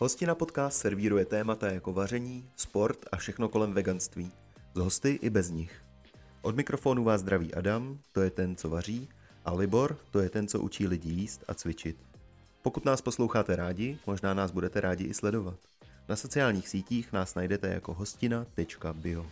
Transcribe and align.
Hostina 0.00 0.34
podcast 0.34 0.78
servíruje 0.78 1.24
témata 1.24 1.72
jako 1.72 1.92
vaření, 1.92 2.50
sport 2.56 2.98
a 3.12 3.16
všechno 3.16 3.48
kolem 3.48 3.72
veganství. 3.72 4.30
Z 4.74 4.78
hosty 4.78 5.18
i 5.22 5.30
bez 5.30 5.50
nich. 5.50 5.82
Od 6.42 6.56
mikrofonu 6.56 7.04
vás 7.04 7.20
zdraví 7.20 7.54
Adam, 7.54 7.98
to 8.12 8.22
je 8.22 8.30
ten, 8.30 8.56
co 8.56 8.68
vaří, 8.68 9.08
a 9.44 9.54
Libor, 9.54 9.98
to 10.10 10.20
je 10.20 10.30
ten, 10.30 10.48
co 10.48 10.60
učí 10.60 10.86
lidi 10.86 11.10
jíst 11.10 11.44
a 11.48 11.54
cvičit. 11.54 11.96
Pokud 12.62 12.84
nás 12.84 13.00
posloucháte 13.00 13.56
rádi, 13.56 13.98
možná 14.06 14.34
nás 14.34 14.50
budete 14.50 14.80
rádi 14.80 15.04
i 15.04 15.14
sledovat. 15.14 15.58
Na 16.08 16.16
sociálních 16.16 16.68
sítích 16.68 17.12
nás 17.12 17.34
najdete 17.34 17.68
jako 17.68 17.94
hostina.bio. 17.94 19.26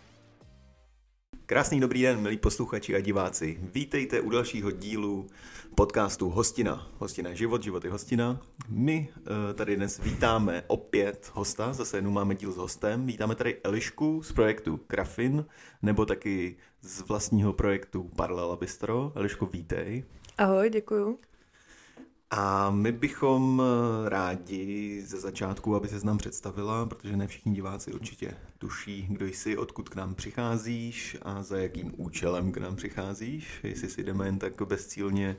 Krásný 1.49 1.79
dobrý 1.79 2.01
den, 2.01 2.19
milí 2.19 2.37
posluchači 2.37 2.95
a 2.95 2.99
diváci. 2.99 3.59
Vítejte 3.73 4.21
u 4.21 4.29
dalšího 4.29 4.71
dílu 4.71 5.27
podcastu 5.75 6.29
Hostina. 6.29 6.91
Hostina 6.97 7.33
život, 7.33 7.63
život 7.63 7.85
je 7.85 7.91
hostina. 7.91 8.41
My 8.69 9.09
uh, 9.17 9.23
tady 9.53 9.75
dnes 9.75 9.99
vítáme 9.99 10.63
opět 10.67 11.31
hosta, 11.33 11.73
zase 11.73 11.97
jenom 11.97 12.13
máme 12.13 12.35
díl 12.35 12.51
s 12.51 12.57
hostem. 12.57 13.05
Vítáme 13.05 13.35
tady 13.35 13.57
Elišku 13.63 14.23
z 14.23 14.31
projektu 14.31 14.77
Krafin, 14.87 15.45
nebo 15.81 16.05
taky 16.05 16.57
z 16.81 17.01
vlastního 17.01 17.53
projektu 17.53 18.03
Parallela 18.15 18.55
Bistro. 18.55 19.11
Eliško, 19.15 19.45
vítej. 19.45 20.03
Ahoj, 20.37 20.69
děkuju. 20.69 21.19
A 22.31 22.71
my 22.71 22.91
bychom 22.91 23.61
eh, 23.61 24.09
rádi 24.09 25.01
ze 25.05 25.19
začátku, 25.19 25.75
aby 25.75 25.87
se 25.87 26.05
nám 26.05 26.17
představila, 26.17 26.85
protože 26.85 27.17
ne 27.17 27.27
všichni 27.27 27.53
diváci 27.53 27.93
určitě 27.93 28.33
tuší, 28.57 29.07
kdo 29.09 29.25
jsi, 29.25 29.57
odkud 29.57 29.89
k 29.89 29.95
nám 29.95 30.15
přicházíš 30.15 31.17
a 31.21 31.43
za 31.43 31.57
jakým 31.57 31.93
účelem 31.97 32.51
k 32.51 32.57
nám 32.57 32.75
přicházíš, 32.75 33.59
jestli 33.63 33.89
si 33.89 34.03
jdeme 34.03 34.25
jen 34.25 34.39
tak 34.39 34.61
bezcílně 34.61 35.37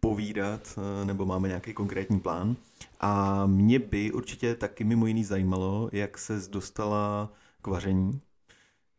povídat, 0.00 0.78
eh, 0.78 1.04
nebo 1.04 1.26
máme 1.26 1.48
nějaký 1.48 1.74
konkrétní 1.74 2.20
plán. 2.20 2.56
A 3.00 3.46
mě 3.46 3.78
by 3.78 4.12
určitě 4.12 4.54
taky 4.54 4.84
mimo 4.84 5.06
jiný 5.06 5.24
zajímalo, 5.24 5.90
jak 5.92 6.18
ses 6.18 6.48
dostala 6.48 7.32
k 7.62 7.66
vaření, 7.66 8.20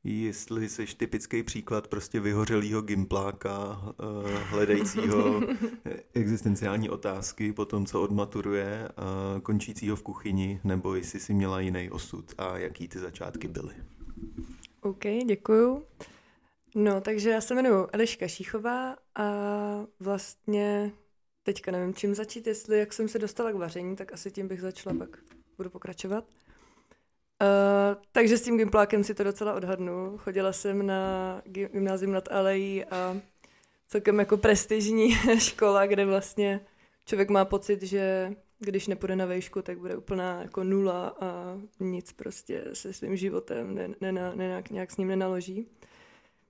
jestli 0.03 0.69
jsi 0.69 0.85
typický 0.85 1.44
příklad 1.44 1.88
prostě 1.88 2.19
vyhořelého 2.19 2.81
gimpláka, 2.81 3.81
uh, 3.83 4.30
hledajícího 4.31 5.41
existenciální 6.13 6.89
otázky 6.89 7.53
po 7.53 7.66
tom, 7.66 7.85
co 7.85 8.02
odmaturuje, 8.02 8.89
uh, 8.89 9.41
končícího 9.41 9.95
v 9.95 10.03
kuchyni, 10.03 10.59
nebo 10.63 10.95
jestli 10.95 11.19
jsi 11.19 11.33
měla 11.33 11.59
jiný 11.59 11.89
osud 11.89 12.33
a 12.38 12.57
jaký 12.57 12.88
ty 12.88 12.99
začátky 12.99 13.47
byly. 13.47 13.73
OK, 14.81 15.03
děkuju. 15.25 15.83
No, 16.75 17.02
takže 17.02 17.29
já 17.29 17.41
se 17.41 17.53
jmenuji 17.53 17.88
Eliška 17.91 18.27
Šíchová 18.27 18.95
a 19.16 19.25
vlastně 19.99 20.91
teďka 21.44 21.72
nevím, 21.72 21.94
čím 21.94 22.16
začít, 22.16 22.47
jestli 22.47 22.79
jak 22.79 22.94
jsem 22.94 23.07
se 23.07 23.19
dostala 23.19 23.52
k 23.52 23.55
vaření, 23.55 23.95
tak 23.95 24.13
asi 24.13 24.31
tím 24.31 24.47
bych 24.47 24.61
začala, 24.61 24.95
pak 24.95 25.17
budu 25.57 25.69
pokračovat. 25.69 26.25
Uh, 27.42 28.02
takže 28.11 28.38
s 28.38 28.42
tím 28.42 28.58
gimplákem 28.58 29.03
si 29.03 29.14
to 29.14 29.23
docela 29.23 29.53
odhadnu. 29.53 30.17
Chodila 30.17 30.53
jsem 30.53 30.86
na 30.86 31.42
gymnázium 31.45 32.14
nad 32.14 32.31
Alejí 32.31 32.86
a 32.86 33.17
celkem 33.88 34.20
jako 34.20 34.38
prestižní 34.38 35.11
škola, 35.39 35.86
kde 35.86 36.06
vlastně 36.06 36.62
člověk 37.06 37.30
má 37.30 37.45
pocit, 37.45 37.84
že 37.84 38.34
když 38.59 38.88
nepůjde 38.88 39.16
na 39.16 39.25
vejšku, 39.25 39.62
tak 39.62 39.78
bude 39.78 39.95
úplná 39.95 40.42
jako 40.42 40.64
nula 40.64 41.16
a 41.19 41.58
nic 41.80 42.14
prostě 42.14 42.64
se 42.73 42.94
svým 42.94 43.16
životem 43.16 43.75
ne, 43.75 43.88
ne, 44.02 44.12
ne, 44.12 44.36
ne, 44.36 44.64
nějak 44.72 44.92
s 44.92 44.97
ním 44.97 45.08
nenaloží. 45.08 45.67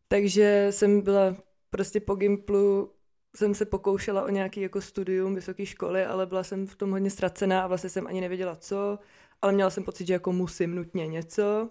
Takže 0.08 0.68
jsem 0.70 1.02
byla 1.02 1.36
prostě 1.70 2.00
po 2.00 2.16
Gimplu, 2.16 2.92
jsem 3.36 3.54
se 3.56 3.66
pokoušela 3.66 4.24
o 4.24 4.30
nějaký 4.30 4.62
jako 4.62 4.82
studium 4.82 5.36
vysoké 5.36 5.66
školy, 5.66 6.06
ale 6.06 6.26
byla 6.26 6.44
jsem 6.44 6.68
v 6.68 6.76
tom 6.76 6.92
hodně 6.92 7.10
ztracená 7.10 7.64
a 7.64 7.68
vlastně 7.68 7.90
jsem 7.90 8.08
ani 8.08 8.22
nevěděla 8.22 8.56
co 8.56 9.00
ale 9.42 9.54
měla 9.54 9.70
jsem 9.70 9.84
pocit, 9.84 10.08
že 10.08 10.14
jako 10.14 10.32
musím 10.32 10.76
nutně 10.76 11.08
něco. 11.08 11.70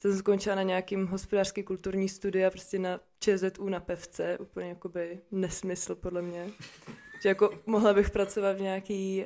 Jsem 0.00 0.18
skončila 0.18 0.56
na 0.56 0.62
nějakým 0.62 1.06
hospodářský 1.06 1.62
kulturní 1.62 2.08
studia, 2.08 2.50
prostě 2.50 2.78
na 2.78 3.00
ČZU 3.20 3.68
na 3.68 3.80
pevce, 3.80 4.38
úplně 4.38 4.68
jakoby 4.68 5.20
nesmysl 5.30 5.94
podle 5.94 6.22
mě. 6.22 6.50
Že 7.22 7.28
jako 7.28 7.58
mohla 7.66 7.94
bych 7.94 8.10
pracovat 8.10 8.56
v 8.56 8.60
nějaký, 8.60 9.24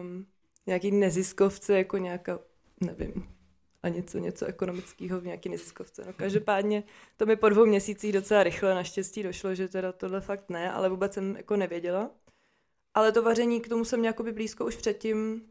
um, 0.00 0.26
nějaký 0.66 0.90
neziskovce, 0.90 1.78
jako 1.78 1.98
nějaká, 1.98 2.38
nevím, 2.80 3.28
a 3.82 3.88
něco, 3.88 4.18
něco 4.18 4.46
ekonomického 4.46 5.20
v 5.20 5.24
nějaký 5.24 5.48
neziskovce. 5.48 6.02
No 6.06 6.12
každopádně 6.12 6.84
to 7.16 7.26
mi 7.26 7.36
po 7.36 7.48
dvou 7.48 7.66
měsících 7.66 8.12
docela 8.12 8.42
rychle 8.42 8.74
naštěstí 8.74 9.22
došlo, 9.22 9.54
že 9.54 9.68
teda 9.68 9.92
tohle 9.92 10.20
fakt 10.20 10.50
ne, 10.50 10.72
ale 10.72 10.88
vůbec 10.88 11.14
jsem 11.14 11.36
jako 11.36 11.56
nevěděla. 11.56 12.10
Ale 12.94 13.12
to 13.12 13.22
vaření, 13.22 13.60
k 13.60 13.68
tomu 13.68 13.84
jsem 13.84 14.00
měla 14.00 14.14
blízko 14.32 14.66
už 14.66 14.76
předtím, 14.76 15.42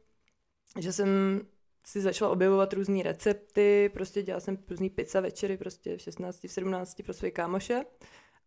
že 0.80 0.94
jsem 0.94 1.42
si 1.86 2.02
začala 2.02 2.32
objevovat 2.32 2.74
různé 2.74 3.04
recepty, 3.04 3.90
prostě 3.94 4.24
dělala 4.24 4.40
jsem 4.40 4.58
různý 4.70 4.90
pizza 4.90 5.22
večery, 5.22 5.58
prostě 5.58 5.98
v 5.98 6.02
16, 6.02 6.44
v 6.44 6.52
17 6.52 7.02
pro 7.04 7.14
své 7.14 7.32
kámoše. 7.32 7.86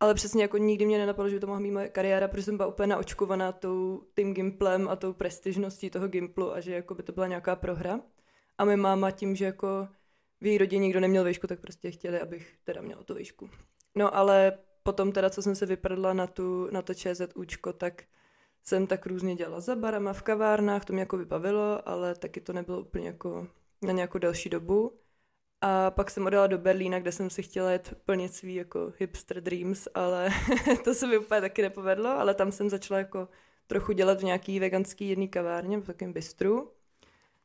Ale 0.00 0.14
přesně 0.14 0.42
jako 0.42 0.58
nikdy 0.58 0.86
mě 0.86 0.98
nenapadlo, 0.98 1.28
že 1.28 1.36
by 1.36 1.40
to 1.40 1.46
mohla 1.46 1.62
být 1.62 1.70
moje 1.70 1.88
kariéra, 1.88 2.28
protože 2.28 2.42
jsem 2.42 2.56
byla 2.56 2.68
úplně 2.68 2.86
naočkovaná 2.86 3.52
tou, 3.52 4.02
tím 4.16 4.34
gimplem 4.34 4.88
a 4.88 4.96
tou 4.96 5.12
prestižností 5.12 5.90
toho 5.90 6.08
gimplu 6.08 6.52
a 6.52 6.60
že 6.60 6.74
jako 6.74 6.94
by 6.94 7.02
to 7.02 7.12
byla 7.12 7.26
nějaká 7.26 7.56
prohra. 7.56 8.00
A 8.58 8.64
moje 8.64 8.76
máma 8.76 9.10
tím, 9.10 9.36
že 9.36 9.44
jako 9.44 9.88
v 10.40 10.46
její 10.46 10.58
rodině 10.58 10.82
nikdo 10.82 11.00
neměl 11.00 11.24
výšku, 11.24 11.46
tak 11.46 11.60
prostě 11.60 11.90
chtěli, 11.90 12.20
abych 12.20 12.56
teda 12.64 12.80
měla 12.82 13.02
tu 13.02 13.14
výšku. 13.14 13.50
No 13.94 14.16
ale 14.16 14.58
potom 14.82 15.12
teda, 15.12 15.30
co 15.30 15.42
jsem 15.42 15.54
se 15.54 15.66
vyprdla 15.66 16.12
na, 16.12 16.26
tu, 16.26 16.68
na 16.70 16.82
to 16.82 16.94
ČZUčko, 16.94 17.72
tak 17.72 18.02
jsem 18.64 18.86
tak 18.86 19.06
různě 19.06 19.34
dělala 19.36 19.60
za 19.60 19.76
barama, 19.76 20.12
v 20.12 20.22
kavárnách, 20.22 20.84
to 20.84 20.92
mě 20.92 21.02
jako 21.02 21.16
vybavilo, 21.16 21.88
ale 21.88 22.14
taky 22.14 22.40
to 22.40 22.52
nebylo 22.52 22.80
úplně 22.80 23.06
jako 23.06 23.46
na 23.82 23.92
nějakou 23.92 24.18
delší 24.18 24.48
dobu. 24.48 24.98
A 25.60 25.90
pak 25.90 26.10
jsem 26.10 26.26
odjela 26.26 26.46
do 26.46 26.58
Berlína, 26.58 27.00
kde 27.00 27.12
jsem 27.12 27.30
si 27.30 27.42
chtěla 27.42 27.70
jet 27.70 27.94
plnit 28.04 28.34
svý 28.34 28.54
jako 28.54 28.92
hipster 28.98 29.40
dreams, 29.40 29.88
ale 29.94 30.30
to 30.84 30.94
se 30.94 31.06
mi 31.06 31.18
úplně 31.18 31.40
taky 31.40 31.62
nepovedlo, 31.62 32.10
ale 32.10 32.34
tam 32.34 32.52
jsem 32.52 32.70
začala 32.70 32.98
jako 32.98 33.28
trochu 33.66 33.92
dělat 33.92 34.20
v 34.20 34.24
nějaký 34.24 34.60
veganský 34.60 35.08
jedný 35.08 35.28
kavárně, 35.28 35.78
v 35.78 35.86
takovém 35.86 36.12
bistru. 36.12 36.72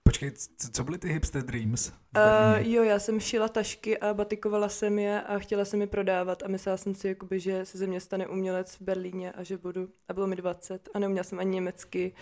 Počkej, 0.04 0.32
co 0.74 0.84
byly 0.84 0.98
ty 0.98 1.10
hipster 1.10 1.44
dreams? 1.44 1.92
Uh, 2.18 2.68
jo, 2.68 2.84
já 2.84 3.00
jsem 3.00 3.20
šila 3.20 3.48
tašky 3.48 3.98
a 3.98 4.14
batikovala 4.14 4.70
jsem 4.70 5.00
je 5.00 5.22
a 5.22 5.40
chtěla 5.40 5.66
jsem 5.66 5.82
je 5.82 5.88
prodávat 5.88 6.44
a 6.44 6.48
myslela 6.48 6.78
jsem 6.78 6.96
si, 6.96 7.08
jakoby, 7.08 7.40
že 7.40 7.66
se 7.66 7.78
ze 7.78 7.88
mě 7.88 8.00
stane 8.00 8.28
umělec 8.28 8.76
v 8.76 8.82
Berlíně 8.82 9.32
a 9.32 9.44
že 9.44 9.58
budu. 9.58 9.90
A 10.08 10.14
bylo 10.14 10.28
mi 10.28 10.36
20 10.36 10.90
a 10.94 11.00
neuměla 11.00 11.24
jsem 11.24 11.40
ani 11.40 11.52
německy. 11.52 12.14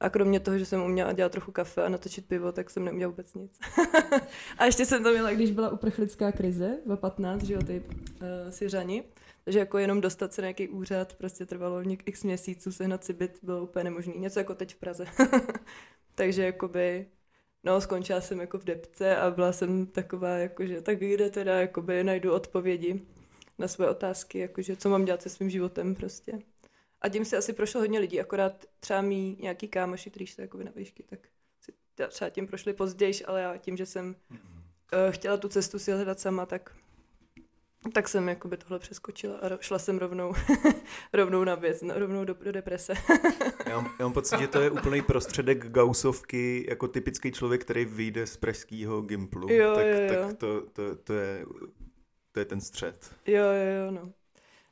A 0.00 0.10
kromě 0.10 0.40
toho, 0.40 0.58
že 0.58 0.66
jsem 0.66 0.82
uměla 0.82 1.12
dělat 1.12 1.32
trochu 1.32 1.52
kafe 1.52 1.84
a 1.84 1.88
natočit 1.88 2.26
pivo, 2.26 2.52
tak 2.52 2.70
jsem 2.70 2.84
neuměla 2.84 3.10
vůbec 3.10 3.34
nic. 3.34 3.58
a 4.58 4.64
ještě 4.64 4.86
jsem 4.86 5.02
to 5.02 5.10
měla, 5.10 5.30
když 5.30 5.50
byla 5.50 5.70
uprchlická 5.70 6.32
krize, 6.32 6.78
v 6.86 6.96
15, 6.96 7.42
že 7.42 7.54
jo, 7.54 7.62
ty 7.62 7.80
uh, 7.80 8.50
Syřani. 8.50 9.04
Takže 9.44 9.58
jako 9.58 9.78
jenom 9.78 10.00
dostat 10.00 10.32
se 10.32 10.42
na 10.42 10.46
nějaký 10.46 10.68
úřad 10.68 11.14
prostě 11.14 11.46
trvalo 11.46 11.82
něk 11.82 12.02
x 12.06 12.24
měsíců, 12.24 12.72
sehnat 12.72 13.04
si 13.04 13.12
byt 13.12 13.38
bylo 13.42 13.62
úplně 13.62 13.84
nemožný. 13.84 14.14
Něco 14.18 14.38
jako 14.38 14.54
teď 14.54 14.74
v 14.74 14.78
Praze. 14.78 15.04
Takže 16.14 16.44
jakoby 16.44 17.06
No, 17.64 17.80
skončila 17.80 18.20
jsem 18.20 18.40
jako 18.40 18.58
v 18.58 18.64
depce 18.64 19.16
a 19.16 19.30
byla 19.30 19.52
jsem 19.52 19.86
taková, 19.86 20.28
jakože 20.28 20.80
tak 20.80 20.98
kde 20.98 21.30
teda 21.30 21.60
jakoby 21.60 22.04
najdu 22.04 22.32
odpovědi 22.32 23.02
na 23.58 23.68
své 23.68 23.90
otázky, 23.90 24.38
jakože 24.38 24.76
co 24.76 24.88
mám 24.88 25.04
dělat 25.04 25.22
se 25.22 25.28
svým 25.28 25.50
životem 25.50 25.94
prostě. 25.94 26.38
A 27.00 27.08
tím 27.08 27.24
si 27.24 27.36
asi 27.36 27.52
prošlo 27.52 27.80
hodně 27.80 27.98
lidí, 27.98 28.20
akorát 28.20 28.64
třeba 28.80 29.00
mý 29.00 29.36
nějaký 29.40 29.68
kámoši, 29.68 30.10
kteří 30.10 30.26
se 30.26 30.42
jako 30.42 30.58
na 30.58 30.72
výšky, 30.76 31.02
tak 31.02 31.18
si 31.60 31.72
třeba 32.08 32.30
tím 32.30 32.46
prošli 32.46 32.72
později, 32.72 33.24
ale 33.24 33.40
já 33.40 33.56
tím, 33.56 33.76
že 33.76 33.86
jsem 33.86 34.16
uh, 34.30 34.38
chtěla 35.10 35.36
tu 35.36 35.48
cestu 35.48 35.78
si 35.78 35.92
hledat 35.92 36.20
sama, 36.20 36.46
tak 36.46 36.76
tak 37.92 38.08
jsem 38.08 38.28
jakoby 38.28 38.56
tohle 38.56 38.78
přeskočila 38.78 39.36
a 39.36 39.58
šla 39.60 39.78
jsem 39.78 39.98
rovnou, 39.98 40.32
rovnou 41.12 41.44
na 41.44 41.54
věc, 41.54 41.82
no, 41.82 41.98
rovnou 41.98 42.24
do, 42.24 42.34
do 42.34 42.52
deprese. 42.52 42.94
já, 43.66 43.80
mám, 43.80 43.94
já 43.98 44.06
mám 44.06 44.12
pocit, 44.12 44.40
že 44.40 44.48
to 44.48 44.60
je 44.60 44.70
úplný 44.70 45.02
prostředek 45.02 45.68
gausovky, 45.68 46.66
jako 46.68 46.88
typický 46.88 47.32
člověk, 47.32 47.64
který 47.64 47.84
vyjde 47.84 48.26
z 48.26 48.36
pražského 48.36 49.02
gimplu. 49.02 49.52
Jo, 49.52 49.74
tak, 49.74 49.86
jo, 49.86 49.92
jo. 49.92 50.08
tak 50.08 50.36
to, 50.36 50.60
to, 50.72 50.96
to, 50.96 51.12
je, 51.12 51.46
to 52.32 52.40
je 52.40 52.44
ten 52.44 52.60
střed. 52.60 53.14
Jo, 53.26 53.44
jo, 53.44 53.84
jo, 53.84 53.90
no. 53.90 54.12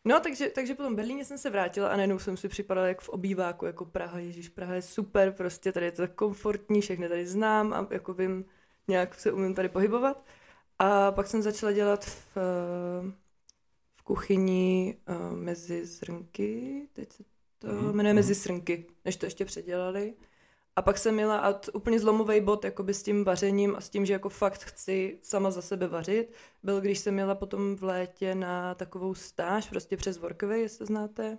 No, 0.05 0.21
takže, 0.21 0.51
takže 0.51 0.75
potom 0.75 0.93
v 0.93 0.97
Berlíně 0.97 1.25
jsem 1.25 1.39
se 1.39 1.51
vrátila 1.51 1.89
a 1.89 1.97
najednou 1.97 2.19
jsem 2.19 2.37
si 2.37 2.49
připadala 2.49 2.87
jak 2.87 3.01
v 3.01 3.09
obýváku, 3.09 3.67
jako 3.67 3.85
Praha, 3.85 4.19
Ježíš, 4.19 4.49
Praha 4.49 4.75
je 4.75 4.83
super, 4.83 5.33
prostě 5.33 5.73
tady 5.73 5.87
je 5.87 5.93
to 5.93 6.03
tak 6.03 6.15
komfortní, 6.15 6.81
všechny 6.81 7.09
tady 7.09 7.27
znám 7.27 7.73
a 7.73 7.87
jako 7.91 8.15
vím, 8.15 8.45
nějak 8.89 9.15
se 9.15 9.33
umím 9.33 9.55
tady 9.55 9.69
pohybovat. 9.69 10.25
A 10.85 11.13
pak 11.13 11.27
jsem 11.27 11.43
začala 11.43 11.73
dělat 11.73 12.05
v, 12.05 12.37
v 13.97 14.03
kuchyni 14.03 14.97
uh, 15.09 15.37
mezi 15.37 15.87
zrnky, 15.87 16.83
teď 16.93 17.13
se 17.13 17.23
to 17.59 17.69
mm-hmm. 17.69 17.93
jmenuje 17.93 18.15
mezi 18.15 18.35
srnky, 18.35 18.87
než 19.05 19.17
to 19.17 19.27
ještě 19.27 19.45
předělali. 19.45 20.15
A 20.77 20.83
pak 20.83 20.99
jsem 20.99 21.15
měla 21.15 21.39
a 21.39 21.55
úplně 21.75 22.01
zlomový 22.01 22.41
bod 22.41 22.65
jakoby 22.65 22.95
s 22.95 23.03
tím 23.03 23.25
vařením 23.25 23.77
a 23.77 23.81
s 23.81 23.91
tím, 23.91 24.07
že 24.07 24.13
jako 24.13 24.29
fakt 24.29 24.65
chci 24.65 25.19
sama 25.23 25.51
za 25.51 25.63
sebe 25.63 25.89
vařit, 25.89 26.33
byl, 26.63 26.81
když 26.81 26.99
jsem 26.99 27.15
měla 27.15 27.35
potom 27.35 27.77
v 27.77 27.85
létě 27.85 28.35
na 28.35 28.75
takovou 28.75 29.15
stáž, 29.15 29.69
prostě 29.69 29.97
přes 29.97 30.19
Workaway, 30.19 30.61
jestli 30.61 30.79
to 30.79 30.87
znáte, 30.87 31.39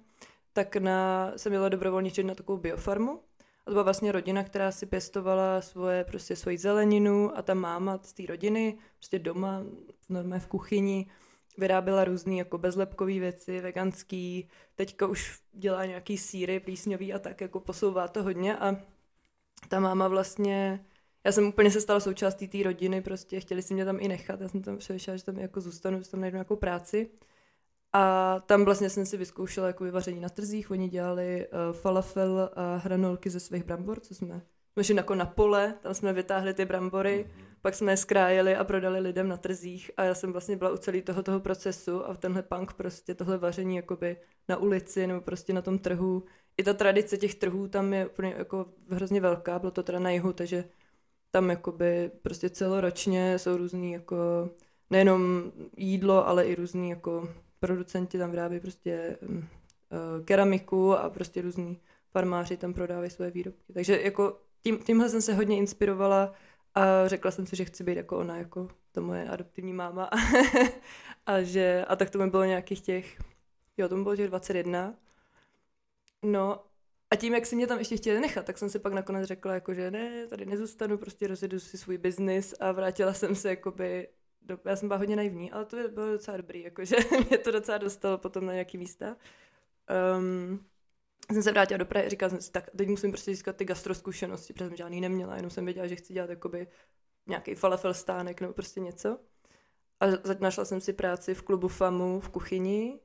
tak 0.54 0.76
na, 0.76 1.32
jsem 1.36 1.52
měla 1.52 1.70
dobrovolničit 1.70 2.26
na 2.26 2.36
takovou 2.36 2.58
biofarmu 2.58 3.20
A 3.66 3.70
to 3.70 3.72
byla 3.72 3.84
vlastně 3.84 4.12
rodina, 4.12 4.44
která 4.44 4.72
si 4.72 4.86
pěstovala 4.86 5.62
svoje, 5.62 6.04
prostě 6.04 6.36
svoji 6.36 6.58
zeleninu 6.58 7.38
a 7.38 7.42
ta 7.42 7.54
máma 7.54 8.00
z 8.04 8.14
té 8.14 8.24
rodiny, 8.26 8.78
prostě 8.96 9.20
doma, 9.20 9.64
normálně 10.10 10.40
v 10.40 10.48
kuchyni, 10.48 11.08
vyráběla 11.58 12.04
různé 12.04 12.36
jako 12.36 12.58
bezlepkové 12.58 13.20
věci, 13.20 13.62
veganský, 13.62 14.50
teďka 14.76 15.08
už 15.08 15.40
dělá 15.54 15.86
nějaký 15.86 16.18
síry 16.18 16.60
plísňový 16.60 17.14
a 17.14 17.20
tak, 17.20 17.42
jako 17.42 17.60
posouvá 17.60 18.08
to 18.08 18.24
hodně 18.24 18.58
a 18.58 18.76
ta 19.68 19.80
máma 19.80 20.08
vlastně, 20.08 20.86
já 21.24 21.32
jsem 21.32 21.48
úplně 21.48 21.72
se 21.72 21.82
stala 21.82 22.00
součástí 22.00 22.48
té 22.48 22.64
rodiny, 22.64 23.02
prostě 23.02 23.40
chtěli 23.40 23.62
si 23.62 23.74
mě 23.74 23.86
tam 23.86 23.98
i 24.00 24.08
nechat, 24.08 24.42
já 24.42 24.48
jsem 24.50 24.62
tam 24.62 24.78
přemýšlela, 24.78 25.18
že 25.18 25.24
tam 25.24 25.38
jako 25.38 25.62
zůstanu, 25.62 26.02
že 26.02 26.10
tam 26.10 26.22
najdu 26.22 26.36
nějakou 26.36 26.56
práci. 26.56 27.10
A 27.94 28.40
tam 28.46 28.66
vlastně 28.66 28.90
jsem 28.90 29.06
si 29.06 29.18
vyzkoušela 29.18 29.68
jako 29.68 29.84
vyvaření 29.84 30.20
na 30.20 30.30
trzích, 30.30 30.72
oni 30.72 30.90
dělali 30.90 31.48
uh, 31.48 31.76
falafel 31.76 32.50
a 32.56 32.76
hranolky 32.76 33.30
ze 33.30 33.40
svých 33.40 33.64
brambor, 33.64 34.00
co 34.00 34.16
jsme 34.16 34.42
jsme 34.74 34.84
šli 34.84 34.96
jako 34.96 35.16
na 35.16 35.26
pole, 35.26 35.76
tam 35.82 35.94
jsme 35.94 36.14
vytáhli 36.14 36.54
ty 36.54 36.66
brambory, 36.66 37.26
mm-hmm. 37.28 37.44
pak 37.62 37.76
jsme 37.76 37.92
je 37.92 37.98
skrájeli 37.98 38.56
a 38.56 38.64
prodali 38.64 39.00
lidem 39.00 39.28
na 39.28 39.38
trzích 39.38 39.92
a 39.98 40.04
já 40.04 40.14
jsem 40.14 40.32
vlastně 40.32 40.58
byla 40.58 40.72
u 40.72 40.78
celý 40.78 41.02
toho, 41.02 41.24
toho 41.24 41.40
procesu 41.40 42.06
a 42.06 42.16
tenhle 42.16 42.44
punk 42.44 42.74
prostě, 42.74 43.16
tohle 43.16 43.38
vaření 43.38 43.76
jakoby 43.76 44.18
na 44.50 44.58
ulici 44.58 45.08
nebo 45.08 45.22
prostě 45.22 45.54
na 45.54 45.62
tom 45.62 45.80
trhu. 45.80 46.24
I 46.58 46.64
ta 46.64 46.74
tradice 46.74 47.18
těch 47.18 47.36
trhů 47.36 47.68
tam 47.68 47.94
je 47.94 48.08
úplně 48.08 48.34
jako 48.38 48.66
hrozně 48.90 49.22
velká, 49.22 49.60
bylo 49.60 49.72
to 49.72 49.84
teda 49.84 50.00
na 50.00 50.10
jihu, 50.10 50.34
takže 50.34 50.66
tam 51.32 51.50
jakoby 51.50 52.12
prostě 52.22 52.50
celoročně 52.50 53.40
jsou 53.40 53.58
různý 53.58 53.92
jako 53.92 54.50
nejenom 54.90 55.52
jídlo, 55.78 56.28
ale 56.28 56.46
i 56.46 56.56
různý 56.56 56.90
jako 56.90 57.30
producenti 57.68 58.18
tam 58.18 58.32
vyrábí 58.32 58.60
prostě 58.60 59.18
um, 59.22 59.48
keramiku 60.26 60.94
a 60.94 61.10
prostě 61.10 61.42
různý 61.42 61.80
farmáři 62.12 62.58
tam 62.58 62.74
prodávají 62.74 63.10
své 63.10 63.32
výrobky. 63.32 63.74
Takže 63.74 64.02
jako 64.02 64.40
tím, 64.64 64.78
tímhle 64.78 65.10
jsem 65.10 65.22
se 65.22 65.34
hodně 65.34 65.58
inspirovala 65.58 66.34
a 66.76 67.08
řekla 67.08 67.32
jsem 67.32 67.46
si, 67.46 67.56
že 67.56 67.66
chci 67.66 67.84
být 67.84 67.98
jako 67.98 68.18
ona, 68.18 68.38
jako 68.38 68.70
to 68.92 69.02
moje 69.02 69.30
adoptivní 69.30 69.74
máma. 69.74 70.10
a, 71.26 71.42
že, 71.42 71.86
a 71.88 71.96
tak 71.96 72.10
to 72.10 72.18
mi 72.18 72.30
bylo 72.30 72.44
nějakých 72.44 72.82
těch, 72.82 73.18
jo, 73.78 73.90
to 73.90 73.98
mi 73.98 74.04
bylo 74.04 74.16
těch 74.16 74.28
21. 74.28 74.94
No 76.24 76.64
a 77.12 77.16
tím, 77.16 77.34
jak 77.34 77.46
si 77.46 77.56
mě 77.56 77.68
tam 77.68 77.80
ještě 77.80 77.98
chtěli 77.98 78.20
nechat, 78.20 78.46
tak 78.46 78.58
jsem 78.58 78.70
si 78.70 78.80
pak 78.80 78.94
nakonec 78.94 79.28
řekla, 79.28 79.54
jako, 79.54 79.74
že 79.74 79.92
ne, 79.92 80.28
tady 80.28 80.46
nezůstanu, 80.46 80.98
prostě 80.98 81.28
rozjedu 81.28 81.60
si 81.60 81.78
svůj 81.78 81.98
biznis 81.98 82.54
a 82.60 82.72
vrátila 82.72 83.14
jsem 83.14 83.36
se 83.36 83.50
jakoby 83.50 84.08
do, 84.46 84.60
já 84.66 84.76
jsem 84.76 84.88
byla 84.88 84.98
hodně 84.98 85.16
naivní, 85.16 85.52
ale 85.52 85.66
to 85.66 85.78
bylo 85.90 86.12
docela 86.12 86.38
dobrý, 86.38 86.62
jakože 86.62 86.96
mě 87.30 87.38
to 87.38 87.52
docela 87.52 87.78
dostalo 87.78 88.18
potom 88.18 88.46
na 88.46 88.54
nějaký 88.54 88.78
místa. 88.78 89.18
Um, 90.18 90.66
jsem 91.32 91.44
se 91.44 91.52
vrátila 91.52 91.78
do 91.78 91.86
Prahy 91.86 92.06
a 92.06 92.10
říkala 92.10 92.30
jsem 92.30 92.42
si, 92.42 92.52
tak 92.52 92.70
teď 92.78 92.88
musím 92.88 93.12
prostě 93.12 93.32
získat 93.32 93.56
ty 93.56 93.66
gastroskušenosti, 93.66 94.54
protože 94.54 94.68
jsem 94.68 94.78
žádný 94.78 95.02
neměla, 95.02 95.36
jenom 95.36 95.52
jsem 95.52 95.66
věděla, 95.66 95.88
že 95.88 95.96
chci 95.96 96.14
dělat 96.14 96.30
jakoby 96.30 96.68
nějaký 97.28 97.56
falafel 97.56 97.94
stánek 97.94 98.42
nebo 98.42 98.54
prostě 98.54 98.80
něco. 98.80 99.20
A 100.00 100.06
našla 100.40 100.66
jsem 100.66 100.82
si 100.82 100.94
práci 100.94 101.34
v 101.34 101.42
klubu 101.42 101.68
FAMu 101.68 102.20
v 102.20 102.30
kuchyni 102.30 103.00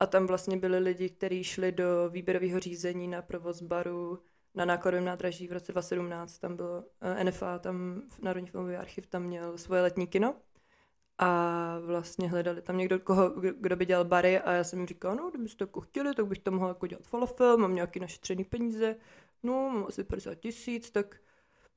a 0.00 0.06
tam 0.06 0.26
vlastně 0.26 0.56
byli 0.56 0.78
lidi, 0.78 1.08
kteří 1.08 1.44
šli 1.44 1.72
do 1.72 2.08
výběrového 2.08 2.60
řízení 2.60 3.08
na 3.08 3.22
provoz 3.22 3.62
baru 3.62 4.22
na 4.54 4.64
nákladovém 4.64 5.04
nádraží 5.04 5.48
v 5.48 5.52
roce 5.52 5.72
2017. 5.72 6.38
Tam 6.38 6.56
bylo 6.56 6.84
eh, 7.00 7.24
NFA, 7.24 7.58
tam 7.58 8.02
Národní 8.22 8.48
filmový 8.48 8.76
archiv, 8.76 9.06
tam 9.06 9.22
měl 9.22 9.58
svoje 9.58 9.82
letní 9.82 10.06
kino 10.06 10.34
a 11.18 11.78
vlastně 11.84 12.28
hledali 12.28 12.62
tam 12.62 12.78
někdo, 12.78 12.98
koho, 12.98 13.30
kdo 13.60 13.76
by 13.76 13.86
dělal 13.86 14.04
bary 14.04 14.38
a 14.38 14.52
já 14.52 14.64
jsem 14.64 14.78
jim 14.78 14.88
říkala, 14.88 15.14
no, 15.14 15.30
kdybyste 15.30 15.62
jako 15.62 15.80
chtěli, 15.80 16.14
tak 16.14 16.26
bych 16.26 16.38
tam 16.38 16.54
mohla 16.54 16.68
jako 16.68 16.86
dělat 16.86 17.04
falafel, 17.06 17.56
mám 17.56 17.74
nějaký 17.74 18.00
našetřený 18.00 18.44
peníze, 18.44 18.96
no, 19.42 19.52
mám 19.52 19.84
asi 19.88 20.04
50 20.04 20.34
tisíc, 20.34 20.90
tak 20.90 21.16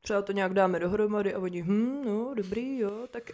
třeba 0.01 0.21
to 0.21 0.31
nějak 0.31 0.53
dáme 0.53 0.80
dohromady. 0.80 1.33
A 1.33 1.39
oni, 1.39 1.62
hm, 1.62 2.01
no, 2.06 2.33
dobrý, 2.33 2.77
jo, 2.77 3.07
tak... 3.12 3.31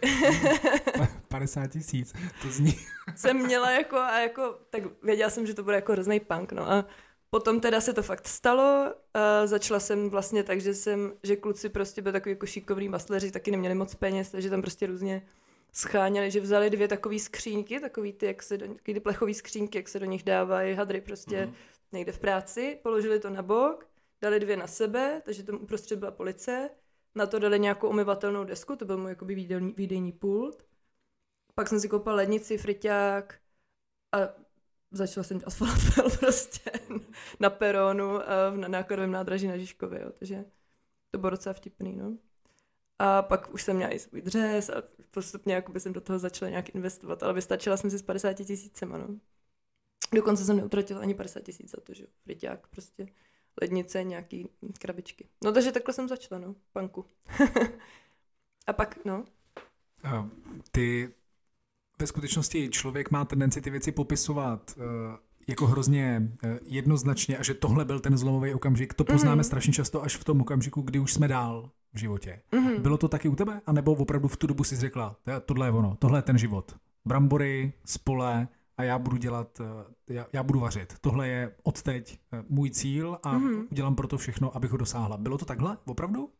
50 1.28 1.66
tisíc, 1.66 2.12
to 2.42 2.48
zní... 2.48 2.74
jsem 3.16 3.36
měla 3.36 3.70
jako, 3.70 3.96
a 3.96 4.20
jako, 4.20 4.58
tak 4.70 4.82
věděla 5.02 5.30
jsem, 5.30 5.46
že 5.46 5.54
to 5.54 5.62
bude 5.62 5.76
jako 5.76 5.92
hrozný 5.92 6.20
punk, 6.20 6.52
no. 6.52 6.70
A 6.70 6.84
potom 7.30 7.60
teda 7.60 7.80
se 7.80 7.92
to 7.92 8.02
fakt 8.02 8.28
stalo, 8.28 8.94
a 9.14 9.46
začala 9.46 9.80
jsem 9.80 10.10
vlastně 10.10 10.42
tak, 10.42 10.60
že 10.60 10.74
jsem, 10.74 11.12
že 11.22 11.36
kluci 11.36 11.68
prostě 11.68 12.02
byli 12.02 12.12
takový 12.12 12.32
jako 12.32 12.46
šikovní 12.46 12.88
masleři, 12.88 13.30
taky 13.30 13.50
neměli 13.50 13.74
moc 13.74 13.94
peněz, 13.94 14.30
takže 14.30 14.50
tam 14.50 14.62
prostě 14.62 14.86
různě 14.86 15.22
scháněli, 15.76 16.30
že 16.30 16.40
vzali 16.40 16.70
dvě 16.70 16.88
takové 16.88 17.18
skřínky, 17.18 17.80
takový 17.80 18.12
ty, 18.12 18.26
jak 18.26 18.42
se 18.42 18.58
do, 18.58 18.74
ty 18.82 19.00
plechové 19.00 19.34
skřínky, 19.34 19.78
jak 19.78 19.88
se 19.88 19.98
do 19.98 20.06
nich 20.06 20.22
dávají 20.22 20.74
hadry 20.74 21.00
prostě 21.00 21.46
mm. 21.46 21.54
někde 21.92 22.12
v 22.12 22.18
práci, 22.18 22.78
položili 22.82 23.20
to 23.20 23.30
na 23.30 23.42
bok, 23.42 23.88
dali 24.22 24.40
dvě 24.40 24.56
na 24.56 24.66
sebe, 24.66 25.22
takže 25.24 25.42
tam 25.42 25.54
uprostřed 25.54 25.98
byla 25.98 26.10
police, 26.10 26.70
na 27.14 27.26
to 27.26 27.38
dali 27.38 27.60
nějakou 27.60 27.88
umyvatelnou 27.88 28.44
desku, 28.44 28.76
to 28.76 28.84
byl 28.84 28.98
můj 28.98 29.10
jakoby 29.10 29.34
výdejní, 29.34 29.74
výdejní 29.76 30.12
pult. 30.12 30.66
Pak 31.54 31.68
jsem 31.68 31.80
si 31.80 31.88
koupil 31.88 32.14
lednici, 32.14 32.58
friťák 32.58 33.38
a 34.12 34.18
začala 34.90 35.24
jsem 35.24 35.38
dělat 35.38 35.54
falafel 35.54 36.10
prostě 36.18 36.70
na 37.40 37.50
peronu 37.50 38.18
na 38.56 38.68
nákladovém 38.68 39.10
nádraží 39.10 39.46
na 39.46 39.56
Žižkově, 39.56 40.00
jo, 40.00 40.12
takže 40.18 40.44
to 41.10 41.18
bylo 41.18 41.30
docela 41.30 41.52
vtipný, 41.52 41.96
no. 41.96 42.16
A 42.98 43.22
pak 43.22 43.54
už 43.54 43.62
jsem 43.62 43.76
měla 43.76 43.92
i 43.92 43.98
svůj 43.98 44.22
dřes 44.22 44.70
a 44.70 44.82
postupně 45.16 45.54
jakoby 45.54 45.80
jsem 45.80 45.92
do 45.92 46.00
toho 46.00 46.18
začala 46.18 46.50
nějak 46.50 46.74
investovat, 46.74 47.22
ale 47.22 47.34
vystačila 47.34 47.76
jsem 47.76 47.90
si 47.90 47.98
s 47.98 48.02
50 48.02 48.32
tisícema, 48.32 48.98
no. 48.98 49.08
Dokonce 50.14 50.44
jsem 50.44 50.56
neutratila 50.56 51.00
ani 51.00 51.14
50 51.14 51.40
tisíc 51.40 51.70
za 51.70 51.80
to, 51.80 51.94
že 51.94 52.06
friťák, 52.24 52.66
prostě 52.66 53.06
lednice, 53.62 54.04
nějaký 54.04 54.48
krabičky. 54.78 55.28
No 55.44 55.52
takže 55.52 55.72
takhle 55.72 55.94
jsem 55.94 56.08
začala, 56.08 56.40
no, 56.40 56.54
panku. 56.72 57.04
a 58.66 58.72
pak, 58.72 59.04
no. 59.04 59.24
A 60.04 60.28
ty 60.70 61.14
ve 62.00 62.06
skutečnosti 62.06 62.68
člověk 62.68 63.10
má 63.10 63.24
tendenci 63.24 63.60
ty 63.60 63.70
věci 63.70 63.92
popisovat 63.92 64.74
uh, 64.76 64.84
jako 65.48 65.66
hrozně 65.66 66.22
uh, 66.44 66.50
jednoznačně 66.62 67.38
a 67.38 67.42
že 67.42 67.54
tohle 67.54 67.84
byl 67.84 68.00
ten 68.00 68.18
zlomový 68.18 68.54
okamžik. 68.54 68.94
To 68.94 69.04
poznáme 69.04 69.42
mm-hmm. 69.42 69.46
strašně 69.46 69.72
často 69.72 70.02
až 70.02 70.16
v 70.16 70.24
tom 70.24 70.40
okamžiku, 70.40 70.82
kdy 70.82 70.98
už 70.98 71.12
jsme 71.12 71.28
dál 71.28 71.70
v 71.94 71.98
životě. 71.98 72.42
Mm-hmm. 72.52 72.80
Bylo 72.80 72.98
to 72.98 73.08
taky 73.08 73.28
u 73.28 73.36
tebe? 73.36 73.60
A 73.66 73.72
nebo 73.72 73.94
opravdu 73.94 74.28
v 74.28 74.36
tu 74.36 74.46
dobu 74.46 74.64
si 74.64 74.76
řekla, 74.76 75.16
tohle 75.46 75.66
je 75.66 75.70
ono, 75.70 75.96
tohle 75.98 76.18
je 76.18 76.22
ten 76.22 76.38
život. 76.38 76.76
Brambory, 77.04 77.72
spole 77.84 78.48
a 78.78 78.82
já 78.82 78.98
budu 78.98 79.16
dělat, 79.16 79.60
eh, 79.60 80.14
já, 80.14 80.26
já 80.32 80.42
budu 80.42 80.60
vařit. 80.60 80.94
Tohle 81.00 81.28
je 81.28 81.54
odteď 81.62 82.18
eh, 82.32 82.44
můj 82.48 82.70
cíl 82.70 83.18
a 83.22 83.38
mm-hmm. 83.38 83.66
udělám 83.70 83.94
pro 83.94 84.08
to 84.08 84.18
všechno, 84.18 84.56
abych 84.56 84.70
ho 84.70 84.76
dosáhla. 84.76 85.16
Bylo 85.16 85.38
to 85.38 85.44
takhle? 85.44 85.78
Opravdu? 85.84 86.30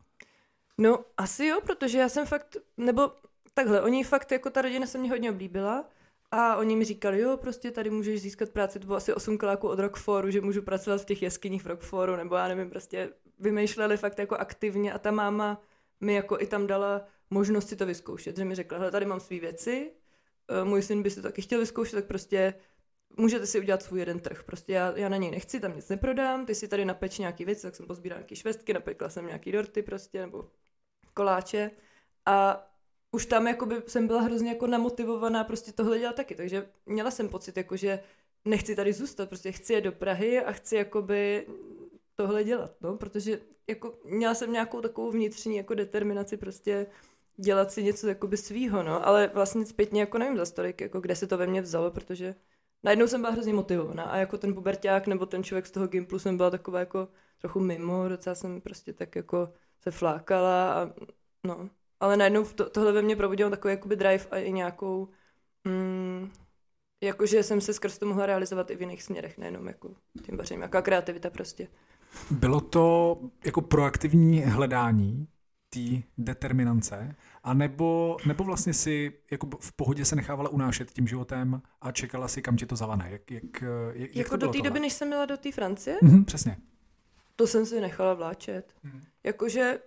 No, 0.77 0.99
asi 1.17 1.45
jo, 1.45 1.59
protože 1.65 1.97
já 1.97 2.09
jsem 2.09 2.25
fakt, 2.25 2.57
nebo 2.77 3.11
takhle, 3.53 3.81
oni 3.81 4.03
fakt, 4.03 4.31
jako 4.31 4.49
ta 4.49 4.61
rodina 4.61 4.87
se 4.87 4.97
mě 4.97 5.09
hodně 5.09 5.31
oblíbila 5.31 5.85
a 6.31 6.55
oni 6.55 6.75
mi 6.75 6.85
říkali, 6.85 7.19
jo, 7.19 7.37
prostě 7.37 7.71
tady 7.71 7.89
můžeš 7.89 8.21
získat 8.21 8.49
práci, 8.49 8.79
to 8.79 8.85
bylo 8.85 8.97
asi 8.97 9.13
8 9.13 9.37
kláků 9.37 9.67
od 9.67 9.79
Rockforu, 9.79 10.31
že 10.31 10.41
můžu 10.41 10.61
pracovat 10.61 11.01
v 11.01 11.05
těch 11.05 11.21
jeskyních 11.21 11.63
v 11.63 11.67
Rockforu, 11.67 12.15
nebo 12.15 12.35
já 12.35 12.47
nevím, 12.47 12.69
prostě 12.69 13.09
vymýšleli 13.39 13.97
fakt 13.97 14.19
jako 14.19 14.35
aktivně 14.35 14.93
a 14.93 14.99
ta 14.99 15.11
máma 15.11 15.61
mi 15.99 16.13
jako 16.13 16.39
i 16.39 16.47
tam 16.47 16.67
dala 16.67 17.07
možnost 17.29 17.69
si 17.69 17.75
to 17.75 17.85
vyzkoušet, 17.85 18.37
že 18.37 18.45
mi 18.45 18.55
řekla, 18.55 18.77
hele, 18.77 18.91
tady 18.91 19.05
mám 19.05 19.19
své 19.19 19.39
věci, 19.39 19.91
eh, 20.49 20.63
můj 20.63 20.81
syn 20.81 21.03
by 21.03 21.09
si 21.09 21.15
to 21.15 21.21
taky 21.21 21.41
chtěl 21.41 21.59
vyzkoušet, 21.59 21.95
tak 21.95 22.05
prostě 22.05 22.53
můžete 23.17 23.45
si 23.45 23.59
udělat 23.59 23.83
svůj 23.83 23.99
jeden 23.99 24.19
trh. 24.19 24.43
Prostě 24.43 24.73
já, 24.73 24.97
já 24.97 25.09
na 25.09 25.17
něj 25.17 25.31
nechci, 25.31 25.59
tam 25.59 25.75
nic 25.75 25.89
neprodám, 25.89 26.45
ty 26.45 26.55
si 26.55 26.67
tady 26.67 26.85
napeč 26.85 27.17
nějaký 27.17 27.45
věci, 27.45 27.61
tak 27.61 27.75
jsem 27.75 27.85
pozbírala 27.85 28.19
nějaký 28.19 28.35
švestky, 28.35 28.73
napekla 28.73 29.09
jsem 29.09 29.25
nějaký 29.25 29.51
dorty 29.51 29.83
prostě, 29.83 30.21
nebo 30.21 30.49
koláče 31.13 31.71
a 32.25 32.67
už 33.11 33.25
tam 33.25 33.47
jakoby 33.47 33.75
jsem 33.87 34.07
byla 34.07 34.21
hrozně 34.21 34.49
jako 34.49 34.67
namotivovaná 34.67 35.43
prostě 35.43 35.71
tohle 35.71 35.99
dělat 35.99 36.15
taky, 36.15 36.35
takže 36.35 36.69
měla 36.85 37.11
jsem 37.11 37.29
pocit 37.29 37.57
jako, 37.57 37.77
že 37.77 37.99
nechci 38.45 38.75
tady 38.75 38.93
zůstat, 38.93 39.29
prostě 39.29 39.51
chci 39.51 39.73
je 39.73 39.81
do 39.81 39.91
Prahy 39.91 40.41
a 40.41 40.51
chci 40.51 40.75
jakoby 40.75 41.47
tohle 42.17 42.43
dělat, 42.43 42.71
no, 42.81 42.97
protože 42.97 43.39
jako 43.67 43.93
měla 44.05 44.33
jsem 44.33 44.53
nějakou 44.53 44.81
takovou 44.81 45.11
vnitřní 45.11 45.57
jako 45.57 45.73
determinaci 45.73 46.37
prostě 46.37 46.87
dělat 47.37 47.71
si 47.71 47.83
něco 47.83 48.07
jakoby 48.07 48.37
svýho, 48.37 48.83
no, 48.83 49.07
ale 49.07 49.31
vlastně 49.33 49.65
zpětně 49.65 49.99
jako 49.99 50.17
nevím 50.17 50.37
za 50.37 50.45
stolik, 50.45 50.81
jako 50.81 50.99
kde 50.99 51.15
se 51.15 51.27
to 51.27 51.37
ve 51.37 51.47
mně 51.47 51.61
vzalo, 51.61 51.91
protože 51.91 52.35
najednou 52.83 53.07
jsem 53.07 53.21
byla 53.21 53.33
hrozně 53.33 53.53
motivovaná 53.53 54.03
a 54.03 54.17
jako 54.17 54.37
ten 54.37 54.53
puberták 54.53 55.07
nebo 55.07 55.25
ten 55.25 55.43
člověk 55.43 55.65
z 55.65 55.71
toho 55.71 55.87
Gimplu 55.87 56.19
jsem 56.19 56.37
byla 56.37 56.49
taková 56.49 56.79
jako 56.79 57.07
trochu 57.39 57.59
mimo, 57.59 58.09
docela 58.09 58.35
jsem 58.35 58.61
prostě 58.61 58.93
tak 58.93 59.15
jako 59.15 59.53
se 59.81 59.91
flákala 59.91 60.73
a 60.73 60.93
no, 61.43 61.69
ale 61.99 62.17
najednou 62.17 62.45
to, 62.45 62.69
tohle 62.69 62.91
ve 62.91 63.01
mně 63.01 63.15
probudilo 63.15 63.49
takový 63.49 63.71
jakoby 63.71 63.95
drive 63.95 64.25
a 64.31 64.37
i 64.37 64.51
nějakou, 64.51 65.09
mm, 65.63 66.31
jakože 67.01 67.43
jsem 67.43 67.61
se 67.61 67.73
skrz 67.73 67.97
to 67.97 68.05
mohla 68.05 68.25
realizovat 68.25 68.71
i 68.71 68.75
v 68.75 68.81
jiných 68.81 69.03
směrech, 69.03 69.37
nejenom 69.37 69.67
jako 69.67 69.95
tím 70.25 70.37
vařením, 70.37 70.61
jaká 70.61 70.81
kreativita 70.81 71.29
prostě. 71.29 71.67
Bylo 72.31 72.61
to 72.61 73.17
jako 73.45 73.61
proaktivní 73.61 74.41
hledání 74.41 75.27
té 75.69 76.01
determinance, 76.17 77.15
a 77.43 77.53
nebo, 77.53 78.17
nebo 78.25 78.43
vlastně 78.43 78.73
si 78.73 79.13
jako 79.31 79.49
v 79.59 79.73
pohodě 79.73 80.05
se 80.05 80.15
nechávala 80.15 80.49
unášet 80.49 80.91
tím 80.91 81.07
životem 81.07 81.61
a 81.81 81.91
čekala 81.91 82.27
si, 82.27 82.41
kam 82.41 82.57
tě 82.57 82.65
to 82.65 82.75
zavane? 82.75 83.07
Jak, 83.11 83.31
jak, 83.31 83.61
jak, 83.93 84.15
jako 84.15 84.29
to 84.29 84.37
do 84.37 84.51
té 84.51 84.61
doby, 84.61 84.79
než 84.79 84.93
jsem 84.93 85.09
byla 85.09 85.25
do 85.25 85.37
té 85.37 85.51
Francie? 85.51 85.97
Mm-hmm, 86.03 86.25
přesně. 86.25 86.57
to 87.35 87.47
jsem 87.47 87.65
si 87.65 87.81
nechala 87.81 88.13
vláčet. 88.13 88.73
Hmm. 88.83 89.01
Jakože 89.23 89.79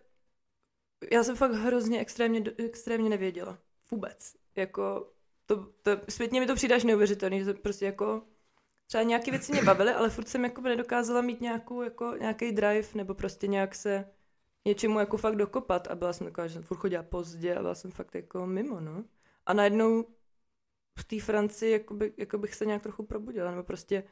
já 1.13 1.25
jsem 1.25 1.37
fakt 1.37 1.53
hrozně 1.53 2.01
extrémně, 2.01 2.43
extrémně 2.59 3.11
nevěděla. 3.11 3.59
Vůbec. 3.91 4.37
Jako, 4.57 5.11
to, 5.47 5.57
to, 5.83 5.91
zpětně 6.09 6.41
mi 6.41 6.47
to 6.47 6.55
přijde 6.55 6.75
až 6.75 6.85
neuvěřitelný, 6.85 7.45
že 7.45 7.55
prostě 7.55 7.85
jako 7.85 8.23
třeba 8.91 9.03
nějaké 9.03 9.31
věci 9.31 9.53
mě 9.53 9.63
bavily, 9.63 9.91
ale 9.93 10.11
furt 10.11 10.29
jsem 10.29 10.45
jako 10.45 10.61
nedokázala 10.61 11.21
mít 11.21 11.41
nějakou, 11.41 11.83
jako, 11.83 12.15
nějaký 12.21 12.53
drive 12.53 12.89
nebo 12.95 13.15
prostě 13.15 13.47
nějak 13.47 13.75
se 13.75 14.05
něčemu 14.65 14.99
jako 14.99 15.17
fakt 15.17 15.37
dokopat. 15.37 15.87
A 15.87 15.95
byla 15.95 16.13
jsem 16.13 16.27
taková, 16.27 16.47
že 16.47 16.55
jsem 16.55 16.63
furt 16.63 16.77
chodila 16.77 17.03
pozdě 17.03 17.55
a 17.55 17.63
byla 17.63 17.75
jsem 17.75 17.91
fakt 17.91 18.15
jako 18.15 18.47
mimo, 18.47 18.81
no. 18.81 19.05
A 19.47 19.53
najednou 19.53 20.05
v 20.99 21.05
té 21.05 21.21
Francii 21.21 21.73
jakoby, 21.73 22.13
jako 22.17 22.39
bych 22.39 22.55
se 22.55 22.67
nějak 22.67 22.83
trochu 22.83 23.07
probudila, 23.07 23.51
nebo 23.51 23.63
prostě 23.63 24.05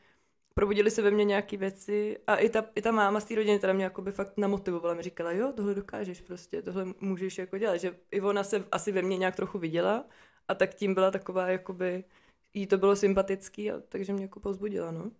probudily 0.54 0.90
se 0.90 1.02
ve 1.02 1.10
mně 1.10 1.24
nějaké 1.24 1.56
věci. 1.56 2.18
A 2.26 2.36
i 2.36 2.48
ta, 2.48 2.64
i 2.74 2.82
ta 2.82 2.92
máma 2.92 3.20
z 3.20 3.24
té 3.24 3.34
rodiny 3.34 3.58
teda 3.58 3.72
mě 3.72 3.84
jakoby 3.84 4.12
fakt 4.12 4.36
namotivovala, 4.36 4.94
mi 4.94 5.02
říkala, 5.02 5.32
jo, 5.32 5.52
tohle 5.52 5.74
dokážeš 5.74 6.20
prostě, 6.20 6.62
tohle 6.62 6.84
můžeš 7.00 7.38
jako 7.38 7.58
dělat, 7.58 7.76
že 7.76 7.96
i 8.10 8.20
ona 8.20 8.44
se 8.44 8.64
asi 8.72 8.92
ve 8.92 9.02
mně 9.02 9.18
nějak 9.18 9.36
trochu 9.36 9.58
viděla 9.58 10.04
a 10.48 10.54
tak 10.54 10.74
tím 10.74 10.94
byla 10.94 11.10
taková, 11.10 11.48
jakoby, 11.48 12.04
jí 12.54 12.66
to 12.66 12.78
bylo 12.78 12.96
sympatický, 12.96 13.70
a, 13.70 13.80
takže 13.88 14.12
mě 14.12 14.22
jako 14.24 14.40
pozbudila, 14.40 14.90
no. 14.90 15.10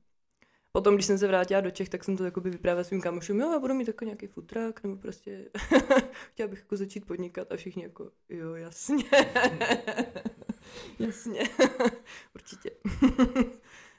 Potom, 0.73 0.95
když 0.95 1.07
jsem 1.07 1.19
se 1.19 1.27
vrátila 1.27 1.61
do 1.61 1.71
Čech, 1.71 1.89
tak 1.89 2.05
jsem 2.05 2.17
to 2.17 2.25
jakoby 2.25 2.51
vyprávěla 2.51 2.85
svým 2.85 3.01
kamošům, 3.01 3.41
jo, 3.41 3.53
já 3.53 3.59
budu 3.59 3.75
mít 3.75 3.89
jako 3.89 4.05
nějaký 4.05 4.27
futrák, 4.27 4.83
nebo 4.83 4.97
prostě 4.97 5.51
chtěla 6.33 6.49
bych 6.49 6.59
jako 6.59 6.77
začít 6.77 7.07
podnikat 7.07 7.53
a 7.53 7.57
všichni 7.57 7.83
jako, 7.83 8.11
jo, 8.29 8.55
jasně. 8.55 9.05
jasně, 10.99 11.41
určitě. 12.35 12.71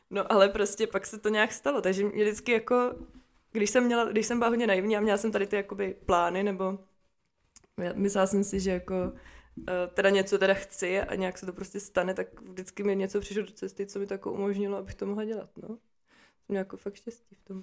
no 0.10 0.32
ale 0.32 0.50
prostě 0.50 0.88
pak 0.88 1.06
se 1.06 1.20
to 1.20 1.30
nějak 1.30 1.52
stalo, 1.52 1.82
takže 1.82 2.04
mě 2.04 2.24
vždycky 2.24 2.52
jako, 2.52 2.96
když 3.52 3.70
jsem, 3.70 3.84
měla, 3.84 4.06
když 4.06 4.26
jsem 4.26 4.40
byla 4.40 4.50
hodně 4.50 4.68
naivní 4.68 4.98
a 4.98 5.00
měla 5.00 5.18
jsem 5.18 5.32
tady 5.32 5.48
ty 5.48 5.56
jakoby 5.56 5.96
plány, 6.06 6.44
nebo 6.44 6.80
myslela 7.94 8.28
jsem 8.28 8.44
si, 8.44 8.60
že 8.60 8.72
jako 8.72 8.96
teda 9.94 10.10
něco 10.10 10.38
teda 10.38 10.54
chci 10.54 11.02
a 11.02 11.16
nějak 11.16 11.38
se 11.38 11.46
to 11.46 11.54
prostě 11.54 11.80
stane, 11.80 12.14
tak 12.14 12.42
vždycky 12.42 12.84
mi 12.84 12.96
něco 12.96 13.20
přišlo 13.20 13.44
do 13.44 13.52
cesty, 13.52 13.86
co 13.86 14.00
mi 14.00 14.08
to 14.08 14.14
jako 14.14 14.32
umožnilo, 14.32 14.78
abych 14.78 14.96
to 14.96 15.06
mohla 15.06 15.26
dělat, 15.26 15.50
no. 15.58 15.78
Jsem 16.46 16.56
jako 16.56 16.78
fakt 16.78 16.96
štěstí 16.96 17.36
v 17.36 17.44
tom. 17.44 17.62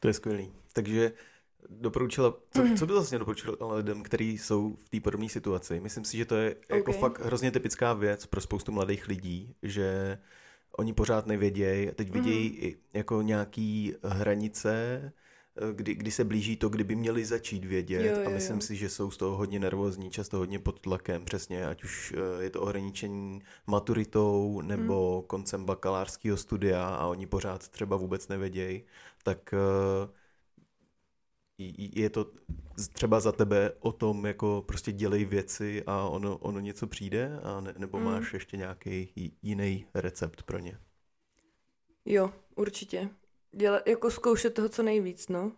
To 0.00 0.08
je 0.08 0.14
skvělý. 0.14 0.52
Takže 0.72 1.12
doporučila, 1.68 2.34
co, 2.50 2.62
co 2.78 2.86
by 2.86 2.92
vlastně 2.92 3.18
doporučila 3.18 3.74
lidem, 3.74 4.02
kteří 4.02 4.38
jsou 4.38 4.76
v 4.84 4.88
té 4.88 5.00
podobné 5.00 5.28
situaci? 5.28 5.80
Myslím 5.80 6.04
si, 6.04 6.16
že 6.16 6.24
to 6.24 6.36
je 6.36 6.48
jako 6.48 6.62
okay. 6.66 6.78
jako 6.78 6.92
fakt 6.92 7.20
hrozně 7.20 7.50
typická 7.50 7.92
věc 7.92 8.26
pro 8.26 8.40
spoustu 8.40 8.72
mladých 8.72 9.08
lidí, 9.08 9.54
že 9.62 10.18
oni 10.76 10.92
pořád 10.92 11.26
nevědějí, 11.26 11.90
teď 11.94 12.10
vidějí 12.10 12.60
mm. 12.64 12.80
jako 12.92 13.22
nějaký 13.22 13.94
hranice, 14.02 15.00
Eh, 15.04 15.21
kdy, 15.72 15.94
kdy 15.94 16.10
se 16.10 16.24
blíží 16.24 16.56
to, 16.56 16.68
kdyby 16.68 16.94
měli 16.94 17.24
začít 17.24 17.64
vědět 17.64 18.06
jo, 18.06 18.20
jo, 18.20 18.26
a 18.26 18.30
myslím 18.30 18.56
jo. 18.56 18.62
si, 18.62 18.76
že 18.76 18.88
jsou 18.88 19.10
z 19.10 19.16
toho 19.16 19.36
hodně 19.36 19.60
nervózní, 19.60 20.10
často 20.10 20.38
hodně 20.38 20.58
pod 20.58 20.80
tlakem, 20.80 21.24
přesně, 21.24 21.66
ať 21.66 21.84
už 21.84 22.14
eh, 22.16 22.42
je 22.42 22.50
to 22.50 22.62
ohraničení 22.62 23.42
maturitou 23.66 24.60
nebo 24.60 25.18
hmm. 25.18 25.26
koncem 25.26 25.64
bakalářského 25.64 26.36
studia 26.36 26.88
a 26.88 27.06
oni 27.06 27.26
pořád 27.26 27.68
třeba 27.68 27.96
vůbec 27.96 28.28
nevědějí, 28.28 28.82
tak 29.22 29.54
eh, 29.54 30.22
je 31.92 32.10
to 32.10 32.32
třeba 32.92 33.20
za 33.20 33.32
tebe 33.32 33.72
o 33.80 33.92
tom, 33.92 34.26
jako 34.26 34.64
prostě 34.66 34.92
dělej 34.92 35.24
věci 35.24 35.82
a 35.86 36.08
ono, 36.08 36.38
ono 36.38 36.60
něco 36.60 36.86
přijde, 36.86 37.40
a 37.42 37.60
ne, 37.60 37.74
nebo 37.78 37.98
hmm. 37.98 38.06
máš 38.06 38.32
ještě 38.32 38.56
nějaký 38.56 39.08
jiný 39.42 39.86
recept 39.94 40.42
pro 40.42 40.58
ně? 40.58 40.78
Jo, 42.04 42.32
určitě 42.54 43.08
dělat, 43.52 43.86
jako 43.86 44.10
zkoušet 44.10 44.54
toho 44.54 44.68
co 44.68 44.82
nejvíc, 44.82 45.28
no. 45.28 45.52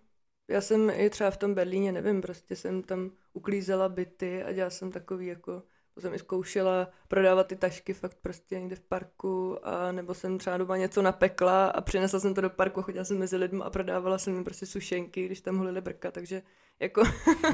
Já 0.49 0.61
jsem 0.61 0.91
i 0.91 1.11
třeba 1.11 1.31
v 1.31 1.37
tom 1.37 1.55
Berlíně, 1.55 1.93
nevím, 1.93 2.21
prostě 2.21 2.57
jsem 2.57 2.83
tam 2.83 3.11
uklízela 3.33 3.89
byty 3.89 4.43
a 4.43 4.53
dělala 4.53 4.71
jsem 4.71 4.93
takový 4.93 5.27
jako, 5.27 5.63
to 5.95 6.01
jsem 6.01 6.15
i 6.15 6.19
zkoušela 6.19 6.89
prodávat 7.09 7.47
ty 7.47 7.57
tašky 7.57 7.93
fakt 7.95 8.19
prostě 8.23 8.61
někde 8.61 8.77
v 8.77 8.81
parku 8.81 9.59
a 9.67 9.93
nebo 9.93 10.15
jsem 10.15 10.39
třeba 10.39 10.57
doma 10.57 10.77
něco 10.77 11.03
napekla 11.03 11.67
a 11.67 11.81
přinesla 11.81 12.21
jsem 12.21 12.35
to 12.35 12.41
do 12.41 12.51
parku 12.51 12.81
a 12.81 12.83
chodila 12.83 13.05
jsem 13.05 13.19
mezi 13.19 13.37
lidmi 13.37 13.63
a 13.65 13.71
prodávala 13.71 14.19
jsem 14.19 14.35
jim 14.35 14.45
prostě 14.45 14.67
sušenky, 14.67 15.27
když 15.27 15.41
tam 15.41 15.57
holili 15.59 15.81
brka, 15.81 16.11
takže 16.11 16.43
jako 16.81 17.03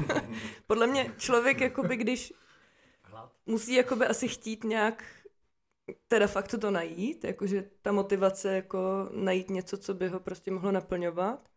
podle 0.67 0.87
mě 0.87 1.13
člověk 1.17 1.61
jakoby, 1.61 1.95
když 1.97 2.33
musí 3.45 3.73
jakoby 3.73 4.05
asi 4.05 4.27
chtít 4.27 4.63
nějak 4.63 5.03
teda 6.07 6.27
fakt 6.27 6.55
to 6.61 6.71
najít, 6.71 7.23
jakože 7.23 7.69
ta 7.81 7.91
motivace 7.91 8.55
jako 8.55 9.09
najít 9.11 9.49
něco, 9.49 9.77
co 9.77 9.93
by 9.93 10.07
ho 10.07 10.19
prostě 10.19 10.51
mohlo 10.51 10.71
naplňovat. 10.71 11.49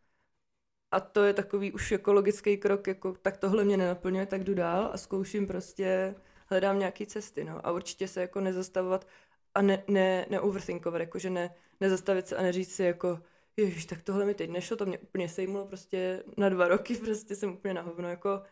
A 0.90 1.00
to 1.00 1.24
je 1.24 1.32
takový 1.32 1.72
už 1.72 1.92
jako 1.92 2.12
logický 2.12 2.56
krok, 2.56 2.86
jako 2.86 3.12
tak 3.12 3.36
tohle 3.36 3.64
mě 3.64 3.76
nenaplňuje, 3.76 4.26
tak 4.26 4.44
jdu 4.44 4.54
dál 4.54 4.90
a 4.92 4.96
zkouším 4.98 5.46
prostě, 5.46 6.14
hledám 6.46 6.78
nějaký 6.78 7.06
cesty, 7.06 7.44
no. 7.44 7.66
A 7.66 7.72
určitě 7.72 8.08
se 8.08 8.20
jako 8.20 8.40
nezastavovat 8.40 9.06
a 9.54 9.62
ne, 9.62 9.84
ne, 9.88 10.26
neoverthinkovat, 10.30 11.00
jakože 11.00 11.30
ne, 11.30 11.54
nezastavit 11.80 12.26
se 12.26 12.36
a 12.36 12.42
neříct 12.42 12.72
si 12.72 12.82
jako, 12.82 13.22
ježiš, 13.56 13.86
tak 13.86 14.02
tohle 14.02 14.24
mi 14.24 14.34
teď 14.34 14.50
nešlo, 14.50 14.76
to 14.76 14.86
mě 14.86 14.98
úplně 14.98 15.28
sejmulo 15.28 15.66
prostě 15.66 16.24
na 16.36 16.48
dva 16.48 16.68
roky, 16.68 16.96
prostě 17.04 17.36
jsem 17.36 17.52
úplně 17.52 17.74
na 17.74 17.82
hovno, 17.82 18.08
jako 18.08 18.42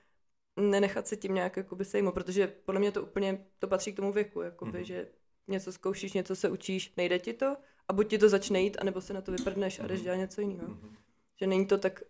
nenechat 0.56 1.06
se 1.08 1.16
tím 1.16 1.34
nějak 1.34 1.56
jakoby 1.56 1.84
sejmo, 1.84 2.12
protože 2.12 2.46
podle 2.46 2.80
mě 2.80 2.92
to 2.92 3.02
úplně, 3.02 3.46
to 3.58 3.68
patří 3.68 3.92
k 3.92 3.96
tomu 3.96 4.12
věku, 4.12 4.40
jakoby, 4.40 4.78
mm-hmm. 4.78 4.82
že 4.82 5.08
něco 5.49 5.72
zkoušíš, 5.72 6.12
něco 6.12 6.37
se 6.37 6.49
učíš, 6.49 6.92
nejde 6.96 7.18
ti 7.18 7.32
to 7.32 7.56
a 7.88 7.92
buď 7.92 8.08
ti 8.08 8.18
to 8.18 8.28
začne 8.28 8.61
jít, 8.61 8.76
anebo 8.80 9.00
se 9.00 9.12
na 9.12 9.20
to 9.20 9.32
vyprdneš 9.32 9.80
a 9.80 9.87
jdeš 9.87 9.99
mhm. 9.99 10.04
dělat 10.04 10.16
něco 10.16 10.40
jiného. 10.40 10.68
Mm-hmm. 10.68 10.96
Že 11.37 11.46
není 11.46 11.66
to 11.66 11.78
tak, 11.78 12.02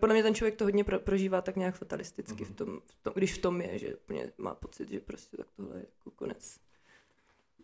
podle 0.00 0.14
mě 0.14 0.22
ten 0.22 0.34
člověk 0.34 0.56
to 0.56 0.64
hodně 0.64 0.84
pro, 0.84 0.98
prožívá 0.98 1.40
tak 1.40 1.56
nějak 1.56 1.74
fatalisticky, 1.74 2.44
mm-hmm. 2.44 2.52
v 2.52 2.54
tom, 2.54 2.80
v 2.86 3.02
tom, 3.02 3.12
když 3.16 3.34
v 3.34 3.38
tom 3.38 3.60
je, 3.60 3.78
že 3.78 3.96
úplně 3.96 4.32
má 4.38 4.54
pocit, 4.54 4.90
že 4.90 5.00
prostě 5.00 5.36
tak 5.36 5.46
tohle 5.56 5.76
je 5.76 5.86
jako 5.98 6.10
konec. 6.10 6.58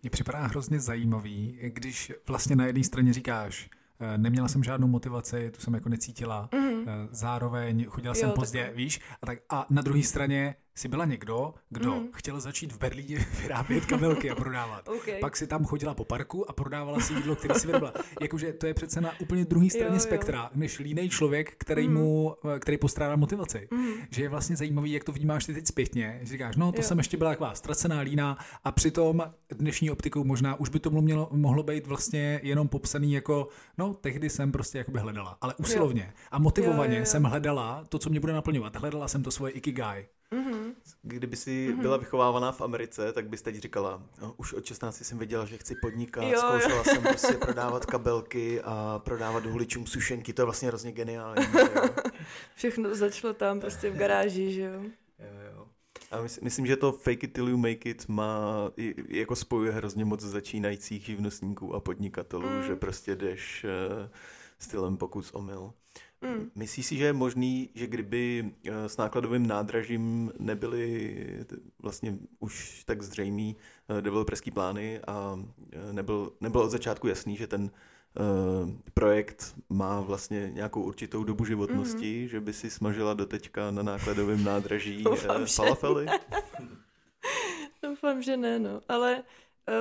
Mně 0.02 0.11
připadá 0.11 0.47
hrozně 0.47 0.81
zajímavý, 0.81 1.59
když 1.62 2.12
vlastně 2.28 2.57
na 2.57 2.66
jedné 2.66 2.85
straně 2.85 3.12
říkáš, 3.12 3.71
eh, 4.00 4.19
neměla 4.19 4.49
jsem 4.49 4.64
žádnou 4.64 4.87
motivaci, 4.87 5.50
tu 5.50 5.61
jsem 5.61 5.75
jako 5.75 5.88
necítila, 5.88 6.49
mm-hmm. 6.52 7.09
zároveň 7.11 7.85
chodila 7.85 8.14
jo, 8.16 8.21
jsem 8.21 8.31
pozdě, 8.31 8.64
tak... 8.64 8.76
víš, 8.76 9.00
a, 9.23 9.26
tak, 9.26 9.38
a 9.49 9.66
na 9.71 9.83
druhé 9.83 10.02
straně 10.02 10.54
si 10.75 10.88
byla 10.88 11.05
někdo, 11.05 11.55
kdo 11.71 11.95
mm. 11.95 12.09
chtěl 12.12 12.41
začít 12.41 12.73
v 12.73 12.79
Berlíně 12.79 13.19
vyrábět 13.43 13.87
kabelky 13.87 14.31
a 14.31 14.35
prodávat. 14.35 14.88
okay. 14.97 15.21
Pak 15.21 15.37
si 15.37 15.47
tam 15.47 15.64
chodila 15.64 15.95
po 15.95 16.05
parku 16.05 16.50
a 16.50 16.52
prodávala 16.52 17.00
si 17.00 17.14
jídlo, 17.14 17.37
které 17.37 17.55
si 17.55 17.67
vyrobila. 17.67 17.93
Jakože 18.21 18.52
to 18.52 18.67
je 18.67 18.75
přece 18.75 19.00
na 19.00 19.21
úplně 19.21 19.45
druhé 19.45 19.71
straně 19.71 19.97
jo, 19.97 20.00
spektra, 20.00 20.38
jo. 20.43 20.49
než 20.55 20.79
línej 20.79 21.09
člověk, 21.09 21.55
který 21.59 21.88
mm. 21.88 21.95
mu, 21.95 22.37
který 22.59 22.76
postrádá 22.79 23.17
motivaci. 23.17 23.69
Mm. 23.71 23.93
Že 24.11 24.23
je 24.23 24.29
vlastně 24.29 24.57
zajímavý, 24.57 24.93
jak 24.93 25.05
to 25.05 25.12
vnímáš 25.12 25.47
ty 25.47 25.55
teď 25.55 25.67
zpětně. 25.67 26.19
Že 26.23 26.33
říkáš, 26.33 26.57
no 26.57 26.73
to 26.73 26.79
jo. 26.79 26.83
jsem 26.83 26.99
ještě 26.99 27.17
byla 27.17 27.31
taková 27.31 27.55
ztracená 27.55 28.00
lína 28.00 28.38
a 28.64 28.73
přitom 28.73 29.23
dnešní 29.50 29.91
optikou 29.91 30.25
možná 30.25 30.61
už 30.61 30.69
by 30.69 30.81
to 30.81 30.91
mělo, 30.91 31.29
mohlo 31.33 31.62
být 31.62 31.87
vlastně 31.87 32.41
jenom 32.43 32.69
popsaný 32.69 33.12
jako, 33.12 33.49
no 33.79 33.95
tehdy 33.95 34.31
jsem 34.31 34.52
prostě 34.52 34.79
jakoby 34.79 34.99
hledala, 34.99 35.38
ale 35.41 35.55
usilovně 35.55 36.02
jo. 36.02 36.26
a 36.31 36.38
motivovaně 36.38 36.95
jo, 36.95 36.99
jo, 36.99 37.02
jo. 37.02 37.07
jsem 37.07 37.25
hledala 37.25 37.85
to, 37.88 37.99
co 37.99 38.11
mě 38.11 38.21
bude 38.21 38.33
naplňovat. 38.33 38.76
Hledala 38.76 39.09
jsem 39.09 39.23
to 39.23 39.31
svoje 39.31 39.52
ikigai. 39.52 40.07
Mm-hmm. 40.33 40.75
Kdyby 41.03 41.37
si 41.37 41.69
mm-hmm. 41.69 41.81
byla 41.81 41.97
vychovávaná 41.97 42.53
v 42.53 42.61
Americe, 42.61 43.12
tak 43.12 43.29
bys 43.29 43.43
teď 43.43 43.57
říkala, 43.57 44.03
no, 44.23 44.35
už 44.37 44.53
od 44.53 44.65
16 44.65 45.05
jsem 45.05 45.19
věděla, 45.19 45.45
že 45.45 45.59
chci 45.59 45.75
podnikat, 45.83 46.25
jo, 46.25 46.39
zkoušela 46.39 46.77
jo. 46.77 46.85
jsem 46.85 47.03
prostě 47.12 47.35
prodávat 47.35 47.87
kabelky 47.87 48.61
a 48.65 49.01
prodávat 49.05 49.47
huličům 49.47 49.87
sušenky, 49.87 50.33
to 50.33 50.43
je 50.43 50.45
vlastně 50.45 50.69
hrozně 50.69 50.93
geniální. 50.93 51.47
Všechno 52.55 52.95
začalo 52.95 53.35
tam 53.35 53.61
prostě 53.61 53.91
v 53.91 53.97
garáži, 53.97 54.53
že 54.53 54.62
jo. 54.62 54.83
jo, 55.19 55.41
jo. 55.55 55.67
A 56.11 56.23
mysl, 56.23 56.41
myslím, 56.43 56.67
že 56.67 56.77
to 56.77 56.93
fake 56.93 57.25
it 57.25 57.33
till 57.33 57.49
you 57.49 57.57
make 57.57 57.91
it 57.91 58.09
má, 58.09 58.71
jako 59.09 59.37
spojuje 59.37 59.73
hrozně 59.73 60.05
moc 60.05 60.21
začínajících 60.21 61.05
živnostníků 61.05 61.75
a 61.75 61.81
podnikatelů, 61.81 62.49
mm. 62.49 62.62
že 62.62 62.77
prostě 62.77 63.17
jdeš 63.17 63.65
uh, 63.65 64.09
stylem 64.59 64.97
pokus 64.97 65.31
omyl. 65.31 65.73
Mm. 66.23 66.50
Myslíš 66.55 66.87
si, 66.87 66.97
že 66.97 67.05
je 67.05 67.12
možný, 67.12 67.69
že 67.75 67.87
kdyby 67.87 68.52
eh, 68.67 68.88
s 68.88 68.97
nákladovým 68.97 69.47
nádražím 69.47 70.33
nebyly 70.38 71.17
vlastně 71.79 72.19
už 72.38 72.85
tak 72.85 73.02
zřejmý 73.02 73.57
eh, 73.88 74.02
developerský 74.02 74.50
plány 74.50 75.00
a 75.07 75.41
eh, 75.73 75.93
nebyl, 75.93 76.33
nebyl 76.41 76.61
od 76.61 76.71
začátku 76.71 77.09
jasný, 77.09 77.37
že 77.37 77.47
ten 77.47 77.71
projekt 78.95 79.55
má 79.69 80.00
vlastně 80.00 80.50
nějakou 80.55 80.83
určitou 80.83 81.25
dobu 81.25 81.45
životnosti, 81.45 82.23
mm. 82.23 82.29
že 82.29 82.41
by 82.41 82.52
si 82.52 82.71
smažila 82.71 83.14
doteďka 83.14 83.71
na 83.71 83.83
nákladovém 83.83 84.45
nádraží 84.52 85.02
Doufám, 85.02 85.47
falafely? 85.47 86.07
Doufám, 87.83 88.23
že 88.23 88.37
ne, 88.37 88.59
no. 88.59 88.81
Ale 88.88 89.23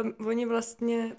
um, 0.03 0.27
oni 0.27 0.45
vlastně, 0.45 1.15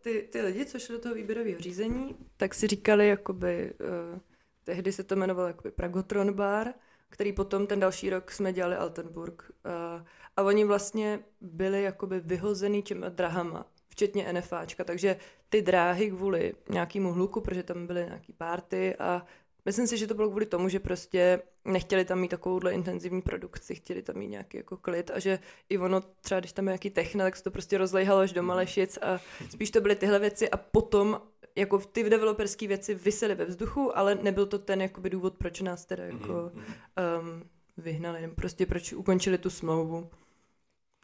ty, 0.00 0.28
ty 0.32 0.40
lidi, 0.42 0.66
co 0.66 0.78
šli 0.78 0.94
do 0.94 1.00
toho 1.00 1.14
výběrového 1.14 1.60
řízení, 1.60 2.16
tak 2.36 2.54
si 2.54 2.66
říkali, 2.66 3.08
jakoby, 3.08 3.72
uh, 4.12 4.18
tehdy 4.64 4.92
se 4.92 5.04
to 5.04 5.14
jmenovalo 5.14 5.48
jakoby 5.48 5.70
Pragotron 5.70 6.32
Bar, 6.32 6.74
který 7.08 7.32
potom 7.32 7.66
ten 7.66 7.80
další 7.80 8.10
rok 8.10 8.30
jsme 8.30 8.52
dělali 8.52 8.76
Altenburg. 8.76 9.50
Uh, 9.50 10.06
a 10.36 10.42
oni 10.42 10.64
vlastně 10.64 11.20
byli 11.40 11.82
jakoby 11.82 12.20
vyhozený 12.20 12.82
těma 12.82 13.08
drahama, 13.08 13.66
včetně 13.88 14.32
NFAčka, 14.32 14.84
takže 14.84 15.16
ty 15.48 15.62
dráhy 15.62 16.10
kvůli 16.10 16.54
nějakému 16.68 17.12
hluku, 17.12 17.40
protože 17.40 17.62
tam 17.62 17.86
byly 17.86 18.04
nějaký 18.04 18.32
párty 18.32 18.96
a 18.96 19.26
Myslím 19.64 19.86
si, 19.86 19.98
že 19.98 20.06
to 20.06 20.14
bylo 20.14 20.30
kvůli 20.30 20.46
tomu, 20.46 20.68
že 20.68 20.80
prostě 20.80 21.42
nechtěli 21.64 22.04
tam 22.04 22.20
mít 22.20 22.28
takovouhle 22.28 22.72
intenzivní 22.72 23.22
produkci, 23.22 23.74
chtěli 23.74 24.02
tam 24.02 24.16
mít 24.16 24.28
nějaký 24.28 24.56
jako 24.56 24.76
klid 24.76 25.10
a 25.10 25.18
že 25.18 25.38
i 25.68 25.78
ono 25.78 26.00
třeba, 26.00 26.40
když 26.40 26.52
tam 26.52 26.66
je 26.66 26.70
nějaký 26.70 26.90
techna, 26.90 27.24
tak 27.24 27.36
se 27.36 27.44
to 27.44 27.50
prostě 27.50 27.78
rozlejhalo 27.78 28.20
až 28.20 28.32
do 28.32 28.42
Malešic 28.42 28.98
a 29.02 29.20
spíš 29.50 29.70
to 29.70 29.80
byly 29.80 29.96
tyhle 29.96 30.18
věci 30.18 30.50
a 30.50 30.56
potom 30.56 31.20
jako 31.56 31.78
ty 31.78 32.10
developerské 32.10 32.66
věci 32.66 32.94
vysely 32.94 33.34
ve 33.34 33.44
vzduchu, 33.44 33.98
ale 33.98 34.14
nebyl 34.14 34.46
to 34.46 34.58
ten 34.58 34.82
jakoby 34.82 35.10
důvod, 35.10 35.34
proč 35.36 35.60
nás 35.60 35.84
teda 35.84 36.04
jako 36.04 36.52
um, 36.52 37.48
vyhnali, 37.76 38.32
prostě 38.34 38.66
proč 38.66 38.92
ukončili 38.92 39.38
tu 39.38 39.50
smlouvu. 39.50 40.10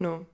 No. 0.00 0.26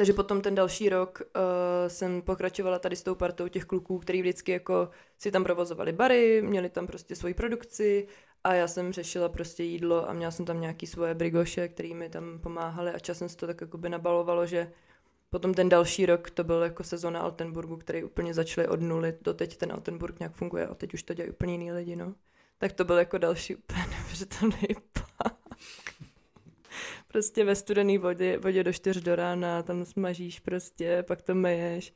Takže 0.00 0.12
potom 0.12 0.40
ten 0.40 0.54
další 0.54 0.88
rok 0.88 1.22
uh, 1.22 1.42
jsem 1.88 2.22
pokračovala 2.22 2.78
tady 2.78 2.96
s 2.96 3.02
tou 3.02 3.14
partou 3.14 3.48
těch 3.48 3.64
kluků, 3.64 3.98
který 3.98 4.20
vždycky 4.20 4.52
jako 4.52 4.90
si 5.18 5.30
tam 5.30 5.44
provozovali 5.44 5.92
bary, 5.92 6.42
měli 6.42 6.68
tam 6.68 6.86
prostě 6.86 7.16
svoji 7.16 7.34
produkci 7.34 8.06
a 8.44 8.54
já 8.54 8.68
jsem 8.68 8.92
řešila 8.92 9.28
prostě 9.28 9.62
jídlo 9.62 10.08
a 10.08 10.12
měla 10.12 10.30
jsem 10.30 10.46
tam 10.46 10.60
nějaký 10.60 10.86
svoje 10.86 11.14
brigoše, 11.14 11.68
který 11.68 11.94
mi 11.94 12.08
tam 12.08 12.38
pomáhali 12.38 12.90
a 12.90 12.98
časem 12.98 13.28
se 13.28 13.36
to 13.36 13.46
tak 13.46 13.60
jako 13.60 13.78
by 13.78 13.88
nabalovalo, 13.88 14.46
že 14.46 14.72
potom 15.30 15.54
ten 15.54 15.68
další 15.68 16.06
rok 16.06 16.30
to 16.30 16.44
byl 16.44 16.62
jako 16.62 16.84
sezona 16.84 17.20
Altenburgu, 17.20 17.76
který 17.76 18.04
úplně 18.04 18.34
začali 18.34 18.68
od 18.68 18.80
nuly, 18.80 19.14
doteď 19.22 19.56
ten 19.56 19.72
Altenburg 19.72 20.20
nějak 20.20 20.34
funguje 20.34 20.66
a 20.66 20.74
teď 20.74 20.94
už 20.94 21.02
to 21.02 21.14
dělají 21.14 21.30
úplně 21.30 21.52
jiný 21.52 21.72
lidi, 21.72 21.96
no. 21.96 22.14
Tak 22.58 22.72
to 22.72 22.84
byl 22.84 22.98
jako 22.98 23.18
další 23.18 23.56
úplně 23.56 23.84
neuvěřitelný 23.90 24.76
prostě 27.12 27.44
ve 27.44 27.54
studené 27.54 27.98
vodě, 27.98 28.38
vodě 28.38 28.64
do 28.64 28.72
čtyř 28.72 29.00
do 29.00 29.16
rána, 29.16 29.62
tam 29.62 29.84
smažíš 29.84 30.40
prostě, 30.40 31.02
pak 31.02 31.22
to 31.22 31.34
meješ. 31.34 31.94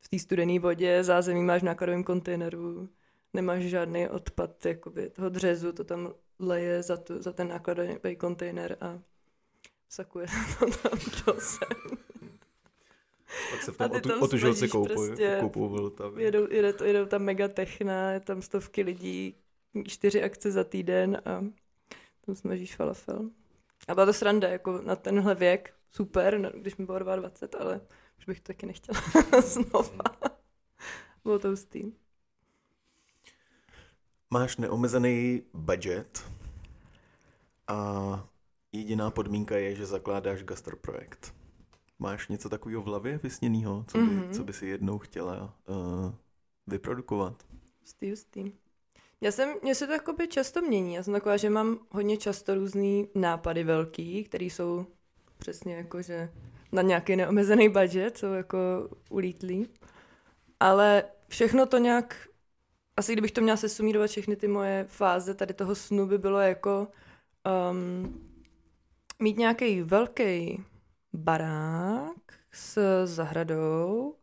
V 0.00 0.08
té 0.08 0.18
studené 0.18 0.58
vodě 0.58 1.04
zázemí 1.04 1.42
máš 1.42 1.62
v 1.62 1.64
nákladovém 1.64 2.04
kontejneru, 2.04 2.88
nemáš 3.34 3.62
žádný 3.62 4.08
odpad 4.08 4.66
jakoby, 4.66 5.10
toho 5.10 5.28
dřezu, 5.28 5.72
to 5.72 5.84
tam 5.84 6.14
leje 6.38 6.82
za, 6.82 6.96
tu, 6.96 7.22
za 7.22 7.32
ten 7.32 7.48
nákladový 7.48 8.16
kontejner 8.16 8.76
a 8.80 8.98
sakuje 9.88 10.26
to 10.58 10.66
tam 10.66 10.98
do 11.26 11.40
sem. 11.40 11.98
Pak 13.50 13.62
se 13.62 13.72
v 13.72 13.76
tom 13.76 13.90
otu, 13.90 14.20
otužilci 14.20 14.68
koupou, 14.68 14.94
prostě, 14.94 15.36
koupou 15.40 15.90
tam. 15.90 16.18
Jedou, 16.18 16.50
jedou, 16.50 16.84
jedou 16.84 17.06
tam 17.06 17.22
mega 17.22 17.48
techna, 17.48 18.10
je 18.10 18.20
tam 18.20 18.42
stovky 18.42 18.82
lidí, 18.82 19.34
čtyři 19.86 20.22
akce 20.22 20.50
za 20.50 20.64
týden 20.64 21.22
a 21.24 21.44
tam 22.26 22.34
smažíš 22.34 22.76
falafel. 22.76 23.30
A 23.88 23.94
byla 23.94 24.06
to 24.06 24.12
sranda, 24.12 24.48
jako 24.48 24.80
na 24.82 24.96
tenhle 24.96 25.34
věk, 25.34 25.74
super, 25.90 26.52
když 26.54 26.76
mi 26.76 26.86
bylo 26.86 26.98
22, 26.98 27.60
ale 27.60 27.80
už 28.18 28.24
bych 28.24 28.40
to 28.40 28.46
taky 28.46 28.66
nechtěla 28.66 29.00
znova. 29.40 30.04
bylo 31.24 31.38
to 31.38 31.48
hustý. 31.48 31.92
Máš 34.30 34.56
neomezený 34.56 35.42
budget 35.54 36.24
a 37.68 38.28
jediná 38.72 39.10
podmínka 39.10 39.56
je, 39.56 39.74
že 39.74 39.86
zakládáš 39.86 40.42
gastroprojekt. 40.42 41.34
Máš 41.98 42.28
něco 42.28 42.48
takového 42.48 42.82
v 42.82 42.86
hlavě 42.86 43.18
vysněného, 43.18 43.84
co 43.88 43.98
by, 43.98 44.04
mm-hmm. 44.04 44.30
co 44.30 44.44
by 44.44 44.52
si 44.52 44.66
jednou 44.66 44.98
chtěla 44.98 45.54
uh, 45.68 46.12
vyprodukovat? 46.66 47.46
Hustý, 47.80 48.10
hustý. 48.10 48.52
Já 49.20 49.32
jsem, 49.32 49.54
mě 49.62 49.74
se 49.74 49.86
to 49.86 49.92
jakoby 49.92 50.28
často 50.28 50.62
mění. 50.62 50.94
Já 50.94 51.02
jsem 51.02 51.14
taková, 51.14 51.36
že 51.36 51.50
mám 51.50 51.78
hodně 51.90 52.16
často 52.16 52.54
různý 52.54 53.08
nápady 53.14 53.64
velký, 53.64 54.24
které 54.24 54.44
jsou 54.44 54.86
přesně 55.38 55.76
jako, 55.76 56.02
že 56.02 56.30
na 56.72 56.82
nějaký 56.82 57.16
neomezený 57.16 57.68
budget, 57.68 58.18
jsou 58.18 58.32
jako 58.32 58.58
ulítlý. 59.10 59.68
Ale 60.60 61.04
všechno 61.28 61.66
to 61.66 61.78
nějak, 61.78 62.28
asi 62.96 63.12
kdybych 63.12 63.32
to 63.32 63.40
měla 63.40 63.56
sesumírovat 63.56 64.10
všechny 64.10 64.36
ty 64.36 64.48
moje 64.48 64.84
fáze 64.88 65.34
tady 65.34 65.54
toho 65.54 65.74
snu, 65.74 66.06
by 66.06 66.18
bylo 66.18 66.38
jako 66.38 66.88
um, 67.70 68.30
mít 69.18 69.38
nějaký 69.38 69.82
velký 69.82 70.64
barák 71.12 72.16
s 72.52 73.04
zahradou, 73.04 74.14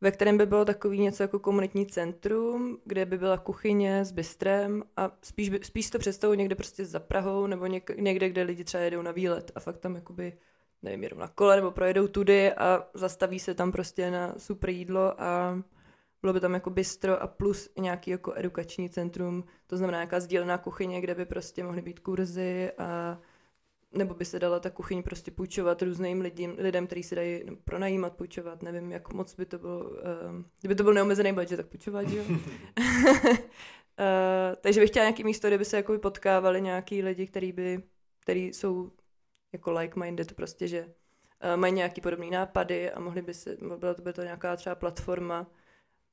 ve 0.00 0.10
kterém 0.10 0.38
by 0.38 0.46
bylo 0.46 0.64
takový 0.64 1.00
něco 1.00 1.22
jako 1.22 1.38
komunitní 1.38 1.86
centrum, 1.86 2.78
kde 2.84 3.06
by 3.06 3.18
byla 3.18 3.38
kuchyně 3.38 4.04
s 4.04 4.12
bystrem 4.12 4.82
a 4.96 5.10
spíš, 5.22 5.50
spíš 5.62 5.90
to 5.90 5.98
představu 5.98 6.34
někde 6.34 6.54
prostě 6.54 6.84
za 6.84 7.00
Prahou 7.00 7.46
nebo 7.46 7.66
něk, 7.66 7.90
někde, 7.98 8.28
kde 8.28 8.42
lidi 8.42 8.64
třeba 8.64 8.82
jedou 8.84 9.02
na 9.02 9.12
výlet 9.12 9.52
a 9.54 9.60
fakt 9.60 9.78
tam 9.78 9.94
jakoby, 9.94 10.38
nevím, 10.82 11.02
jedou 11.02 11.16
na 11.16 11.28
kole 11.28 11.56
nebo 11.56 11.70
projedou 11.70 12.08
tudy 12.08 12.52
a 12.52 12.86
zastaví 12.94 13.38
se 13.38 13.54
tam 13.54 13.72
prostě 13.72 14.10
na 14.10 14.34
super 14.38 14.70
jídlo 14.70 15.22
a 15.22 15.58
bylo 16.22 16.32
by 16.32 16.40
tam 16.40 16.54
jako 16.54 16.70
bistro 16.70 17.22
a 17.22 17.26
plus 17.26 17.70
nějaký 17.78 18.10
jako 18.10 18.32
edukační 18.36 18.90
centrum, 18.90 19.44
to 19.66 19.76
znamená 19.76 19.98
nějaká 19.98 20.20
sdílená 20.20 20.58
kuchyně, 20.58 21.00
kde 21.00 21.14
by 21.14 21.24
prostě 21.24 21.64
mohly 21.64 21.82
být 21.82 22.00
kurzy 22.00 22.70
a 22.78 23.18
nebo 23.96 24.14
by 24.14 24.24
se 24.24 24.38
dala 24.38 24.60
ta 24.60 24.70
kuchyň 24.70 25.02
prostě 25.02 25.30
půjčovat 25.30 25.82
různým 25.82 26.20
lidem, 26.20 26.54
lidem 26.58 26.86
kteří 26.86 27.02
se 27.02 27.14
dají 27.14 27.42
pronajímat, 27.64 28.16
půjčovat, 28.16 28.62
nevím, 28.62 28.92
jak 28.92 29.12
moc 29.12 29.34
by 29.34 29.46
to 29.46 29.58
bylo, 29.58 29.80
uh, 29.80 29.96
kdyby 30.60 30.74
to 30.74 30.82
byl 30.82 30.94
neomezený 30.94 31.32
budget, 31.32 31.56
tak 31.56 31.66
půjčovat, 31.66 32.08
jo. 32.08 32.24
uh, 32.28 32.36
takže 34.60 34.80
bych 34.80 34.90
chtěla 34.90 35.04
nějaký 35.04 35.24
místo, 35.24 35.48
kde 35.48 35.58
by 35.58 35.64
se 35.64 35.76
jako 35.76 35.98
potkávali 35.98 36.62
nějaký 36.62 37.02
lidi, 37.02 37.26
který 37.26 37.52
by, 37.52 37.82
který 38.20 38.46
jsou 38.46 38.92
jako 39.52 39.72
like-minded 39.72 40.34
prostě, 40.34 40.68
že 40.68 40.84
uh, 40.84 41.56
mají 41.56 41.72
nějaký 41.72 42.00
podobné 42.00 42.30
nápady 42.30 42.90
a 42.90 43.00
mohli 43.00 43.22
by 43.22 43.34
se, 43.34 43.56
byla 43.76 43.94
to 43.94 44.02
by 44.02 44.12
to 44.12 44.22
nějaká 44.22 44.56
třeba 44.56 44.74
platforma, 44.74 45.46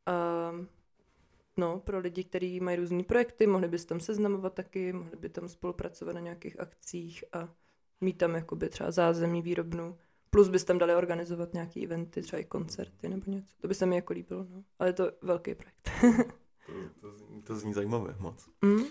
uh, 0.08 0.66
no, 1.58 1.80
pro 1.80 2.00
lidi, 2.00 2.24
kteří 2.24 2.60
mají 2.60 2.78
různé 2.78 3.04
projekty, 3.04 3.48
mohli 3.48 3.68
by 3.68 3.78
se 3.80 3.88
tam 3.88 4.00
seznamovat 4.00 4.54
taky, 4.54 4.94
mohli 4.94 5.18
by 5.18 5.30
tam 5.30 5.48
spolupracovat 5.48 6.14
na 6.14 6.20
nějakých 6.20 6.60
akcích 6.60 7.24
a 7.34 7.50
mít 8.04 8.18
tam 8.18 8.36
jakoby 8.36 8.70
třeba 8.70 8.92
zázemí 8.92 9.42
výrobnu, 9.42 9.98
plus 10.30 10.50
bys 10.50 10.64
tam 10.64 10.78
dali 10.78 10.96
organizovat 10.96 11.54
nějaký 11.54 11.84
eventy, 11.84 12.22
třeba 12.22 12.40
i 12.40 12.44
koncerty 12.44 13.10
nebo 13.10 13.32
něco. 13.32 13.56
To 13.62 13.68
by 13.68 13.76
se 13.76 13.86
mi 13.86 13.96
jako 13.96 14.14
líbilo, 14.14 14.46
no. 14.50 14.64
Ale 14.80 14.90
je 14.90 14.94
to 14.94 15.12
velký 15.22 15.56
projekt. 15.56 15.90
to, 16.66 16.74
to, 17.02 17.18
zní, 17.18 17.42
to 17.42 17.56
zní 17.56 17.74
zajímavé 17.74 18.16
moc. 18.20 18.50
Mm. 18.62 18.74
Uh, 18.74 18.86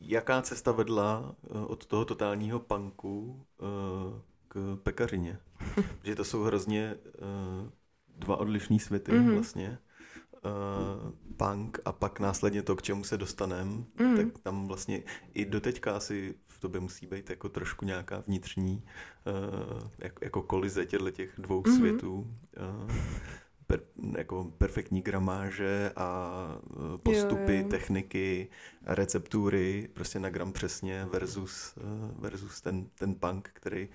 jaká 0.00 0.42
cesta 0.42 0.72
vedla 0.72 1.34
uh, 1.42 1.64
od 1.70 1.86
toho 1.86 2.04
totálního 2.04 2.60
punku 2.60 3.46
uh, 3.58 4.20
k 4.48 4.78
pekařině? 4.82 5.38
Že 6.04 6.14
to 6.14 6.24
jsou 6.24 6.42
hrozně 6.42 6.94
uh, 7.04 7.70
dva 8.16 8.36
odlišní 8.36 8.80
světy 8.80 9.12
mm-hmm. 9.12 9.34
vlastně 9.34 9.78
uh, 10.44 11.10
punk 11.36 11.78
a 11.84 11.92
pak 11.92 12.20
následně 12.20 12.62
to, 12.62 12.76
k 12.76 12.82
čemu 12.82 13.04
se 13.04 13.18
dostaneme, 13.18 13.84
mm. 14.00 14.16
tak 14.16 14.38
tam 14.42 14.68
vlastně 14.68 15.02
i 15.34 15.44
doteďka 15.44 15.96
asi 15.96 16.34
tobě 16.64 16.80
musí 16.80 17.06
být 17.06 17.30
jako 17.30 17.48
trošku 17.48 17.84
nějaká 17.84 18.22
vnitřní 18.26 18.82
uh, 19.26 19.88
jako, 19.98 20.24
jako 20.24 20.42
kolize 20.42 20.86
těchto 20.86 21.10
těch 21.10 21.30
dvou 21.38 21.62
mm. 21.66 21.76
světů. 21.76 22.36
Uh, 22.84 22.92
per, 23.66 23.80
jako 24.16 24.44
perfektní 24.58 25.02
gramáže 25.02 25.92
a 25.96 26.38
postupy, 27.02 27.56
jo, 27.56 27.62
jo. 27.62 27.68
techniky, 27.68 28.48
receptury, 28.82 29.88
prostě 29.92 30.20
na 30.20 30.30
gram 30.30 30.52
přesně 30.52 31.04
versus, 31.04 31.74
versus 32.18 32.60
ten, 32.60 32.86
ten 32.98 33.14
punk, 33.14 33.50
který 33.52 33.88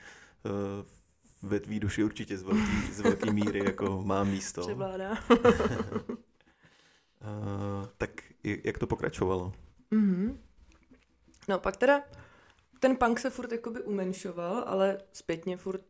ve 1.42 1.60
tvý 1.60 1.80
duši 1.80 2.04
určitě 2.04 2.38
z 2.38 2.44
velký, 2.44 2.94
z 2.94 3.00
velký 3.00 3.32
míry 3.32 3.60
jako 3.66 4.04
má 4.06 4.24
místo. 4.24 4.62
Převládá. 4.62 5.18
Tak 7.98 8.12
jak 8.44 8.78
to 8.78 8.88
pokračovalo? 8.88 9.54
Mm-hmm. 9.92 10.38
No 11.50 11.60
pak 11.60 11.78
teda 11.78 12.02
ten 12.80 12.96
punk 12.96 13.20
se 13.20 13.30
furt 13.30 13.52
jakoby 13.52 13.82
umenšoval, 13.82 14.64
ale 14.68 14.98
zpětně 15.14 15.58
furt 15.58 15.86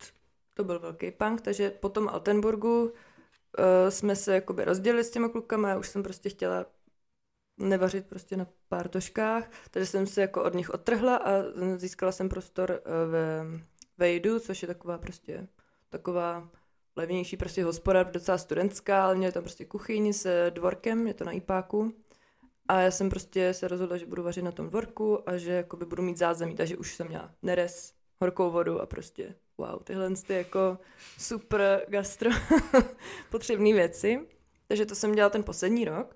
to 0.54 0.64
byl 0.64 0.80
velký 0.80 1.12
punk, 1.12 1.42
takže 1.42 1.70
po 1.70 1.90
tom 1.90 2.10
Altenburgu 2.10 2.84
uh, 2.84 2.92
jsme 3.90 4.16
se 4.16 4.34
jakoby 4.34 4.66
rozdělili 4.66 5.04
s 5.04 5.12
těma 5.12 5.30
klukama, 5.30 5.70
já 5.70 5.78
už 5.78 5.88
jsem 5.88 6.04
prostě 6.04 6.30
chtěla 6.30 6.66
nevařit 7.58 8.06
prostě 8.08 8.38
na 8.38 8.48
pár 8.68 8.88
toškách, 8.88 9.52
takže 9.72 9.86
jsem 9.86 10.08
se 10.08 10.22
jako 10.22 10.44
od 10.44 10.54
nich 10.54 10.70
odtrhla 10.70 11.16
a 11.16 11.30
získala 11.76 12.12
jsem 12.12 12.30
prostor 12.30 12.72
uh, 12.72 13.12
ve 13.12 13.46
Vejdu, 13.98 14.40
což 14.40 14.62
je 14.62 14.68
taková 14.68 14.98
prostě 14.98 15.48
taková 15.90 16.50
levnější 16.96 17.38
prostě 17.38 17.64
hospoda, 17.64 18.04
docela 18.04 18.38
studentská, 18.38 19.06
ale 19.06 19.16
měli 19.16 19.34
tam 19.34 19.44
prostě 19.44 19.66
kuchyni 19.66 20.14
s 20.14 20.50
dvorkem, 20.50 21.08
je 21.08 21.14
to 21.14 21.24
na 21.24 21.32
IPáku. 21.32 21.94
A 22.70 22.82
já 22.82 22.92
jsem 22.92 23.10
prostě 23.10 23.54
se 23.54 23.68
rozhodla, 23.68 23.98
že 23.98 24.06
budu 24.06 24.24
vařit 24.24 24.42
na 24.42 24.52
tom 24.52 24.70
dvorku 24.70 25.30
a 25.30 25.38
že 25.38 25.52
jakoby 25.52 25.86
budu 25.86 26.04
mít 26.04 26.18
zázemí, 26.18 26.56
takže 26.56 26.78
už 26.78 26.96
jsem 26.96 27.08
měla 27.08 27.32
neres, 27.42 27.94
horkou 28.22 28.52
vodu 28.52 28.82
a 28.82 28.86
prostě 28.86 29.36
wow, 29.58 29.84
tyhle 29.84 30.12
ty 30.28 30.34
jako 30.34 30.78
super 31.18 31.86
gastro 31.88 32.30
potřebné 33.30 33.74
věci. 33.74 34.20
Takže 34.68 34.86
to 34.86 34.96
jsem 34.96 35.12
dělala 35.12 35.30
ten 35.30 35.44
poslední 35.44 35.86
rok. 35.86 36.16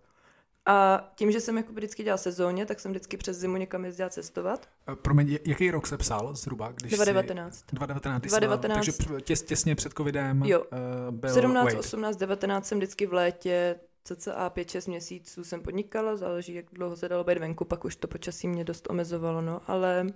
A 0.66 1.10
tím, 1.16 1.32
že 1.32 1.42
jsem 1.42 1.58
jako 1.58 1.74
vždycky 1.74 2.04
dělal 2.04 2.18
sezóně, 2.18 2.66
tak 2.66 2.80
jsem 2.80 2.92
vždycky 2.92 3.18
přes 3.18 3.38
zimu 3.38 3.58
někam 3.58 3.86
jezdila 3.86 4.10
cestovat. 4.10 4.70
Eh, 4.92 4.96
promiň, 4.96 5.38
jaký 5.46 5.72
rok 5.72 5.88
se 5.88 5.98
psal 5.98 6.36
zhruba? 6.36 6.72
Když 6.72 6.94
2019. 6.94 7.56
Jsi, 7.56 7.76
2019. 7.76 8.22
2019. 8.22 8.86
Takže 8.86 9.22
těs, 9.22 9.42
těsně 9.42 9.76
před 9.76 9.94
covidem 9.94 10.44
jo. 10.46 10.60
Uh, 10.62 10.68
byl 11.12 11.34
17, 11.34 11.66
Wade. 11.66 11.80
18, 11.80 12.18
19 12.18 12.68
jsem 12.68 12.78
vždycky 12.78 13.06
v 13.06 13.14
létě 13.14 13.76
cca 14.04 14.50
5-6 14.50 14.90
měsíců 14.90 15.44
jsem 15.44 15.62
podnikala, 15.62 16.16
záleží, 16.16 16.54
jak 16.54 16.66
dlouho 16.72 16.96
se 16.96 17.10
dalo 17.10 17.24
být 17.24 17.38
venku, 17.38 17.66
pak 17.66 17.86
už 17.86 17.96
to 17.96 18.08
počasí 18.08 18.48
mě 18.48 18.64
dost 18.64 18.90
omezovalo, 18.90 19.42
no, 19.42 19.62
ale 19.68 20.08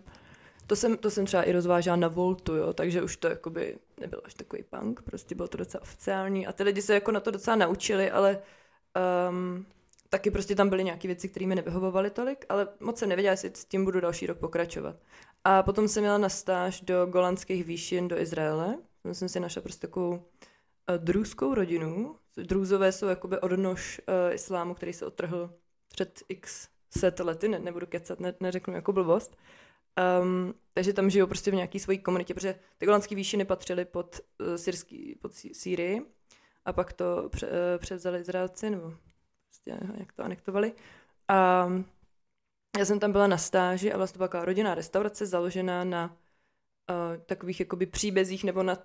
to 0.68 0.76
jsem, 0.76 0.98
to 0.98 1.12
jsem 1.12 1.26
třeba 1.26 1.44
i 1.44 1.52
rozvážela 1.52 1.96
na 1.96 2.08
Voltu, 2.08 2.56
jo, 2.56 2.74
takže 2.74 3.02
už 3.02 3.18
to 3.18 3.28
jakoby 3.28 3.78
nebyl 4.00 4.22
až 4.24 4.34
takový 4.34 4.64
punk, 4.64 5.02
prostě 5.02 5.36
bylo 5.36 5.48
to 5.48 5.58
docela 5.58 5.82
oficiální 5.82 6.48
a 6.48 6.54
ty 6.54 6.64
lidi 6.64 6.82
se 6.82 6.94
jako 6.94 7.12
na 7.12 7.20
to 7.20 7.32
docela 7.32 7.56
naučili, 7.56 8.12
ale 8.12 8.42
um, 9.30 9.66
taky 10.10 10.32
prostě 10.32 10.56
tam 10.56 10.70
byly 10.70 10.84
nějaké 10.84 11.08
věci, 11.08 11.30
které 11.30 11.48
mi 11.48 11.56
nevyhovovaly 11.56 12.10
tolik, 12.10 12.46
ale 12.50 12.68
moc 12.80 13.00
jsem 13.00 13.10
nevěděla, 13.10 13.32
jestli 13.32 13.52
s 13.54 13.66
tím 13.66 13.86
budu 13.86 14.00
další 14.00 14.28
rok 14.28 14.38
pokračovat. 14.38 14.96
A 15.44 15.64
potom 15.64 15.88
jsem 15.88 16.04
měla 16.04 16.18
na 16.18 16.30
stáž 16.30 16.82
do 16.82 17.06
golandských 17.06 17.64
výšin 17.64 18.08
do 18.08 18.20
Izraele. 18.20 18.78
Tam 19.04 19.14
jsem 19.14 19.30
si 19.30 19.40
našla 19.40 19.62
prostě 19.62 19.88
takovou 19.88 20.12
uh, 20.12 20.18
drůzkou 20.98 21.54
rodinu. 21.54 22.16
Drůzové 22.44 22.92
jsou 22.92 23.06
jakoby 23.08 23.40
odnož 23.40 24.02
uh, 24.08 24.34
islámu, 24.34 24.74
který 24.74 24.94
se 24.94 25.06
otrhl 25.06 25.54
před 25.88 26.24
x 26.30 26.70
set 26.98 27.20
lety, 27.20 27.48
ne, 27.48 27.60
nebudu 27.60 27.86
kecat, 27.86 28.20
ne, 28.20 28.34
neřeknu 28.40 28.74
jako 28.74 28.94
blbost. 28.94 29.38
Um, 30.22 30.54
takže 30.74 30.94
tam 30.94 31.10
žijou 31.10 31.28
prostě 31.28 31.52
v 31.52 31.56
nějaké 31.56 31.80
své 31.80 31.98
komunitě, 31.98 32.34
protože 32.34 32.60
ty 32.78 32.86
golandské 32.86 33.16
výšiny 33.16 33.46
patřily 33.46 33.86
pod, 33.86 34.20
uh, 34.40 34.56
syrský, 34.56 35.16
pod 35.22 35.34
Sýrii 35.34 36.02
a 36.66 36.74
pak 36.74 36.94
to 36.94 37.30
pře, 37.30 37.48
uh, 37.48 37.54
převzali 37.78 38.20
Izraelci, 38.20 38.70
nebo 38.70 38.94
prostě 39.46 39.80
jak 40.00 40.14
to 40.14 40.24
anektovali. 40.24 40.74
A 41.28 41.68
já 42.78 42.86
jsem 42.86 43.00
tam 43.00 43.12
byla 43.12 43.28
na 43.28 43.38
stáži 43.38 43.94
a 43.94 43.98
vlastně 43.98 44.20
taková 44.20 44.46
rodinná 44.46 44.76
restaurace 44.76 45.26
založená 45.26 45.84
na 45.84 46.18
uh, 46.90 47.24
takových 47.26 47.60
jakoby 47.60 47.86
příbězích 47.86 48.44
nebo 48.44 48.64
na 48.64 48.78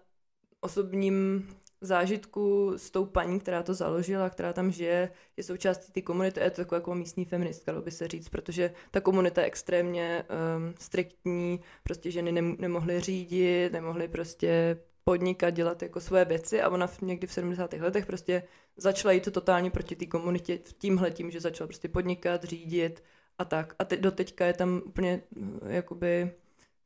osobním 0.61 1.49
zážitku 1.83 2.73
s 2.77 2.91
tou 2.91 3.05
paní, 3.05 3.41
která 3.41 3.63
to 3.63 3.75
založila, 3.75 4.31
která 4.31 4.53
tam 4.53 4.71
žije, 4.71 5.11
je 5.37 5.45
součástí 5.45 5.93
té 5.93 6.01
komunity, 6.03 6.41
je 6.41 6.51
to 6.51 6.57
taková 6.57 6.77
jako 6.77 6.95
místní 6.95 7.25
feministka, 7.25 7.81
by 7.81 7.91
se 7.91 8.09
říct, 8.09 8.29
protože 8.29 8.75
ta 8.91 9.01
komunita 9.01 9.41
je 9.41 9.47
extrémně 9.47 10.25
um, 10.57 10.75
striktní, 10.79 11.61
prostě 11.83 12.11
ženy 12.11 12.33
nem- 12.33 12.57
nemohly 12.59 13.01
řídit, 13.01 13.73
nemohly 13.73 14.09
prostě 14.09 14.79
podnikat, 15.05 15.51
dělat 15.51 15.83
jako 15.83 16.01
svoje 16.01 16.25
věci 16.25 16.63
a 16.63 16.69
ona 16.69 16.87
v, 16.87 17.03
někdy 17.03 17.27
v 17.27 17.33
70. 17.33 17.73
letech 17.73 18.07
prostě 18.07 18.43
začala 18.77 19.13
jít 19.13 19.25
to 19.25 19.31
totálně 19.31 19.71
proti 19.71 19.97
té 19.97 20.07
komunitě 20.07 20.59
tímhle 20.79 21.11
tím, 21.11 21.31
že 21.31 21.41
začala 21.41 21.69
prostě 21.69 21.89
podnikat, 21.89 22.45
řídit 22.45 23.03
a 23.39 23.45
tak. 23.45 23.75
A 23.79 23.85
teď 23.85 24.01
do 24.01 24.11
teďka 24.11 24.47
je 24.47 24.53
tam 24.53 24.83
úplně 24.85 25.23
eh, 25.37 25.75
jakoby 25.75 26.33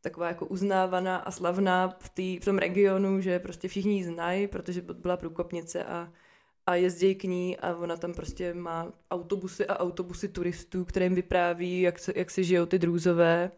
taková 0.00 0.28
jako 0.28 0.46
uznávaná 0.46 1.16
a 1.16 1.30
slavná 1.30 1.88
v, 1.98 2.08
tý, 2.08 2.38
v 2.38 2.44
tom 2.44 2.58
regionu, 2.58 3.20
že 3.20 3.38
prostě 3.38 3.68
všichni 3.68 3.96
ji 3.96 4.04
znají, 4.04 4.46
protože 4.48 4.82
byla 4.82 5.16
průkopnice 5.16 5.84
a, 5.84 6.12
a 6.66 6.74
jezdí 6.74 7.14
k 7.14 7.24
ní 7.24 7.56
a 7.56 7.76
ona 7.76 7.96
tam 7.96 8.14
prostě 8.14 8.54
má 8.54 8.92
autobusy 9.10 9.66
a 9.66 9.80
autobusy 9.80 10.28
turistů, 10.28 10.84
kterým 10.84 11.14
vypráví, 11.14 11.80
jak 11.80 11.98
se, 11.98 12.12
jak 12.16 12.30
se 12.30 12.42
žijou 12.42 12.66
ty 12.66 12.78
drůzové 12.78 13.50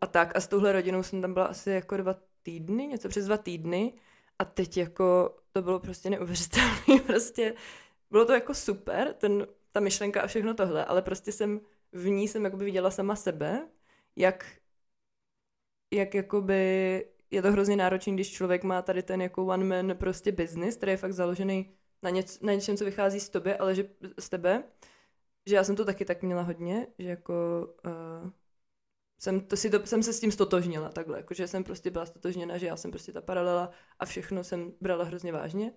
a 0.00 0.06
tak. 0.06 0.36
A 0.36 0.40
s 0.40 0.48
touhle 0.48 0.72
rodinou 0.72 1.02
jsem 1.02 1.22
tam 1.22 1.34
byla 1.34 1.46
asi 1.46 1.70
jako 1.70 1.96
dva 1.96 2.16
týdny, 2.42 2.86
něco 2.86 3.08
přes 3.08 3.26
dva 3.26 3.36
týdny 3.36 3.92
a 4.38 4.44
teď 4.44 4.76
jako 4.76 5.36
to 5.52 5.62
bylo 5.62 5.80
prostě 5.80 6.10
neuvěřitelné, 6.10 7.00
prostě 7.06 7.54
bylo 8.10 8.24
to 8.24 8.32
jako 8.32 8.54
super, 8.54 9.14
ten, 9.18 9.46
ta 9.72 9.80
myšlenka 9.80 10.22
a 10.22 10.26
všechno 10.26 10.54
tohle, 10.54 10.84
ale 10.84 11.02
prostě 11.02 11.32
jsem 11.32 11.60
v 11.92 12.08
ní 12.08 12.28
jsem 12.28 12.44
jakoby 12.44 12.64
viděla 12.64 12.90
sama 12.90 13.16
sebe, 13.16 13.68
jak, 14.16 14.46
jak 15.92 16.14
jakoby 16.14 17.04
je 17.30 17.42
to 17.42 17.52
hrozně 17.52 17.76
náročné, 17.76 18.12
když 18.12 18.32
člověk 18.32 18.64
má 18.64 18.82
tady 18.82 19.02
ten 19.02 19.22
jako 19.22 19.46
one 19.46 19.64
man 19.64 19.96
prostě 19.96 20.32
business, 20.32 20.76
který 20.76 20.92
je 20.92 20.96
fakt 20.96 21.12
založený 21.12 21.74
na, 22.02 22.10
něc, 22.10 22.40
na 22.40 22.52
něčem, 22.52 22.76
co 22.76 22.84
vychází 22.84 23.20
z 23.20 23.28
tebe, 23.28 23.56
ale 23.56 23.74
že 23.74 23.88
z 24.18 24.28
tebe, 24.28 24.64
že 25.46 25.54
já 25.56 25.64
jsem 25.64 25.76
to 25.76 25.84
taky 25.84 26.04
tak 26.04 26.22
měla 26.22 26.42
hodně, 26.42 26.86
že 26.98 27.08
jako 27.08 27.34
uh, 27.86 28.30
jsem, 29.18 29.40
to 29.40 29.56
si 29.56 29.70
to, 29.70 29.86
jsem 29.86 30.02
se 30.02 30.12
s 30.12 30.20
tím 30.20 30.32
stotožnila 30.32 30.88
takhle, 30.88 31.18
jakože 31.18 31.48
jsem 31.48 31.64
prostě 31.64 31.90
byla 31.90 32.06
stotožněna, 32.06 32.58
že 32.58 32.66
já 32.66 32.76
jsem 32.76 32.90
prostě 32.90 33.12
ta 33.12 33.20
paralela 33.20 33.70
a 33.98 34.06
všechno 34.06 34.44
jsem 34.44 34.72
brala 34.80 35.04
hrozně 35.04 35.32
vážně. 35.32 35.72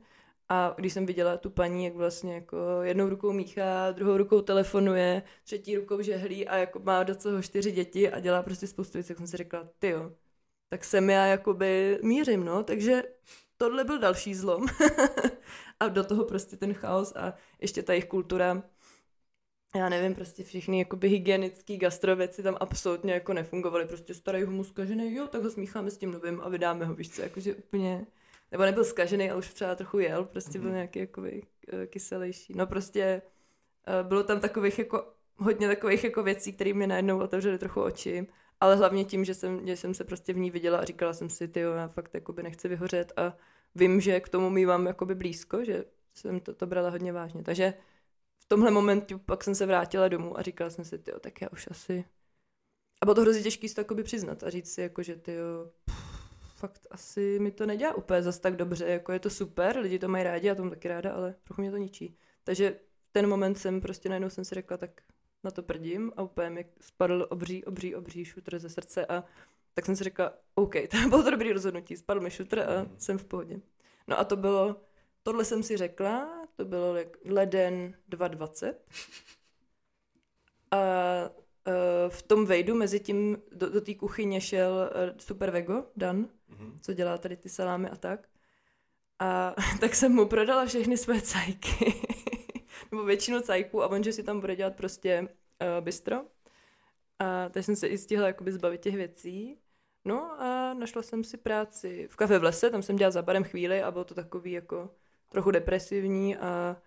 A 0.49 0.73
když 0.77 0.93
jsem 0.93 1.05
viděla 1.05 1.37
tu 1.37 1.49
paní, 1.49 1.85
jak 1.85 1.93
vlastně 1.93 2.33
jako 2.33 2.57
jednou 2.81 3.09
rukou 3.09 3.31
míchá, 3.31 3.91
druhou 3.91 4.17
rukou 4.17 4.41
telefonuje, 4.41 5.23
třetí 5.43 5.77
rukou 5.77 6.01
žehlí 6.01 6.47
a 6.47 6.57
jako 6.57 6.79
má 6.79 7.03
do 7.03 7.15
toho 7.15 7.41
čtyři 7.41 7.71
děti 7.71 8.09
a 8.11 8.19
dělá 8.19 8.43
prostě 8.43 8.67
spoustu 8.67 8.93
věcí, 8.93 9.07
tak 9.07 9.17
jsem 9.17 9.27
si 9.27 9.37
řekla, 9.37 9.69
ty 9.79 9.89
jo, 9.89 10.11
tak 10.69 10.83
jsem 10.83 11.09
já 11.09 11.25
jakoby 11.25 11.99
mířím, 12.03 12.45
no, 12.45 12.63
takže 12.63 13.03
tohle 13.57 13.83
byl 13.83 13.99
další 13.99 14.35
zlom. 14.35 14.65
a 15.79 15.87
do 15.87 16.03
toho 16.03 16.25
prostě 16.25 16.57
ten 16.57 16.73
chaos 16.73 17.13
a 17.15 17.33
ještě 17.61 17.83
ta 17.83 17.93
jejich 17.93 18.05
kultura, 18.05 18.63
já 19.75 19.89
nevím, 19.89 20.15
prostě 20.15 20.43
všechny 20.43 20.79
jakoby 20.79 21.09
hygienický 21.09 21.77
gastrověci 21.77 22.43
tam 22.43 22.57
absolutně 22.59 23.13
jako 23.13 23.33
nefungovaly, 23.33 23.85
prostě 23.85 24.13
starý 24.13 24.43
humus 24.43 24.71
kažený, 24.71 25.15
jo, 25.15 25.27
tak 25.27 25.43
ho 25.43 25.49
smícháme 25.49 25.91
s 25.91 25.97
tím 25.97 26.11
novým 26.11 26.41
a 26.41 26.49
vydáme 26.49 26.85
ho, 26.85 26.95
víš 26.95 27.09
co, 27.09 27.21
jakože 27.21 27.55
úplně 27.55 28.05
nebo 28.55 28.65
nebyl 28.65 28.83
skažený, 28.83 29.29
ale 29.29 29.39
už 29.39 29.53
třeba 29.53 29.75
trochu 29.75 29.99
jel, 29.99 30.25
prostě 30.25 30.59
byl 30.59 30.67
mhm. 30.67 30.75
nějaký 30.75 30.99
jakoby 30.99 31.41
eh, 31.67 31.87
kyselější. 31.87 32.53
No 32.55 32.67
prostě 32.67 33.21
eh, 33.87 34.03
bylo 34.03 34.23
tam 34.23 34.39
takových 34.39 34.79
jako 34.79 35.13
hodně 35.35 35.67
takových 35.67 36.03
jako 36.03 36.23
věcí, 36.23 36.53
které 36.53 36.73
mi 36.73 36.87
najednou 36.87 37.19
otevřely 37.19 37.57
trochu 37.57 37.81
oči, 37.81 38.27
ale 38.59 38.75
hlavně 38.75 39.05
tím, 39.05 39.25
že 39.25 39.33
jsem, 39.33 39.67
že 39.67 39.77
jsem 39.77 39.93
se 39.93 40.03
prostě 40.03 40.33
v 40.33 40.37
ní 40.37 40.51
viděla 40.51 40.77
a 40.77 40.85
říkala 40.85 41.13
jsem 41.13 41.29
si, 41.29 41.47
ty 41.47 41.59
já 41.59 41.87
fakt 41.87 42.13
jakoby 42.13 42.43
nechci 42.43 42.67
vyhořet 42.67 43.13
a 43.17 43.37
vím, 43.75 44.01
že 44.01 44.19
k 44.19 44.29
tomu 44.29 44.49
mývám 44.49 44.87
jakoby 44.87 45.15
blízko, 45.15 45.63
že 45.63 45.85
jsem 46.13 46.39
to, 46.39 46.53
to 46.53 46.65
brala 46.65 46.89
hodně 46.89 47.13
vážně. 47.13 47.43
Takže 47.43 47.73
v 48.39 48.45
tomhle 48.45 48.71
momentu 48.71 49.19
pak 49.19 49.43
jsem 49.43 49.55
se 49.55 49.65
vrátila 49.65 50.07
domů 50.07 50.39
a 50.39 50.41
říkala 50.41 50.69
jsem 50.69 50.85
si, 50.85 50.97
ty 50.97 51.11
tak 51.21 51.41
já 51.41 51.49
už 51.49 51.67
asi... 51.71 52.05
A 53.01 53.05
bylo 53.05 53.15
to 53.15 53.21
hrozně 53.21 53.43
těžké 53.43 53.69
si 53.69 53.75
to 53.75 53.81
jakoby 53.81 54.03
přiznat 54.03 54.43
a 54.43 54.49
říct 54.49 54.73
si, 54.73 54.81
jako, 54.81 55.03
že 55.03 55.15
ty 55.15 55.37
fakt 56.55 56.87
asi 56.91 57.39
mi 57.39 57.51
to 57.51 57.65
nedělá 57.65 57.93
úplně 57.93 58.21
zas 58.21 58.39
tak 58.39 58.55
dobře, 58.55 58.85
jako 58.85 59.11
je 59.11 59.19
to 59.19 59.29
super, 59.29 59.77
lidi 59.77 59.99
to 59.99 60.07
mají 60.07 60.23
rádi, 60.23 60.47
já 60.47 60.55
tomu 60.55 60.69
taky 60.69 60.87
ráda, 60.87 61.13
ale 61.13 61.35
trochu 61.43 61.61
mě 61.61 61.71
to 61.71 61.77
ničí. 61.77 62.17
Takže 62.43 62.79
ten 63.11 63.27
moment 63.27 63.55
jsem 63.55 63.81
prostě 63.81 64.09
najednou 64.09 64.29
jsem 64.29 64.45
si 64.45 64.55
řekla, 64.55 64.77
tak 64.77 65.01
na 65.43 65.51
to 65.51 65.63
prdím 65.63 66.11
a 66.17 66.21
úplně 66.21 66.49
mi 66.49 66.65
spadl 66.81 67.27
obří, 67.29 67.65
obří, 67.65 67.95
obří 67.95 68.25
šutr 68.25 68.59
ze 68.59 68.69
srdce 68.69 69.05
a 69.05 69.23
tak 69.73 69.85
jsem 69.85 69.95
si 69.95 70.03
řekla, 70.03 70.33
OK, 70.55 70.73
to 70.91 71.09
bylo 71.09 71.23
to 71.23 71.31
dobrý 71.31 71.51
rozhodnutí, 71.51 71.97
spadl 71.97 72.21
mi 72.21 72.31
šutr 72.31 72.59
a 72.59 72.83
mm. 72.83 72.95
jsem 72.97 73.17
v 73.17 73.25
pohodě. 73.25 73.59
No 74.07 74.19
a 74.19 74.23
to 74.23 74.35
bylo, 74.35 74.81
tohle 75.23 75.45
jsem 75.45 75.63
si 75.63 75.77
řekla, 75.77 76.47
to 76.55 76.65
bylo 76.65 76.95
leden 77.25 77.95
2020 78.07 78.85
a 80.71 80.77
v 82.09 82.21
tom 82.21 82.45
vejdu 82.45 82.75
mezi 82.75 82.99
tím 82.99 83.37
do, 83.51 83.69
do 83.69 83.81
té 83.81 83.93
kuchyně 83.95 84.41
šel 84.41 84.71
uh, 84.71 85.17
Super 85.17 85.51
Vego, 85.51 85.85
Dan, 85.95 86.23
mm-hmm. 86.23 86.79
co 86.81 86.93
dělá 86.93 87.17
tady 87.17 87.37
ty 87.37 87.49
salámy 87.49 87.89
a 87.89 87.95
tak. 87.95 88.27
A 89.19 89.55
tak 89.79 89.95
jsem 89.95 90.11
mu 90.11 90.25
prodala 90.25 90.65
všechny 90.65 90.97
své 90.97 91.21
cajky, 91.21 91.93
nebo 92.91 93.03
většinu 93.03 93.41
cajků 93.41 93.83
a 93.83 93.87
on, 93.87 94.03
že 94.03 94.13
si 94.13 94.23
tam 94.23 94.39
bude 94.39 94.55
dělat 94.55 94.75
prostě 94.75 95.21
uh, 95.21 95.27
bistro. 95.83 96.17
A 97.19 97.49
takže 97.49 97.65
jsem 97.65 97.75
se 97.75 97.87
i 97.87 97.97
stihla 97.97 98.27
jakoby 98.27 98.51
zbavit 98.51 98.81
těch 98.81 98.95
věcí. 98.95 99.57
No 100.05 100.41
a 100.41 100.73
našla 100.73 101.01
jsem 101.01 101.23
si 101.23 101.37
práci 101.37 102.07
v 102.11 102.15
kafe 102.15 102.39
v 102.39 102.43
lese, 102.43 102.69
tam 102.69 102.81
jsem 102.81 102.95
dělala 102.95 103.11
za 103.11 103.21
barem 103.21 103.43
chvíli 103.43 103.83
a 103.83 103.91
bylo 103.91 104.03
to 104.03 104.13
takový 104.13 104.51
jako 104.51 104.89
trochu 105.29 105.51
depresivní 105.51 106.37
a 106.37 106.77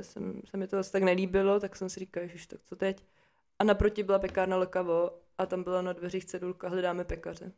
jsem, 0.00 0.42
se 0.44 0.56
mi 0.56 0.66
to 0.66 0.78
asi 0.78 0.92
tak 0.92 1.02
nelíbilo, 1.02 1.60
tak 1.60 1.76
jsem 1.76 1.88
si 1.88 2.00
říkala, 2.00 2.26
že 2.26 2.48
tak 2.48 2.60
co 2.64 2.76
teď? 2.76 3.04
A 3.60 3.64
naproti 3.64 4.02
byla 4.02 4.18
pekárna 4.18 4.56
Lekavo 4.56 5.10
a 5.38 5.46
tam 5.46 5.62
byla 5.62 5.82
na 5.82 5.92
dveřích 5.92 6.24
cedulka 6.24 6.68
hledáme 6.68 7.04
pekaře 7.04 7.52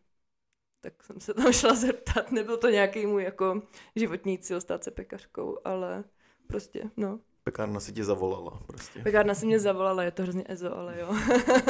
tak 0.82 1.04
jsem 1.04 1.20
se 1.20 1.34
tam 1.34 1.52
šla 1.52 1.74
zeptat. 1.74 2.32
Nebyl 2.32 2.56
to 2.56 2.68
nějaký 2.68 3.06
můj 3.06 3.24
jako 3.24 3.62
životní 3.96 4.38
cíl 4.38 4.60
stát 4.60 4.84
se 4.84 4.90
pekařkou, 4.90 5.58
ale 5.64 6.04
prostě, 6.46 6.90
no. 6.96 7.20
Pekárna 7.44 7.80
si 7.80 7.92
tě 7.92 8.04
zavolala 8.04 8.62
prostě. 8.66 9.02
Pekárna 9.02 9.34
si 9.34 9.46
mě 9.46 9.60
zavolala, 9.60 10.02
je 10.02 10.10
to 10.10 10.22
hrozně 10.22 10.44
ezo, 10.46 10.78
ale 10.78 11.00
jo. 11.00 11.14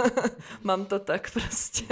Mám 0.62 0.86
to 0.86 0.98
tak 0.98 1.32
prostě. 1.32 1.84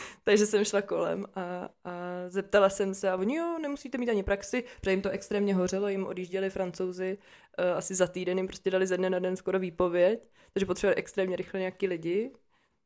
Takže 0.24 0.46
jsem 0.46 0.64
šla 0.64 0.82
kolem 0.82 1.26
a, 1.34 1.68
a 1.84 1.92
zeptala 2.28 2.70
jsem 2.70 2.94
se 2.94 3.10
a 3.10 3.16
oni 3.16 3.36
jo, 3.36 3.58
nemusíte 3.62 3.98
mít 3.98 4.10
ani 4.10 4.22
praxi, 4.22 4.64
protože 4.80 4.90
jim 4.90 5.02
to 5.02 5.10
extrémně 5.10 5.54
hořelo, 5.54 5.88
jim 5.88 6.06
odjížděli 6.06 6.50
francouzi 6.50 7.18
uh, 7.58 7.76
asi 7.76 7.94
za 7.94 8.06
týden, 8.06 8.38
jim 8.38 8.46
prostě 8.46 8.70
dali 8.70 8.86
ze 8.86 8.96
dne 8.96 9.10
na 9.10 9.18
den 9.18 9.36
skoro 9.36 9.58
výpověď, 9.58 10.28
takže 10.52 10.66
potřebovali 10.66 10.96
extrémně 10.96 11.36
rychle 11.36 11.60
nějaký 11.60 11.86
lidi, 11.86 12.32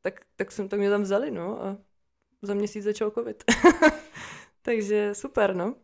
tak, 0.01 0.19
tak, 0.35 0.51
jsem, 0.51 0.69
tak 0.69 0.79
mě 0.79 0.89
tam 0.89 1.01
vzali, 1.01 1.31
no 1.31 1.63
a 1.63 1.77
za 2.41 2.53
měsíc 2.53 2.83
začal 2.83 3.11
covid. 3.11 3.43
Takže 4.61 5.15
super, 5.15 5.55
no. 5.55 5.75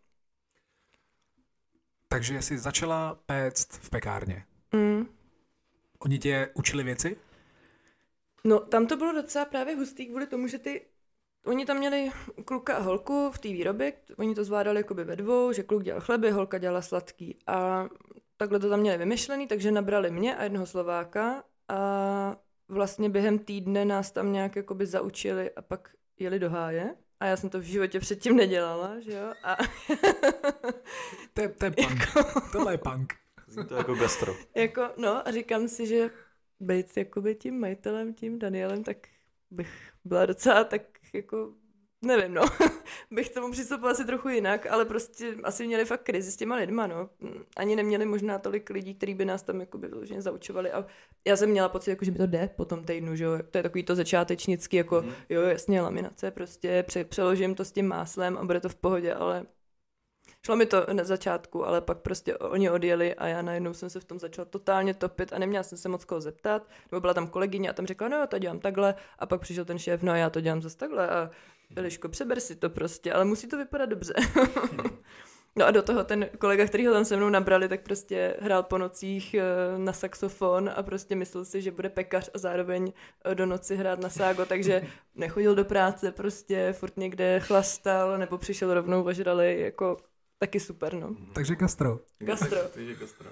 Takže 2.08 2.42
jsi 2.42 2.58
začala 2.58 3.16
péct 3.26 3.72
v 3.72 3.90
pekárně. 3.90 4.46
Mm. 4.74 5.06
Oni 6.00 6.20
tě 6.20 6.50
učili 6.54 6.84
věci? 6.84 7.18
No, 8.44 8.60
tam 8.60 8.88
to 8.88 8.98
bylo 8.98 9.14
docela 9.14 9.46
právě 9.46 9.76
hustý 9.76 10.06
kvůli 10.06 10.28
tomu, 10.28 10.48
že 10.48 10.60
ty 10.60 10.86
Oni 11.46 11.66
tam 11.66 11.78
měli 11.78 12.12
kluka 12.46 12.76
a 12.76 12.80
holku 12.80 13.32
v 13.32 13.40
té 13.40 13.48
výrobě, 13.48 13.94
oni 14.18 14.36
to 14.36 14.44
zvládali 14.44 14.78
jakoby 14.78 15.04
ve 15.04 15.16
dvou, 15.16 15.52
že 15.52 15.64
kluk 15.64 15.84
dělal 15.84 16.02
chleby, 16.02 16.32
holka 16.32 16.58
dělala 16.58 16.82
sladký. 16.82 17.38
A 17.48 17.90
takhle 18.38 18.60
to 18.60 18.70
tam 18.70 18.80
měli 18.80 18.98
vymyšlený, 18.98 19.48
takže 19.48 19.72
nabrali 19.72 20.12
mě 20.12 20.38
a 20.38 20.44
jednoho 20.44 20.66
Slováka 20.66 21.44
a 21.68 22.36
vlastně 22.68 23.10
během 23.10 23.40
týdne 23.40 23.86
nás 23.86 24.12
tam 24.12 24.34
nějak 24.34 24.56
jakoby 24.56 24.86
zaučili 24.86 25.52
a 25.52 25.62
pak 25.62 25.90
jeli 26.20 26.40
do 26.40 26.50
háje. 26.50 26.96
A 27.20 27.26
já 27.26 27.38
jsem 27.38 27.50
to 27.50 27.60
v 27.60 27.64
životě 27.64 28.00
předtím 28.00 28.36
nedělala, 28.36 29.00
že 29.00 29.12
jo? 29.12 29.34
A... 29.44 29.58
to, 31.34 31.42
je, 31.42 31.50
to 31.50 31.66
je 31.66 31.72
punk. 31.72 32.00
Jako... 32.00 32.42
Tohle 32.52 32.74
je 32.74 32.78
punk. 32.78 33.14
Zní 33.48 33.66
to 33.66 33.76
jako 33.76 33.96
gastro. 33.96 34.36
jako, 34.56 34.90
no 34.98 35.28
a 35.28 35.32
říkám 35.32 35.68
si, 35.68 35.88
že 35.88 36.10
být 36.60 36.98
jakoby 36.98 37.36
tím 37.36 37.60
majitelem, 37.60 38.14
tím 38.14 38.40
Danielem, 38.40 38.84
tak 38.84 38.98
bych 39.52 39.70
byla 40.06 40.26
docela 40.26 40.64
tak 40.64 40.82
jako 41.14 41.54
nevím, 42.02 42.34
no, 42.34 42.42
bych 43.12 43.30
tomu 43.30 43.52
přistupovala 43.52 43.92
asi 43.92 44.06
trochu 44.06 44.30
jinak, 44.30 44.66
ale 44.66 44.86
prostě 44.86 45.36
asi 45.44 45.68
měli 45.68 45.86
fakt 45.86 46.04
krizi 46.04 46.32
s 46.32 46.36
těma 46.36 46.56
lidma, 46.56 46.88
no. 46.88 47.10
Ani 47.58 47.76
neměli 47.76 48.06
možná 48.06 48.40
tolik 48.40 48.70
lidí, 48.70 48.96
kteří 48.96 49.14
by 49.14 49.26
nás 49.26 49.44
tam 49.44 49.60
jakoby 49.60 49.88
vyloženě 49.88 50.22
zaučovali 50.22 50.72
a 50.72 50.86
já 51.28 51.36
jsem 51.36 51.50
měla 51.50 51.70
pocit, 51.70 51.90
jako, 51.90 52.06
že 52.06 52.12
mi 52.12 52.18
to 52.18 52.28
jde 52.28 52.50
po 52.56 52.66
tom 52.66 52.84
týdnu, 52.84 53.16
že 53.16 53.24
jo, 53.24 53.32
to 53.52 53.58
je 53.58 53.64
takový 53.64 53.84
to 53.84 53.96
začátečnický, 53.96 54.78
jako 54.78 55.02
mm. 55.02 55.12
jo, 55.30 55.42
jasně, 55.42 55.82
laminace, 55.82 56.32
prostě 56.32 56.84
pře- 56.84 57.04
přeložím 57.04 57.56
to 57.56 57.66
s 57.66 57.72
tím 57.72 57.88
máslem 57.88 58.38
a 58.38 58.46
bude 58.46 58.60
to 58.60 58.70
v 58.70 58.76
pohodě, 58.76 59.14
ale 59.14 59.46
Šlo 60.46 60.56
mi 60.56 60.66
to 60.66 60.86
na 60.94 61.04
začátku, 61.04 61.66
ale 61.66 61.82
pak 61.82 61.98
prostě 61.98 62.38
oni 62.38 62.70
odjeli 62.70 63.16
a 63.16 63.28
já 63.28 63.42
najednou 63.42 63.74
jsem 63.74 63.90
se 63.90 64.00
v 64.00 64.06
tom 64.06 64.20
začala 64.20 64.46
totálně 64.46 64.94
topit 64.94 65.34
a 65.34 65.40
neměla 65.40 65.64
jsem 65.64 65.78
se 65.78 65.90
moc 65.90 66.06
koho 66.06 66.22
zeptat. 66.22 66.68
Nebo 66.92 67.02
byla 67.02 67.14
tam 67.14 67.28
kolegyně 67.28 67.70
a 67.70 67.74
tam 67.74 67.86
řekla, 67.86 68.08
no 68.08 68.18
jo, 68.18 68.28
to 68.28 68.40
dělám 68.40 68.60
takhle. 68.60 68.96
A 69.20 69.26
pak 69.26 69.42
přišel 69.42 69.66
ten 69.66 69.80
šéf, 69.80 70.04
no 70.04 70.16
já 70.16 70.30
to 70.30 70.42
dělám 70.42 70.62
zase 70.62 70.78
takhle. 70.78 71.10
A 71.10 71.30
Eliško, 71.76 72.10
přeber 72.10 72.40
si 72.40 72.56
to 72.56 72.70
prostě, 72.70 73.14
ale 73.14 73.26
musí 73.26 73.48
to 73.48 73.58
vypadat 73.58 73.86
dobře. 73.86 74.14
no 75.56 75.66
a 75.66 75.72
do 75.72 75.82
toho 75.82 76.04
ten 76.04 76.30
kolega, 76.38 76.66
který 76.66 76.88
ho 76.88 76.94
tam 76.94 77.06
se 77.06 77.18
mnou 77.18 77.30
nabrali, 77.30 77.68
tak 77.68 77.82
prostě 77.82 78.36
hrál 78.40 78.64
po 78.64 78.78
nocích 78.78 79.34
eh, 79.34 79.44
na 79.78 79.94
saxofon 79.94 80.72
a 80.76 80.84
prostě 80.84 81.16
myslel 81.16 81.46
si, 81.46 81.62
že 81.62 81.72
bude 81.72 81.90
pekař 81.90 82.30
a 82.34 82.38
zároveň 82.38 82.94
eh, 83.26 83.36
do 83.36 83.46
noci 83.46 83.76
hrát 83.76 84.00
na 84.00 84.10
ságo, 84.10 84.46
takže 84.46 84.84
nechodil 85.16 85.56
do 85.56 85.66
práce, 85.66 86.12
prostě 86.12 86.74
furt 86.74 86.98
někde 86.98 87.40
chlastal, 87.40 88.18
nebo 88.18 88.38
přišel 88.38 88.74
rovnou 88.74 89.08
a 89.08 89.14
žrali 89.14 89.62
jako 89.62 89.98
taky 90.40 90.60
super, 90.60 90.94
no. 90.94 91.16
Takže 91.34 91.56
gastro. 91.56 92.00
Gastro. 92.20 92.60
Takže 92.74 92.96
gastro. 92.96 93.30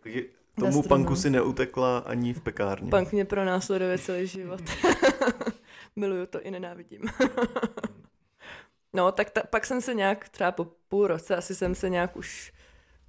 Takže 0.00 0.22
tomu 0.60 0.82
panku 0.82 1.16
si 1.16 1.30
neutekla 1.30 1.98
ani 1.98 2.34
v 2.34 2.40
pekárně. 2.40 2.90
Punk 2.90 3.12
mě 3.12 3.24
pronásleduje 3.24 3.98
celý 3.98 4.26
život. 4.26 4.60
Miluju 5.96 6.26
to 6.26 6.40
i 6.42 6.50
nenávidím. 6.50 7.02
no, 8.92 9.12
tak 9.12 9.30
ta, 9.30 9.42
pak 9.50 9.66
jsem 9.66 9.80
se 9.80 9.94
nějak, 9.94 10.28
třeba 10.28 10.52
po 10.52 10.64
půl 10.64 11.06
roce, 11.06 11.36
asi 11.36 11.54
jsem 11.54 11.74
se 11.74 11.88
nějak 11.88 12.16
už 12.16 12.52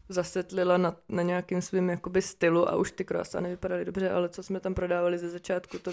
zasetlila 0.10 0.78
na, 0.78 0.96
na 1.10 1.24
nějakým 1.24 1.62
svým 1.62 1.90
jakoby 1.90 2.22
stylu 2.22 2.70
a 2.70 2.76
už 2.76 2.92
ty 2.92 3.06
croissany 3.06 3.50
vypadaly 3.50 3.86
dobře, 3.86 4.10
ale 4.10 4.30
co 4.30 4.44
jsme 4.44 4.60
tam 4.60 4.74
prodávali 4.74 5.18
ze 5.18 5.30
začátku, 5.30 5.80
to, 5.80 5.92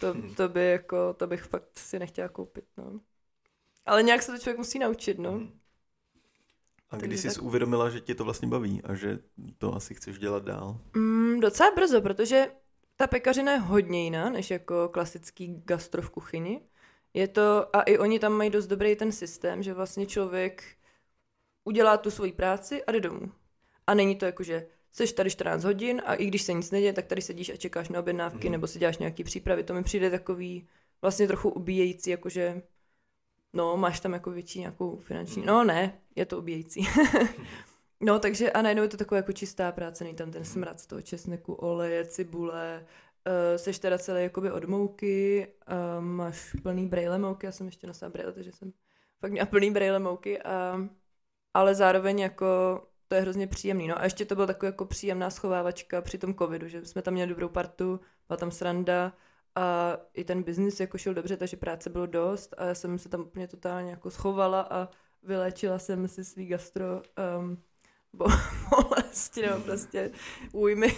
to, 0.00 0.16
to, 0.36 0.48
by 0.48 0.70
jako, 0.70 1.14
to 1.14 1.26
bych 1.26 1.42
fakt 1.42 1.78
si 1.78 1.98
nechtěla 1.98 2.28
koupit, 2.28 2.64
no. 2.76 3.00
Ale 3.86 4.02
nějak 4.02 4.22
se 4.22 4.32
to 4.32 4.38
člověk 4.38 4.58
musí 4.58 4.78
naučit, 4.78 5.18
no. 5.18 5.30
Hmm. 5.32 5.58
A 6.90 6.96
kdy 6.96 7.18
jsi 7.18 7.28
tak... 7.28 7.42
uvědomila, 7.42 7.90
že 7.90 8.00
tě 8.00 8.14
to 8.14 8.24
vlastně 8.24 8.48
baví 8.48 8.82
a 8.84 8.94
že 8.94 9.18
to 9.58 9.74
asi 9.74 9.94
chceš 9.94 10.18
dělat 10.18 10.44
dál? 10.44 10.80
Mm, 10.96 11.40
docela 11.40 11.70
brzo, 11.74 12.00
protože 12.00 12.46
ta 12.96 13.06
pekařina 13.06 13.52
je 13.52 13.58
hodně 13.58 14.04
jiná 14.04 14.30
než 14.30 14.50
jako 14.50 14.88
klasický 14.88 15.62
gastro 15.64 16.02
v 16.02 16.10
kuchyni. 16.10 16.60
Je 17.14 17.28
to, 17.28 17.76
a 17.76 17.82
i 17.82 17.98
oni 17.98 18.18
tam 18.18 18.32
mají 18.32 18.50
dost 18.50 18.66
dobrý 18.66 18.96
ten 18.96 19.12
systém, 19.12 19.62
že 19.62 19.74
vlastně 19.74 20.06
člověk 20.06 20.64
udělá 21.64 21.96
tu 21.96 22.10
svoji 22.10 22.32
práci 22.32 22.84
a 22.84 22.92
jde 22.92 23.00
domů. 23.00 23.32
A 23.86 23.94
není 23.94 24.16
to 24.16 24.24
jako, 24.24 24.42
že 24.42 24.66
jsi 24.92 25.14
tady 25.14 25.30
14 25.30 25.64
hodin 25.64 26.02
a 26.06 26.14
i 26.14 26.26
když 26.26 26.42
se 26.42 26.52
nic 26.52 26.70
neděje, 26.70 26.92
tak 26.92 27.06
tady 27.06 27.22
sedíš 27.22 27.50
a 27.50 27.56
čekáš 27.56 27.88
na 27.88 28.00
objednávky 28.00 28.48
mm. 28.48 28.52
nebo 28.52 28.66
si 28.66 28.78
děláš 28.78 28.98
nějaký 28.98 29.24
přípravy. 29.24 29.64
To 29.64 29.74
mi 29.74 29.82
přijde 29.82 30.10
takový 30.10 30.68
vlastně 31.02 31.26
trochu 31.26 31.48
ubíjející, 31.48 32.10
jakože 32.10 32.62
no, 33.54 33.76
máš 33.76 34.00
tam 34.00 34.12
jako 34.12 34.30
větší 34.30 34.60
nějakou 34.60 34.96
finanční, 34.96 35.42
mm. 35.42 35.48
no 35.48 35.64
ne, 35.64 35.98
je 36.16 36.26
to 36.26 36.38
ubíjející. 36.38 36.88
No, 38.00 38.18
takže 38.18 38.52
a 38.52 38.62
najednou 38.62 38.82
je 38.82 38.88
to 38.88 38.96
taková 38.96 39.16
jako 39.16 39.32
čistá 39.32 39.72
práce, 39.72 40.04
není 40.04 40.16
tam 40.16 40.30
ten 40.30 40.44
smrad 40.44 40.80
z 40.80 40.86
toho 40.86 41.02
česneku, 41.02 41.54
oleje, 41.54 42.04
cibule, 42.04 42.86
uh, 43.26 43.56
seš 43.56 43.78
teda 43.78 43.98
celý 43.98 44.22
jakoby 44.22 44.50
od 44.50 44.64
mouky, 44.64 45.46
uh, 45.98 46.04
máš 46.04 46.56
plný 46.62 46.88
brejle 46.88 47.18
mouky, 47.18 47.46
já 47.46 47.52
jsem 47.52 47.66
ještě 47.66 47.86
nosila 47.86 48.10
brejle, 48.10 48.32
takže 48.32 48.52
jsem 48.52 48.72
fakt 49.20 49.32
měla 49.32 49.46
plný 49.46 49.70
brejle 49.70 49.98
mouky, 49.98 50.38
uh, 50.38 50.86
ale 51.54 51.74
zároveň 51.74 52.18
jako 52.18 52.46
to 53.08 53.14
je 53.14 53.20
hrozně 53.20 53.46
příjemný. 53.46 53.88
No 53.88 54.00
a 54.00 54.04
ještě 54.04 54.24
to 54.24 54.34
byla 54.34 54.46
taková 54.46 54.66
jako 54.66 54.84
příjemná 54.84 55.30
schovávačka 55.30 56.02
při 56.02 56.18
tom 56.18 56.34
covidu, 56.34 56.68
že 56.68 56.84
jsme 56.84 57.02
tam 57.02 57.14
měli 57.14 57.28
dobrou 57.28 57.48
partu, 57.48 58.00
byla 58.28 58.36
tam 58.36 58.50
sranda 58.50 59.12
a 59.54 59.96
i 60.14 60.24
ten 60.24 60.42
biznis 60.42 60.80
jako 60.80 60.98
šel 60.98 61.14
dobře, 61.14 61.36
takže 61.36 61.56
práce 61.56 61.90
bylo 61.90 62.06
dost 62.06 62.54
a 62.58 62.64
já 62.64 62.74
jsem 62.74 62.98
se 62.98 63.08
tam 63.08 63.20
úplně 63.20 63.48
totálně 63.48 63.90
jako 63.90 64.10
schovala 64.10 64.60
a 64.70 64.88
vylečila 65.22 65.78
jsem 65.78 66.08
si 66.08 66.24
svý 66.24 66.46
gastro 66.46 67.02
um, 67.38 67.62
bolesti 68.70 69.42
nebo 69.42 69.60
prostě 69.60 70.10
újmy. 70.52 70.96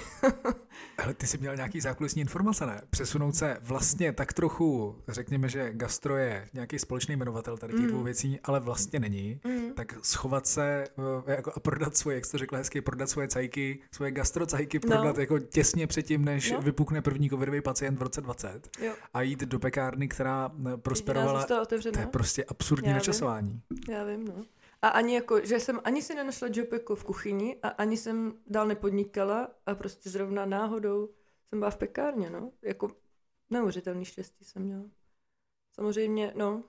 Ale 0.98 1.14
ty 1.14 1.26
jsi 1.26 1.38
měl 1.38 1.56
nějaký 1.56 1.80
zákulisní 1.80 2.20
informace, 2.20 2.66
ne? 2.66 2.80
Přesunout 2.90 3.36
se 3.36 3.56
vlastně 3.60 4.12
tak 4.12 4.32
trochu, 4.32 4.96
řekněme, 5.08 5.48
že 5.48 5.72
gastro 5.72 6.16
je 6.16 6.48
nějaký 6.54 6.78
společný 6.78 7.16
jmenovatel 7.16 7.56
tady 7.56 7.72
těch 7.72 7.82
mm. 7.82 7.88
dvou 7.88 8.02
věcí, 8.02 8.40
ale 8.44 8.60
vlastně 8.60 9.00
není. 9.00 9.40
Mm. 9.44 9.72
Tak 9.74 9.94
schovat 10.02 10.46
se 10.46 10.84
eh, 11.28 11.32
jako 11.32 11.52
a 11.56 11.60
prodat 11.60 11.96
svoje, 11.96 12.14
jak 12.14 12.24
jsi 12.24 12.32
to 12.32 12.38
řekla 12.38 12.58
hezky, 12.58 12.80
prodat 12.80 13.10
svoje 13.10 13.28
cajky, 13.28 13.78
svoje 13.92 14.10
gastrocajky, 14.10 14.80
no. 14.84 14.96
prodat 14.96 15.16
no. 15.16 15.20
jako 15.20 15.38
těsně 15.38 15.86
předtím, 15.86 16.24
než 16.24 16.52
no. 16.52 16.60
vypukne 16.62 17.02
první 17.02 17.30
covidový 17.30 17.60
pacient 17.60 17.98
v 17.98 18.02
roce 18.02 18.20
20 18.20 18.68
jo. 18.80 18.92
a 19.14 19.22
jít 19.22 19.40
do 19.40 19.58
pekárny, 19.58 20.08
která 20.08 20.50
eh, 20.72 20.76
prosperovala. 20.76 21.44
To 21.44 22.00
je 22.00 22.06
prostě 22.06 22.44
absurdní 22.44 22.88
Já 22.88 22.94
načasování. 22.94 23.60
Vím. 23.70 23.94
Já 23.94 24.04
vím, 24.04 24.24
no. 24.24 24.44
A 24.82 24.88
ani 24.88 25.14
jako, 25.14 25.46
že 25.46 25.60
jsem 25.60 25.80
ani 25.84 26.02
si 26.02 26.14
nenašla 26.14 26.48
job 26.52 26.72
jako 26.72 26.96
v 26.96 27.04
kuchyni 27.04 27.58
a 27.62 27.68
ani 27.68 27.96
jsem 27.96 28.34
dál 28.46 28.66
nepodnikala 28.66 29.54
a 29.66 29.74
prostě 29.74 30.10
zrovna 30.10 30.46
náhodou 30.46 31.08
jsem 31.48 31.58
byla 31.58 31.70
v 31.70 31.76
pekárně, 31.76 32.30
no. 32.30 32.52
Jako 32.62 32.90
neuvěřitelný 33.50 34.04
štěstí 34.04 34.44
jsem 34.44 34.62
měla. 34.62 34.84
Samozřejmě, 35.72 36.32
no. 36.36 36.64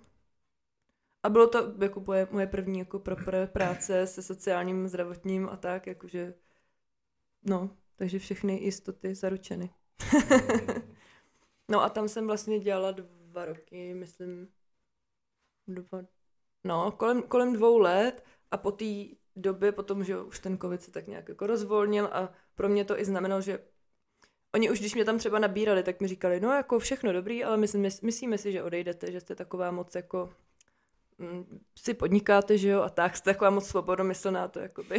A 1.24 1.30
bylo 1.30 1.48
to 1.48 1.74
jako 1.84 2.00
moje, 2.00 2.28
moje 2.32 2.48
první 2.48 2.80
jako 2.80 3.00
proper 3.00 3.48
práce 3.48 4.08
se 4.08 4.22
sociálním, 4.22 4.88
zdravotním 4.88 5.50
a 5.50 5.58
tak, 5.58 5.88
jakože, 5.88 6.34
no, 7.44 7.78
takže 7.96 8.20
všechny 8.20 8.64
jistoty 8.64 9.16
zaručeny. 9.16 9.74
no 11.70 11.82
a 11.82 11.90
tam 11.90 12.08
jsem 12.10 12.28
vlastně 12.28 12.60
dělala 12.60 12.92
dva 12.92 13.46
roky, 13.46 13.94
myslím, 13.94 14.48
dva, 15.68 16.02
No, 16.68 16.92
kolem, 16.92 17.22
kolem 17.22 17.54
dvou 17.54 17.78
let 17.78 18.24
a 18.52 18.58
po 18.58 18.72
té 18.72 18.86
době, 19.36 19.72
potom, 19.72 20.04
že 20.04 20.22
už 20.22 20.40
ten 20.40 20.58
covid 20.58 20.82
se 20.82 20.92
tak 20.92 21.08
nějak 21.08 21.30
jako 21.30 21.48
rozvolnil 21.48 22.10
a 22.12 22.30
pro 22.56 22.70
mě 22.70 22.86
to 22.86 23.00
i 23.00 23.06
znamenalo, 23.06 23.42
že 23.42 23.60
oni 24.56 24.72
už 24.72 24.80
když 24.80 24.96
mě 24.96 25.06
tam 25.06 25.18
třeba 25.18 25.40
nabírali, 25.40 25.84
tak 25.84 26.02
mi 26.02 26.08
říkali, 26.08 26.40
no 26.40 26.52
jako 26.52 26.80
všechno 26.80 27.14
dobrý, 27.14 27.44
ale 27.44 27.58
my, 27.58 27.68
my, 27.78 27.90
myslíme 28.02 28.38
si, 28.38 28.52
že 28.52 28.64
odejdete, 28.64 29.12
že 29.12 29.20
jste 29.20 29.36
taková 29.36 29.72
moc 29.72 29.96
jako 29.96 30.30
mm, 31.18 31.60
si 31.78 31.94
podnikáte, 31.94 32.58
že 32.58 32.70
jo, 32.70 32.82
a 32.82 32.90
tak 32.90 33.18
jste 33.18 33.34
taková 33.34 33.50
moc 33.50 33.68
svobodomyslná, 33.68 34.48
to 34.48 34.60
jakoby. 34.60 34.98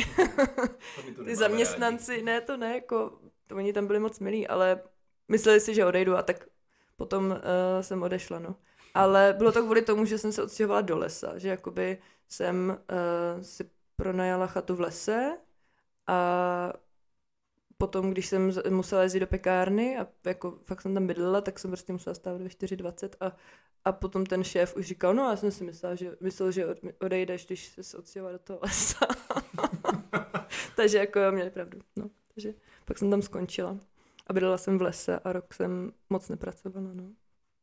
To 1.17 1.25
Ty 1.25 1.37
zaměstnanci, 1.37 2.11
rádi. 2.11 2.23
ne, 2.23 2.41
to 2.41 2.57
ne, 2.57 2.75
jako, 2.75 3.19
to 3.47 3.57
oni 3.57 3.73
tam 3.73 3.87
byli 3.87 3.99
moc 3.99 4.19
milí, 4.19 4.49
ale 4.49 4.81
mysleli 5.29 5.61
si, 5.61 5.75
že 5.75 5.87
odejdu 5.87 6.17
a 6.17 6.23
tak 6.23 6.47
potom 6.97 7.27
uh, 7.27 7.37
jsem 7.81 8.03
odešla, 8.03 8.39
no. 8.39 8.57
Ale 8.99 9.35
bylo 9.39 9.53
to 9.53 9.63
kvůli 9.63 9.83
tomu, 9.83 10.05
že 10.05 10.19
jsem 10.19 10.33
se 10.33 10.43
odstěhovala 10.43 10.81
do 10.81 10.99
lesa, 10.99 11.39
že 11.39 11.49
jakoby 11.49 11.99
jsem 12.29 12.79
uh, 12.79 13.43
si 13.43 13.71
pronajala 13.97 14.47
chatu 14.47 14.77
v 14.77 14.81
lese 14.81 15.39
a 16.07 16.73
potom, 17.77 18.11
když 18.11 18.27
jsem 18.27 18.53
musela 18.71 19.03
jezdit 19.03 19.21
do 19.21 19.27
pekárny 19.27 19.99
a 19.99 20.07
jako 20.25 20.59
fakt 20.65 20.83
jsem 20.83 20.95
tam 20.95 21.07
bydlela, 21.07 21.41
tak 21.41 21.59
jsem 21.59 21.71
prostě 21.71 21.93
musela 21.93 22.15
stávat 22.15 22.41
ve 22.41 22.49
4.20 22.49 23.11
a, 23.21 23.37
a 23.85 23.93
potom 23.93 24.27
ten 24.27 24.45
šéf 24.45 24.77
už 24.77 24.87
říkal, 24.87 25.15
no 25.15 25.31
já 25.31 25.37
jsem 25.37 25.51
si 25.51 25.65
myslela, 25.65 25.95
že, 25.95 26.17
myslel, 26.21 26.51
že 26.51 26.67
odejdeš, 27.01 27.47
když 27.47 27.79
se 27.81 27.99
odstěhovala 27.99 28.33
do 28.33 28.39
toho 28.39 28.59
lesa. 28.63 29.07
takže 30.77 30.99
jako 30.99 31.21
jo, 31.21 31.33
měli 31.33 31.51
pravdu. 31.51 31.79
No. 31.97 32.11
Takže 32.35 32.55
pak 32.85 32.99
jsem 32.99 33.11
tam 33.11 33.23
skončila 33.23 33.77
a 34.27 34.33
bydlela 34.33 34.59
jsem 34.59 34.79
v 34.79 34.83
lese 34.83 35.19
a 35.19 35.33
rok 35.33 35.55
jsem 35.55 35.93
moc 36.11 36.29
nepracovala. 36.29 36.91
No. 36.95 37.05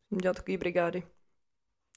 Jsem 0.10 0.18
dělala 0.18 0.34
takový 0.34 0.58
brigády 0.58 1.04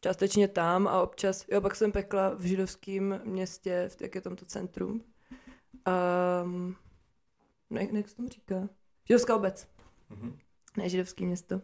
částečně 0.00 0.48
tam 0.48 0.88
a 0.88 1.02
občas, 1.02 1.44
jo, 1.48 1.60
pak 1.60 1.76
jsem 1.76 1.92
pekla 1.92 2.34
v 2.34 2.42
židovském 2.42 3.20
městě, 3.24 3.90
jak 4.00 4.14
je 4.14 4.20
tam 4.20 4.36
to 4.36 4.44
centrum. 4.44 5.04
Um, 6.44 6.76
ne, 7.70 7.88
ne, 7.92 7.98
jak 7.98 8.08
se 8.08 8.16
tomu 8.16 8.28
říká? 8.28 8.68
Židovská 9.04 9.36
obec. 9.36 9.68
Mm-hmm. 10.10 10.32
Ne, 10.76 10.88
židovský 10.88 11.26
město. 11.26 11.54
Uh, 11.54 11.62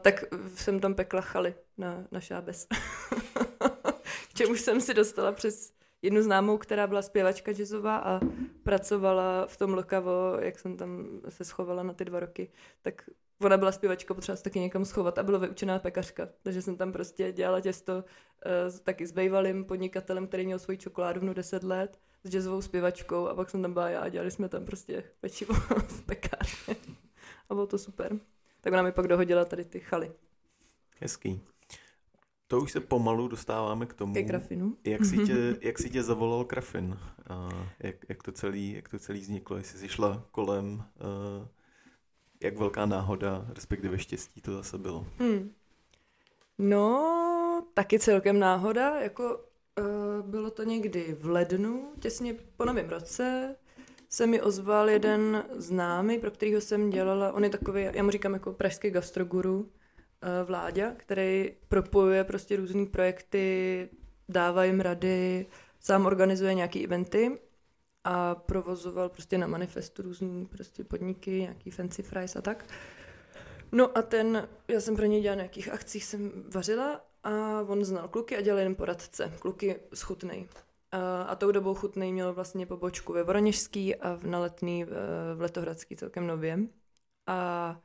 tak 0.00 0.24
jsem 0.54 0.80
tam 0.80 0.94
pekla 0.94 1.20
chaly 1.20 1.54
na, 1.78 2.04
na 2.10 2.20
šábes. 2.20 2.66
K 4.28 4.34
čemu 4.34 4.54
jsem 4.54 4.80
si 4.80 4.94
dostala 4.94 5.32
přes 5.32 5.72
jednu 6.02 6.22
známou, 6.22 6.58
která 6.58 6.86
byla 6.86 7.02
zpěvačka 7.02 7.52
jazzová 7.52 7.96
a 7.96 8.20
pracovala 8.62 9.46
v 9.46 9.56
tom 9.56 9.74
Lokavo, 9.74 10.36
jak 10.40 10.58
jsem 10.58 10.76
tam 10.76 11.20
se 11.28 11.44
schovala 11.44 11.82
na 11.82 11.92
ty 11.92 12.04
dva 12.04 12.20
roky, 12.20 12.50
tak 12.82 13.10
ona 13.40 13.56
byla 13.56 13.72
zpěvačka, 13.72 14.14
potřeba 14.14 14.36
se 14.36 14.42
taky 14.42 14.60
někam 14.60 14.84
schovat 14.84 15.18
a 15.18 15.22
byla 15.22 15.38
vyučená 15.38 15.78
pekařka. 15.78 16.28
Takže 16.42 16.62
jsem 16.62 16.76
tam 16.76 16.92
prostě 16.92 17.32
dělala 17.32 17.60
těsto 17.60 17.92
uh, 17.96 18.78
taky 18.82 19.06
s 19.06 19.12
bývalým 19.12 19.64
podnikatelem, 19.64 20.26
který 20.26 20.46
měl 20.46 20.58
svoji 20.58 20.78
čokoládovnu 20.78 21.34
10 21.34 21.62
let, 21.62 21.98
s 22.24 22.30
jazzovou 22.30 22.62
zpěvačkou 22.62 23.28
a 23.28 23.34
pak 23.34 23.50
jsem 23.50 23.62
tam 23.62 23.72
byla 23.72 23.90
já 23.90 24.00
a 24.00 24.08
dělali 24.08 24.30
jsme 24.30 24.48
tam 24.48 24.64
prostě 24.64 25.04
pečivo 25.20 25.54
v 25.88 26.02
pekárně. 26.06 26.76
A 27.48 27.54
bylo 27.54 27.66
to 27.66 27.78
super. 27.78 28.18
Tak 28.60 28.72
ona 28.72 28.82
mi 28.82 28.92
pak 28.92 29.08
dohodila 29.08 29.44
tady 29.44 29.64
ty 29.64 29.80
chaly. 29.80 30.12
Hezký. 31.00 31.40
To 32.46 32.60
už 32.60 32.72
se 32.72 32.80
pomalu 32.80 33.28
dostáváme 33.28 33.86
k 33.86 33.94
tomu, 33.94 34.14
Ke 34.14 34.22
grafinu. 34.22 34.76
jak 34.84 35.04
si 35.04 35.18
tě, 35.26 35.56
jak 35.60 35.78
si 35.78 35.90
tě 35.90 36.02
zavolal 36.02 36.44
Krafin 36.44 36.98
a 37.28 37.48
jak, 37.80 37.96
jak, 38.08 38.22
to 38.22 38.32
celý, 38.32 38.72
jak 38.72 38.88
to 38.88 38.98
celý 38.98 39.20
vzniklo, 39.20 39.56
jestli 39.56 39.78
jsi 39.78 39.88
šla 39.88 40.26
kolem, 40.30 40.72
uh, 40.74 41.46
jak 42.40 42.56
velká 42.56 42.86
náhoda, 42.86 43.46
respektive 43.54 43.98
štěstí 43.98 44.40
to 44.40 44.52
zase 44.52 44.78
bylo. 44.78 45.06
Hmm. 45.18 45.50
No, 46.58 47.64
taky 47.74 47.98
celkem 47.98 48.38
náhoda, 48.38 49.00
jako 49.00 49.36
uh, 49.36 50.30
bylo 50.30 50.50
to 50.50 50.62
někdy 50.62 51.16
v 51.20 51.26
lednu, 51.26 51.92
těsně 52.00 52.34
po 52.56 52.64
novém 52.64 52.88
roce, 52.88 53.56
se 54.08 54.26
mi 54.26 54.42
ozval 54.42 54.90
jeden 54.90 55.44
známý, 55.54 56.18
pro 56.18 56.30
kterého 56.30 56.60
jsem 56.60 56.90
dělala, 56.90 57.32
on 57.32 57.44
je 57.44 57.50
takový, 57.50 57.82
já 57.92 58.02
mu 58.02 58.10
říkám 58.10 58.32
jako 58.32 58.52
pražský 58.52 58.90
gastroguru, 58.90 59.68
Eh, 60.22 60.44
vládě, 60.44 60.94
který 60.96 61.50
propojuje 61.68 62.24
prostě 62.24 62.56
různé 62.56 62.86
projekty, 62.86 63.88
dává 64.28 64.64
jim 64.64 64.80
rady, 64.80 65.46
sám 65.80 66.06
organizuje 66.06 66.54
nějaké 66.54 66.80
eventy 66.80 67.38
a 68.04 68.34
provozoval 68.34 69.08
prostě 69.08 69.38
na 69.38 69.46
manifestu 69.46 70.02
různé 70.02 70.44
prostě 70.44 70.84
podniky, 70.84 71.30
nějaký 71.30 71.70
fancy 71.70 72.02
fries 72.02 72.36
a 72.36 72.42
tak. 72.42 72.64
No 73.72 73.98
a 73.98 74.02
ten, 74.02 74.48
já 74.68 74.80
jsem 74.80 74.96
pro 74.96 75.04
něj 75.04 75.22
dělala 75.22 75.36
nějakých 75.36 75.72
akcích, 75.72 76.04
jsem 76.04 76.44
vařila 76.54 77.00
a 77.24 77.60
on 77.60 77.84
znal 77.84 78.08
kluky 78.08 78.36
a 78.36 78.40
dělal 78.40 78.60
jen 78.60 78.74
poradce, 78.74 79.32
kluky 79.38 79.76
z 79.94 80.02
Chutnej. 80.02 80.48
A, 80.92 81.22
a 81.22 81.34
tou 81.34 81.52
dobou 81.52 81.74
Chutnej 81.74 82.12
měl 82.12 82.34
vlastně 82.34 82.66
pobočku 82.66 83.12
ve 83.12 83.22
Voroněžský 83.22 83.96
a 83.96 84.14
v 84.14 84.24
Naletný 84.24 84.84
v, 84.84 84.90
v 85.34 85.40
Letohradský 85.40 85.96
celkem 85.96 86.26
nově. 86.26 86.58
A 87.26 87.80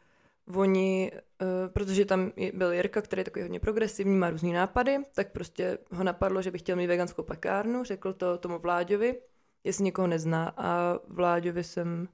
oni, 0.56 1.12
uh, 1.14 1.74
protože 1.74 2.06
tam 2.06 2.32
byl 2.54 2.72
Jirka, 2.72 3.02
který 3.02 3.20
je 3.20 3.24
takový 3.24 3.44
hodně 3.44 3.60
progresivní, 3.60 4.16
má 4.16 4.30
různý 4.30 4.54
nápady, 4.54 4.98
tak 5.16 5.32
prostě 5.32 5.78
ho 5.92 6.04
napadlo, 6.04 6.42
že 6.42 6.52
by 6.52 6.60
chtěl 6.60 6.76
mít 6.76 6.88
veganskou 6.88 7.24
pekárnu, 7.24 7.84
řekl 7.84 8.14
to 8.14 8.38
tomu 8.38 8.60
Vláďovi, 8.60 9.22
jestli 9.64 9.84
někoho 9.84 10.08
nezná. 10.08 10.54
A 10.58 11.00
Vláďovi 11.08 11.64
jsem 11.64 12.08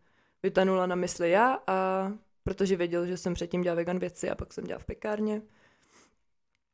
vytanula 0.43 0.85
na 0.85 0.95
mysli 0.95 1.29
já 1.29 1.59
a 1.67 2.11
protože 2.43 2.75
věděl, 2.75 3.05
že 3.05 3.17
jsem 3.17 3.33
předtím 3.33 3.61
dělal 3.61 3.75
vegan 3.75 3.99
věci 3.99 4.29
a 4.29 4.35
pak 4.35 4.53
jsem 4.53 4.63
dělal 4.63 4.79
v 4.79 4.85
pekárně, 4.85 5.41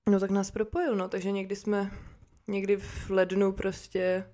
no 0.09 0.19
tak 0.19 0.31
nás 0.31 0.51
propojil, 0.51 0.95
no, 0.95 1.09
takže 1.09 1.31
někdy 1.31 1.55
jsme, 1.55 1.91
někdy 2.47 2.77
v 2.77 3.09
lednu 3.09 3.51
prostě 3.51 4.29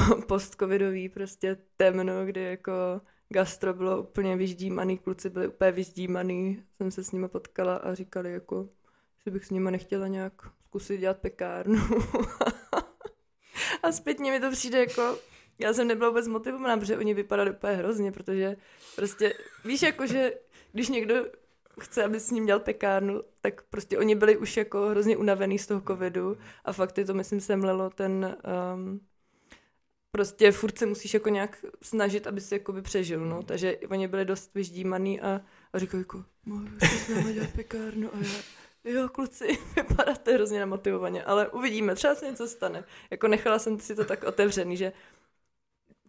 uh, 0.00 0.22
post-covidový 0.26 1.08
prostě 1.08 1.56
temno, 1.76 2.26
kdy 2.26 2.42
jako 2.42 2.72
gastro 3.28 3.74
bylo 3.74 4.02
úplně 4.02 4.36
vyždímaný, 4.36 4.98
kluci 4.98 5.30
byli 5.30 5.48
úplně 5.48 5.72
vyždímaný, 5.72 6.62
jsem 6.76 6.90
se 6.90 7.04
s 7.04 7.12
nimi 7.12 7.28
potkala 7.28 7.76
a 7.76 7.94
říkali 7.94 8.32
jako, 8.32 8.68
že 9.24 9.30
bych 9.30 9.44
s 9.44 9.50
nimi 9.50 9.70
nechtěla 9.70 10.08
nějak 10.08 10.32
zkusit 10.64 10.98
dělat 10.98 11.18
pekárnu. 11.18 11.78
a 13.82 13.92
zpětně 13.92 14.30
mi 14.30 14.40
to 14.40 14.50
přijde 14.50 14.78
jako, 14.78 15.18
já 15.58 15.72
jsem 15.72 15.88
nebyla 15.88 16.08
vůbec 16.08 16.28
motivovaná, 16.28 16.76
protože 16.76 16.98
oni 16.98 17.14
vypadali 17.14 17.50
úplně 17.50 17.72
hrozně, 17.72 18.12
protože 18.12 18.56
prostě, 18.96 19.34
víš, 19.64 19.82
jako, 19.82 20.06
že 20.06 20.32
když 20.72 20.88
někdo 20.88 21.14
chce, 21.80 22.04
aby 22.04 22.20
s 22.20 22.30
ním 22.30 22.46
dělal 22.46 22.60
pekárnu, 22.60 23.22
tak 23.40 23.62
prostě 23.62 23.98
oni 23.98 24.14
byli 24.14 24.36
už 24.36 24.56
jako 24.56 24.88
hrozně 24.88 25.16
unavený 25.16 25.58
z 25.58 25.66
toho 25.66 25.80
covidu 25.80 26.36
a 26.64 26.72
fakt 26.72 26.98
je 26.98 27.04
to, 27.04 27.14
myslím, 27.14 27.40
semlelo 27.40 27.90
ten, 27.90 28.36
um, 28.74 29.00
prostě 30.10 30.52
furt 30.52 30.78
se 30.78 30.86
musíš 30.86 31.14
jako 31.14 31.28
nějak 31.28 31.64
snažit, 31.82 32.26
aby 32.26 32.40
si 32.40 32.54
jako 32.54 32.72
by 32.72 32.82
přežil, 32.82 33.20
no. 33.26 33.42
Takže 33.42 33.76
oni 33.88 34.08
byli 34.08 34.24
dost 34.24 34.54
vyždímaný 34.54 35.20
a, 35.20 35.40
a 35.72 35.78
říkají 35.78 36.00
jako, 36.00 36.24
s 36.80 37.08
námi 37.08 37.32
dělat 37.32 37.50
pekárnu 37.50 38.14
a 38.14 38.18
já, 38.18 38.42
jo, 38.84 39.08
kluci, 39.08 39.58
vypadáte 39.76 40.32
hrozně 40.32 40.60
namotivovaně, 40.60 41.24
ale 41.24 41.48
uvidíme, 41.48 41.94
třeba 41.94 42.14
se 42.14 42.26
něco 42.26 42.48
stane. 42.48 42.84
Jako 43.10 43.28
nechala 43.28 43.58
jsem 43.58 43.80
si 43.80 43.94
to 43.94 44.04
tak 44.04 44.24
otevřený, 44.24 44.76
že 44.76 44.92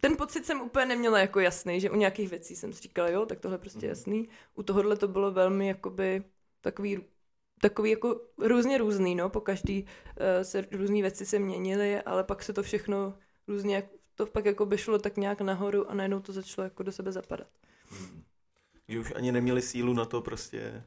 ten 0.00 0.16
pocit 0.16 0.46
jsem 0.46 0.60
úplně 0.60 0.86
neměla 0.86 1.18
jako 1.18 1.40
jasný, 1.40 1.80
že 1.80 1.90
u 1.90 1.96
nějakých 1.96 2.30
věcí 2.30 2.56
jsem 2.56 2.72
si 2.72 2.82
říkala, 2.82 3.08
jo, 3.08 3.26
tak 3.26 3.40
tohle 3.40 3.58
prostě 3.58 3.78
mhm. 3.78 3.88
jasný. 3.88 4.28
U 4.54 4.62
tohohle 4.62 4.96
to 4.96 5.08
bylo 5.08 5.32
velmi 5.32 5.68
jakoby 5.68 6.24
takový 6.60 7.04
takový 7.60 7.90
jako 7.90 8.20
různě 8.38 8.78
různý, 8.78 9.14
no, 9.14 9.30
po 9.30 9.40
každý 9.40 9.82
uh, 9.82 9.88
se 10.42 10.66
různé 10.72 11.02
věci 11.02 11.26
se 11.26 11.38
měnily, 11.38 12.02
ale 12.02 12.24
pak 12.24 12.42
se 12.42 12.52
to 12.52 12.62
všechno 12.62 13.14
různě, 13.48 13.88
to 14.14 14.26
pak 14.26 14.44
jako 14.44 14.66
by 14.66 14.78
šlo 14.78 14.98
tak 14.98 15.16
nějak 15.16 15.40
nahoru 15.40 15.90
a 15.90 15.94
najednou 15.94 16.20
to 16.20 16.32
začalo 16.32 16.64
jako 16.64 16.82
do 16.82 16.92
sebe 16.92 17.12
zapadat. 17.12 17.48
Hmm. 17.88 18.22
Že 18.88 19.00
už 19.00 19.12
ani 19.16 19.32
neměli 19.32 19.62
sílu 19.62 19.92
na 19.92 20.04
to 20.04 20.20
prostě 20.20 20.84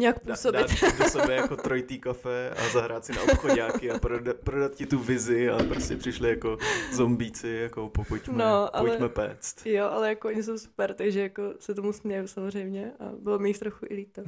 nějak 0.00 0.20
působit. 0.20 0.60
Dát 0.82 0.98
do 0.98 1.04
sebe 1.04 1.34
jako 1.34 1.56
trojtý 1.56 1.98
kafe 1.98 2.50
a 2.50 2.68
zahrát 2.68 3.04
si 3.04 3.12
na 3.12 3.22
obchodáky 3.22 3.90
a 3.90 3.98
prodat, 3.98 4.36
prodat 4.36 4.74
ti 4.74 4.86
tu 4.86 4.98
vizi 4.98 5.50
a 5.50 5.58
prostě 5.68 5.96
přišli 5.96 6.28
jako 6.28 6.58
zombíci, 6.92 7.48
jako 7.48 7.88
pojďme, 8.08 8.38
no, 8.38 8.76
ale, 8.76 8.88
pojďme 8.88 9.08
péct. 9.08 9.66
Jo, 9.66 9.86
ale 9.86 10.08
jako 10.08 10.28
oni 10.28 10.42
jsou 10.42 10.58
super, 10.58 10.94
takže 10.94 11.20
jako 11.20 11.42
se 11.58 11.74
tomu 11.74 11.92
směju 11.92 12.26
samozřejmě 12.26 12.92
a 13.00 13.12
bylo 13.18 13.38
mi 13.38 13.48
jich 13.48 13.58
trochu 13.58 13.86
i 13.88 13.94
líto. 13.94 14.22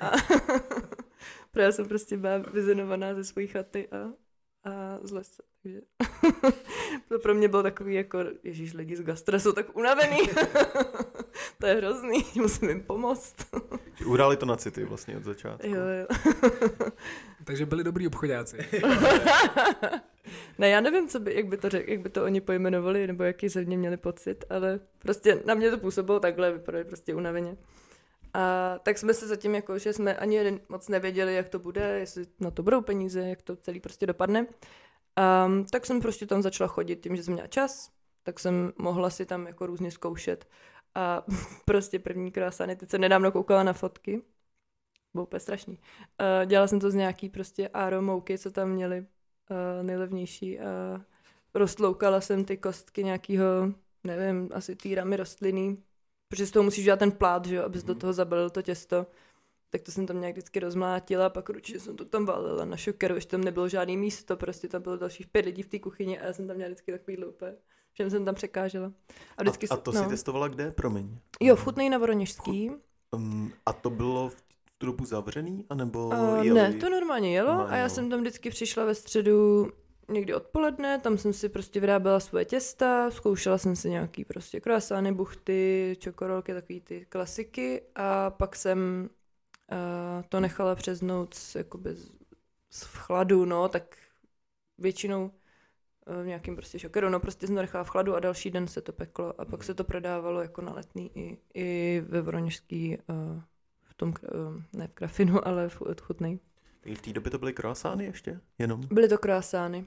A, 0.00 0.10
protože 1.50 1.64
já 1.64 1.72
jsem 1.72 1.88
prostě 1.88 2.16
byla 2.16 2.38
vyzenovaná 2.38 3.14
ze 3.14 3.24
své 3.24 3.46
chaty 3.46 3.88
a 3.88 4.27
a 4.68 4.98
z 5.02 5.10
lesa. 5.10 5.42
Takže 5.62 5.80
to 7.08 7.18
pro 7.18 7.34
mě 7.34 7.48
bylo 7.48 7.62
takový 7.62 7.94
jako, 7.94 8.18
ježíš, 8.44 8.74
lidi 8.74 8.96
z 8.96 9.02
gastra 9.02 9.38
jsou 9.38 9.52
tak 9.52 9.76
unavený. 9.76 10.18
to 11.60 11.66
je 11.66 11.74
hrozný, 11.74 12.24
musím 12.34 12.68
jim 12.68 12.82
pomoct. 12.82 13.36
Uhráli 14.06 14.36
to 14.36 14.46
na 14.46 14.56
city 14.56 14.84
vlastně 14.84 15.16
od 15.16 15.24
začátku. 15.24 15.66
Jo, 15.66 15.80
jo. 16.00 16.06
Takže 17.44 17.66
byli 17.66 17.84
dobrý 17.84 18.06
obchodáci. 18.06 18.58
ne, 20.58 20.68
já 20.68 20.80
nevím, 20.80 21.08
co 21.08 21.20
by, 21.20 21.34
jak, 21.34 21.46
by 21.46 21.56
to 21.56 21.68
řek, 21.68 21.88
jak 21.88 22.00
by 22.00 22.08
to 22.08 22.24
oni 22.24 22.40
pojmenovali, 22.40 23.06
nebo 23.06 23.22
jaký 23.22 23.48
ze 23.48 23.64
mě 23.64 23.78
měli 23.78 23.96
pocit, 23.96 24.44
ale 24.50 24.80
prostě 24.98 25.42
na 25.44 25.54
mě 25.54 25.70
to 25.70 25.78
působilo 25.78 26.20
takhle, 26.20 26.52
vypadali 26.52 26.84
prostě 26.84 27.14
unaveně. 27.14 27.56
A 28.34 28.74
tak 28.82 28.98
jsme 28.98 29.14
se 29.14 29.26
zatím 29.26 29.54
jako, 29.54 29.78
že 29.78 29.92
jsme 29.92 30.16
ani 30.16 30.36
jeden 30.36 30.60
moc 30.68 30.88
nevěděli, 30.88 31.34
jak 31.34 31.48
to 31.48 31.58
bude, 31.58 31.98
jestli 31.98 32.26
na 32.40 32.50
to 32.50 32.62
budou 32.62 32.82
peníze, 32.82 33.28
jak 33.28 33.42
to 33.42 33.56
celý 33.56 33.80
prostě 33.80 34.06
dopadne. 34.06 34.46
Um, 35.46 35.64
tak 35.64 35.86
jsem 35.86 36.00
prostě 36.00 36.26
tam 36.26 36.42
začala 36.42 36.68
chodit 36.68 36.96
tím, 36.96 37.16
že 37.16 37.22
jsem 37.22 37.34
měla 37.34 37.48
čas, 37.48 37.90
tak 38.22 38.40
jsem 38.40 38.72
mohla 38.78 39.10
si 39.10 39.26
tam 39.26 39.46
jako 39.46 39.66
různě 39.66 39.90
zkoušet. 39.90 40.48
A 40.94 41.24
prostě 41.64 41.98
první 41.98 42.32
krásany, 42.32 42.76
teď 42.76 42.90
jsem 42.90 43.00
nedávno 43.00 43.32
koukala 43.32 43.62
na 43.62 43.72
fotky, 43.72 44.22
bylo 45.14 45.24
úplně 45.26 45.40
strašný. 45.40 45.74
Uh, 45.74 46.46
dělala 46.46 46.66
jsem 46.66 46.80
to 46.80 46.90
z 46.90 46.94
nějaký 46.94 47.28
prostě 47.28 47.68
aromouky, 47.68 48.38
co 48.38 48.50
tam 48.50 48.68
měli 48.70 49.00
uh, 49.00 49.06
nejlevnější 49.82 50.60
a 50.60 50.64
roztloukala 51.54 52.20
jsem 52.20 52.44
ty 52.44 52.56
kostky 52.56 53.04
nějakého, 53.04 53.44
nevím, 54.04 54.50
asi 54.54 54.76
týrami 54.76 55.16
rostliny, 55.16 55.76
protože 56.28 56.46
z 56.46 56.50
toho 56.50 56.62
musíš 56.62 56.84
dělat 56.84 56.98
ten 56.98 57.12
plát, 57.12 57.46
že 57.46 57.56
jo, 57.56 57.64
abys 57.64 57.82
mm. 57.82 57.86
do 57.86 57.92
mhm. 57.92 58.00
toho 58.00 58.12
zabalil 58.12 58.50
to 58.50 58.62
těsto. 58.62 59.06
Tak 59.70 59.82
to 59.82 59.92
jsem 59.92 60.06
tam 60.06 60.20
nějak 60.20 60.34
vždycky 60.34 60.60
rozmlátila, 60.60 61.30
pak 61.30 61.48
určitě 61.48 61.80
jsem 61.80 61.96
to 61.96 62.04
tam 62.04 62.26
valila 62.26 62.64
na 62.64 62.76
šokeru, 62.76 63.20
že 63.20 63.26
tam 63.26 63.40
nebylo 63.40 63.68
žádný 63.68 63.96
místo, 63.96 64.36
prostě 64.36 64.68
tam 64.68 64.82
bylo 64.82 64.96
dalších 64.96 65.26
pět 65.26 65.44
lidí 65.44 65.62
v 65.62 65.68
té 65.68 65.78
kuchyni 65.78 66.18
a 66.18 66.26
já 66.26 66.32
jsem 66.32 66.46
tam 66.46 66.56
měla 66.56 66.68
vždycky 66.68 66.92
takový 66.92 67.24
loupe. 67.24 67.56
Všem 67.92 68.10
jsem 68.10 68.24
tam 68.24 68.34
překážela. 68.34 68.92
A, 69.36 69.42
vždycky, 69.42 69.68
a, 69.68 69.74
a 69.74 69.76
to 69.76 69.92
no. 69.92 70.02
si 70.02 70.08
testovala 70.08 70.48
kde, 70.48 70.70
promiň? 70.70 71.18
Jo, 71.40 71.56
v 71.56 71.64
Chutnej 71.64 71.90
na 71.90 71.98
Voroněžský. 71.98 72.70
Um, 73.12 73.52
a 73.66 73.72
to 73.72 73.90
bylo 73.90 74.28
v 74.28 74.42
tu 74.78 74.86
dobu 74.86 75.04
zavřený, 75.04 75.64
anebo 75.70 76.06
uh, 76.06 76.44
jeli? 76.44 76.60
Ne, 76.60 76.72
to 76.72 76.90
normálně 76.90 77.34
jelo 77.34 77.48
normálně 77.48 77.72
a 77.72 77.76
já 77.76 77.88
jsem 77.88 78.10
tam 78.10 78.20
vždycky 78.20 78.50
přišla 78.50 78.84
ve 78.84 78.94
středu 78.94 79.68
někdy 80.08 80.34
odpoledne, 80.34 80.98
tam 80.98 81.18
jsem 81.18 81.32
si 81.32 81.48
prostě 81.48 81.80
vyráběla 81.80 82.20
svoje 82.20 82.44
těsta, 82.44 83.10
zkoušela 83.10 83.58
jsem 83.58 83.76
si 83.76 83.90
nějaký 83.90 84.24
prostě 84.24 84.60
kroasány, 84.60 85.12
buchty, 85.12 85.96
čokorolky, 85.98 86.54
takový 86.54 86.80
ty 86.80 87.06
klasiky 87.08 87.82
a 87.94 88.30
pak 88.30 88.56
jsem 88.56 89.10
uh, 89.72 90.22
to 90.28 90.40
nechala 90.40 90.74
přeznout 90.74 91.34
z, 91.34 91.54
jakoby 91.54 91.94
z, 91.94 92.10
z 92.70 92.82
v 92.82 92.96
chladu, 92.96 93.44
no, 93.44 93.68
tak 93.68 93.96
většinou 94.78 95.24
uh, 95.24 96.22
v 96.22 96.26
nějakým 96.26 96.56
prostě 96.56 96.78
šokeru, 96.78 97.08
no 97.08 97.20
prostě 97.20 97.46
jsem 97.46 97.56
to 97.56 97.62
nechala 97.62 97.84
v 97.84 97.90
chladu 97.90 98.14
a 98.14 98.20
další 98.20 98.50
den 98.50 98.68
se 98.68 98.80
to 98.80 98.92
peklo 98.92 99.40
a 99.40 99.44
pak 99.44 99.64
se 99.64 99.74
to 99.74 99.84
prodávalo 99.84 100.42
jako 100.42 100.60
na 100.60 100.72
letný 100.72 101.10
i, 101.14 101.38
i 101.54 102.02
ve 102.08 102.22
Voroněžský, 102.22 102.98
uh, 102.98 103.42
v 103.82 103.94
tom, 103.94 104.08
uh, 104.08 104.62
ne 104.72 104.88
v 104.88 104.92
Krafinu, 104.92 105.46
ale 105.48 105.68
v 105.68 106.00
Chutnej. 106.02 106.38
V 106.94 107.02
té 107.02 107.12
době 107.12 107.30
to 107.30 107.38
byly 107.38 107.52
kroasány 107.52 108.04
ještě? 108.04 108.40
Jenom? 108.58 108.80
Byly 108.90 109.08
to 109.08 109.18
kroasány. 109.18 109.86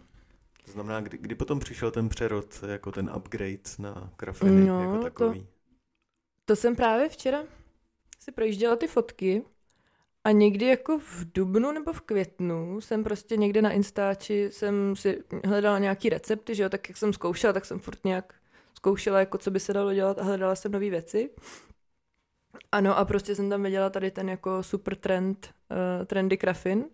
To 0.65 0.71
znamená, 0.71 1.01
kdy, 1.01 1.17
kdy 1.17 1.35
potom 1.35 1.59
přišel 1.59 1.91
ten 1.91 2.09
přerod, 2.09 2.63
jako 2.67 2.91
ten 2.91 3.11
upgrade 3.17 3.69
na 3.79 4.13
grafiny 4.17 4.65
No, 4.65 4.81
jako 4.81 4.97
to- 4.97 5.03
takový? 5.03 5.47
To 6.45 6.55
jsem 6.55 6.75
právě 6.75 7.09
včera 7.09 7.43
si 8.19 8.31
projížděla 8.31 8.75
ty 8.75 8.87
fotky 8.87 9.43
a 10.23 10.31
někdy 10.31 10.65
jako 10.65 10.99
v 10.99 11.25
dubnu 11.33 11.71
nebo 11.71 11.93
v 11.93 12.01
květnu 12.01 12.81
jsem 12.81 13.03
prostě 13.03 13.37
někde 13.37 13.61
na 13.61 13.71
Instači 13.71 14.49
jsem 14.51 14.95
si 14.95 15.23
hledala 15.45 15.79
nějaký 15.79 16.09
recepty, 16.09 16.55
že 16.55 16.63
jo, 16.63 16.69
tak 16.69 16.89
jak 16.89 16.97
jsem 16.97 17.13
zkoušela, 17.13 17.53
tak 17.53 17.65
jsem 17.65 17.79
furt 17.79 18.05
nějak 18.05 18.33
zkoušela, 18.77 19.19
jako 19.19 19.37
co 19.37 19.51
by 19.51 19.59
se 19.59 19.73
dalo 19.73 19.93
dělat 19.93 20.19
a 20.19 20.23
hledala 20.23 20.55
jsem 20.55 20.71
nové 20.71 20.89
věci. 20.89 21.29
Ano 22.71 22.97
a 22.97 23.05
prostě 23.05 23.35
jsem 23.35 23.49
tam 23.49 23.63
viděla 23.63 23.89
tady 23.89 24.11
ten 24.11 24.29
jako 24.29 24.63
super 24.63 24.95
trend, 24.95 25.53
uh, 25.99 26.05
trendy 26.05 26.37
krafin, 26.37 26.85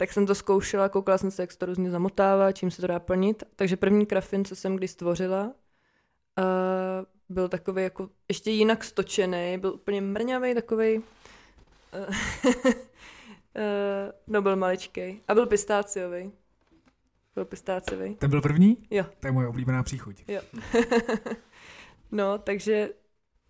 tak 0.00 0.12
jsem 0.12 0.26
to 0.26 0.34
zkoušela, 0.34 0.88
koukala 0.88 1.18
jsem 1.18 1.30
se, 1.30 1.42
jak 1.42 1.52
se 1.52 1.58
to 1.58 1.66
různě 1.66 1.90
zamotává, 1.90 2.52
čím 2.52 2.70
se 2.70 2.80
to 2.80 2.86
dá 2.86 2.98
plnit. 2.98 3.42
Takže 3.56 3.76
první 3.76 4.06
krafin, 4.06 4.44
co 4.44 4.56
jsem 4.56 4.76
kdy 4.76 4.88
stvořila, 4.88 5.44
uh, 5.44 5.52
byl 7.28 7.48
takový 7.48 7.82
jako 7.82 8.08
ještě 8.28 8.50
jinak 8.50 8.84
stočený, 8.84 9.58
byl 9.58 9.74
úplně 9.74 10.00
mrňavý 10.00 10.54
takový. 10.54 11.02
no 14.26 14.42
byl 14.42 14.56
maličkej. 14.56 15.20
A 15.28 15.34
byl 15.34 15.46
pistáciový. 15.46 16.32
Byl 17.34 17.44
pistáciový. 17.44 18.14
Ten 18.14 18.30
byl 18.30 18.40
první? 18.42 18.76
Jo. 18.90 19.04
To 19.20 19.26
je 19.26 19.32
moje 19.32 19.48
oblíbená 19.48 19.82
příchuť. 19.82 20.24
Jo. 20.28 20.40
no, 22.12 22.38
takže, 22.38 22.88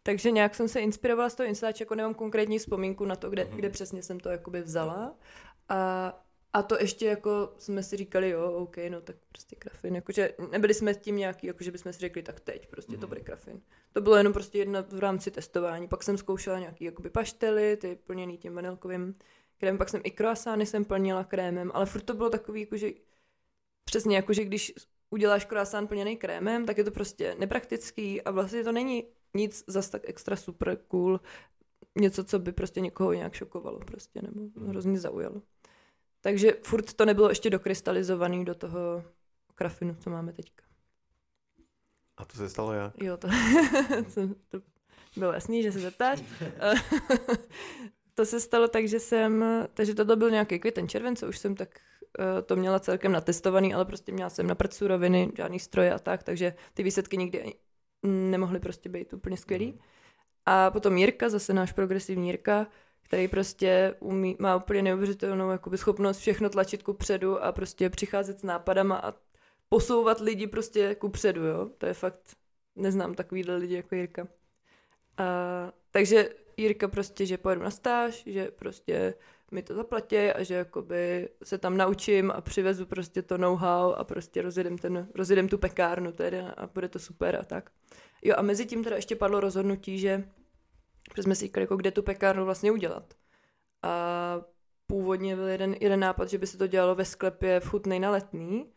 takže 0.03 0.31
nějak 0.31 0.55
jsem 0.55 0.69
se 0.69 0.81
inspirovala 0.81 1.31
z 1.31 1.35
toho 1.35 1.47
Instače, 1.49 1.83
jako 1.85 1.95
nemám 1.95 2.15
konkrétní 2.15 2.59
vzpomínku 2.59 3.05
na 3.05 3.17
to, 3.17 3.31
kde, 3.31 3.45
Mhm. 3.45 3.57
kde 3.57 3.71
přesně 3.71 4.03
jsem 4.03 4.21
to 4.21 4.29
jakoby 4.29 4.63
vzala. 4.63 5.15
A, 5.69 6.13
a 6.53 6.63
to 6.63 6.77
ještě 6.81 7.07
jako 7.07 7.55
jsme 7.59 7.83
si 7.83 7.97
říkali, 7.97 8.31
jo, 8.31 8.53
OK, 8.53 8.77
no 8.89 9.01
tak 9.01 9.17
prostě 9.29 9.57
krafin, 9.57 9.95
jakože 9.95 10.35
nebyli 10.51 10.75
jsme 10.75 10.95
tím 10.95 11.17
nějaký, 11.17 11.47
jakože 11.47 11.71
bychom 11.71 11.93
si 11.93 11.99
řekli, 11.99 12.23
tak 12.23 12.41
teď 12.41 12.67
prostě 12.69 12.93
to 12.93 12.99
Mhm. 12.99 13.09
bude 13.09 13.21
krafin. 13.21 13.61
To 13.93 14.01
bylo 14.01 14.17
jenom 14.17 14.33
prostě 14.33 14.59
jedna 14.59 14.81
v 14.89 14.99
rámci 14.99 15.31
testování. 15.31 15.89
Pak 15.89 16.03
jsem 16.03 16.19
zkoušela 16.19 16.59
nějaký 16.59 16.85
jakoby 16.85 17.11
paštely, 17.11 17.77
ty 17.77 17.99
plněný 18.07 18.39
tím 18.39 18.55
vanilkovým 18.55 19.15
krémem, 19.59 19.79
pak 19.79 19.89
jsem 19.89 20.01
i 20.05 20.11
croissány 20.11 20.67
jsem 20.67 20.85
plnila 20.85 21.25
krémem, 21.25 21.71
ale 21.75 21.87
furt 21.87 22.03
to 22.03 22.15
bylo 22.15 22.31
takový, 22.31 22.61
jakože 22.61 22.91
přesně 23.85 24.17
jakože 24.17 24.45
když 24.45 24.75
uděláš 25.11 25.45
croissant 25.45 25.89
plněný 25.89 26.17
krémem, 26.17 26.67
tak 26.67 26.79
je 26.79 26.85
to 26.85 26.91
prostě 26.91 27.37
nepraktický 27.39 28.23
a 28.23 28.31
vlastně 28.31 28.65
to 28.65 28.73
není 28.73 29.05
nic 29.35 29.65
zas 29.67 29.89
tak 29.91 30.03
extra 30.09 30.37
super 30.37 30.77
cool, 30.89 31.21
něco, 31.99 32.25
co 32.25 32.39
by 32.39 32.53
prostě 32.53 32.81
někoho 32.81 33.13
nějak 33.13 33.35
šokovalo 33.35 33.79
prostě, 33.79 34.23
nebo 34.23 34.41
hrozně 34.67 34.99
zaujalo. 34.99 35.43
Takže 36.21 36.53
furt 36.63 36.93
to 36.93 37.05
nebylo 37.05 37.29
ještě 37.29 37.51
dokrystalizovaný 37.51 38.45
do 38.45 38.55
toho 38.55 39.05
krafinu, 39.55 39.97
co 40.01 40.11
máme 40.11 40.33
teďka. 40.33 40.65
A 42.17 42.25
to 42.25 42.37
se 42.37 42.49
stalo 42.49 42.73
jak? 42.73 43.03
Jo, 43.03 43.17
to, 43.17 43.29
to, 44.15 44.29
to 44.49 44.61
bylo 45.17 45.33
jasný, 45.33 45.63
že 45.63 45.73
se 45.73 45.81
zeptáš. 45.81 46.23
to 48.15 48.27
se 48.27 48.41
stalo 48.41 48.69
tak, 48.69 48.89
že 48.89 49.01
jsem, 49.01 49.45
takže 49.75 49.95
tohle 49.95 50.17
byl 50.17 50.31
nějaký 50.31 50.59
květen 50.59 50.89
červen, 50.89 51.17
co 51.17 51.29
už 51.29 51.39
jsem 51.39 51.55
tak 51.55 51.81
eh, 52.19 52.43
to 52.43 52.57
měla 52.57 52.81
celkem 52.81 53.13
natestovaný, 53.13 53.75
ale 53.75 53.85
prostě 53.85 54.13
měla 54.13 54.31
jsem 54.31 54.47
na 54.47 54.55
prd 54.55 54.75
suroviny, 54.75 55.33
žádný 55.37 55.59
stroje 55.59 55.93
a 55.95 55.99
tak, 55.99 56.23
takže 56.23 56.55
ty 56.75 56.83
výsledky 56.83 57.17
nikdy 57.17 57.55
nemohly 58.03 58.61
prostě 58.61 58.89
být 58.89 59.13
úplně 59.13 59.37
skvělý. 59.37 59.81
A 60.47 60.71
potom 60.71 60.97
Jirka, 60.97 61.29
zase 61.29 61.53
náš 61.53 61.73
progresivní 61.73 62.29
Jirka, 62.29 62.67
který 63.09 63.29
prostě 63.29 63.95
umí, 64.01 64.37
má 64.39 64.57
úplně 64.57 64.83
neuvěřitelnou 64.83 65.51
jakoby, 65.51 65.79
schopnost 65.79 66.19
všechno 66.19 66.51
tlačit 66.51 66.83
ku 66.83 66.93
předu 66.93 67.45
a 67.45 67.53
prostě 67.53 67.91
přicházet 67.91 68.41
s 68.41 68.43
nápadama 68.43 68.97
a 68.97 69.15
posouvat 69.69 70.21
lidi 70.21 70.47
prostě 70.47 70.95
ku 70.95 71.09
předu, 71.09 71.45
jo. 71.45 71.71
To 71.79 71.87
je 71.87 71.95
fakt, 71.95 72.37
neznám 72.77 73.15
takovýhle 73.15 73.57
lidi 73.57 73.75
jako 73.75 73.95
Jirka. 73.95 74.29
A, 75.19 75.25
takže 75.91 76.29
Jirka 76.57 76.89
prostě, 76.89 77.27
že 77.27 77.39
pojedu 77.39 77.63
na 77.63 77.71
stáž, 77.71 78.23
že 78.27 78.51
prostě 78.51 79.15
mi 79.51 79.63
to 79.63 79.75
zaplatí 79.75 80.17
a 80.17 80.43
že 80.43 80.55
jakoby 80.55 81.29
se 81.45 81.59
tam 81.59 81.77
naučím 81.77 82.31
a 82.31 82.41
přivezu 82.41 82.87
prostě 82.87 83.23
to 83.23 83.39
know-how 83.39 83.93
a 83.93 84.05
prostě 84.05 84.43
rozjedem, 84.43 84.79
ten, 84.79 85.09
rozjedem 85.15 85.49
tu 85.49 85.59
pekárnu 85.59 86.13
teda 86.13 86.51
a 86.51 86.67
bude 86.67 86.89
to 86.89 86.99
super 86.99 87.37
a 87.37 87.45
tak. 87.45 87.71
Jo 88.23 88.35
a 88.39 88.43
mezi 88.43 88.67
tím 88.67 88.85
teda 88.85 88.97
ještě 88.97 89.17
padlo 89.17 89.41
rozhodnutí, 89.41 89.99
že 89.99 90.25
že 91.17 91.23
jsme 91.23 91.35
si 91.35 91.45
říkali, 91.45 91.63
jako 91.63 91.77
kde 91.77 91.91
tu 91.91 92.03
pekárnu 92.03 92.45
vlastně 92.45 92.73
udělat. 92.73 93.15
A 93.83 94.41
původně 94.87 95.37
byl 95.37 95.49
jeden, 95.49 95.77
jeden 95.81 96.01
nápad, 96.01 96.29
že 96.29 96.39
by 96.39 96.47
se 96.47 96.59
to 96.59 96.67
dělalo 96.67 96.95
ve 96.95 97.05
sklepě 97.05 97.61
v 97.61 97.69
Chutnej 97.69 98.01
na 98.01 98.11
Letný, 98.11 98.73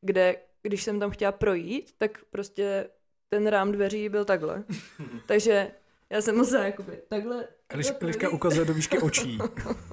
kde 0.00 0.36
když 0.62 0.82
jsem 0.82 1.00
tam 1.00 1.10
chtěla 1.10 1.32
projít, 1.32 1.94
tak 1.98 2.24
prostě 2.30 2.88
ten 3.28 3.46
rám 3.46 3.72
dveří 3.72 4.08
byl 4.08 4.24
takhle. 4.24 4.64
Takže 5.26 5.70
já 6.10 6.20
jsem 6.20 6.36
musela 6.36 6.64
jakoby 6.64 7.02
takhle... 7.08 7.48
Eliš, 7.68 7.86
takhle 7.86 8.06
Eliška 8.06 8.20
projít. 8.20 8.34
ukazuje 8.34 8.66
do 8.66 8.74
výšky 8.74 8.98
očí. 8.98 9.38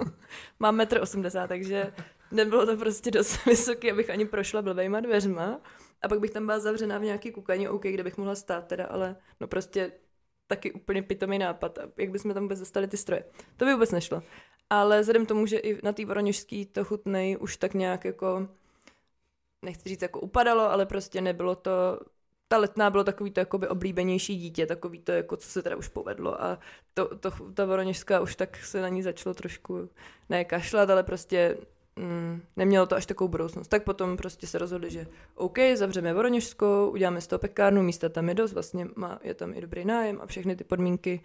Mám 0.59 0.75
metr 0.75 1.01
80, 1.01 1.47
takže 1.47 1.93
nebylo 2.31 2.65
to 2.65 2.77
prostě 2.77 3.11
dost 3.11 3.45
vysoký, 3.45 3.91
abych 3.91 4.09
ani 4.09 4.25
prošla 4.25 4.61
blbejma 4.61 4.99
dveřma. 4.99 5.61
A 6.01 6.07
pak 6.07 6.19
bych 6.19 6.31
tam 6.31 6.45
byla 6.45 6.59
zavřená 6.59 6.97
v 6.97 7.03
nějaký 7.03 7.31
kukaní, 7.31 7.69
OK, 7.69 7.83
kde 7.83 8.03
bych 8.03 8.17
mohla 8.17 8.35
stát 8.35 8.67
teda, 8.67 8.85
ale 8.85 9.15
no 9.39 9.47
prostě 9.47 9.91
taky 10.55 10.71
úplně 10.71 11.03
pitomý 11.03 11.39
nápad. 11.39 11.79
Jak 11.97 12.11
bychom 12.11 12.33
tam 12.33 12.43
vůbec 12.43 12.59
dostali 12.59 12.87
ty 12.87 12.97
stroje? 12.97 13.25
To 13.57 13.65
by 13.65 13.73
vůbec 13.73 13.91
nešlo. 13.91 14.23
Ale 14.69 15.01
vzhledem 15.01 15.25
tomu, 15.25 15.45
že 15.45 15.57
i 15.57 15.79
na 15.83 15.93
té 15.93 16.05
voroněžský 16.05 16.65
to 16.65 16.83
chutnej 16.83 17.37
už 17.39 17.57
tak 17.57 17.73
nějak 17.73 18.05
jako, 18.05 18.47
nechci 19.61 19.89
říct 19.89 20.01
jako 20.01 20.19
upadalo, 20.19 20.71
ale 20.71 20.85
prostě 20.85 21.21
nebylo 21.21 21.55
to, 21.55 21.71
ta 22.47 22.57
letná 22.57 22.89
bylo 22.89 23.03
takový 23.03 23.31
to 23.31 23.39
jakoby 23.39 23.67
oblíbenější 23.67 24.37
dítě, 24.37 24.65
takový 24.65 24.99
to 24.99 25.11
jako, 25.11 25.37
co 25.37 25.49
se 25.49 25.61
teda 25.61 25.75
už 25.75 25.87
povedlo 25.87 26.43
a 26.43 26.59
to, 26.93 27.17
to, 27.17 27.31
ta 27.53 27.65
voroněžská 27.65 28.19
už 28.19 28.35
tak 28.35 28.57
se 28.57 28.81
na 28.81 28.89
ní 28.89 29.03
začalo 29.03 29.33
trošku 29.33 29.89
ne 30.29 30.45
kašlat, 30.45 30.89
ale 30.89 31.03
prostě 31.03 31.57
mm, 31.95 32.41
nemělo 32.55 32.85
to 32.85 32.95
až 32.95 33.05
takovou 33.05 33.27
budoucnost. 33.27 33.67
Tak 33.67 33.83
potom 33.83 34.17
prostě 34.17 34.47
se 34.47 34.57
rozhodli, 34.57 34.91
že 34.91 35.07
OK, 35.35 35.57
zavřeme 35.75 36.13
Voroněžskou, 36.13 36.89
uděláme 36.89 37.21
z 37.21 37.27
toho 37.27 37.39
pekárnu, 37.39 37.83
místa 37.83 38.09
tam 38.09 38.29
je 38.29 38.35
dost, 38.35 38.53
vlastně 38.53 38.87
má, 38.95 39.19
je 39.23 39.33
tam 39.33 39.53
i 39.53 39.61
dobrý 39.61 39.85
nájem 39.85 40.19
a 40.21 40.25
všechny 40.25 40.55
ty 40.55 40.63
podmínky, 40.63 41.21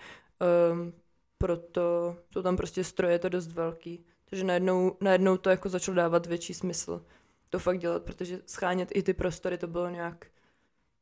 um, 0.73 0.93
proto 1.39 2.17
jsou 2.33 2.43
tam 2.43 2.57
prostě 2.57 2.85
stroje, 2.85 3.15
je 3.15 3.19
to 3.19 3.29
dost 3.29 3.53
velký. 3.53 4.05
Takže 4.31 4.45
najednou, 4.45 4.97
najednou 5.01 5.37
to 5.37 5.51
jako 5.51 5.69
začalo 5.69 5.95
dávat 5.95 6.27
větší 6.27 6.55
smysl 6.55 7.03
to 7.51 7.59
fakt 7.59 7.79
dělat, 7.79 8.03
protože 8.03 8.41
schánět 8.47 8.89
i 8.95 9.03
ty 9.03 9.15
prostory 9.15 9.59
to 9.59 9.67
bylo 9.67 9.89
nějak 9.89 10.27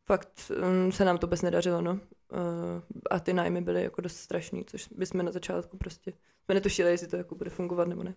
fakt 0.06 0.52
um, 0.84 0.92
se 0.92 1.04
nám 1.04 1.18
to 1.18 1.26
vůbec 1.26 1.42
nedařilo, 1.42 1.80
no. 1.80 1.92
Uh, 1.92 1.98
a 3.10 3.20
ty 3.20 3.32
nájmy 3.32 3.60
byly 3.60 3.82
jako 3.82 4.00
dost 4.00 4.16
strašný, 4.16 4.64
což 4.64 4.88
bychom 4.88 5.24
na 5.24 5.32
začátku 5.32 5.76
prostě 5.76 6.12
jsme 6.44 6.54
netušili, 6.54 6.90
jestli 6.90 7.06
to 7.06 7.16
jako 7.16 7.34
bude 7.34 7.50
fungovat 7.50 7.88
nebo 7.88 8.02
ne. 8.02 8.14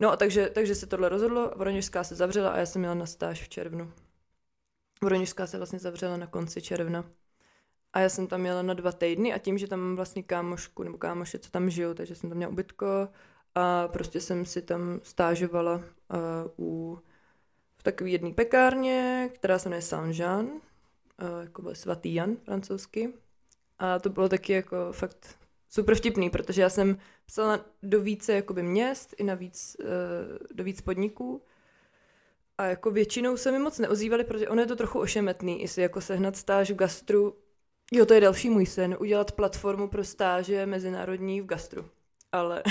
No 0.00 0.12
a 0.12 0.16
takže, 0.16 0.50
takže 0.50 0.74
se 0.74 0.86
tohle 0.86 1.08
rozhodlo, 1.08 1.52
Voroněžská 1.56 2.04
se 2.04 2.14
zavřela 2.14 2.50
a 2.50 2.58
já 2.58 2.66
jsem 2.66 2.80
měla 2.80 2.94
na 2.94 3.06
stáž 3.06 3.42
v 3.42 3.48
červnu. 3.48 3.92
Voroněžská 5.02 5.46
se 5.46 5.56
vlastně 5.56 5.78
zavřela 5.78 6.16
na 6.16 6.26
konci 6.26 6.62
června. 6.62 7.04
A 7.92 8.00
já 8.00 8.08
jsem 8.08 8.26
tam 8.26 8.40
měla 8.40 8.62
na 8.62 8.74
dva 8.74 8.92
týdny 8.92 9.34
a 9.34 9.38
tím, 9.38 9.58
že 9.58 9.66
tam 9.68 9.80
mám 9.80 9.96
vlastně 9.96 10.22
kámošku 10.22 10.82
nebo 10.82 10.98
kámoše, 10.98 11.38
co 11.38 11.50
tam 11.50 11.70
žijou, 11.70 11.94
takže 11.94 12.14
jsem 12.14 12.30
tam 12.30 12.36
měla 12.36 12.52
ubytko 12.52 13.08
a 13.54 13.88
prostě 13.88 14.20
jsem 14.20 14.44
si 14.44 14.62
tam 14.62 15.00
stážovala 15.02 15.74
uh, 15.74 15.82
u, 16.58 16.98
v 17.76 17.82
takové 17.82 18.10
jedné 18.10 18.32
pekárně, 18.32 19.30
která 19.34 19.58
se 19.58 19.68
jmenuje 19.68 19.82
Saint-Jean, 19.82 20.46
uh, 20.46 20.60
jako 21.40 21.74
svatý 21.74 22.14
Jan 22.14 22.36
francouzsky. 22.36 23.12
A 23.78 23.98
to 23.98 24.10
bylo 24.10 24.28
taky 24.28 24.52
jako 24.52 24.92
fakt 24.92 25.39
super 25.70 25.94
vtipný, 25.94 26.30
protože 26.30 26.62
já 26.62 26.68
jsem 26.68 26.98
psala 27.26 27.64
do 27.82 28.00
více 28.00 28.32
jakoby 28.32 28.62
měst 28.62 29.14
i 29.18 29.24
na 29.24 29.34
víc, 29.34 29.76
uh, 29.80 29.86
do 30.56 30.64
víc 30.64 30.80
podniků 30.80 31.42
a 32.58 32.64
jako 32.64 32.90
většinou 32.90 33.36
se 33.36 33.52
mi 33.52 33.58
moc 33.58 33.78
neozývali, 33.78 34.24
protože 34.24 34.48
ono 34.48 34.60
je 34.60 34.66
to 34.66 34.76
trochu 34.76 35.00
ošemetný, 35.00 35.62
jestli 35.62 35.82
jako 35.82 36.00
sehnat 36.00 36.36
stáž 36.36 36.70
v 36.70 36.74
gastru. 36.74 37.36
Jo, 37.92 38.06
to 38.06 38.14
je 38.14 38.20
další 38.20 38.50
můj 38.50 38.66
sen, 38.66 38.96
udělat 39.00 39.32
platformu 39.32 39.88
pro 39.88 40.04
stáže 40.04 40.66
mezinárodní 40.66 41.40
v 41.40 41.46
gastru. 41.46 41.84
Ale 42.32 42.62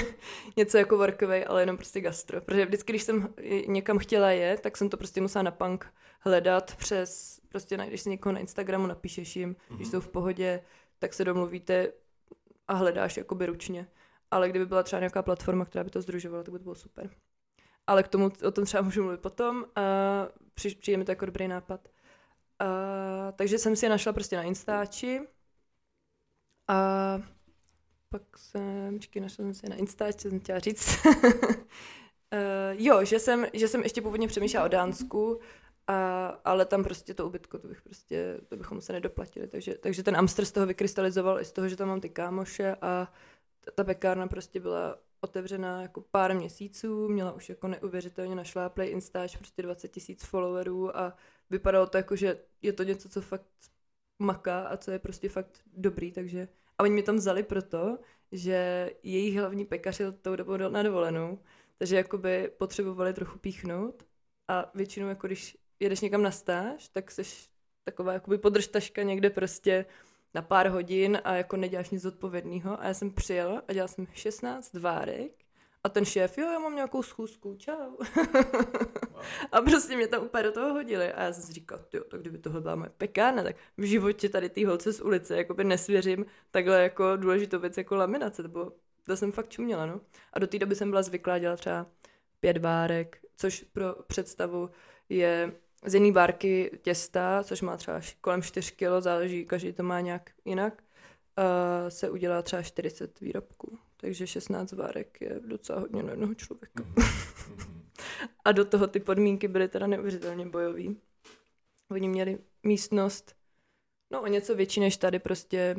něco 0.56 0.78
jako 0.78 0.96
workaway, 0.96 1.44
ale 1.48 1.62
jenom 1.62 1.76
prostě 1.76 2.00
gastro. 2.00 2.40
Protože 2.40 2.66
vždycky, 2.66 2.92
když 2.92 3.02
jsem 3.02 3.34
někam 3.66 3.98
chtěla 3.98 4.30
jet, 4.30 4.60
tak 4.60 4.76
jsem 4.76 4.88
to 4.88 4.96
prostě 4.96 5.20
musela 5.20 5.42
na 5.42 5.50
punk 5.50 5.86
hledat 6.20 6.76
přes, 6.76 7.40
prostě 7.48 7.76
najdeš 7.76 8.00
si 8.00 8.10
někoho 8.10 8.32
na 8.32 8.38
Instagramu, 8.38 8.86
napíšeš 8.86 9.36
jim, 9.36 9.54
mm-hmm. 9.54 9.76
když 9.76 9.88
jsou 9.88 10.00
v 10.00 10.08
pohodě, 10.08 10.60
tak 10.98 11.14
se 11.14 11.24
domluvíte 11.24 11.92
a 12.68 12.74
hledáš 12.74 13.16
jakoby 13.16 13.46
ručně. 13.46 13.88
Ale 14.30 14.48
kdyby 14.48 14.66
byla 14.66 14.82
třeba 14.82 15.00
nějaká 15.00 15.22
platforma, 15.22 15.64
která 15.64 15.84
by 15.84 15.90
to 15.90 16.02
združovala, 16.02 16.42
tak 16.42 16.52
by 16.52 16.58
to 16.58 16.62
bylo 16.62 16.74
super. 16.74 17.10
Ale 17.86 18.02
k 18.02 18.08
tomu, 18.08 18.30
o 18.46 18.50
tom 18.50 18.64
třeba 18.64 18.82
můžu 18.82 19.02
mluvit 19.02 19.20
potom. 19.20 19.64
A 19.76 19.80
při, 20.54 20.74
přijde 20.74 20.98
mi 20.98 21.04
to 21.04 21.10
jako 21.12 21.26
dobrý 21.26 21.48
nápad. 21.48 21.88
A, 22.58 22.66
takže 23.32 23.58
jsem 23.58 23.76
si 23.76 23.86
je 23.86 23.90
našla 23.90 24.12
prostě 24.12 24.36
na 24.36 24.42
Instači. 24.42 25.20
A 26.68 27.18
pak 28.08 28.38
jsem, 28.38 29.00
čekaj, 29.00 29.22
našla 29.22 29.44
jsem 29.44 29.54
si 29.54 29.68
na 29.68 29.76
Instači, 29.76 30.18
co 30.18 30.28
jsem 30.28 30.40
chtěla 30.40 30.58
říct. 30.58 30.98
uh, 31.04 31.10
jo, 32.72 33.04
že 33.04 33.18
jsem, 33.18 33.46
že 33.52 33.68
jsem 33.68 33.82
ještě 33.82 34.02
původně 34.02 34.28
přemýšlela 34.28 34.66
o 34.66 34.68
Dánsku, 34.68 35.40
A, 35.86 36.26
ale 36.26 36.64
tam 36.64 36.84
prostě 36.84 37.14
to 37.14 37.26
ubytko, 37.26 37.58
to 37.58 37.68
bych 37.68 37.82
prostě, 37.82 38.40
to 38.48 38.56
bychom 38.56 38.80
se 38.80 38.92
nedoplatili. 38.92 39.48
Takže, 39.48 39.74
takže 39.78 40.02
ten 40.02 40.16
Amster 40.16 40.44
z 40.44 40.52
toho 40.52 40.66
vykrystalizoval 40.66 41.40
i 41.40 41.44
z 41.44 41.52
toho, 41.52 41.68
že 41.68 41.76
tam 41.76 41.88
mám 41.88 42.00
ty 42.00 42.08
kámoše 42.08 42.76
a 42.80 43.12
ta, 43.60 43.70
ta 43.74 43.84
pekárna 43.84 44.26
prostě 44.26 44.60
byla 44.60 44.98
otevřená 45.20 45.82
jako 45.82 46.00
pár 46.00 46.34
měsíců, 46.34 47.08
měla 47.08 47.32
už 47.32 47.48
jako 47.48 47.68
neuvěřitelně 47.68 48.34
našláplej 48.34 48.90
Instač, 48.90 49.36
prostě 49.36 49.62
20 49.62 49.88
tisíc 49.88 50.24
followerů 50.24 50.96
a 50.96 51.16
vypadalo 51.50 51.86
to 51.86 51.96
jako, 51.96 52.16
že 52.16 52.38
je 52.62 52.72
to 52.72 52.82
něco, 52.82 53.08
co 53.08 53.20
fakt 53.20 53.46
maká 54.18 54.62
a 54.62 54.76
co 54.76 54.90
je 54.90 54.98
prostě 54.98 55.28
fakt 55.28 55.60
dobrý, 55.76 56.12
takže 56.12 56.48
a 56.78 56.82
oni 56.82 56.92
mě 56.92 57.02
tam 57.02 57.16
vzali 57.16 57.42
proto, 57.42 57.98
že 58.32 58.90
jejich 59.02 59.36
hlavní 59.36 59.64
pekař 59.64 60.00
jel 60.00 60.12
tou 60.12 60.36
dobou 60.36 60.56
na 60.56 60.82
dovolenou, 60.82 61.38
takže 61.78 61.96
jakoby 61.96 62.50
potřebovali 62.58 63.12
trochu 63.12 63.38
píchnout 63.38 64.06
a 64.48 64.70
většinou 64.74 65.08
jako 65.08 65.26
když 65.26 65.58
jedeš 65.80 66.00
někam 66.00 66.22
na 66.22 66.30
stáž, 66.30 66.88
tak 66.88 67.10
jsi 67.10 67.22
taková 67.84 68.12
jakoby 68.12 68.38
podržtaška 68.38 69.02
někde 69.02 69.30
prostě 69.30 69.86
na 70.34 70.42
pár 70.42 70.68
hodin 70.68 71.18
a 71.24 71.34
jako 71.34 71.56
neděláš 71.56 71.90
nic 71.90 72.04
odpovědného. 72.04 72.80
A 72.80 72.86
já 72.86 72.94
jsem 72.94 73.10
přijela 73.10 73.62
a 73.68 73.72
dělala 73.72 73.88
jsem 73.88 74.06
16 74.12 74.74
várek 74.74 75.44
a 75.84 75.88
ten 75.88 76.04
šéf, 76.04 76.38
jo, 76.38 76.50
já 76.52 76.58
mám 76.58 76.74
nějakou 76.74 77.02
schůzku, 77.02 77.56
čau. 77.58 77.96
a 79.52 79.60
prostě 79.60 79.96
mě 79.96 80.08
tam 80.08 80.24
úplně 80.24 80.42
do 80.42 80.52
toho 80.52 80.72
hodili. 80.72 81.12
A 81.12 81.22
já 81.22 81.32
jsem 81.32 81.42
si 81.42 81.52
říkala, 81.52 81.82
jo, 81.92 82.04
tak 82.04 82.20
kdyby 82.20 82.38
tohle 82.38 82.60
byla 82.60 82.74
moje 82.74 82.90
pekárna, 82.90 83.42
tak 83.42 83.56
v 83.76 83.82
životě 83.82 84.28
tady 84.28 84.48
ty 84.48 84.64
holce 84.64 84.92
z 84.92 85.00
ulice 85.00 85.36
jakoby 85.36 85.64
nesvěřím 85.64 86.26
takhle 86.50 86.82
jako 86.82 87.16
důležitou 87.16 87.58
věc 87.58 87.76
jako 87.76 87.96
laminace. 87.96 88.42
To, 88.42 88.48
bylo, 88.48 88.72
to 89.06 89.16
jsem 89.16 89.32
fakt 89.32 89.48
čuměla, 89.48 89.86
no. 89.86 90.00
A 90.32 90.38
do 90.38 90.46
té 90.46 90.58
doby 90.58 90.74
jsem 90.74 90.90
byla 90.90 91.02
zvyklá 91.02 91.38
dělat 91.38 91.60
třeba 91.60 91.86
pět 92.40 92.56
várek, 92.56 93.18
což 93.36 93.64
pro 93.72 93.94
představu 94.06 94.70
je 95.08 95.52
z 95.84 95.94
jedné 95.94 96.12
várky 96.12 96.78
těsta, 96.82 97.44
což 97.44 97.62
má 97.62 97.76
třeba 97.76 98.00
kolem 98.20 98.42
4 98.42 98.72
kg, 98.72 99.00
záleží, 99.00 99.44
každý 99.44 99.72
to 99.72 99.82
má 99.82 100.00
nějak 100.00 100.30
jinak, 100.44 100.82
uh, 101.38 101.88
se 101.88 102.10
udělá 102.10 102.42
třeba 102.42 102.62
40 102.62 103.20
výrobků. 103.20 103.78
Takže 103.96 104.26
16 104.26 104.72
várek 104.72 105.20
je 105.20 105.40
docela 105.46 105.80
hodně 105.80 106.02
na 106.02 106.10
jednoho 106.10 106.34
člověka. 106.34 106.82
Mm-hmm. 106.82 107.84
a 108.44 108.52
do 108.52 108.64
toho 108.64 108.86
ty 108.86 109.00
podmínky 109.00 109.48
byly 109.48 109.68
teda 109.68 109.86
neuvěřitelně 109.86 110.46
bojový. 110.46 110.96
Oni 111.90 112.08
měli 112.08 112.38
místnost, 112.62 113.36
no 114.10 114.22
o 114.22 114.26
něco 114.26 114.54
větší 114.54 114.80
než 114.80 114.96
tady, 114.96 115.18
prostě 115.18 115.76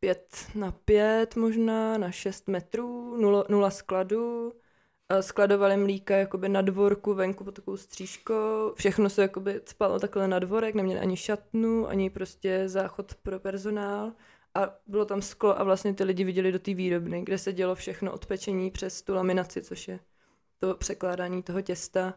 5 0.00 0.46
na 0.54 0.72
5 0.72 1.36
možná, 1.36 1.98
na 1.98 2.10
6 2.10 2.48
metrů, 2.48 3.16
nula, 3.16 3.44
nula 3.48 3.70
skladu, 3.70 4.52
skladovali 5.20 5.76
mlíka 5.76 6.16
jakoby 6.16 6.48
na 6.48 6.62
dvorku, 6.62 7.14
venku 7.14 7.44
pod 7.44 7.54
takovou 7.54 7.76
střížkou. 7.76 8.72
Všechno 8.74 9.10
se 9.10 9.22
jakoby 9.22 9.60
spalo 9.64 9.98
takhle 10.00 10.28
na 10.28 10.38
dvorek, 10.38 10.74
neměli 10.74 11.00
ani 11.00 11.16
šatnu, 11.16 11.88
ani 11.88 12.10
prostě 12.10 12.68
záchod 12.68 13.14
pro 13.14 13.40
personál. 13.40 14.12
A 14.54 14.74
bylo 14.86 15.04
tam 15.04 15.22
sklo 15.22 15.60
a 15.60 15.64
vlastně 15.64 15.94
ty 15.94 16.04
lidi 16.04 16.24
viděli 16.24 16.52
do 16.52 16.58
té 16.58 16.74
výrobny, 16.74 17.22
kde 17.22 17.38
se 17.38 17.52
dělo 17.52 17.74
všechno 17.74 18.12
od 18.12 18.26
pečení 18.26 18.70
přes 18.70 19.02
tu 19.02 19.14
laminaci, 19.14 19.62
což 19.62 19.88
je 19.88 20.00
to 20.58 20.74
překládání 20.74 21.42
toho 21.42 21.62
těsta. 21.62 22.14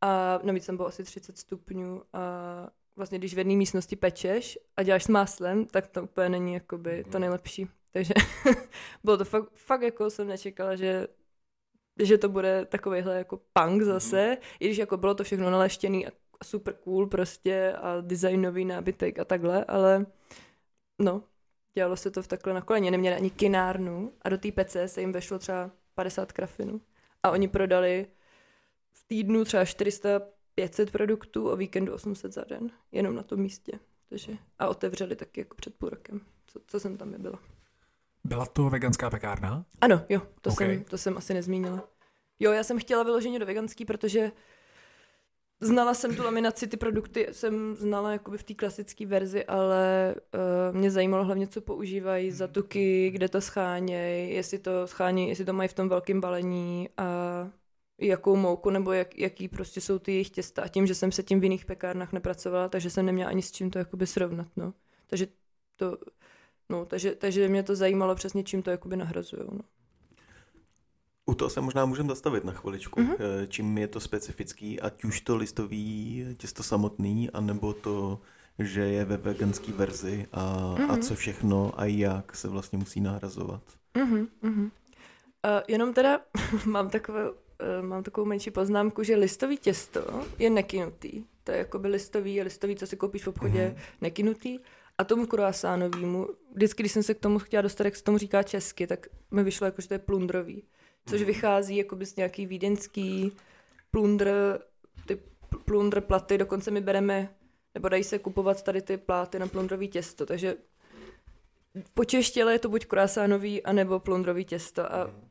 A 0.00 0.40
navíc 0.42 0.66
tam 0.66 0.76
bylo 0.76 0.88
asi 0.88 1.04
30 1.04 1.38
stupňů 1.38 2.02
a 2.12 2.20
vlastně 2.96 3.18
když 3.18 3.34
v 3.34 3.38
jedné 3.38 3.56
místnosti 3.56 3.96
pečeš 3.96 4.58
a 4.76 4.82
děláš 4.82 5.04
s 5.04 5.08
máslem, 5.08 5.64
tak 5.64 5.86
to 5.86 6.02
úplně 6.02 6.28
není 6.28 6.54
jakoby 6.54 7.04
to 7.12 7.18
nejlepší. 7.18 7.68
Takže 7.92 8.14
bylo 9.04 9.16
to 9.16 9.24
fakt, 9.24 9.48
fakt 9.54 9.82
jako 9.82 10.10
jsem 10.10 10.28
nečekala, 10.28 10.76
že 10.76 11.06
že 11.98 12.18
to 12.18 12.28
bude 12.28 12.66
takovýhle 12.66 13.18
jako 13.18 13.40
punk 13.52 13.82
zase, 13.82 14.16
mm-hmm. 14.16 14.56
i 14.60 14.66
když 14.66 14.78
jako 14.78 14.96
bylo 14.96 15.14
to 15.14 15.24
všechno 15.24 15.50
naleštěný 15.50 16.06
a 16.06 16.10
super 16.44 16.74
cool 16.74 17.06
prostě 17.06 17.72
a 17.72 18.00
designový 18.00 18.64
nábytek 18.64 19.18
a 19.18 19.24
takhle, 19.24 19.64
ale 19.64 20.06
no, 20.98 21.22
dělalo 21.74 21.96
se 21.96 22.10
to 22.10 22.22
v 22.22 22.28
takhle 22.28 22.54
na 22.54 22.60
koleně, 22.60 22.90
neměli 22.90 23.16
ani 23.16 23.30
kinárnu 23.30 24.12
a 24.22 24.28
do 24.28 24.38
té 24.38 24.52
pece 24.52 24.88
se 24.88 25.00
jim 25.00 25.12
vešlo 25.12 25.38
třeba 25.38 25.70
50 25.94 26.32
krafinů 26.32 26.80
a 27.22 27.30
oni 27.30 27.48
prodali 27.48 28.06
v 28.92 29.04
týdnu 29.08 29.44
třeba 29.44 29.64
400 29.64 30.20
500 30.54 30.90
produktů, 30.90 31.48
o 31.48 31.56
víkendu 31.56 31.94
800 31.94 32.32
za 32.32 32.44
den, 32.44 32.70
jenom 32.92 33.14
na 33.14 33.22
tom 33.22 33.40
místě. 33.40 33.72
Takže, 34.08 34.38
a 34.58 34.68
otevřeli 34.68 35.16
taky 35.16 35.40
jako 35.40 35.54
před 35.54 35.74
půl 35.74 35.88
rokem, 35.88 36.20
co, 36.46 36.60
co 36.66 36.80
jsem 36.80 36.96
tam 36.96 37.12
je 37.12 37.18
byla. 37.18 37.38
Byla 38.24 38.46
to 38.46 38.70
veganská 38.70 39.10
pekárna? 39.10 39.64
Ano, 39.80 40.04
jo, 40.08 40.22
to, 40.40 40.50
okay. 40.50 40.74
jsem, 40.74 40.84
to 40.84 40.98
jsem 40.98 41.16
asi 41.16 41.34
nezmínila. 41.34 41.88
Jo, 42.40 42.52
já 42.52 42.64
jsem 42.64 42.78
chtěla 42.78 43.02
vyloženě 43.02 43.38
do 43.38 43.46
veganský, 43.46 43.84
protože 43.84 44.32
znala 45.60 45.94
jsem 45.94 46.16
tu 46.16 46.24
laminaci, 46.24 46.66
ty 46.66 46.76
produkty 46.76 47.28
jsem 47.32 47.76
znala 47.76 48.12
jakoby 48.12 48.38
v 48.38 48.42
té 48.42 48.54
klasické 48.54 49.06
verzi, 49.06 49.44
ale 49.44 50.14
uh, 50.70 50.76
mě 50.76 50.90
zajímalo 50.90 51.24
hlavně, 51.24 51.46
co 51.46 51.60
používají 51.60 52.30
za 52.30 52.44
hmm. 52.44 52.54
tuky, 52.54 53.10
kde 53.10 53.28
to 53.28 53.40
schánějí, 53.40 54.34
jestli 54.34 54.58
to 54.58 54.86
schánějí, 54.86 55.28
jestli 55.28 55.44
to 55.44 55.52
mají 55.52 55.68
v 55.68 55.74
tom 55.74 55.88
velkém 55.88 56.20
balení 56.20 56.88
a 56.96 57.04
jakou 57.98 58.36
mouku 58.36 58.70
nebo 58.70 58.92
jak, 58.92 59.18
jaký 59.18 59.48
prostě 59.48 59.80
jsou 59.80 59.98
ty 59.98 60.12
jejich 60.12 60.30
těsta. 60.30 60.62
A 60.62 60.68
tím, 60.68 60.86
že 60.86 60.94
jsem 60.94 61.12
se 61.12 61.22
tím 61.22 61.40
v 61.40 61.44
jiných 61.44 61.64
pekárnách 61.64 62.12
nepracovala, 62.12 62.68
takže 62.68 62.90
jsem 62.90 63.06
neměla 63.06 63.30
ani 63.30 63.42
s 63.42 63.52
čím 63.52 63.70
to 63.70 63.78
jakoby 63.78 64.06
srovnat, 64.06 64.48
no. 64.56 64.74
Takže 65.06 65.26
to, 65.76 65.98
No, 66.72 66.84
takže, 66.84 67.14
takže 67.14 67.48
mě 67.48 67.62
to 67.62 67.76
zajímalo 67.76 68.14
přesně, 68.14 68.44
čím 68.44 68.62
to 68.62 68.70
jakoby 68.70 68.96
nahrazují. 68.96 69.42
No. 69.52 69.60
U 71.26 71.34
toho 71.34 71.50
se 71.50 71.60
možná 71.60 71.84
můžeme 71.84 72.08
zastavit 72.08 72.44
na 72.44 72.52
chviličku. 72.52 73.00
Mm-hmm. 73.00 73.46
Čím 73.48 73.78
je 73.78 73.88
to 73.88 74.00
specifický, 74.00 74.80
ať 74.80 75.04
už 75.04 75.20
to 75.20 75.36
listový 75.36 76.26
těsto 76.38 76.62
samotný, 76.62 77.30
anebo 77.30 77.72
to, 77.72 78.20
že 78.58 78.80
je 78.80 79.04
ve 79.04 79.16
veganské 79.16 79.72
verzi 79.72 80.26
a, 80.32 80.74
mm-hmm. 80.78 80.90
a 80.90 80.96
co 80.96 81.14
všechno 81.14 81.72
a 81.76 81.84
jak 81.84 82.36
se 82.36 82.48
vlastně 82.48 82.78
musí 82.78 83.00
nahrazovat. 83.00 83.62
Mm-hmm. 83.94 84.26
Uh, 84.42 84.70
jenom 85.68 85.94
teda 85.94 86.20
mám 86.66 86.90
takové, 86.90 87.30
uh, 87.30 87.36
mám 87.80 88.02
takovou 88.02 88.26
menší 88.26 88.50
poznámku, 88.50 89.02
že 89.02 89.16
listový 89.16 89.58
těsto 89.58 90.24
je 90.38 90.50
nekynutý. 90.50 91.24
To 91.44 91.52
je 91.52 91.58
jako 91.58 91.78
by 91.78 91.88
listový, 91.88 92.42
listový, 92.42 92.76
co 92.76 92.86
si 92.86 92.96
koupíš 92.96 93.24
v 93.24 93.28
obchodě, 93.28 93.74
mm-hmm. 93.76 93.96
nekynutý. 94.00 94.58
A 94.98 95.04
tomu 95.04 95.26
kruasánovému, 95.26 96.28
vždycky, 96.54 96.82
když 96.82 96.92
jsem 96.92 97.02
se 97.02 97.14
k 97.14 97.20
tomu 97.20 97.38
chtěla 97.38 97.62
dostat, 97.62 97.84
jak 97.84 97.96
se 97.96 98.02
tomu 98.02 98.18
říká 98.18 98.42
česky, 98.42 98.86
tak 98.86 99.06
mi 99.30 99.44
vyšlo 99.44 99.64
jako, 99.64 99.82
že 99.82 99.88
to 99.88 99.94
je 99.94 99.98
plundrový. 99.98 100.64
Což 101.06 101.20
mm. 101.20 101.26
vychází 101.26 101.76
jako 101.76 101.96
z 102.02 102.16
nějaký 102.16 102.46
vídeňský 102.46 103.32
plundr, 103.90 104.58
ty 105.06 105.18
plundr 105.64 106.00
platy, 106.00 106.38
dokonce 106.38 106.70
my 106.70 106.80
bereme, 106.80 107.34
nebo 107.74 107.88
dají 107.88 108.04
se 108.04 108.18
kupovat 108.18 108.62
tady 108.62 108.82
ty 108.82 108.96
pláty 108.96 109.38
na 109.38 109.46
plundrový 109.46 109.88
těsto, 109.88 110.26
takže 110.26 110.56
po 111.94 112.04
češtěle 112.04 112.52
je 112.52 112.58
to 112.58 112.68
buď 112.68 112.86
kruasánový, 112.86 113.62
anebo 113.62 114.00
plundrový 114.00 114.44
těsto 114.44 114.92
a 114.92 115.06
mm. 115.06 115.28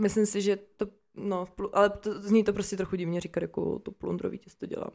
myslím 0.00 0.26
si, 0.26 0.42
že 0.42 0.58
to 0.76 0.86
No, 1.20 1.48
ale 1.72 1.90
to, 1.90 2.22
zní 2.22 2.44
to 2.44 2.52
prostě 2.52 2.76
trochu 2.76 2.96
divně 2.96 3.20
říkat, 3.20 3.40
jako 3.42 3.78
to 3.78 3.90
plundrový 3.90 4.38
těsto 4.38 4.66
dělám. 4.66 4.90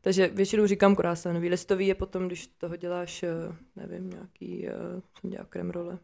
Takže 0.00 0.28
většinou 0.28 0.66
říkám 0.66 0.96
krásanový. 0.96 1.48
Listový 1.48 1.86
je 1.86 1.94
potom, 1.94 2.26
když 2.26 2.46
toho 2.46 2.76
děláš, 2.76 3.22
eh, 3.22 3.32
nevím, 3.76 4.10
nějaký, 4.10 4.68
eh, 4.68 4.72
jsem 5.20 5.30
dělá 5.30 5.44
kremrole. 5.44 5.98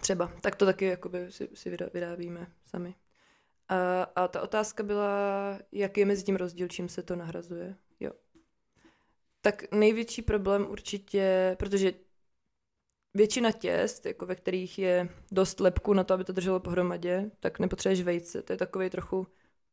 Třeba. 0.00 0.32
Tak 0.40 0.56
to 0.56 0.64
taky 0.64 0.84
jakoby 0.84 1.32
si, 1.32 1.48
si 1.54 1.76
vyrábíme 1.94 2.46
sami. 2.64 2.94
A, 3.68 4.02
a 4.02 4.28
ta 4.28 4.42
otázka 4.42 4.82
byla, 4.82 5.58
jaký 5.72 6.00
je 6.00 6.06
mezi 6.06 6.22
tím 6.22 6.36
rozdíl, 6.36 6.68
čím 6.68 6.88
se 6.88 7.02
to 7.02 7.16
nahrazuje. 7.16 7.76
Jo. 8.00 8.10
Tak 9.40 9.72
největší 9.72 10.22
problém 10.22 10.66
určitě, 10.70 11.56
protože 11.58 11.92
většina 13.14 13.52
těst, 13.52 14.06
jako 14.06 14.26
ve 14.26 14.34
kterých 14.34 14.78
je 14.78 15.08
dost 15.32 15.60
lepku 15.60 15.92
na 15.92 16.04
to, 16.04 16.14
aby 16.14 16.24
to 16.24 16.32
drželo 16.32 16.60
pohromadě, 16.60 17.30
tak 17.40 17.58
nepotřebuješ 17.58 18.02
vejce. 18.02 18.42
To 18.42 18.52
je 18.52 18.56
takový 18.56 18.90
trochu, 18.90 19.26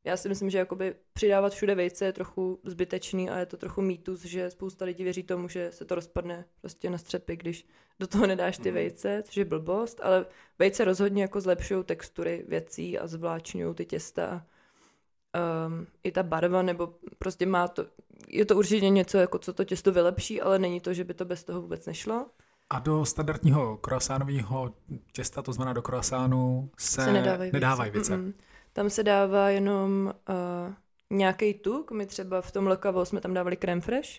já 0.03 0.17
si 0.17 0.29
myslím, 0.29 0.49
že 0.49 0.57
jakoby 0.57 0.95
přidávat 1.13 1.53
všude 1.53 1.75
vejce 1.75 2.05
je 2.05 2.13
trochu 2.13 2.59
zbytečný 2.63 3.29
a 3.29 3.39
je 3.39 3.45
to 3.45 3.57
trochu 3.57 3.81
mýtus, 3.81 4.25
že 4.25 4.49
spousta 4.49 4.85
lidí 4.85 5.03
věří 5.03 5.23
tomu, 5.23 5.47
že 5.47 5.71
se 5.71 5.85
to 5.85 5.95
rozpadne 5.95 6.45
prostě 6.61 6.89
na 6.89 6.97
střepy, 6.97 7.35
když 7.35 7.67
do 7.99 8.07
toho 8.07 8.27
nedáš 8.27 8.57
ty 8.57 8.69
mhm. 8.69 8.73
vejce, 8.73 9.23
což 9.25 9.37
je 9.37 9.45
blbost, 9.45 9.99
ale 10.03 10.25
vejce 10.59 10.85
rozhodně 10.85 11.21
jako 11.21 11.41
zlepšují 11.41 11.83
textury 11.83 12.45
věcí 12.47 12.99
a 12.99 13.07
zvláčňují 13.07 13.75
ty 13.75 13.85
těsta. 13.85 14.45
Um, 15.67 15.87
I 16.03 16.11
ta 16.11 16.23
barva, 16.23 16.61
nebo 16.61 16.95
prostě 17.17 17.45
má 17.45 17.67
to, 17.67 17.85
je 18.27 18.45
to 18.45 18.55
určitě 18.55 18.89
něco, 18.89 19.17
jako 19.17 19.39
co 19.39 19.53
to 19.53 19.63
těsto 19.63 19.91
vylepší, 19.91 20.41
ale 20.41 20.59
není 20.59 20.81
to, 20.81 20.93
že 20.93 21.03
by 21.03 21.13
to 21.13 21.25
bez 21.25 21.43
toho 21.43 21.61
vůbec 21.61 21.85
nešlo. 21.85 22.29
A 22.72 22.80
do 22.80 23.05
standardního 23.05 23.78
croissantového 23.78 24.74
těsta, 25.11 25.41
to 25.41 25.53
znamená 25.53 25.74
do 25.74 25.82
croissantu, 25.82 26.69
se, 26.78 27.01
se 27.01 27.13
nedávají, 27.13 27.51
nedávají 27.53 27.91
věce. 27.91 28.17
Mm-mm. 28.17 28.34
Tam 28.74 28.89
se 28.89 29.03
dává 29.03 29.49
jenom 29.49 30.13
uh, 30.30 30.74
nějaký 31.09 31.53
tuk, 31.53 31.91
my 31.91 32.05
třeba 32.05 32.41
v 32.41 32.51
tom 32.51 32.67
lokavo 32.67 33.05
jsme 33.05 33.22
tam 33.22 33.34
dávali 33.34 33.57
crème 33.57 33.82
fresh, 33.82 34.09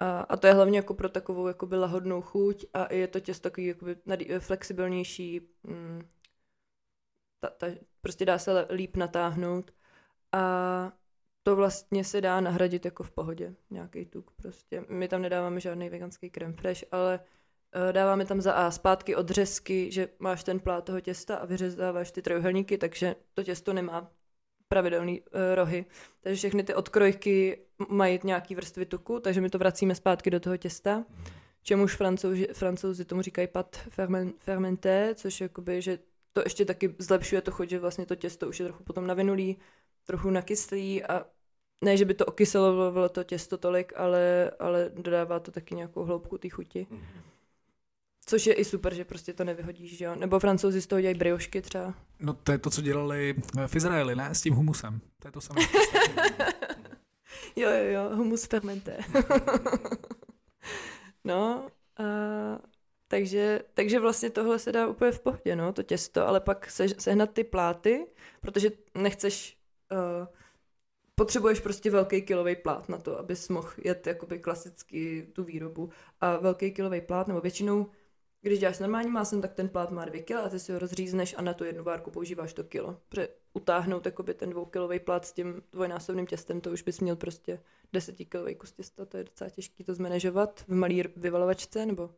a, 0.00 0.20
a 0.20 0.36
to 0.36 0.46
je 0.46 0.52
hlavně 0.52 0.78
jako 0.78 0.94
pro 0.94 1.08
takovou 1.08 1.46
jakoby 1.46 1.76
lahodnou 1.76 2.22
chuť 2.22 2.66
a 2.74 2.92
je 2.92 3.08
to 3.08 3.20
těsto 3.20 3.42
takový 3.42 3.66
jakoby 3.66 3.96
flexibilnější, 4.38 5.40
mm, 5.62 6.02
ta, 7.40 7.50
ta, 7.50 7.66
prostě 8.00 8.24
dá 8.24 8.38
se 8.38 8.66
líp 8.70 8.96
natáhnout. 8.96 9.70
A 10.32 10.92
to 11.42 11.56
vlastně 11.56 12.04
se 12.04 12.20
dá 12.20 12.40
nahradit 12.40 12.84
jako 12.84 13.02
v 13.02 13.10
pohodě, 13.10 13.54
nějaký 13.70 14.04
tuk 14.04 14.30
prostě. 14.30 14.84
My 14.88 15.08
tam 15.08 15.22
nedáváme 15.22 15.60
žádný 15.60 15.88
veganský 15.88 16.30
creme 16.30 16.52
fresh, 16.52 16.84
ale 16.92 17.20
dáváme 17.92 18.24
tam 18.24 18.40
za 18.40 18.52
A 18.52 18.70
zpátky 18.70 19.16
odřezky, 19.16 19.92
že 19.92 20.08
máš 20.18 20.44
ten 20.44 20.60
plát 20.60 20.84
toho 20.84 21.00
těsta 21.00 21.36
a 21.36 21.46
vyřezáváš 21.46 22.10
ty 22.10 22.22
trojuhelníky, 22.22 22.78
takže 22.78 23.16
to 23.34 23.42
těsto 23.42 23.72
nemá 23.72 24.10
pravidelný 24.68 25.20
uh, 25.20 25.26
rohy. 25.54 25.84
Takže 26.20 26.36
všechny 26.36 26.62
ty 26.62 26.74
odkrojky 26.74 27.58
mají 27.88 28.20
nějaký 28.24 28.54
vrstvy 28.54 28.86
tuku, 28.86 29.20
takže 29.20 29.40
my 29.40 29.50
to 29.50 29.58
vracíme 29.58 29.94
zpátky 29.94 30.30
do 30.30 30.40
toho 30.40 30.56
těsta. 30.56 31.04
Čemuž 31.62 31.96
francouzi, 31.96 32.48
francouzi 32.52 33.04
tomu 33.04 33.22
říkají 33.22 33.48
pat 33.48 33.76
fermenté, 34.38 35.14
což 35.14 35.40
jakoby, 35.40 35.82
že 35.82 35.98
to 36.32 36.40
ještě 36.40 36.64
taky 36.64 36.94
zlepšuje 36.98 37.42
to 37.42 37.50
chuť, 37.50 37.68
že 37.68 37.78
vlastně 37.78 38.06
to 38.06 38.14
těsto 38.14 38.48
už 38.48 38.60
je 38.60 38.66
trochu 38.66 38.84
potom 38.84 39.06
navinulý, 39.06 39.56
trochu 40.04 40.30
nakyslý 40.30 41.04
a 41.04 41.26
ne, 41.84 41.96
že 41.96 42.04
by 42.04 42.14
to 42.14 42.26
okyselovalo 42.26 43.08
to 43.08 43.24
těsto 43.24 43.58
tolik, 43.58 43.92
ale, 43.96 44.50
ale 44.58 44.90
dodává 44.94 45.40
to 45.40 45.50
taky 45.50 45.74
nějakou 45.74 46.04
hloubku 46.04 46.38
té 46.38 46.48
chuti. 46.48 46.86
Mm-hmm. 46.90 47.35
Což 48.28 48.46
je 48.46 48.54
i 48.54 48.64
super, 48.64 48.94
že 48.94 49.04
prostě 49.04 49.32
to 49.32 49.44
nevyhodíš, 49.44 49.98
že 49.98 50.04
jo? 50.04 50.14
Nebo 50.14 50.40
francouzi 50.40 50.82
z 50.82 50.86
toho 50.86 51.00
dělají 51.00 51.18
briošky 51.18 51.62
třeba. 51.62 51.94
No 52.20 52.32
to 52.32 52.52
je 52.52 52.58
to, 52.58 52.70
co 52.70 52.82
dělali 52.82 53.34
v 53.66 53.76
Izraeli, 53.76 54.16
ne? 54.16 54.34
S 54.34 54.42
tím 54.42 54.54
humusem. 54.54 55.00
To 55.18 55.28
je 55.28 55.32
to 55.32 55.40
samé. 55.40 55.60
jo, 57.56 57.70
jo, 57.70 57.84
jo, 57.84 58.16
humus 58.16 58.46
fermenté. 58.46 58.98
no, 61.24 61.68
a, 61.98 62.04
takže, 63.08 63.60
takže 63.74 64.00
vlastně 64.00 64.30
tohle 64.30 64.58
se 64.58 64.72
dá 64.72 64.86
úplně 64.86 65.12
v 65.12 65.20
pohodě, 65.20 65.56
no, 65.56 65.72
to 65.72 65.82
těsto, 65.82 66.28
ale 66.28 66.40
pak 66.40 66.70
se, 66.70 66.88
sehnat 66.98 67.30
ty 67.30 67.44
pláty, 67.44 68.06
protože 68.40 68.70
nechceš, 68.94 69.58
uh, 69.92 70.26
potřebuješ 71.14 71.60
prostě 71.60 71.90
velký 71.90 72.22
kilový 72.22 72.56
plát 72.56 72.88
na 72.88 72.98
to, 72.98 73.18
abys 73.18 73.48
mohl 73.48 73.70
jet 73.84 74.06
jakoby 74.06 74.38
klasicky 74.38 75.28
tu 75.32 75.44
výrobu. 75.44 75.90
A 76.20 76.36
velký 76.36 76.70
kilový 76.70 77.00
plát, 77.00 77.28
nebo 77.28 77.40
většinou 77.40 77.90
když 78.48 78.58
děláš 78.58 78.78
normální 78.78 79.10
másem, 79.10 79.40
tak 79.40 79.54
ten 79.54 79.68
plát 79.68 79.90
má 79.90 80.04
2 80.04 80.22
kg 80.22 80.30
a 80.30 80.48
ty 80.48 80.58
si 80.58 80.72
ho 80.72 80.78
rozřízneš 80.78 81.34
a 81.38 81.42
na 81.42 81.54
tu 81.54 81.64
jednu 81.64 81.84
várku 81.84 82.10
používáš 82.10 82.52
to 82.52 82.64
kilo. 82.64 83.00
Protože 83.08 83.28
utáhnout 83.54 84.06
jakoby, 84.06 84.34
ten 84.34 84.50
dvoukilový 84.50 85.00
plát 85.00 85.24
s 85.24 85.32
tím 85.32 85.62
dvojnásobným 85.72 86.26
těstem, 86.26 86.60
to 86.60 86.70
už 86.70 86.82
bys 86.82 87.00
měl 87.00 87.16
prostě 87.16 87.60
desetikilový 87.92 88.54
kus 88.54 88.72
těsta, 88.72 89.04
to 89.04 89.16
je 89.16 89.24
docela 89.24 89.50
těžký 89.50 89.84
to 89.84 89.94
zmanežovat 89.94 90.60
v 90.60 90.74
malý 90.74 91.04
vyvalovačce, 91.16 91.86
nebo 91.86 92.10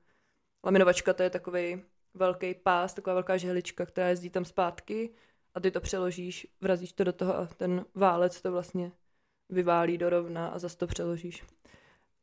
laminovačka, 0.64 1.12
to 1.12 1.22
je 1.22 1.30
takový 1.30 1.82
velký 2.14 2.54
pás, 2.54 2.94
taková 2.94 3.14
velká 3.14 3.36
žehlička, 3.36 3.86
která 3.86 4.08
jezdí 4.08 4.30
tam 4.30 4.44
zpátky 4.44 5.10
a 5.54 5.60
ty 5.60 5.70
to 5.70 5.80
přeložíš, 5.80 6.46
vrazíš 6.60 6.92
to 6.92 7.04
do 7.04 7.12
toho 7.12 7.36
a 7.36 7.46
ten 7.46 7.84
válec 7.94 8.42
to 8.42 8.52
vlastně 8.52 8.92
vyválí 9.48 9.98
do 9.98 10.10
rovna 10.10 10.48
a 10.48 10.58
zase 10.58 10.76
to 10.76 10.86
přeložíš. 10.86 11.44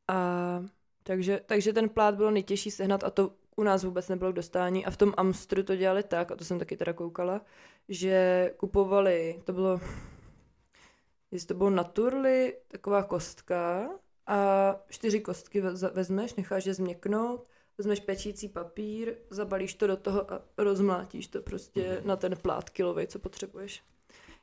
A 0.07 0.63
takže, 1.03 1.41
takže 1.45 1.73
ten 1.73 1.89
plát 1.89 2.15
bylo 2.15 2.31
nejtěžší 2.31 2.71
sehnat 2.71 3.03
a 3.03 3.09
to 3.09 3.33
u 3.55 3.63
nás 3.63 3.83
vůbec 3.83 4.09
nebylo 4.09 4.31
k 4.31 4.35
dostání 4.35 4.85
a 4.85 4.91
v 4.91 4.97
tom 4.97 5.13
Amstru 5.17 5.63
to 5.63 5.75
dělali 5.75 6.03
tak, 6.03 6.31
a 6.31 6.35
to 6.35 6.45
jsem 6.45 6.59
taky 6.59 6.77
teda 6.77 6.93
koukala, 6.93 7.41
že 7.89 8.51
kupovali, 8.57 9.41
to 9.43 9.53
bylo, 9.53 9.81
jestli 11.31 11.47
to 11.47 11.53
bylo 11.53 11.69
naturly, 11.69 12.57
taková 12.67 13.03
kostka 13.03 13.89
a 14.27 14.75
čtyři 14.89 15.19
kostky 15.19 15.61
vezmeš, 15.93 16.35
necháš 16.35 16.65
je 16.65 16.73
změknout, 16.73 17.47
vezmeš 17.77 17.99
pečící 17.99 18.49
papír, 18.49 19.15
zabalíš 19.29 19.73
to 19.73 19.87
do 19.87 19.97
toho 19.97 20.33
a 20.33 20.41
rozmlátíš 20.57 21.27
to 21.27 21.41
prostě 21.41 21.99
mm. 22.01 22.07
na 22.07 22.15
ten 22.15 22.35
plát 22.35 22.69
kilový, 22.69 23.07
co 23.07 23.19
potřebuješ. 23.19 23.83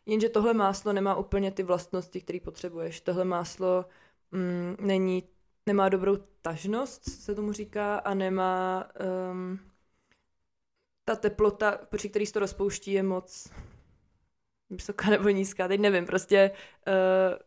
Jenže 0.06 0.28
tohle 0.28 0.54
máslo 0.54 0.92
nemá 0.92 1.16
úplně 1.16 1.50
ty 1.50 1.62
vlastnosti, 1.62 2.20
které 2.20 2.40
potřebuješ. 2.40 3.00
Tohle 3.00 3.24
máslo 3.24 3.84
mm, 4.30 4.76
není 4.80 5.22
nemá 5.66 5.88
dobrou 5.88 6.16
tažnost, 6.42 7.04
se 7.04 7.34
tomu 7.34 7.52
říká, 7.52 7.96
a 7.96 8.14
nemá 8.14 8.88
um, 9.30 9.60
ta 11.04 11.16
teplota, 11.16 11.78
při 11.96 12.08
který 12.08 12.26
se 12.26 12.32
to 12.32 12.40
rozpouští, 12.40 12.92
je 12.92 13.02
moc 13.02 13.52
vysoká 14.70 15.10
nebo 15.10 15.28
nízká, 15.28 15.68
teď 15.68 15.80
nevím, 15.80 16.06
prostě 16.06 16.50
uh, 16.86 17.38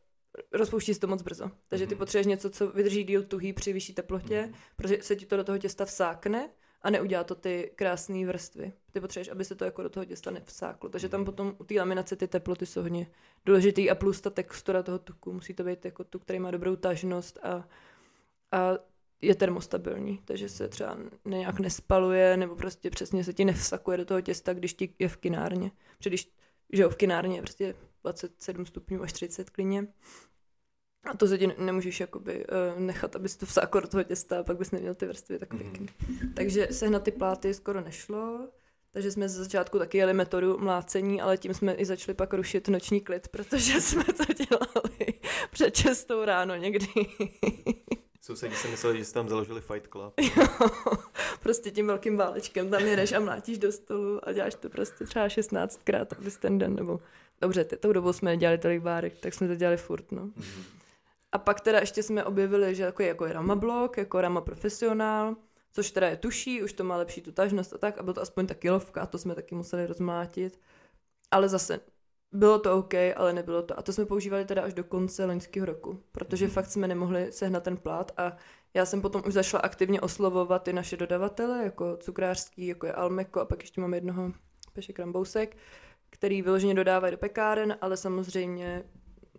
rozpouští 0.51 0.93
se 0.93 0.99
to 0.99 1.07
moc 1.07 1.22
brzo. 1.22 1.51
Takže 1.68 1.88
ty 1.88 1.95
mhm. 1.95 1.99
potřebuješ 1.99 2.28
něco, 2.28 2.49
co 2.49 2.68
vydrží 2.68 3.03
díl 3.03 3.24
tuhý 3.24 3.53
při 3.53 3.74
vyšší 3.74 3.93
teplotě, 3.93 4.41
mm. 4.41 4.53
protože 4.76 4.97
se 5.01 5.16
ti 5.16 5.26
to 5.26 5.38
do 5.38 5.43
toho 5.43 5.57
těsta 5.57 5.86
vsákne 5.86 6.49
a 6.82 6.89
neudělá 6.89 7.24
to 7.24 7.36
ty 7.36 7.72
krásné 7.76 8.26
vrstvy. 8.26 8.74
Ty 8.91 9.01
potřebuješ, 9.01 9.30
aby 9.30 9.45
se 9.45 9.55
to 9.55 9.66
jako 9.66 9.84
do 9.84 9.89
toho 9.89 10.05
těsta 10.05 10.32
nevsáklo. 10.32 10.89
Takže 10.89 11.09
tam 11.09 11.20
mhm. 11.20 11.26
potom 11.26 11.55
u 11.59 11.63
té 11.63 11.74
laminace 11.76 12.16
ty 12.16 12.28
teploty 12.28 12.66
jsou 12.66 12.82
hodně 12.82 13.07
důležitý 13.45 13.89
a 13.89 13.95
plus 13.95 14.22
ta 14.22 14.30
textura 14.30 14.84
toho 14.84 14.99
tuku. 14.99 15.34
Musí 15.34 15.53
to 15.53 15.63
být 15.63 15.86
jako 15.86 16.03
tuk, 16.03 16.24
který 16.24 16.39
má 16.39 16.51
dobrou 16.51 16.76
tažnost 16.76 17.39
a 17.43 17.68
a 18.55 18.77
je 19.21 19.35
termostabilní, 19.35 20.21
takže 20.25 20.49
se 20.49 20.67
třeba 20.67 20.97
nějak 21.25 21.59
nespaluje 21.59 22.37
nebo 22.37 22.55
prostě 22.55 22.89
přesně 22.89 23.23
se 23.23 23.33
ti 23.33 23.45
nevsakuje 23.45 23.97
do 23.97 24.05
toho 24.05 24.21
těsta, 24.21 24.53
když 24.53 24.73
ti 24.73 24.93
je 24.99 25.09
v 25.09 25.17
kinárně. 25.17 25.71
Protože 25.97 26.09
když, 26.09 26.31
že 26.73 26.83
jo, 26.83 26.89
v 26.89 26.95
kinárně 26.95 27.37
je 27.37 27.41
prostě 27.41 27.75
27 28.03 28.65
stupňů 28.65 29.03
až 29.03 29.13
30 29.13 29.49
klidně. 29.49 29.87
A 31.05 31.17
to 31.17 31.27
se 31.27 31.37
ti 31.37 31.47
nemůžeš 31.57 31.99
jakoby 31.99 32.45
uh, 32.45 32.79
nechat, 32.79 33.15
aby 33.15 33.29
to 33.29 33.45
vsáklo 33.45 33.81
do 33.81 33.87
toho 33.87 34.03
těsta 34.03 34.39
a 34.39 34.43
pak 34.43 34.57
bys 34.57 34.71
neměl 34.71 34.95
ty 34.95 35.05
vrstvy 35.05 35.39
tak 35.39 35.49
pěkný. 35.49 35.89
Mm. 36.07 36.33
Takže 36.33 36.67
sehnat 36.71 37.03
ty 37.03 37.11
pláty 37.11 37.53
skoro 37.53 37.81
nešlo. 37.81 38.49
Takže 38.91 39.11
jsme 39.11 39.29
ze 39.29 39.43
začátku 39.43 39.79
taky 39.79 39.97
jeli 39.97 40.13
metodu 40.13 40.57
mlácení, 40.57 41.21
ale 41.21 41.37
tím 41.37 41.53
jsme 41.53 41.73
i 41.73 41.85
začali 41.85 42.15
pak 42.15 42.33
rušit 42.33 42.67
noční 42.67 43.01
klid, 43.01 43.27
protože 43.27 43.81
jsme 43.81 44.03
to 44.03 44.23
dělali 44.33 45.13
před 45.51 45.71
čestou 45.71 46.25
ráno 46.25 46.55
někdy. 46.55 46.87
Sousedi 48.26 48.55
si 48.55 48.67
mysleli, 48.67 48.97
že 48.97 49.05
jste 49.05 49.13
tam 49.13 49.30
založili 49.30 49.61
Fight 49.61 49.88
Club. 49.88 50.13
Prostě 51.39 51.71
tím 51.71 51.88
velkým 51.88 52.17
válečkem 52.17 52.69
tam 52.69 52.82
jedeš 52.82 53.11
a 53.11 53.19
mlátíš 53.19 53.57
do 53.57 53.71
stolu 53.71 54.30
a 54.30 54.32
děláš 54.32 54.55
to 54.55 54.69
prostě 54.69 55.05
třeba 55.05 55.28
16krát, 55.28 56.07
abys 56.19 56.38
ten 56.38 56.57
den, 56.57 56.76
nebo 56.76 56.99
dobře, 57.41 57.63
tou 57.63 57.93
dobou 57.93 58.13
jsme 58.13 58.32
nedělali 58.32 58.57
tolik 58.57 58.82
bárek, 58.82 59.17
tak 59.19 59.34
jsme 59.34 59.47
to 59.47 59.55
dělali 59.55 59.78
furt, 59.78 60.11
no. 60.11 60.26
Mm-hmm. 60.26 60.63
A 61.32 61.38
pak 61.38 61.61
teda 61.61 61.80
ještě 61.80 62.03
jsme 62.03 62.23
objevili, 62.23 62.76
že 62.76 62.84
jako 62.84 63.01
je, 63.01 63.07
jako 63.07 63.26
je 63.26 63.34
Rama 63.34 63.55
Blok, 63.55 63.97
jako 63.97 64.21
Rama 64.21 64.41
Profesionál, 64.41 65.36
což 65.73 65.91
teda 65.91 66.07
je 66.07 66.17
tuší, 66.17 66.63
už 66.63 66.73
to 66.73 66.84
má 66.84 66.97
lepší 66.97 67.21
tutažnost 67.21 67.73
a 67.73 67.78
tak, 67.78 67.97
a 67.97 68.03
bylo 68.03 68.13
to 68.13 68.21
aspoň 68.21 68.47
ta 68.47 68.53
kilovka, 68.53 69.01
a 69.01 69.05
to 69.05 69.17
jsme 69.17 69.36
taky 69.36 69.55
museli 69.55 69.86
rozmlátit. 69.86 70.59
Ale 71.32 71.49
zase 71.49 71.80
bylo 72.32 72.59
to 72.59 72.78
OK, 72.78 72.93
ale 73.15 73.34
nebylo 73.34 73.61
to. 73.61 73.80
A 73.80 73.82
to 73.82 73.93
jsme 73.93 74.05
používali 74.05 74.45
teda 74.45 74.61
až 74.61 74.73
do 74.73 74.84
konce 74.84 75.26
loňského 75.26 75.65
roku, 75.65 76.03
protože 76.11 76.47
fakt 76.47 76.71
jsme 76.71 76.88
nemohli 76.88 77.32
sehnat 77.32 77.63
ten 77.63 77.78
plát 77.78 78.11
a 78.17 78.38
já 78.73 78.86
jsem 78.86 79.01
potom 79.01 79.23
už 79.28 79.34
zašla 79.34 79.59
aktivně 79.59 80.01
oslovovat 80.01 80.63
ty 80.63 80.73
naše 80.73 80.97
dodavatele, 80.97 81.63
jako 81.63 81.97
cukrářský, 81.97 82.67
jako 82.67 82.86
je 82.86 82.93
Almeko 82.93 83.39
a 83.39 83.45
pak 83.45 83.61
ještě 83.61 83.82
máme 83.82 83.97
jednoho 83.97 84.32
Peše 84.73 84.93
Krambousek, 84.93 85.57
který 86.09 86.41
vyloženě 86.41 86.73
dodávají 86.73 87.11
do 87.11 87.17
pekáren, 87.17 87.78
ale 87.82 87.97
samozřejmě 87.97 88.84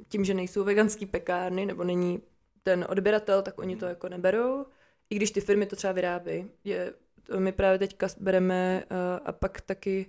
tím, 0.09 0.25
že 0.25 0.35
nejsou 0.35 0.65
veganský 0.65 1.07
pekárny, 1.07 1.67
nebo 1.67 1.85
není 1.85 2.23
ten 2.63 2.87
odběratel, 2.89 3.43
tak 3.43 3.59
oni 3.59 3.77
to 3.77 3.87
jako 3.87 4.09
neberou. 4.09 4.67
I 5.11 5.17
když 5.17 5.31
ty 5.31 5.41
firmy 5.41 5.67
to 5.67 5.77
třeba 5.77 5.93
vyrábí. 5.93 6.51
Je, 6.65 6.95
my 7.39 7.53
právě 7.53 7.79
teďka 7.79 8.09
bereme 8.21 8.85
uh, 8.91 8.97
a 9.25 9.33
pak 9.33 9.61
taky 9.61 10.07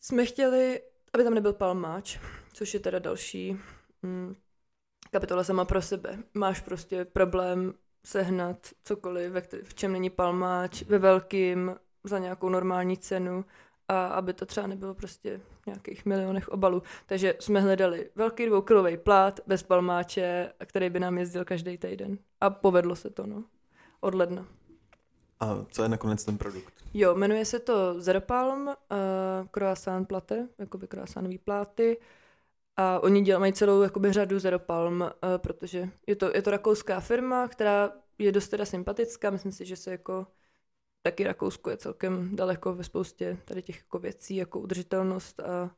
jsme 0.00 0.26
chtěli 0.26 0.80
aby 1.14 1.24
tam 1.24 1.34
nebyl 1.34 1.52
palmáč, 1.52 2.18
což 2.52 2.74
je 2.74 2.80
teda 2.80 2.98
další 2.98 3.60
mm, 4.02 4.34
kapitola 5.10 5.44
sama 5.44 5.64
pro 5.64 5.82
sebe. 5.82 6.18
Máš 6.34 6.60
prostě 6.60 7.04
problém 7.04 7.74
sehnat 8.04 8.66
cokoliv, 8.84 9.32
ve 9.32 9.40
který, 9.40 9.62
v 9.62 9.74
čem 9.74 9.92
není 9.92 10.10
palmáč, 10.10 10.82
ve 10.82 10.98
velkým, 10.98 11.76
za 12.04 12.18
nějakou 12.18 12.48
normální 12.48 12.96
cenu 12.96 13.44
a 13.88 14.06
aby 14.06 14.32
to 14.32 14.46
třeba 14.46 14.66
nebylo 14.66 14.94
prostě 14.94 15.40
v 15.62 15.66
nějakých 15.66 16.06
milionech 16.06 16.48
obalů. 16.48 16.82
Takže 17.06 17.34
jsme 17.40 17.60
hledali 17.60 18.10
velký 18.14 18.46
dvoukilový 18.46 18.96
plát 18.96 19.40
bez 19.46 19.62
palmáče, 19.62 20.52
který 20.66 20.90
by 20.90 21.00
nám 21.00 21.18
jezdil 21.18 21.44
každý 21.44 21.78
týden. 21.78 22.18
A 22.40 22.50
povedlo 22.50 22.96
se 22.96 23.10
to, 23.10 23.26
no. 23.26 23.44
Od 24.00 24.14
ledna. 24.14 24.46
A 25.40 25.64
co 25.70 25.82
je 25.82 25.88
nakonec 25.88 26.24
ten 26.24 26.38
produkt? 26.38 26.77
Jo, 26.94 27.14
jmenuje 27.14 27.44
se 27.44 27.58
to 27.58 28.00
Zeropalm, 28.00 28.66
uh, 28.66 28.74
croissant 29.50 30.08
plate, 30.08 30.48
jakoby 30.58 30.86
croissantový 30.88 31.38
pláty. 31.38 32.00
A 32.76 33.00
oni 33.00 33.22
dělají, 33.22 33.40
mají 33.40 33.52
celou 33.52 33.82
jakoby, 33.82 34.12
řadu 34.12 34.38
Zeropalm, 34.38 35.00
uh, 35.00 35.08
protože 35.36 35.90
je 36.06 36.16
to, 36.16 36.30
je 36.34 36.42
to 36.42 36.50
rakouská 36.50 37.00
firma, 37.00 37.48
která 37.48 37.92
je 38.18 38.32
dost 38.32 38.48
teda 38.48 38.64
sympatická. 38.64 39.30
Myslím 39.30 39.52
si, 39.52 39.66
že 39.66 39.76
se 39.76 39.90
jako 39.90 40.26
taky 41.02 41.24
Rakousko 41.24 41.70
je 41.70 41.76
celkem 41.76 42.36
daleko 42.36 42.74
ve 42.74 42.84
spoustě 42.84 43.38
tady 43.44 43.62
těch 43.62 43.76
jako 43.76 43.98
věcí, 43.98 44.36
jako 44.36 44.60
udržitelnost 44.60 45.40
a 45.40 45.70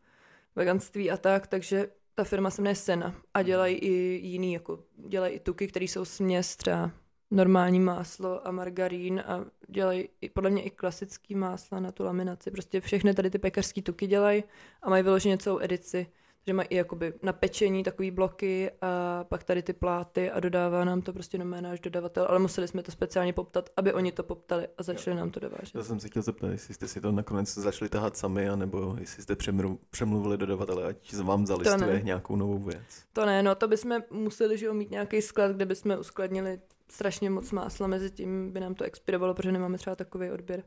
veganství 0.57 1.11
a 1.11 1.17
tak, 1.17 1.47
takže 1.47 1.89
ta 2.15 2.25
firma 2.25 2.51
se 2.51 2.63
jmenuje 2.63 2.75
Sena 2.75 3.15
a 3.35 3.43
dělají 3.43 3.77
i 3.77 3.93
jiný, 4.27 4.53
jako 4.53 4.85
dělají 4.97 5.35
i 5.35 5.41
tuky, 5.41 5.67
které 5.67 5.85
jsou 5.85 6.05
směs 6.05 6.57
třeba 6.57 6.91
normální 7.31 7.81
máslo 7.81 8.47
a 8.47 8.51
margarín 8.51 9.23
a 9.27 9.45
dělají 9.69 10.09
podle 10.35 10.51
mě 10.51 10.63
i 10.63 10.71
klasický 10.71 11.35
másla 11.35 11.81
na 11.81 11.93
tu 11.93 12.05
laminaci. 12.05 12.51
Prostě 12.51 12.81
všechny 12.81 13.15
tady 13.15 13.31
ty 13.31 13.39
pekařský 13.39 13.83
tuky 13.83 14.07
dělají 14.07 14.45
a 14.83 14.91
mají 14.91 15.03
vyloženě 15.03 15.39
celou 15.39 15.59
edici. 15.61 16.07
že 16.47 16.53
mají 16.53 16.69
i 16.71 16.77
jakoby 16.77 17.13
na 17.23 17.33
pečení 17.33 17.85
takový 17.85 18.11
bloky 18.11 18.71
a 18.81 19.25
pak 19.25 19.45
tady 19.45 19.63
ty 19.63 19.73
pláty 19.73 20.31
a 20.31 20.41
dodává 20.41 20.85
nám 20.85 21.03
to 21.03 21.13
prostě 21.13 21.39
na 21.39 21.61
náš 21.61 21.81
dodavatel, 21.81 22.27
ale 22.29 22.39
museli 22.39 22.69
jsme 22.69 22.83
to 22.83 22.93
speciálně 22.93 23.33
poptat, 23.33 23.71
aby 23.77 23.93
oni 23.93 24.13
to 24.13 24.23
poptali 24.23 24.69
a 24.79 24.83
začali 24.83 25.17
nám 25.17 25.31
to 25.31 25.41
dovážet. 25.41 25.75
Já 25.75 25.85
jsem 25.85 26.01
se 26.01 26.09
chtěl 26.09 26.23
zeptat, 26.23 26.49
jestli 26.49 26.75
jste 26.75 26.89
si 26.89 27.01
to 27.01 27.13
nakonec 27.13 27.55
začali 27.55 27.89
tahat 27.89 28.17
sami, 28.17 28.49
anebo 28.49 28.97
jestli 29.01 29.23
jste 29.23 29.37
přemluvili 29.91 30.39
dodavatele, 30.39 30.85
ať 30.85 31.15
vám 31.15 31.47
zalistuje 31.47 32.03
nějakou 32.03 32.37
novou 32.37 32.59
věc. 32.59 33.05
To 33.13 33.27
ne, 33.27 33.43
no 33.43 33.55
to 33.55 33.69
bychom 33.69 34.03
museli 34.11 34.59
že 34.59 34.73
mít 34.73 34.91
nějaký 34.91 35.23
sklad, 35.23 35.53
kde 35.53 35.67
bychom 35.67 35.99
uskladnili 36.01 36.61
strašně 36.91 37.31
moc 37.31 37.53
másla, 37.53 37.87
mezi 37.87 38.11
tím 38.11 38.53
by 38.53 38.61
nám 38.61 38.75
to 38.75 38.85
expirovalo, 38.85 39.35
protože 39.35 39.53
nemáme 39.53 39.79
třeba 39.79 39.97
takový 39.97 40.31
odběr 40.31 40.63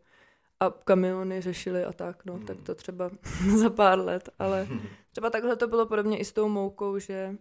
a 0.60 0.70
kamiony 0.70 1.42
řešili 1.42 1.84
a 1.84 1.94
tak, 1.94 2.26
no, 2.26 2.34
hmm. 2.34 2.46
tak 2.46 2.62
to 2.62 2.76
třeba 2.76 3.12
za 3.58 3.70
pár 3.70 4.00
let, 4.00 4.30
ale 4.40 4.68
třeba 5.12 5.30
takhle 5.30 5.56
to 5.56 5.68
bylo 5.68 5.86
podobně 5.86 6.18
i 6.18 6.26
s 6.26 6.32
tou 6.32 6.48
moukou, 6.48 7.00
že 7.00 7.36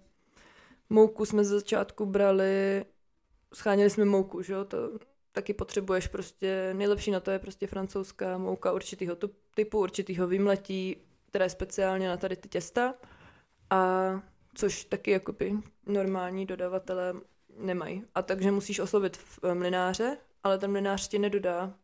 mouku 0.91 1.25
jsme 1.25 1.45
ze 1.45 1.59
začátku 1.59 2.07
brali, 2.07 2.85
scháněli 3.55 3.91
jsme 3.91 4.05
mouku, 4.05 4.43
že 4.43 4.53
jo, 4.53 4.65
to 4.65 4.99
taky 5.33 5.55
potřebuješ 5.55 6.09
prostě, 6.09 6.75
nejlepší 6.75 7.11
na 7.11 7.21
to 7.21 7.31
je 7.31 7.39
prostě 7.39 7.67
francouzská 7.67 8.39
mouka 8.39 8.73
určitýho 8.73 9.17
typu, 9.55 9.79
určitýho 9.79 10.27
výmletí, 10.27 10.97
která 11.29 11.45
je 11.45 11.51
speciálně 11.51 12.09
na 12.09 12.17
tady 12.17 12.37
ty 12.37 12.49
těsta 12.49 12.95
a 13.71 14.13
což 14.55 14.85
taky 14.85 15.11
jakoby 15.11 15.53
normální 15.87 16.47
dodavatelé 16.47 17.15
nemají. 17.59 18.05
A 18.15 18.23
takže 18.23 18.51
musíš 18.51 18.81
oslovit 18.81 19.17
v 19.17 19.41
eh, 19.43 19.55
mlináře, 19.55 20.19
ale 20.43 20.59
ten 20.59 20.71
mlinář 20.71 21.09
ti 21.09 21.19
nedodá 21.19 21.75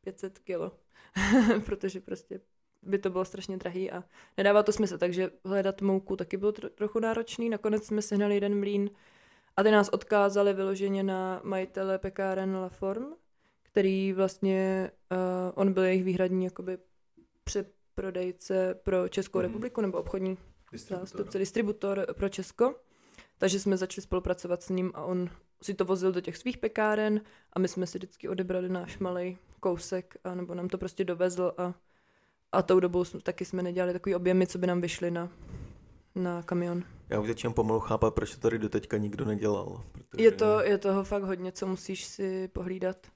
500 0.00 0.38
kilo, 0.38 0.72
protože 1.64 2.00
prostě 2.00 2.40
by 2.82 2.98
to 2.98 3.10
bylo 3.10 3.24
strašně 3.24 3.56
drahý 3.56 3.90
a 3.90 4.04
nedává 4.36 4.62
to 4.62 4.72
smysl, 4.72 4.98
takže 4.98 5.30
hledat 5.44 5.82
mouku 5.82 6.16
taky 6.16 6.36
bylo 6.36 6.52
tro- 6.52 6.68
trochu 6.68 6.98
náročný. 7.00 7.48
Nakonec 7.48 7.86
jsme 7.86 8.02
sehnali 8.02 8.34
jeden 8.34 8.58
mlín 8.58 8.90
a 9.56 9.62
ty 9.62 9.70
nás 9.70 9.88
odkázali 9.88 10.54
vyloženě 10.54 11.02
na 11.02 11.40
majitele 11.44 11.98
pekáren 11.98 12.56
La 12.56 12.68
Form, 12.68 13.14
který 13.62 14.12
vlastně, 14.12 14.90
uh, 15.12 15.18
on 15.54 15.72
byl 15.72 15.82
jejich 15.82 16.04
výhradní 16.04 16.44
jakoby 16.44 16.78
přeprodejce 17.44 18.74
pro 18.74 19.08
Českou 19.08 19.38
mm-hmm. 19.38 19.42
republiku 19.42 19.80
nebo 19.80 19.98
obchodní 19.98 20.38
distributor. 20.72 21.06
zástupce, 21.06 21.38
distributor 21.38 22.06
pro 22.14 22.28
Česko. 22.28 22.74
Takže 23.38 23.60
jsme 23.60 23.76
začali 23.76 24.02
spolupracovat 24.02 24.62
s 24.62 24.68
ním 24.68 24.90
a 24.94 25.02
on 25.02 25.30
si 25.62 25.74
to 25.74 25.84
vozil 25.84 26.12
do 26.12 26.20
těch 26.20 26.36
svých 26.36 26.58
pekáren 26.58 27.20
a 27.52 27.58
my 27.58 27.68
jsme 27.68 27.86
si 27.86 27.98
vždycky 27.98 28.28
odebrali 28.28 28.68
náš 28.68 28.98
malý 28.98 29.38
kousek 29.60 30.16
a 30.24 30.34
nebo 30.34 30.54
nám 30.54 30.68
to 30.68 30.78
prostě 30.78 31.04
dovezl 31.04 31.52
a, 31.58 31.74
a 32.52 32.62
tou 32.62 32.80
dobou 32.80 33.04
jsme, 33.04 33.20
taky 33.20 33.44
jsme 33.44 33.62
nedělali 33.62 33.92
takový 33.92 34.14
objemy, 34.14 34.46
co 34.46 34.58
by 34.58 34.66
nám 34.66 34.80
vyšly 34.80 35.10
na, 35.10 35.32
na 36.14 36.42
kamion. 36.42 36.84
Já 37.08 37.20
už 37.20 37.28
začínám 37.28 37.54
pomalu 37.54 37.80
chápat, 37.80 38.14
proč 38.14 38.34
to 38.34 38.40
tady 38.40 38.58
doteďka 38.58 38.96
nikdo 38.96 39.24
nedělal. 39.24 39.84
Protože... 39.92 40.24
Je, 40.24 40.32
to, 40.32 40.60
je 40.60 40.78
toho 40.78 41.04
fakt 41.04 41.22
hodně, 41.22 41.52
co 41.52 41.66
musíš 41.66 42.04
si 42.04 42.48
pohlídat. 42.48 43.06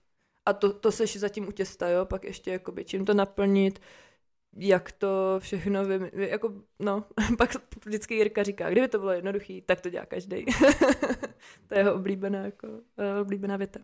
A 0.47 0.53
to, 0.53 0.73
to 0.73 0.93
seš 0.93 1.17
zatím 1.17 1.49
u 1.49 1.53
těsta, 1.53 1.89
jo, 1.89 2.05
pak 2.05 2.25
ještě 2.25 2.51
jakoby 2.51 2.85
čím 2.85 3.05
to 3.05 3.15
naplnit, 3.15 3.81
jak 4.57 4.93
to 4.93 5.37
všechno 5.39 5.85
vy, 5.85 6.11
jako, 6.13 6.55
no, 6.79 7.05
pak 7.39 7.51
vždycky 7.85 8.15
Jirka 8.15 8.43
říká, 8.43 8.71
kdyby 8.71 8.89
to 8.89 8.99
bylo 8.99 9.13
jednoduchý, 9.13 9.63
tak 9.63 9.81
to 9.81 9.91
dělá 9.91 10.07
každý. 10.07 10.45
to 11.69 11.75
je 11.75 11.81
jeho 11.81 11.95
oblíbená, 11.95 12.45
jako, 12.45 12.69
uh, 12.69 13.21
oblíbená 13.21 13.57
věta. 13.57 13.81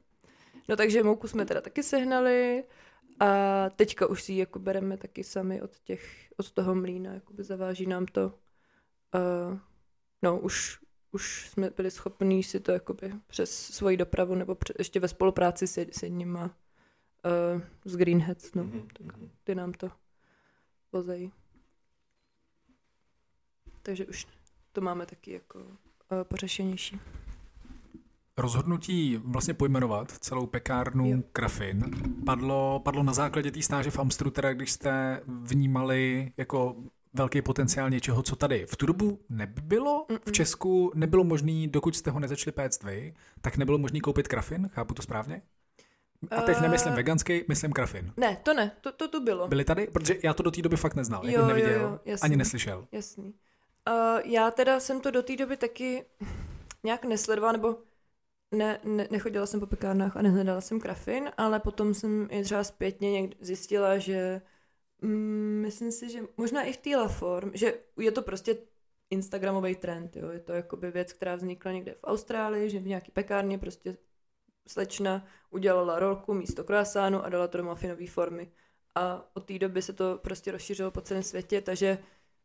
No 0.69 0.77
takže 0.77 1.03
mouku 1.03 1.29
jsme 1.29 1.45
teda 1.45 1.61
taky 1.61 1.83
sehnali 1.83 2.65
a 3.21 3.71
teďka 3.71 4.07
už 4.07 4.23
si 4.23 4.33
ji 4.33 4.39
jako 4.39 4.59
bereme 4.59 4.97
taky 4.97 5.25
sami 5.25 5.63
od 5.63 5.79
těch, 5.79 6.33
od 6.37 6.51
toho 6.51 6.75
mlína, 6.75 7.15
jakoby 7.15 7.45
zaváží 7.45 7.87
nám 7.87 8.07
to. 8.07 8.35
Uh, 9.15 9.59
no 10.23 10.39
už, 10.41 10.79
už 11.13 11.51
jsme 11.51 11.71
byli 11.71 11.91
schopní 11.91 12.43
si 12.43 12.61
to 12.61 12.73
jakoby 12.73 13.13
přes 13.27 13.51
svoji 13.51 13.97
dopravu 13.97 14.35
nebo 14.35 14.55
před, 14.55 14.79
ještě 14.79 15.01
ve 15.01 15.09
spolupráci 15.09 15.67
s, 15.67 15.79
s 15.79 16.03
jedníma 16.03 16.45
uh, 16.45 17.63
z 17.85 17.97
Greenheads, 17.97 18.55
no, 18.55 18.65
mm-hmm. 18.65 18.87
tak 18.99 19.17
mhm. 19.17 19.31
ty 19.45 19.55
nám 19.55 19.73
to 19.73 19.91
vozejí. 20.93 21.33
Takže 23.83 24.07
už 24.07 24.27
to 24.73 24.81
máme 24.81 25.07
taky 25.07 25.33
jako 25.33 25.59
uh, 25.59 26.25
pořešenější. 26.25 27.01
Rozhodnutí 28.37 29.17
vlastně 29.17 29.55
pojmenovat 29.55 30.13
celou 30.13 30.47
pekárnu 30.47 31.11
jo. 31.11 31.19
Krafin 31.33 31.85
padlo, 32.27 32.81
padlo 32.85 33.03
na 33.03 33.13
základě 33.13 33.51
té 33.51 33.63
stáže 33.63 33.91
v 33.91 33.99
Amstru, 33.99 34.31
teda 34.31 34.53
když 34.53 34.73
jste 34.73 35.23
vnímali 35.27 36.33
jako 36.37 36.77
velký 37.13 37.43
potenciál 37.43 37.91
něčeho, 37.91 38.23
co 38.23 38.37
tady 38.37 38.67
v 38.67 38.77
tu 38.77 38.87
dobu 38.87 39.21
nebylo. 39.29 40.07
Mm-mm. 40.09 40.19
V 40.29 40.33
Česku 40.33 40.93
nebylo 40.95 41.25
možné, 41.25 41.67
dokud 41.67 41.97
jste 41.97 42.11
ho 42.11 42.21
nezačali 42.21 42.53
péct 42.53 42.83
vy, 42.83 43.15
tak 43.41 43.57
nebylo 43.57 43.79
možné 43.79 44.01
koupit 44.01 44.29
krafin, 44.29 44.69
chápu 44.69 44.95
to 44.95 45.03
správně? 45.03 45.43
A 46.31 46.43
teď 46.43 46.61
nemyslím 46.61 46.93
uh, 46.93 46.97
veganský, 46.97 47.45
myslím 47.49 47.73
krafin. 47.73 48.13
Ne, 48.17 48.37
to 48.43 48.55
ne, 48.55 48.71
to, 48.81 48.93
to 48.93 49.09
tu 49.09 49.25
bylo. 49.25 49.49
Byli 49.49 49.65
tady? 49.65 49.87
Protože 49.87 50.15
já 50.23 50.35
to 50.35 50.43
do 50.43 50.51
té 50.51 50.63
doby 50.63 50.77
fakt 50.77 50.95
neznal, 50.95 51.25
jo, 51.25 51.33
jako 51.33 51.47
neviděl, 51.47 51.73
jo, 51.73 51.81
jo, 51.81 52.01
jasný, 52.05 52.27
ani 52.27 52.37
neslyšel. 52.37 52.87
Jasný. 52.93 53.35
Uh, 53.89 54.21
já 54.25 54.51
teda 54.51 54.81
jsem 54.81 55.01
to 55.01 55.11
do 55.11 55.23
té 55.23 55.37
doby 55.37 55.57
taky 55.57 56.05
nějak 56.85 57.05
nesledovala, 57.05 57.53
nebo 57.53 57.77
ne, 58.53 58.81
ne, 58.85 59.09
nechodila 59.11 59.47
jsem 59.47 59.61
po 59.61 59.67
pekárnách 59.67 60.17
a 60.17 60.23
nehledala 60.23 60.61
jsem 60.61 60.81
krafin, 60.81 61.31
ale 61.37 61.61
potom 61.61 61.95
jsem 61.95 62.29
i 62.31 62.43
třeba 62.43 62.65
zpětně 62.65 63.13
někdy 63.13 63.37
zjistila, 63.41 63.99
že 63.99 64.43
mm, 65.03 65.61
myslím 65.63 65.93
si, 65.93 66.11
že 66.11 66.21
možná 66.37 66.63
i 66.63 66.73
v 66.73 66.77
té 66.77 67.09
Form, 67.09 67.51
že 67.55 67.75
je 67.99 68.13
to 68.13 68.23
prostě 68.23 68.57
Instagramový 69.11 69.75
trend, 69.75 70.17
jo? 70.17 70.31
je 70.31 70.41
to 70.41 70.53
jakoby 70.53 70.91
věc, 70.91 71.13
která 71.13 71.37
vznikla 71.37 71.73
někde 71.73 71.95
v 71.95 72.05
Austrálii, 72.05 72.71
že 72.71 72.79
v 72.79 72.87
nějaký 72.87 73.11
pekárně 73.11 73.59
prostě 73.59 73.97
slečna 74.71 75.25
udělala 75.51 75.99
rolku 75.99 76.35
místo 76.35 76.65
croissantu 76.65 77.23
a 77.25 77.29
dala 77.29 77.49
to 77.49 77.59
do 77.59 77.65
muffinové 77.65 78.07
formy. 78.07 78.51
A 78.95 79.31
od 79.35 79.45
té 79.45 79.59
doby 79.59 79.83
se 79.83 79.93
to 79.93 80.19
prostě 80.23 80.53
rozšířilo 80.53 80.91
po 80.91 81.01
celém 81.01 81.23
světě, 81.23 81.61
takže 81.61 81.99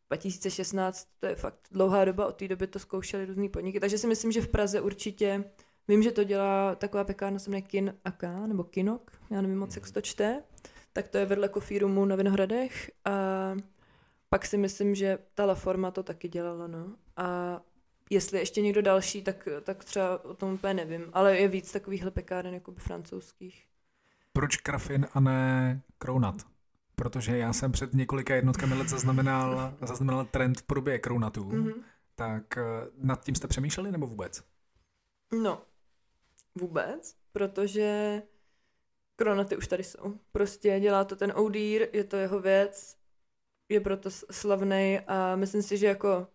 2016 0.08 1.08
to 1.20 1.26
je 1.26 1.36
fakt 1.36 1.60
dlouhá 1.72 2.06
doba, 2.06 2.28
od 2.28 2.36
té 2.36 2.48
doby 2.48 2.68
to 2.68 2.80
zkoušeli 2.80 3.26
různý 3.26 3.50
podniky, 3.50 3.80
takže 3.80 3.98
si 3.98 4.08
myslím, 4.08 4.32
že 4.32 4.42
v 4.42 4.48
Praze 4.48 4.82
určitě, 4.82 5.44
vím, 5.88 6.04
že 6.04 6.12
to 6.12 6.24
dělá 6.24 6.76
taková 6.76 7.04
pekárna, 7.04 7.40
se 7.40 7.50
jmenuje 7.50 7.62
Kin 7.62 7.96
AK, 8.06 8.24
nebo 8.24 8.64
Kinok, 8.64 9.12
já 9.30 9.42
nevím 9.42 9.60
moc, 9.60 9.76
jak 9.76 9.88
se 9.88 9.94
to 9.94 10.02
čte, 10.02 10.44
tak 10.94 11.08
to 11.08 11.18
je 11.18 11.26
vedle 11.26 11.50
Roomu 11.80 12.06
na 12.06 12.16
Vinohradech 12.16 12.92
a 13.06 13.12
pak 14.30 14.46
si 14.46 14.58
myslím, 14.58 14.96
že 14.96 15.18
ta 15.34 15.46
La 15.46 15.56
Forma 15.56 15.92
to 15.92 16.04
taky 16.04 16.28
dělala, 16.28 16.68
no. 16.68 16.96
A 17.18 17.62
Jestli 18.10 18.40
ještě 18.40 18.62
někdo 18.62 18.82
další, 18.82 19.22
tak, 19.22 19.48
tak 19.64 19.84
třeba 19.84 20.26
o 20.26 20.34
tom 20.34 20.54
úplně 20.54 20.74
nevím, 20.74 21.10
ale 21.14 21.38
je 21.38 21.48
víc 21.48 21.72
takovýchhle 21.72 22.12
pekáren 22.12 22.54
jako 22.54 22.74
francouzských. 22.78 23.68
Proč 24.34 24.58
krafin 24.58 25.08
a 25.14 25.20
ne 25.20 25.82
krounat? 25.98 26.36
Protože 26.96 27.38
já 27.38 27.54
jsem 27.54 27.72
před 27.72 27.94
několika 27.94 28.36
jednotkami 28.36 28.76
let 28.76 28.90
zaznamenal, 28.90 29.74
zaznamenal 29.82 30.26
trend 30.26 30.60
v 30.60 30.64
podobě 30.64 31.00
krounatů. 31.00 31.50
Mm-hmm. 31.50 31.84
Tak 32.16 32.58
eh, 32.58 32.62
nad 32.98 33.24
tím 33.24 33.36
jste 33.36 33.48
přemýšleli 33.48 33.92
nebo 33.92 34.08
vůbec? 34.08 34.44
No, 35.42 35.62
vůbec, 36.56 37.16
protože 37.32 38.22
kronaty 39.16 39.58
už 39.58 39.68
tady 39.68 39.84
jsou. 39.84 40.20
Prostě 40.32 40.80
dělá 40.80 41.04
to 41.04 41.16
ten 41.16 41.34
Oudír, 41.38 41.90
je 41.94 42.04
to 42.04 42.16
jeho 42.16 42.40
věc, 42.40 42.98
je 43.70 43.80
proto 43.80 44.12
slavný 44.12 45.00
a 45.08 45.36
myslím 45.36 45.62
si, 45.62 45.78
že 45.78 45.88
jako 45.88 46.28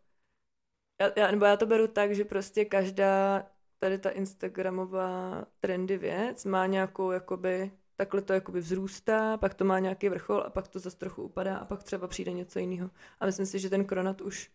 já, 1.01 1.11
já, 1.17 1.31
nebo 1.31 1.45
já 1.45 1.57
to 1.57 1.67
beru 1.67 1.87
tak, 1.87 2.15
že 2.15 2.25
prostě 2.25 2.65
každá 2.65 3.47
tady 3.79 3.99
ta 3.99 4.11
Instagramová 4.11 5.45
trendy 5.61 5.99
věc 5.99 6.45
má 6.45 6.67
nějakou 6.67 7.11
jakoby, 7.11 7.73
takhle 7.97 8.23
to 8.23 8.33
jakoby 8.33 8.61
vzrůstá, 8.61 9.37
pak 9.37 9.55
to 9.55 9.65
má 9.65 9.79
nějaký 9.79 10.09
vrchol 10.09 10.43
a 10.47 10.51
pak 10.51 10.69
to 10.69 10.79
zase 10.79 10.97
trochu 10.97 11.23
upadá 11.23 11.57
a 11.57 11.65
pak 11.65 11.83
třeba 11.83 12.09
přijde 12.09 12.33
něco 12.33 12.59
jiného. 12.59 12.91
A 13.21 13.27
myslím 13.27 13.47
si, 13.47 13.59
že 13.59 13.71
ten 13.71 13.85
Kronat 13.85 14.21
už, 14.21 14.51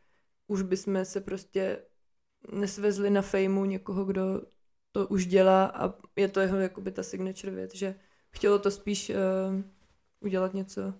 už 0.47 0.61
bychom 0.61 1.05
se 1.05 1.21
prostě 1.21 1.81
nesvezli 2.51 3.09
na 3.09 3.21
fejmu 3.21 3.65
někoho, 3.65 4.05
kdo 4.05 4.41
to 4.91 5.07
už 5.07 5.25
dělá 5.25 5.65
a 5.65 5.93
je 6.15 6.27
to 6.27 6.39
jeho 6.39 6.57
jakoby 6.57 6.91
ta 6.91 7.03
signature 7.03 7.53
věc, 7.53 7.75
že 7.75 7.95
chtělo 8.29 8.59
to 8.59 8.71
spíš 8.71 9.09
uh, 9.09 9.15
udělat 10.19 10.53
něco 10.53 10.93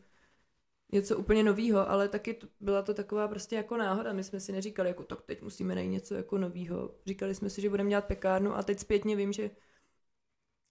něco 0.93 1.17
úplně 1.17 1.43
novýho, 1.43 1.89
ale 1.89 2.09
taky 2.09 2.33
to, 2.33 2.47
byla 2.59 2.81
to 2.81 2.93
taková 2.93 3.27
prostě 3.27 3.55
jako 3.55 3.77
náhoda. 3.77 4.13
My 4.13 4.23
jsme 4.23 4.39
si 4.39 4.51
neříkali, 4.51 4.89
jako 4.89 5.03
tak 5.03 5.21
teď 5.21 5.41
musíme 5.41 5.75
najít 5.75 5.89
něco 5.89 6.15
jako 6.15 6.37
novýho. 6.37 6.95
Říkali 7.05 7.35
jsme 7.35 7.49
si, 7.49 7.61
že 7.61 7.69
budeme 7.69 7.89
dělat 7.89 8.05
pekárnu 8.05 8.55
a 8.55 8.63
teď 8.63 8.79
zpětně 8.79 9.15
vím, 9.15 9.33
že 9.33 9.49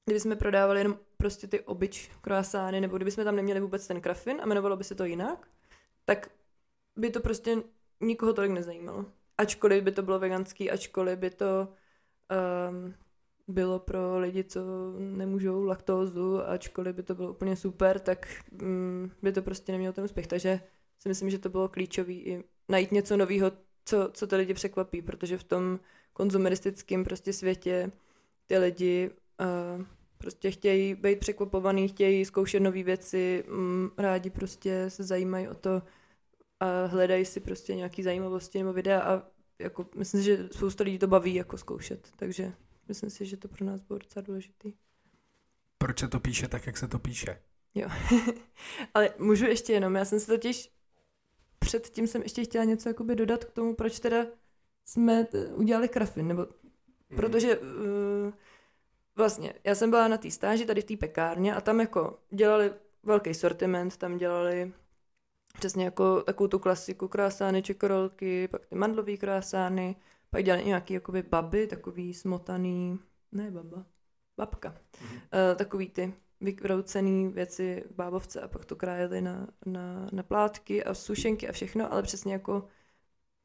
kdybychom 0.05 0.37
prodávali 0.37 0.81
jenom 0.81 0.99
prostě 1.17 1.47
ty 1.47 1.61
obyč 1.61 2.11
croissány, 2.21 2.81
nebo 2.81 2.97
kdybychom 2.97 3.25
tam 3.25 3.37
neměli 3.37 3.61
vůbec 3.61 3.87
ten 3.87 4.01
krafin 4.01 4.41
a 4.41 4.47
jmenovalo 4.47 4.77
by 4.77 4.85
se 4.85 4.95
to 4.95 5.05
jinak, 5.05 5.49
tak 6.05 6.31
by 6.97 7.11
to 7.11 7.21
prostě 7.21 7.63
nikoho 8.01 8.33
tolik 8.33 8.51
nezajímalo. 8.51 9.07
Ačkoliv 9.39 9.85
by 9.85 9.93
to 9.93 10.03
bylo 10.03 10.19
veganský, 10.19 10.71
ačkoliv 10.71 11.19
by 11.19 11.31
to 11.31 11.69
um, 12.71 12.95
bylo 13.49 13.79
pro 13.79 14.19
lidi, 14.19 14.45
co 14.45 14.61
nemůžou 14.99 15.65
laktózu, 15.65 16.43
ačkoliv 16.49 16.97
by 16.97 17.03
to 17.03 17.15
bylo 17.15 17.31
úplně 17.31 17.57
super, 17.57 17.99
tak 17.99 18.27
mm, 18.53 19.11
by 19.23 19.33
to 19.33 19.43
prostě 19.43 19.73
nemělo 19.73 19.93
ten 19.93 20.05
úspěch. 20.05 20.27
Takže 20.27 20.61
si 20.99 21.09
myslím, 21.09 21.31
že 21.31 21.39
to 21.39 21.49
bylo 21.49 21.69
klíčové 21.69 22.13
i 22.13 22.45
najít 22.69 22.93
něco 22.93 23.17
nového, 23.17 23.53
co, 23.85 24.11
co 24.13 24.27
ty 24.27 24.37
lidi 24.37 24.55
překvapí, 24.55 25.03
protože 25.03 25.39
v 25.39 25.45
tom 25.45 25.81
konzumeristickém 26.13 27.05
prostě 27.05 27.33
světě 27.33 27.93
ty 28.47 28.59
lidi 28.59 29.11
uh, 29.41 29.85
prostě 30.19 30.51
chtějí 30.51 30.95
být 30.95 31.19
překvapovaný, 31.19 31.89
chtějí 31.89 32.25
zkoušet 32.25 32.61
nové 32.61 32.83
věci, 32.83 33.45
um, 33.49 33.91
rádi 33.99 34.31
prostě 34.31 34.91
se 34.91 35.05
zajímají 35.05 35.49
o 35.49 35.55
to 35.55 35.83
a 36.61 36.87
hledají 36.87 37.25
si 37.25 37.41
prostě 37.41 37.75
nějaké 37.75 38.03
zajímavosti 38.03 38.59
nebo 38.59 38.73
videa 38.73 39.01
a 39.01 39.23
jako 39.59 39.87
myslím 39.97 40.23
že 40.23 40.49
spousta 40.53 40.85
lidí 40.85 40.99
to 40.99 41.07
baví 41.07 41.35
jako 41.35 41.59
zkoušet, 41.59 42.09
takže 42.17 42.53
myslím 42.93 43.11
si, 43.11 43.27
že 43.27 43.37
to 43.37 43.49
pro 43.49 43.67
nás 43.67 43.81
bylo 43.81 43.99
docela 43.99 44.23
důležitý. 44.23 44.73
Proč 45.79 45.99
se 45.99 46.09
to 46.09 46.21
píše 46.21 46.49
tak, 46.49 46.67
jak 46.67 46.77
se 46.77 46.89
to 46.89 46.99
píše? 46.99 47.43
Jo, 47.75 47.89
ale 48.95 49.11
můžu 49.19 49.47
ještě 49.47 49.73
jenom, 49.73 49.95
já 49.95 50.05
jsem 50.05 50.21
si 50.21 50.27
totiž 50.27 50.73
předtím 51.59 52.07
jsem 52.07 52.23
ještě 52.23 52.45
chtěla 52.45 52.65
něco 52.65 52.89
jakoby 52.89 53.17
dodat 53.17 53.45
k 53.45 53.53
tomu, 53.53 53.75
proč 53.75 54.01
teda 54.01 54.27
jsme 54.85 55.27
udělali 55.55 55.89
krafin, 55.89 56.29
nebo 56.29 56.47
mm. 57.11 57.17
protože 57.17 57.59
uh, 57.59 58.33
vlastně 59.17 59.55
já 59.65 59.75
jsem 59.75 59.91
byla 59.91 60.09
na 60.09 60.19
té 60.19 60.31
stáži 60.31 60.67
tady 60.67 60.81
v 60.81 60.85
té 60.85 60.97
pekárně 60.97 61.55
a 61.55 61.61
tam 61.61 61.81
jako 61.81 62.19
dělali 62.31 62.73
velký 63.03 63.35
sortiment, 63.35 63.97
tam 63.97 64.17
dělali 64.17 64.73
přesně 65.59 65.85
jako 65.85 66.23
takovou 66.23 66.49
tu 66.49 66.59
klasiku 66.59 67.09
krásány, 67.09 67.63
čekorolky, 67.63 68.49
pak 68.49 68.67
ty 68.67 68.75
mandlové 68.75 69.17
krásány, 69.17 69.97
pak 70.33 70.45
dělali 70.45 70.65
nějaký 70.65 70.95
jakoby 70.95 71.23
baby, 71.23 71.67
takový 71.67 72.15
smotaný, 72.15 72.99
ne 73.33 73.51
baba, 73.51 73.87
babka, 74.37 74.75
mm. 75.01 75.09
uh, 75.09 75.21
takový 75.57 75.89
ty 75.89 76.15
vykroucený 76.41 77.29
věci 77.29 77.85
v 77.91 77.95
bábovce 77.95 78.41
a 78.41 78.49
pak 78.49 78.65
to 78.65 78.77
krájeli 78.77 79.21
na, 79.21 79.49
na, 79.67 80.09
na 80.13 80.23
plátky 80.23 80.85
a 80.85 80.95
sušenky 80.95 81.49
a 81.49 81.53
všechno, 81.53 81.93
ale 81.93 82.03
přesně 82.03 82.33
jako 82.33 82.69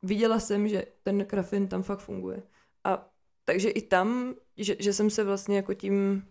viděla 0.03 0.39
jsem, 0.39 0.67
že 0.67 0.85
ten 1.03 1.25
krafin 1.25 1.67
tam 1.67 1.83
fakt 1.83 1.99
funguje. 1.99 2.43
A 2.83 3.13
takže 3.45 3.69
i 3.69 3.81
tam, 3.81 4.35
že, 4.57 4.75
že 4.79 4.93
jsem 4.93 5.09
se 5.09 5.23
vlastně 5.23 5.55
jako 5.55 5.73
tím, 5.73 6.27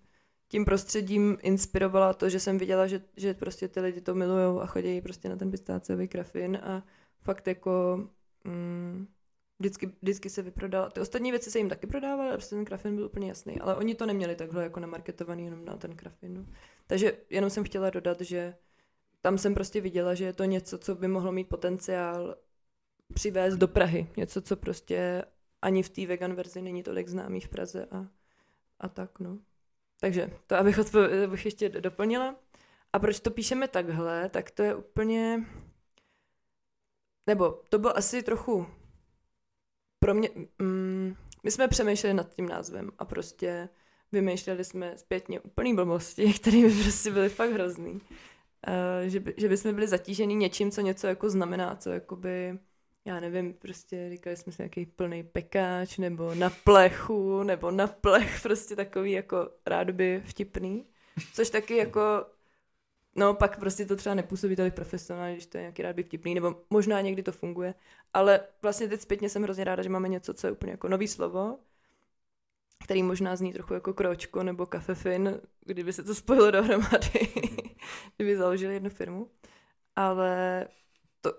tím 0.49 0.65
prostředím 0.65 1.39
inspirovala 1.43 2.13
to, 2.13 2.29
že 2.29 2.41
jsem 2.41 2.59
viděla, 2.59 2.87
že, 2.87 3.03
že 3.17 3.35
prostě 3.35 3.69
ty 3.69 3.81
lidi 3.81 4.01
to 4.01 4.15
milujou 4.15 4.61
a 4.61 4.67
chodí 4.67 5.01
prostě 5.01 5.29
na 5.29 5.37
ten 5.37 5.51
pistáciový 5.51 6.09
krafin 6.09 6.59
a 6.63 6.83
fakt 7.21 7.47
jako 7.47 8.05
mm, 8.45 9.07
vždycky, 9.59 9.93
vždycky 10.03 10.31
se 10.31 10.43
vyprodala. 10.43 10.91
Ty 10.91 11.01
ostatní 11.01 11.31
věci 11.31 11.51
se 11.51 11.59
jim 11.59 11.69
taky 11.69 11.87
prodávaly, 11.87 12.33
prostě 12.33 12.55
ten 12.55 12.65
krafin 12.65 12.97
byl 12.97 13.05
úplně 13.05 13.29
jasný. 13.29 13.61
Ale 13.61 13.77
oni 13.77 13.95
to 13.95 14.07
neměli 14.07 14.37
takhle 14.37 14.63
jako 14.63 14.81
namarketovaný 14.81 15.45
jenom 15.45 15.65
na 15.65 15.77
ten 15.77 15.97
krafin. 15.97 16.35
No. 16.35 16.47
Takže 16.87 17.19
jenom 17.31 17.51
jsem 17.51 17.65
chtěla 17.65 17.91
dodat, 17.91 18.21
že 18.21 18.55
tam 19.21 19.39
jsem 19.39 19.55
prostě 19.55 19.81
viděla, 19.81 20.15
že 20.15 20.25
je 20.25 20.33
to 20.33 20.45
něco, 20.45 20.79
co 20.79 20.95
by 20.95 21.09
mohlo 21.09 21.33
mít 21.33 21.49
potenciál 21.49 22.37
přivést 23.15 23.57
do 23.57 23.69
Prahy. 23.69 24.11
Něco, 24.17 24.43
co 24.43 24.57
prostě 24.57 25.25
ani 25.63 25.83
v 25.83 25.89
té 25.89 26.07
vegan 26.07 26.35
verzi 26.35 26.63
není 26.63 26.83
tolik 26.83 27.09
známý 27.09 27.41
v 27.41 27.49
Praze 27.49 27.87
a, 27.91 28.07
a 28.81 28.89
tak, 28.89 29.21
no. 29.21 29.39
Takže 30.01 30.31
to, 30.47 30.57
abych, 30.57 30.79
odpo- 30.79 31.25
abych 31.25 31.45
ještě 31.45 31.69
doplnila. 31.69 32.37
A 32.93 32.99
proč 32.99 33.21
to 33.21 33.31
píšeme 33.31 33.69
takhle, 33.69 34.29
tak 34.29 34.51
to 34.51 34.63
je 34.63 34.75
úplně... 34.75 35.45
Nebo 37.27 37.63
to 37.69 37.79
bylo 37.79 37.97
asi 37.97 38.23
trochu 38.23 38.67
pro 40.01 40.15
mě, 40.15 40.29
mm, 40.59 41.15
my 41.43 41.51
jsme 41.51 41.69
přemýšleli 41.69 42.15
nad 42.15 42.35
tím 42.35 42.49
názvem 42.49 42.91
a 42.99 43.05
prostě 43.05 43.69
vymýšleli 44.13 44.65
jsme 44.65 44.99
zpětně 44.99 45.41
úplný 45.41 45.75
blbosti, 45.75 46.33
které 46.41 46.63
by 46.63 46.83
prostě 46.83 47.11
byly 47.11 47.29
fakt 47.29 47.53
hrozný. 47.53 47.93
Uh, 47.93 48.01
že, 49.07 49.21
by, 49.21 49.35
že 49.37 49.49
by 49.49 49.57
jsme 49.57 49.73
byli 49.73 49.89
zatížený 49.89 50.35
něčím, 50.35 50.71
co 50.71 50.81
něco 50.81 51.07
jako 51.07 51.31
znamená, 51.31 51.77
co 51.77 51.91
jakoby, 51.91 52.59
já 53.05 53.21
nevím, 53.21 53.55
prostě 53.55 54.09
říkali 54.11 54.37
jsme 54.37 54.53
si 54.53 54.63
nějaký 54.63 54.87
plný 54.87 55.23
pekáč, 55.23 55.99
nebo 55.99 56.35
na 56.35 56.51
plechu, 56.51 57.43
nebo 57.43 57.71
na 57.71 57.87
plech, 57.87 58.41
prostě 58.43 58.77
takový 58.77 59.13
jako 59.13 59.51
rádoby 59.67 60.23
vtipný. 60.25 60.87
Což 61.35 61.51
taky 61.51 61.77
jako 61.77 62.27
No, 63.17 63.35
pak 63.35 63.59
prostě 63.59 63.87
to 63.87 63.97
třeba 63.97 64.15
nepůsobí 64.15 64.57
tolik 64.57 64.75
profesionálně, 64.75 65.33
když 65.33 65.47
to 65.47 65.59
je 65.59 65.63
nějaký 65.63 65.83
rád 65.83 65.97
by 65.97 66.03
vtipný, 66.03 66.35
nebo 66.35 66.57
možná 66.71 67.01
někdy 67.01 67.23
to 67.23 67.33
funguje. 67.33 67.75
Ale 68.15 68.41
vlastně 68.63 68.89
teď 68.89 69.01
zpětně 69.01 69.29
jsem 69.29 69.43
hrozně 69.43 69.65
ráda, 69.65 69.83
že 69.83 69.89
máme 69.89 70.09
něco, 70.09 70.35
co 70.35 70.47
je 70.47 70.51
úplně 70.51 70.73
jako 70.73 70.89
nový 70.89 71.09
slovo, 71.09 71.59
který 72.85 73.03
možná 73.03 73.37
zní 73.37 73.53
trochu 73.53 73.75
jako 73.75 73.95
kročko 73.95 74.43
nebo 74.43 74.67
kafefin, 74.67 75.41
kdyby 75.61 75.93
se 75.93 76.03
to 76.03 76.15
spojilo 76.15 76.51
dohromady, 76.51 77.29
kdyby 78.17 78.37
založili 78.37 78.75
jednu 78.75 78.91
firmu. 78.91 79.31
Ale 79.97 80.67
to, 81.21 81.33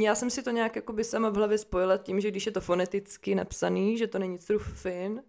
já 0.00 0.14
jsem 0.14 0.30
si 0.30 0.42
to 0.42 0.50
nějak 0.50 0.76
jako 0.76 0.92
by 0.92 1.04
sama 1.04 1.28
v 1.28 1.34
hlavě 1.36 1.58
spojila 1.58 1.96
tím, 1.96 2.20
že 2.20 2.30
když 2.30 2.46
je 2.46 2.52
to 2.52 2.60
foneticky 2.60 3.34
napsaný, 3.34 3.98
že 3.98 4.06
to 4.06 4.18
není 4.18 4.38
fin, 4.58 5.22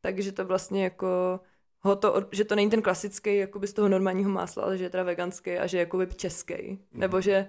takže 0.00 0.32
to 0.32 0.44
vlastně 0.44 0.84
jako 0.84 1.40
ho 1.84 1.96
to, 1.96 2.28
že 2.32 2.44
to 2.44 2.54
není 2.54 2.70
ten 2.70 2.82
klasický 2.82 3.36
jakoby 3.36 3.66
z 3.66 3.72
toho 3.72 3.88
normálního 3.88 4.30
másla, 4.30 4.62
ale 4.62 4.78
že 4.78 4.84
je 4.84 4.90
teda 4.90 5.02
veganský 5.02 5.50
a 5.50 5.66
že 5.66 5.76
je 5.76 5.80
jakoby 5.80 6.06
český. 6.06 6.70
Mm. 6.70 7.00
Nebo 7.00 7.20
že 7.20 7.48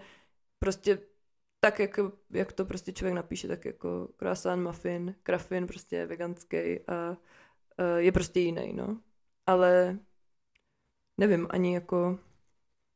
prostě 0.59 0.99
tak, 1.59 1.79
jak, 1.79 1.99
jak 2.29 2.53
to 2.53 2.65
prostě 2.65 2.91
člověk 2.91 3.15
napíše, 3.15 3.47
tak 3.47 3.65
jako 3.65 4.07
croissant, 4.17 4.63
muffin, 4.63 5.15
krafin 5.23 5.67
prostě 5.67 5.95
je 5.95 6.07
veganský 6.07 6.57
a 6.57 7.09
uh, 7.09 7.17
je 7.97 8.11
prostě 8.11 8.39
jiný, 8.39 8.73
no. 8.73 8.99
Ale 9.45 9.99
nevím, 11.17 11.47
ani 11.49 11.73
jako 11.73 12.19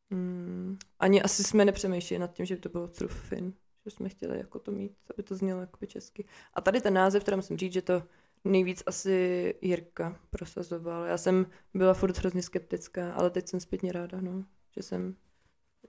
mm, 0.09 0.77
ani 0.99 1.21
asi 1.21 1.43
jsme 1.43 1.65
nepřemýšleli 1.65 2.19
nad 2.19 2.33
tím, 2.33 2.45
že 2.45 2.55
by 2.55 2.61
to 2.61 2.69
bylo 2.69 2.87
trufin, 2.87 3.53
že 3.85 3.91
jsme 3.91 4.09
chtěli 4.09 4.37
jako 4.37 4.59
to 4.59 4.71
mít, 4.71 4.97
aby 5.13 5.23
to 5.23 5.35
znělo 5.35 5.61
jakoby 5.61 5.87
česky. 5.87 6.25
A 6.53 6.61
tady 6.61 6.81
ten 6.81 6.93
název, 6.93 7.23
teda 7.23 7.37
musím 7.37 7.57
říct, 7.57 7.73
že 7.73 7.81
to 7.81 8.03
nejvíc 8.51 8.83
asi 8.85 9.55
Jirka 9.61 10.19
prosazoval. 10.29 11.05
Já 11.05 11.17
jsem 11.17 11.45
byla 11.73 11.93
furt 11.93 12.17
hrozně 12.17 12.41
skeptická, 12.41 13.13
ale 13.13 13.29
teď 13.29 13.47
jsem 13.47 13.59
zpětně 13.59 13.91
ráda, 13.91 14.21
no, 14.21 14.43
že 14.75 14.83
jsem, 14.83 15.15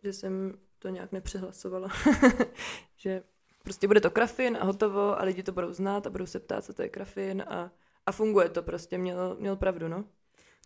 že 0.03 0.13
jsem 0.13 0.59
to 0.79 0.89
nějak 0.89 1.13
nepřehlasovala. 1.13 1.89
že 2.97 3.23
prostě 3.63 3.87
bude 3.87 4.01
to 4.01 4.11
krafin 4.11 4.59
a 4.61 4.65
hotovo 4.65 5.21
a 5.21 5.25
lidi 5.25 5.43
to 5.43 5.53
budou 5.53 5.73
znát 5.73 6.07
a 6.07 6.11
budou 6.11 6.27
se 6.27 6.41
ptát, 6.41 6.65
co 6.65 6.73
to 6.75 6.83
je 6.83 6.89
krafin 6.89 7.43
a, 7.49 7.73
a 8.07 8.13
funguje 8.13 8.49
to 8.49 8.63
prostě, 8.63 8.99
měl, 8.99 9.37
měl 9.41 9.57
pravdu, 9.57 9.89
no 9.89 10.05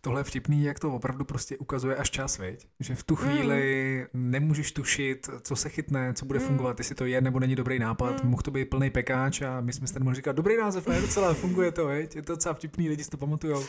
tohle 0.03 0.19
je 0.19 0.23
vtipný, 0.23 0.63
jak 0.63 0.79
to 0.79 0.93
opravdu 0.93 1.25
prostě 1.25 1.57
ukazuje 1.57 1.95
až 1.95 2.09
čas, 2.09 2.37
viď? 2.37 2.67
Že 2.79 2.95
v 2.95 3.03
tu 3.03 3.15
chvíli 3.15 4.05
mm. 4.13 4.31
nemůžeš 4.31 4.71
tušit, 4.71 5.29
co 5.41 5.55
se 5.55 5.69
chytne, 5.69 6.13
co 6.13 6.25
bude 6.25 6.39
mm. 6.39 6.45
fungovat, 6.45 6.79
jestli 6.79 6.95
to 6.95 7.05
je 7.05 7.21
nebo 7.21 7.39
není 7.39 7.55
dobrý 7.55 7.79
nápad. 7.79 8.23
Mm. 8.23 8.29
Mohl 8.29 8.41
to 8.41 8.51
být 8.51 8.65
plný 8.65 8.89
pekáč 8.89 9.41
a 9.41 9.61
my 9.61 9.73
jsme 9.73 9.87
si 9.87 9.93
tady 9.93 10.03
mohli 10.03 10.15
říkat, 10.15 10.35
dobrý 10.35 10.57
název, 10.57 10.87
ne, 10.87 11.01
docela 11.01 11.33
funguje 11.33 11.71
to, 11.71 11.87
viď? 11.87 12.15
Je 12.15 12.21
to 12.21 12.33
docela 12.33 12.53
vtipný, 12.53 12.89
lidi 12.89 13.03
si 13.03 13.09
to 13.09 13.17
pamatujou. 13.17 13.63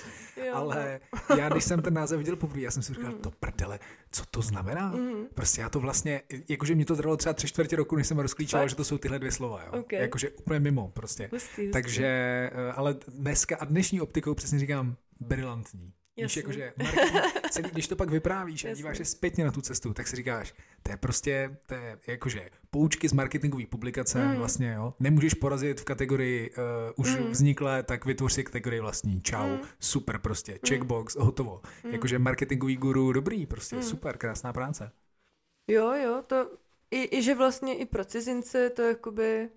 Ale 0.53 1.01
no. 1.31 1.37
já, 1.37 1.49
když 1.49 1.65
jsem 1.65 1.83
ten 1.83 1.95
název 1.95 2.19
viděl 2.19 2.37
poprvé, 2.37 2.61
já 2.61 2.71
jsem 2.71 2.83
si 2.83 2.95
říkal, 2.95 3.13
mm. 3.13 3.19
to 3.19 3.31
prdele, 3.31 3.79
co 4.11 4.25
to 4.31 4.43
znamená? 4.43 4.91
Mm. 4.91 5.27
Prostě 5.35 5.61
já 5.61 5.69
to 5.69 5.81
vlastně, 5.81 6.23
jakože 6.49 6.75
mě 6.75 6.85
to 6.85 6.97
trvalo 6.97 7.17
třeba 7.17 7.33
tři 7.33 7.49
čtvrtě 7.49 7.77
roku, 7.77 7.97
než 7.97 8.07
jsem 8.07 8.19
rozklíčoval, 8.19 8.69
že 8.69 8.77
to 8.77 8.85
jsou 8.85 8.99
tyhle 8.99 9.19
dvě 9.19 9.33
slova, 9.33 9.63
jo? 9.65 9.81
Okay. 9.81 10.01
Jakože 10.01 10.31
úplně 10.31 10.61
mimo 10.61 10.91
prostě. 10.95 11.29
Hustý, 11.33 11.63
hustý. 11.63 11.73
Takže, 11.73 12.07
eh, 12.07 12.73
ale 12.73 12.97
dneska 13.09 13.57
a 13.57 13.65
dnešní 13.65 14.01
optikou 14.01 14.35
přesně 14.35 14.59
říkám, 14.59 14.97
brilantní. 15.21 15.93
Víš, 16.17 16.37
jakože 16.37 16.73
celý, 17.51 17.71
když 17.71 17.89
to 17.89 17.97
pak 17.97 18.11
vyprávíš 18.11 18.65
a 18.65 18.75
díváš 18.75 18.97
se 18.97 19.05
zpětně 19.05 19.45
na 19.45 19.51
tu 19.51 19.61
cestu, 19.61 19.95
tak 19.95 20.07
si 20.07 20.17
říkáš, 20.17 20.55
to 20.83 20.91
je 20.91 20.97
prostě, 20.97 21.57
to 21.67 21.75
je 21.75 21.99
jakože 22.07 22.51
poučky 22.71 23.09
z 23.09 23.13
marketingové 23.13 23.67
publikace 23.67 24.25
mm. 24.25 24.37
vlastně, 24.37 24.73
jo. 24.73 24.95
Nemůžeš 25.01 25.35
porazit 25.35 25.81
v 25.81 25.85
kategorii 25.85 26.51
uh, 26.51 26.57
už 26.97 27.17
mm. 27.17 27.31
vzniklé, 27.31 27.83
tak 27.83 28.05
vytvoř 28.05 28.33
si 28.33 28.45
kategorii 28.45 28.81
vlastní. 28.81 29.21
Čau, 29.23 29.49
mm. 29.49 29.61
super 29.81 30.19
prostě, 30.19 30.53
mm. 30.53 30.59
checkbox, 30.69 31.17
hotovo. 31.17 31.63
Mm. 31.85 31.91
Jakože 31.91 32.19
marketingový 32.19 32.77
guru, 32.77 33.13
dobrý, 33.13 33.47
prostě, 33.47 33.77
mm. 33.77 33.83
super, 33.83 34.19
krásná 34.19 34.53
práce. 34.53 34.91
Jo, 35.69 35.93
jo, 35.93 36.23
to 36.27 36.51
i, 36.91 37.19
i 37.19 37.23
že 37.23 37.35
vlastně 37.35 37.77
i 37.77 37.87
pro 37.87 38.05
cizince 38.05 38.71
to 38.71 38.83
jakoby 38.83 39.49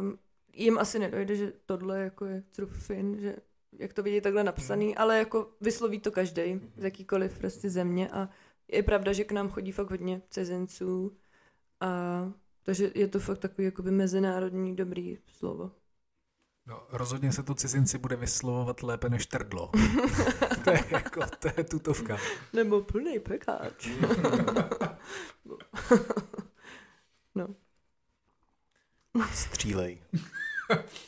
um, 0.00 0.18
jim 0.52 0.78
asi 0.78 0.98
nedojde, 0.98 1.36
že 1.36 1.52
tohle 1.66 2.00
jako 2.00 2.24
je 2.24 2.42
fin, 2.72 3.20
že 3.20 3.36
jak 3.78 3.92
to 3.92 4.02
vidí 4.02 4.20
takhle 4.20 4.44
napsaný, 4.44 4.86
mm. 4.86 4.94
ale 4.96 5.18
jako 5.18 5.50
vysloví 5.60 6.00
to 6.00 6.10
každý 6.10 6.60
z 6.76 6.84
jakýkoliv 6.84 7.38
prostě 7.38 7.70
země 7.70 8.08
a 8.08 8.28
je 8.68 8.82
pravda, 8.82 9.12
že 9.12 9.24
k 9.24 9.32
nám 9.32 9.48
chodí 9.48 9.72
fakt 9.72 9.90
hodně 9.90 10.22
cizinců 10.30 11.16
a 11.80 12.32
takže 12.62 12.90
je 12.94 13.08
to 13.08 13.20
fakt 13.20 13.38
takový 13.38 13.64
jakoby 13.64 13.90
mezinárodní 13.90 14.76
dobrý 14.76 15.18
slovo. 15.26 15.70
No, 16.66 16.86
rozhodně 16.92 17.32
se 17.32 17.42
to 17.42 17.54
cizinci 17.54 17.98
bude 17.98 18.16
vyslovovat 18.16 18.82
lépe 18.82 19.08
než 19.08 19.26
trdlo. 19.26 19.70
to 20.64 20.70
je 20.70 20.84
jako, 20.90 21.20
to 21.38 21.48
je 21.56 21.64
tutovka. 21.64 22.18
Nebo 22.52 22.80
plný 22.80 23.18
pekáč. 23.18 23.88
no. 27.34 27.48
Střílej. 29.32 29.98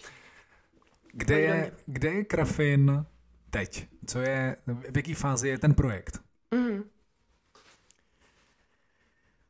Kde 1.13 1.41
je, 1.41 1.73
kde 1.87 2.09
je 2.13 2.25
Krafin 2.25 3.05
teď? 3.51 3.89
Co 4.07 4.21
je, 4.21 4.57
v 4.67 4.97
jaký 4.97 5.15
fázi 5.15 5.49
je 5.49 5.59
ten 5.59 5.75
projekt? 5.75 6.21
Mm. 6.55 6.83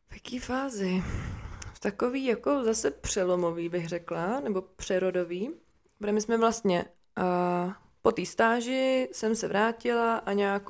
V 0.08 0.12
jaký 0.12 0.38
fázi? 0.38 1.02
takový 1.80 2.24
jako 2.24 2.64
zase 2.64 2.90
přelomový 2.90 3.68
bych 3.68 3.88
řekla, 3.88 4.40
nebo 4.40 4.62
přerodový. 4.62 5.50
Protože 5.98 6.12
my 6.12 6.20
jsme 6.20 6.38
vlastně 6.38 6.84
uh, 7.18 7.72
po 8.02 8.12
té 8.12 8.26
stáži 8.26 9.08
jsem 9.12 9.34
se 9.34 9.48
vrátila 9.48 10.16
a 10.16 10.32
nějak 10.32 10.62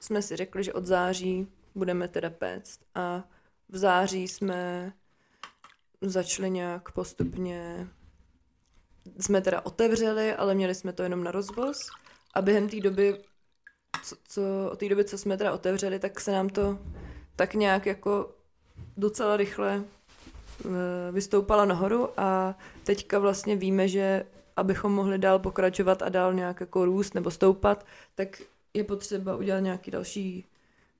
jsme 0.00 0.22
si 0.22 0.36
řekli, 0.36 0.64
že 0.64 0.72
od 0.72 0.86
září 0.86 1.48
budeme 1.74 2.08
teda 2.08 2.30
péct. 2.30 2.80
A 2.94 3.24
v 3.68 3.76
září 3.76 4.28
jsme 4.28 4.92
začali 6.00 6.50
nějak 6.50 6.92
postupně, 6.92 7.88
jsme 9.20 9.40
teda 9.40 9.60
otevřeli, 9.66 10.34
ale 10.34 10.54
měli 10.54 10.74
jsme 10.74 10.92
to 10.92 11.02
jenom 11.02 11.24
na 11.24 11.30
rozvoz. 11.30 11.78
A 12.34 12.42
během 12.42 12.68
té 12.68 12.80
doby, 12.80 13.16
co, 14.04 14.16
co, 14.28 14.42
té 14.76 14.88
doby, 14.88 15.04
co 15.04 15.18
jsme 15.18 15.36
teda 15.36 15.52
otevřeli, 15.52 15.98
tak 15.98 16.20
se 16.20 16.32
nám 16.32 16.48
to 16.48 16.78
tak 17.36 17.54
nějak 17.54 17.86
jako 17.86 18.30
docela 18.96 19.36
rychle 19.36 19.84
eh, 20.64 20.68
vystoupala 21.12 21.64
nahoru 21.64 22.08
a 22.16 22.58
teďka 22.84 23.18
vlastně 23.18 23.56
víme, 23.56 23.88
že 23.88 24.26
abychom 24.56 24.92
mohli 24.92 25.18
dál 25.18 25.38
pokračovat 25.38 26.02
a 26.02 26.08
dál 26.08 26.34
nějak 26.34 26.60
jako 26.60 26.84
růst 26.84 27.14
nebo 27.14 27.30
stoupat, 27.30 27.86
tak 28.14 28.42
je 28.74 28.84
potřeba 28.84 29.36
udělat 29.36 29.60
nějaký 29.60 29.90
další 29.90 30.44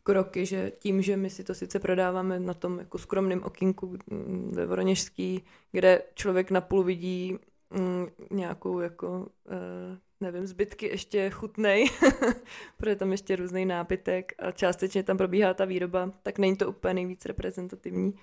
kroky, 0.03 0.47
že 0.47 0.73
tím, 0.79 1.03
že 1.03 1.17
my 1.17 1.31
si 1.31 1.45
to 1.45 1.55
sice 1.55 1.79
prodáváme 1.79 2.41
na 2.41 2.55
tom 2.55 2.79
jako 2.79 2.99
skromném 2.99 3.43
okinku 3.43 3.99
mm, 4.11 4.53
ve 4.55 4.67
Voroněžský, 4.67 5.43
kde 5.73 6.03
člověk 6.15 6.51
napůl 6.51 6.83
vidí 6.83 7.39
mm, 7.71 8.07
nějakou 8.31 8.81
jako, 8.81 9.29
eh, 9.49 9.99
nevím, 10.21 10.47
zbytky 10.47 10.87
ještě 10.87 11.31
chutnej, 11.31 11.87
protože 12.77 12.97
tam 12.97 13.13
ještě 13.13 13.37
různý 13.37 13.67
nápitek 13.67 14.33
a 14.39 14.51
částečně 14.51 15.03
tam 15.03 15.17
probíhá 15.17 15.55
ta 15.55 15.65
výroba, 15.65 16.13
tak 16.23 16.39
není 16.39 16.57
to 16.57 16.69
úplně 16.69 16.95
nejvíc 16.95 17.27
reprezentativní. 17.27 18.15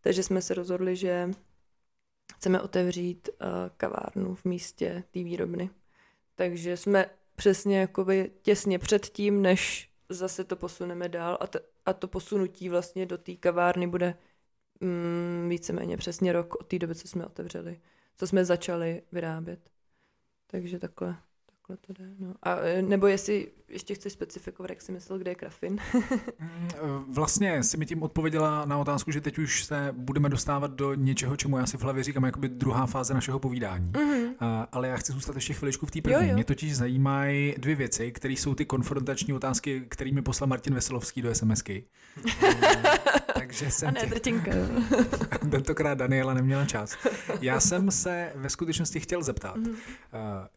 Takže 0.00 0.22
jsme 0.22 0.42
se 0.42 0.54
rozhodli, 0.54 0.96
že 0.96 1.30
chceme 2.36 2.60
otevřít 2.60 3.28
uh, 3.28 3.46
kavárnu 3.76 4.34
v 4.34 4.44
místě 4.44 5.04
té 5.10 5.22
výrobny. 5.22 5.70
Takže 6.34 6.76
jsme 6.76 7.10
přesně 7.36 7.80
jakoby 7.80 8.30
těsně 8.42 8.78
před 8.78 9.06
tím, 9.06 9.42
než 9.42 9.90
zase 10.08 10.44
to 10.44 10.56
posuneme 10.56 11.08
dál 11.08 11.38
a, 11.40 11.46
t- 11.46 11.60
a 11.86 11.92
to 11.92 12.08
posunutí 12.08 12.68
vlastně 12.68 13.06
do 13.06 13.18
té 13.18 13.36
kavárny 13.36 13.86
bude 13.86 14.16
mm, 14.80 15.48
víceméně 15.48 15.96
přesně 15.96 16.32
rok 16.32 16.54
od 16.54 16.66
té 16.66 16.78
doby, 16.78 16.94
co 16.94 17.08
jsme 17.08 17.26
otevřeli, 17.26 17.80
co 18.16 18.26
jsme 18.26 18.44
začali 18.44 19.02
vyrábět. 19.12 19.60
Takže 20.46 20.78
takhle 20.78 21.16
takhle 21.68 21.76
to 21.86 22.02
jde. 22.02 22.10
No. 22.18 22.34
A, 22.42 22.56
e, 22.56 22.82
nebo 22.82 23.06
jestli 23.06 23.48
ještě 23.68 23.94
chceš 23.94 24.12
specifikovat, 24.12 24.70
jak 24.70 24.82
jsi 24.82 24.92
myslel, 24.92 25.18
kde 25.18 25.30
je 25.30 25.34
Krafin? 25.34 25.78
Mm, 26.38 26.68
e, 26.74 26.78
vlastně 27.08 27.62
si 27.62 27.76
mi 27.76 27.86
tím 27.86 28.02
odpověděla 28.02 28.64
na 28.64 28.78
otázku, 28.78 29.10
že 29.10 29.20
teď 29.20 29.38
už 29.38 29.64
se 29.64 29.88
budeme 29.92 30.28
dostávat 30.28 30.70
do 30.70 30.94
něčeho, 30.94 31.36
čemu 31.36 31.58
já 31.58 31.66
si 31.66 31.76
v 31.76 31.82
hlavě 31.82 32.04
říkám 32.04 32.24
jakoby 32.24 32.48
druhá 32.48 32.86
fáze 32.86 33.14
našeho 33.14 33.38
povídání. 33.38 33.92
Mm-hmm. 33.92 34.34
A, 34.40 34.68
ale 34.72 34.88
já 34.88 34.96
chci 34.96 35.12
zůstat 35.12 35.34
ještě 35.34 35.54
chviličku 35.54 35.86
v 35.86 35.90
té 35.90 36.02
první. 36.02 36.22
Jo, 36.22 36.28
jo. 36.28 36.34
Mě 36.34 36.44
totiž 36.44 36.76
zajímají 36.76 37.54
dvě 37.58 37.74
věci, 37.74 38.12
které 38.12 38.34
jsou 38.34 38.54
ty 38.54 38.64
konfrontační 38.64 39.34
otázky, 39.34 39.84
kterými 39.88 40.22
poslal 40.22 40.48
Martin 40.48 40.74
Veselovský 40.74 41.22
do 41.22 41.34
SMSky. 41.34 41.84
Takže 43.38 43.70
jsem 43.70 43.88
a 43.88 43.90
ne, 43.90 44.20
tě... 44.20 44.32
Tentokrát 45.50 45.98
Daniela 45.98 46.34
neměla 46.34 46.64
čas. 46.64 46.96
Já 47.40 47.60
jsem 47.60 47.90
se 47.90 48.32
ve 48.34 48.50
skutečnosti 48.50 49.00
chtěl 49.00 49.22
zeptat, 49.22 49.56
mm-hmm. 49.56 49.74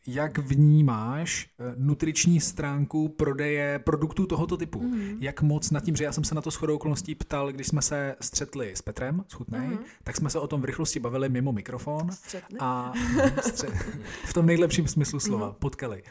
jak 0.07 0.37
vnímáš 0.37 1.49
eh, 1.59 1.73
nutriční 1.77 2.39
stránku 2.39 3.09
prodeje 3.09 3.79
produktů 3.79 4.25
tohoto 4.25 4.57
typu? 4.57 4.79
Mm-hmm. 4.79 5.17
Jak 5.19 5.41
moc 5.41 5.71
nad 5.71 5.83
tím, 5.83 5.95
že 5.95 6.03
já 6.03 6.11
jsem 6.11 6.23
se 6.23 6.35
na 6.35 6.41
to 6.41 6.51
shodou 6.51 6.75
okolností 6.75 7.15
ptal, 7.15 7.51
když 7.51 7.67
jsme 7.67 7.81
se 7.81 8.15
střetli 8.21 8.71
s 8.75 8.81
Petrem, 8.81 9.23
s 9.27 9.33
Chutnej, 9.33 9.69
mm-hmm. 9.69 9.79
tak 10.03 10.17
jsme 10.17 10.29
se 10.29 10.39
o 10.39 10.47
tom 10.47 10.61
v 10.61 10.65
rychlosti 10.65 10.99
bavili 10.99 11.29
mimo 11.29 11.51
mikrofon. 11.51 12.11
Střetli? 12.11 12.57
A 12.59 12.93
v 14.25 14.33
tom 14.33 14.45
nejlepším 14.45 14.87
smyslu 14.87 15.19
slova, 15.19 15.49
mm-hmm. 15.49 15.59
potkali. 15.59 16.03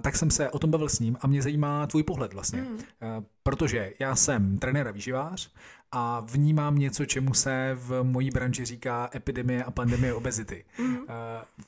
Tak 0.00 0.16
jsem 0.16 0.30
se 0.30 0.50
o 0.50 0.58
tom 0.58 0.70
bavil 0.70 0.88
s 0.88 1.00
ním 1.00 1.16
a 1.20 1.26
mě 1.26 1.42
zajímá 1.42 1.86
tvůj 1.86 2.02
pohled 2.02 2.32
vlastně. 2.32 2.62
Mm. 2.62 2.78
Protože 3.42 3.92
já 3.98 4.16
jsem 4.16 4.58
trenér 4.58 4.88
a 4.88 4.90
výživář 4.90 5.50
a 5.92 6.20
vnímám 6.20 6.78
něco, 6.78 7.04
čemu 7.04 7.34
se 7.34 7.72
v 7.74 8.02
mojí 8.02 8.30
branži 8.30 8.64
říká 8.64 9.10
epidemie 9.14 9.64
a 9.64 9.70
pandemie 9.70 10.14
obezity. 10.20 10.64
Mm. 10.78 10.96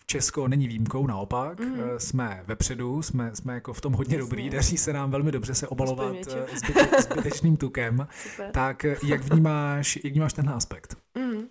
Česko 0.06 0.48
není 0.48 0.68
výjimkou, 0.68 1.06
naopak. 1.06 1.60
Mm. 1.60 1.80
Jsme 1.98 2.44
vepředu, 2.46 3.02
jsme, 3.02 3.36
jsme 3.36 3.54
jako 3.54 3.72
v 3.72 3.80
tom 3.80 3.92
hodně 3.92 4.16
Jasně. 4.16 4.30
dobrý, 4.30 4.50
daří 4.50 4.76
se 4.76 4.92
nám 4.92 5.10
velmi 5.10 5.32
dobře 5.32 5.54
se 5.54 5.68
obalovat 5.68 6.14
zbyte, 6.14 7.02
zbytečným 7.02 7.56
tukem. 7.56 8.08
Super. 8.30 8.50
Tak 8.50 8.86
jak 9.02 9.20
vnímáš, 9.20 9.98
jak 10.04 10.12
vnímáš 10.12 10.32
tenhle 10.32 10.54
aspekt? 10.54 10.96
Mm. 11.14 11.48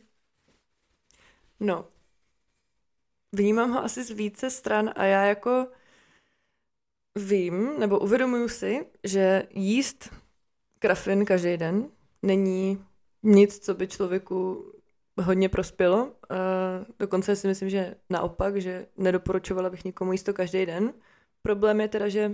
No, 1.59 1.85
vnímám 3.31 3.71
ho 3.71 3.83
asi 3.83 4.03
z 4.03 4.11
více 4.11 4.49
stran 4.49 4.91
a 4.95 5.03
já 5.03 5.23
jako 5.23 5.67
vím, 7.17 7.79
nebo 7.79 7.99
uvědomuju 7.99 8.49
si, 8.49 8.85
že 9.03 9.43
jíst 9.49 10.13
krafin 10.79 11.25
každý 11.25 11.57
den 11.57 11.89
není 12.21 12.85
nic, 13.23 13.59
co 13.59 13.73
by 13.73 13.87
člověku 13.87 14.71
hodně 15.21 15.49
prospělo. 15.49 16.05
Uh, 16.05 16.85
dokonce 16.99 17.35
si 17.35 17.47
myslím, 17.47 17.69
že 17.69 17.95
naopak, 18.09 18.61
že 18.61 18.87
nedoporučovala 18.97 19.69
bych 19.69 19.85
nikomu 19.85 20.11
jíst 20.11 20.23
to 20.23 20.33
každý 20.33 20.65
den. 20.65 20.93
Problém 21.41 21.81
je 21.81 21.87
teda, 21.87 22.09
že 22.09 22.31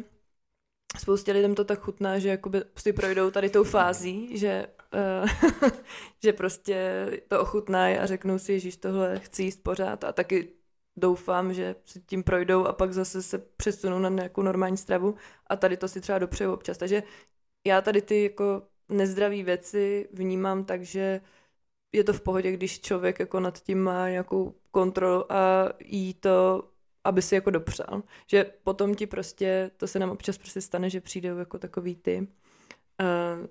spoustě 0.98 1.32
lidem 1.32 1.56
to 1.56 1.64
tak 1.64 1.80
chutná, 1.80 2.20
že 2.20 2.30
jakoby 2.30 2.62
si 2.78 2.94
projdou 2.94 3.32
tady 3.32 3.50
tou 3.50 3.64
fází, 3.64 4.38
že, 4.38 4.68
uh, 5.22 5.70
že 6.24 6.34
prostě 6.34 7.06
to 7.28 7.42
ochutnají 7.42 7.98
a 7.98 8.06
řeknou 8.06 8.40
si, 8.40 8.60
že 8.60 8.78
tohle 8.78 9.20
chci 9.20 9.44
jíst 9.44 9.64
pořád 9.64 10.04
a 10.04 10.12
taky 10.12 10.48
doufám, 10.96 11.54
že 11.54 11.76
si 11.86 12.02
tím 12.02 12.24
projdou 12.24 12.66
a 12.66 12.74
pak 12.74 12.94
zase 12.94 13.24
se 13.24 13.38
přesunou 13.38 14.00
na 14.00 14.10
nějakou 14.10 14.42
normální 14.42 14.78
stravu 14.78 15.16
a 15.48 15.56
tady 15.56 15.78
to 15.78 15.88
si 15.88 16.02
třeba 16.02 16.20
dopřeju 16.20 16.54
občas. 16.54 16.78
Takže 16.78 17.04
já 17.68 17.82
tady 17.82 18.02
ty 18.02 18.24
jako 18.24 18.62
nezdravé 18.90 19.44
věci 19.44 20.10
vnímám 20.14 20.66
tak, 20.66 20.84
že 20.84 21.22
je 21.92 22.04
to 22.04 22.14
v 22.14 22.22
pohodě, 22.22 22.52
když 22.52 22.82
člověk 22.82 23.20
jako 23.20 23.40
nad 23.40 23.64
tím 23.64 23.84
má 23.84 24.10
nějakou 24.10 24.56
kontrolu 24.72 25.32
a 25.32 25.70
jí 25.80 26.14
to, 26.14 26.70
aby 27.04 27.22
si 27.22 27.36
jako 27.36 27.52
dopřál. 27.52 28.04
Že 28.28 28.46
potom 28.64 28.96
ti 28.96 29.08
prostě, 29.08 29.72
to 29.78 29.88
se 29.88 30.00
nám 30.00 30.12
občas 30.12 30.38
prostě 30.38 30.62
stane, 30.62 30.90
že 30.90 31.02
přijdou 31.02 31.38
jako 31.38 31.60
takový 31.60 31.96
ty 31.96 32.28
uh, 33.02 33.48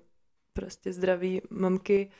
prostě 0.53 0.93
zdraví 0.93 1.41
mamky, 1.49 2.11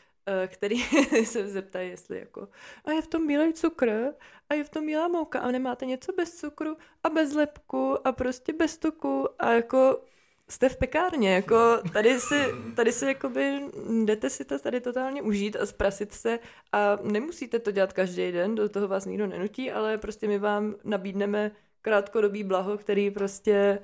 který 0.48 0.78
se 1.26 1.48
zeptají, 1.48 1.90
jestli 1.90 2.20
jako 2.20 2.48
a 2.86 2.92
je 2.92 3.02
v 3.02 3.08
tom 3.08 3.28
bílý 3.28 3.54
cukr? 3.54 4.14
A 4.50 4.54
je 4.54 4.64
v 4.64 4.70
tom 4.70 4.86
bílá 4.86 5.08
mouka? 5.08 5.40
A 5.40 5.52
nemáte 5.52 5.86
něco 5.86 6.14
bez 6.14 6.36
cukru? 6.36 6.78
A 7.04 7.10
bez 7.10 7.34
lepku 7.34 8.08
a 8.08 8.12
prostě 8.12 8.54
bez 8.54 8.78
tuku? 8.78 9.28
A 9.40 9.52
jako 9.52 10.04
jste 10.50 10.70
v 10.70 10.78
pekárně, 10.78 11.34
jako 11.34 11.78
tady 11.94 12.20
si, 12.20 12.46
tady 12.76 12.92
si 12.92 13.06
jakoby 13.06 13.60
jdete 14.06 14.30
si 14.30 14.46
to 14.46 14.60
tady 14.60 14.82
totálně 14.82 15.22
užít 15.22 15.56
a 15.56 15.66
zprasit 15.66 16.14
se 16.14 16.40
a 16.72 16.98
nemusíte 17.04 17.60
to 17.60 17.72
dělat 17.72 17.94
každý 17.94 18.32
den, 18.32 18.56
do 18.56 18.70
toho 18.70 18.88
vás 18.88 19.06
nikdo 19.06 19.28
nenutí, 19.28 19.72
ale 19.72 19.98
prostě 19.98 20.28
my 20.28 20.40
vám 20.40 20.76
nabídneme 20.84 21.52
krátkodobý 21.82 22.44
blaho, 22.44 22.78
který 22.78 23.12
prostě 23.12 23.80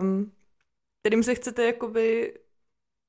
um, 0.00 0.32
kterým 1.02 1.22
se 1.22 1.34
chcete 1.34 1.64
jakoby 1.64 2.34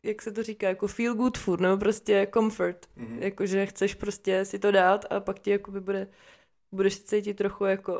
jak 0.03 0.21
se 0.21 0.31
to 0.31 0.43
říká, 0.43 0.67
jako 0.67 0.87
feel 0.87 1.15
good 1.15 1.37
food, 1.37 1.59
nebo 1.59 1.77
prostě 1.77 2.27
comfort. 2.33 2.85
Mm-hmm. 2.97 3.17
Jakože 3.19 3.65
chceš 3.65 3.95
prostě 3.95 4.45
si 4.45 4.59
to 4.59 4.71
dát 4.71 5.05
a 5.09 5.19
pak 5.19 5.39
ti 5.39 5.51
jakoby 5.51 5.81
bude, 5.81 6.07
budeš 6.71 6.99
cítit 7.03 7.33
trochu 7.33 7.65
jako 7.65 7.99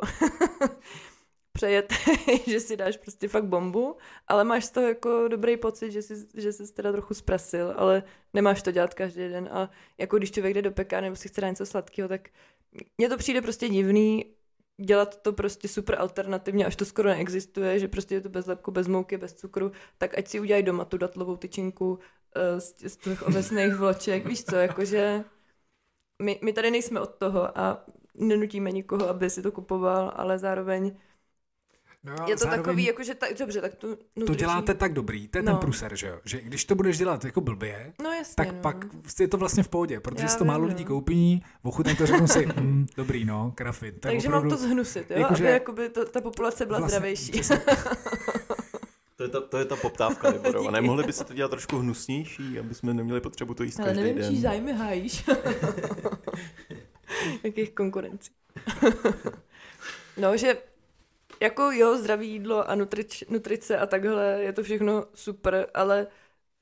přejet, 1.52 1.92
že 2.46 2.60
si 2.60 2.76
dáš 2.76 2.96
prostě 2.96 3.28
fakt 3.28 3.44
bombu, 3.44 3.96
ale 4.28 4.44
máš 4.44 4.64
z 4.64 4.70
toho 4.70 4.88
jako 4.88 5.28
dobrý 5.28 5.56
pocit, 5.56 5.92
že 5.92 6.02
jsi, 6.02 6.26
že 6.34 6.52
jsi 6.52 6.72
teda 6.72 6.92
trochu 6.92 7.14
zprasil, 7.14 7.74
ale 7.76 8.02
nemáš 8.34 8.62
to 8.62 8.72
dělat 8.72 8.94
každý 8.94 9.28
den 9.28 9.48
a 9.52 9.70
jako 9.98 10.18
když 10.18 10.30
člověk 10.30 10.54
jde 10.54 10.62
do 10.62 10.70
pekárny 10.70 11.06
nebo 11.06 11.16
si 11.16 11.28
chce 11.28 11.40
dát 11.40 11.48
něco 11.48 11.66
sladkého, 11.66 12.08
tak 12.08 12.28
mně 12.98 13.08
to 13.08 13.16
přijde 13.16 13.42
prostě 13.42 13.68
divný 13.68 14.24
dělat 14.80 15.22
to 15.22 15.32
prostě 15.32 15.68
super 15.68 15.96
alternativně, 15.98 16.66
až 16.66 16.76
to 16.76 16.84
skoro 16.84 17.08
neexistuje, 17.08 17.78
že 17.78 17.88
prostě 17.88 18.14
je 18.14 18.20
to 18.20 18.28
bez 18.28 18.46
lepku, 18.46 18.70
bez 18.70 18.88
mouky, 18.88 19.16
bez 19.16 19.34
cukru, 19.34 19.72
tak 19.98 20.18
ať 20.18 20.28
si 20.28 20.40
udělají 20.40 20.62
doma 20.62 20.84
tu 20.84 20.98
datlovou 20.98 21.36
tyčinku 21.36 21.90
uh, 21.90 21.98
z, 22.58 22.92
z 22.92 22.96
těch 22.96 23.22
ovesných 23.22 23.74
vloček, 23.74 24.26
víš 24.26 24.44
co, 24.44 24.56
jakože 24.56 25.24
my, 26.22 26.40
my 26.42 26.52
tady 26.52 26.70
nejsme 26.70 27.00
od 27.00 27.14
toho 27.14 27.58
a 27.58 27.84
nenutíme 28.14 28.70
nikoho, 28.72 29.08
aby 29.08 29.30
si 29.30 29.42
to 29.42 29.52
kupoval, 29.52 30.12
ale 30.16 30.38
zároveň 30.38 30.96
No, 32.04 32.12
je 32.28 32.36
to 32.36 32.44
zároveň, 32.44 32.62
takový, 32.62 32.84
jako, 32.84 33.02
že 33.02 33.14
tak, 33.14 33.38
dobře, 33.38 33.60
tak 33.60 33.74
tu 33.74 33.88
nutriční... 33.88 34.26
To 34.26 34.34
děláte 34.34 34.74
tak 34.74 34.92
dobrý, 34.92 35.28
to 35.28 35.38
je 35.38 35.42
no. 35.42 35.52
ten 35.52 35.58
pruser, 35.58 35.96
že 35.96 36.06
jo? 36.06 36.18
Že 36.24 36.40
když 36.40 36.64
to 36.64 36.74
budeš 36.74 36.98
dělat 36.98 37.24
jako 37.24 37.40
blbě, 37.40 37.92
no, 38.02 38.12
jasně, 38.12 38.34
tak 38.36 38.52
no. 38.52 38.60
pak 38.60 38.86
je 39.20 39.28
to 39.28 39.36
vlastně 39.36 39.62
v 39.62 39.68
pohodě, 39.68 40.00
protože 40.00 40.28
si 40.28 40.38
to 40.38 40.44
málo 40.44 40.64
lidí 40.64 40.84
no. 40.84 40.88
koupí, 40.88 41.44
ochutnají 41.62 41.96
to, 41.96 42.06
řeknou 42.06 42.26
si, 42.26 42.46
mm, 42.46 42.86
dobrý, 42.96 43.24
no, 43.24 43.52
krafit. 43.54 44.00
Tak 44.00 44.12
Takže 44.12 44.28
opravdu, 44.28 44.48
mám 44.48 44.58
to 44.58 44.64
zhnusit, 44.64 45.10
jo? 45.10 45.18
Jako, 45.18 45.34
aby 45.34 45.44
jakoby 45.44 45.88
to, 45.88 46.04
ta 46.04 46.20
populace 46.20 46.66
byla 46.66 46.78
vlastně, 46.78 46.96
zdravější. 46.96 47.32
To 49.16 49.24
je 49.24 49.28
ta, 49.28 49.40
to 49.40 49.58
je 49.58 49.64
ta 49.64 49.76
poptávka, 49.76 50.30
nebo 50.30 50.68
A 50.68 50.70
nemohli 50.70 51.04
by 51.04 51.12
se 51.12 51.24
to 51.24 51.34
dělat 51.34 51.48
trošku 51.48 51.78
hnusnější, 51.78 52.58
aby 52.58 52.74
jsme 52.74 52.94
neměli 52.94 53.20
potřebu 53.20 53.54
to 53.54 53.62
jíst 53.62 53.80
Ale 53.80 53.88
každý 53.88 54.02
nevím, 54.02 54.18
den. 54.18 54.34
čí 54.34 54.40
zájmy 54.40 54.72
hájíš. 54.72 55.24
Jakých 57.42 57.70
konkurencí. 57.70 58.30
no, 60.16 60.36
že 60.36 60.56
jako 61.40 61.62
jo, 61.62 61.98
zdravé 61.98 62.24
jídlo 62.24 62.70
a 62.70 62.74
nutrič, 62.74 63.24
nutrice 63.28 63.78
a 63.78 63.86
takhle, 63.86 64.38
je 64.42 64.52
to 64.52 64.62
všechno 64.62 65.04
super, 65.14 65.66
ale 65.74 66.06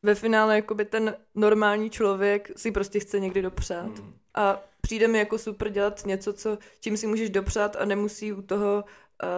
ve 0.02 0.14
finále 0.14 0.56
jakoby 0.56 0.84
ten 0.84 1.16
normální 1.34 1.90
člověk 1.90 2.50
si 2.56 2.70
prostě 2.70 3.00
chce 3.00 3.20
někdy 3.20 3.42
dopřát. 3.42 3.98
Mm. 3.98 4.14
A 4.34 4.62
přijde 4.80 5.08
mi 5.08 5.18
jako 5.18 5.38
super 5.38 5.70
dělat 5.70 6.06
něco, 6.06 6.32
co, 6.32 6.58
čím 6.80 6.96
si 6.96 7.06
můžeš 7.06 7.30
dopřát 7.30 7.76
a 7.76 7.84
nemusí 7.84 8.32
u 8.32 8.42
toho 8.42 8.84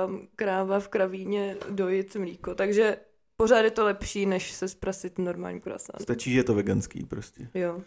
um, 0.07 0.28
kráva 0.36 0.80
v 0.80 0.88
kravíně 0.88 1.57
dojít 1.70 2.16
mlíko. 2.16 2.55
Takže 2.55 2.97
pořád 3.36 3.61
je 3.61 3.70
to 3.70 3.84
lepší, 3.84 4.26
než 4.26 4.53
se 4.53 4.68
zprasit 4.68 5.18
normální 5.18 5.61
croissant. 5.61 6.03
Stačí, 6.03 6.32
že 6.32 6.38
je 6.38 6.45
to 6.45 6.55
veganský 6.55 7.05
prostě. 7.05 7.49
Jo. 7.55 7.82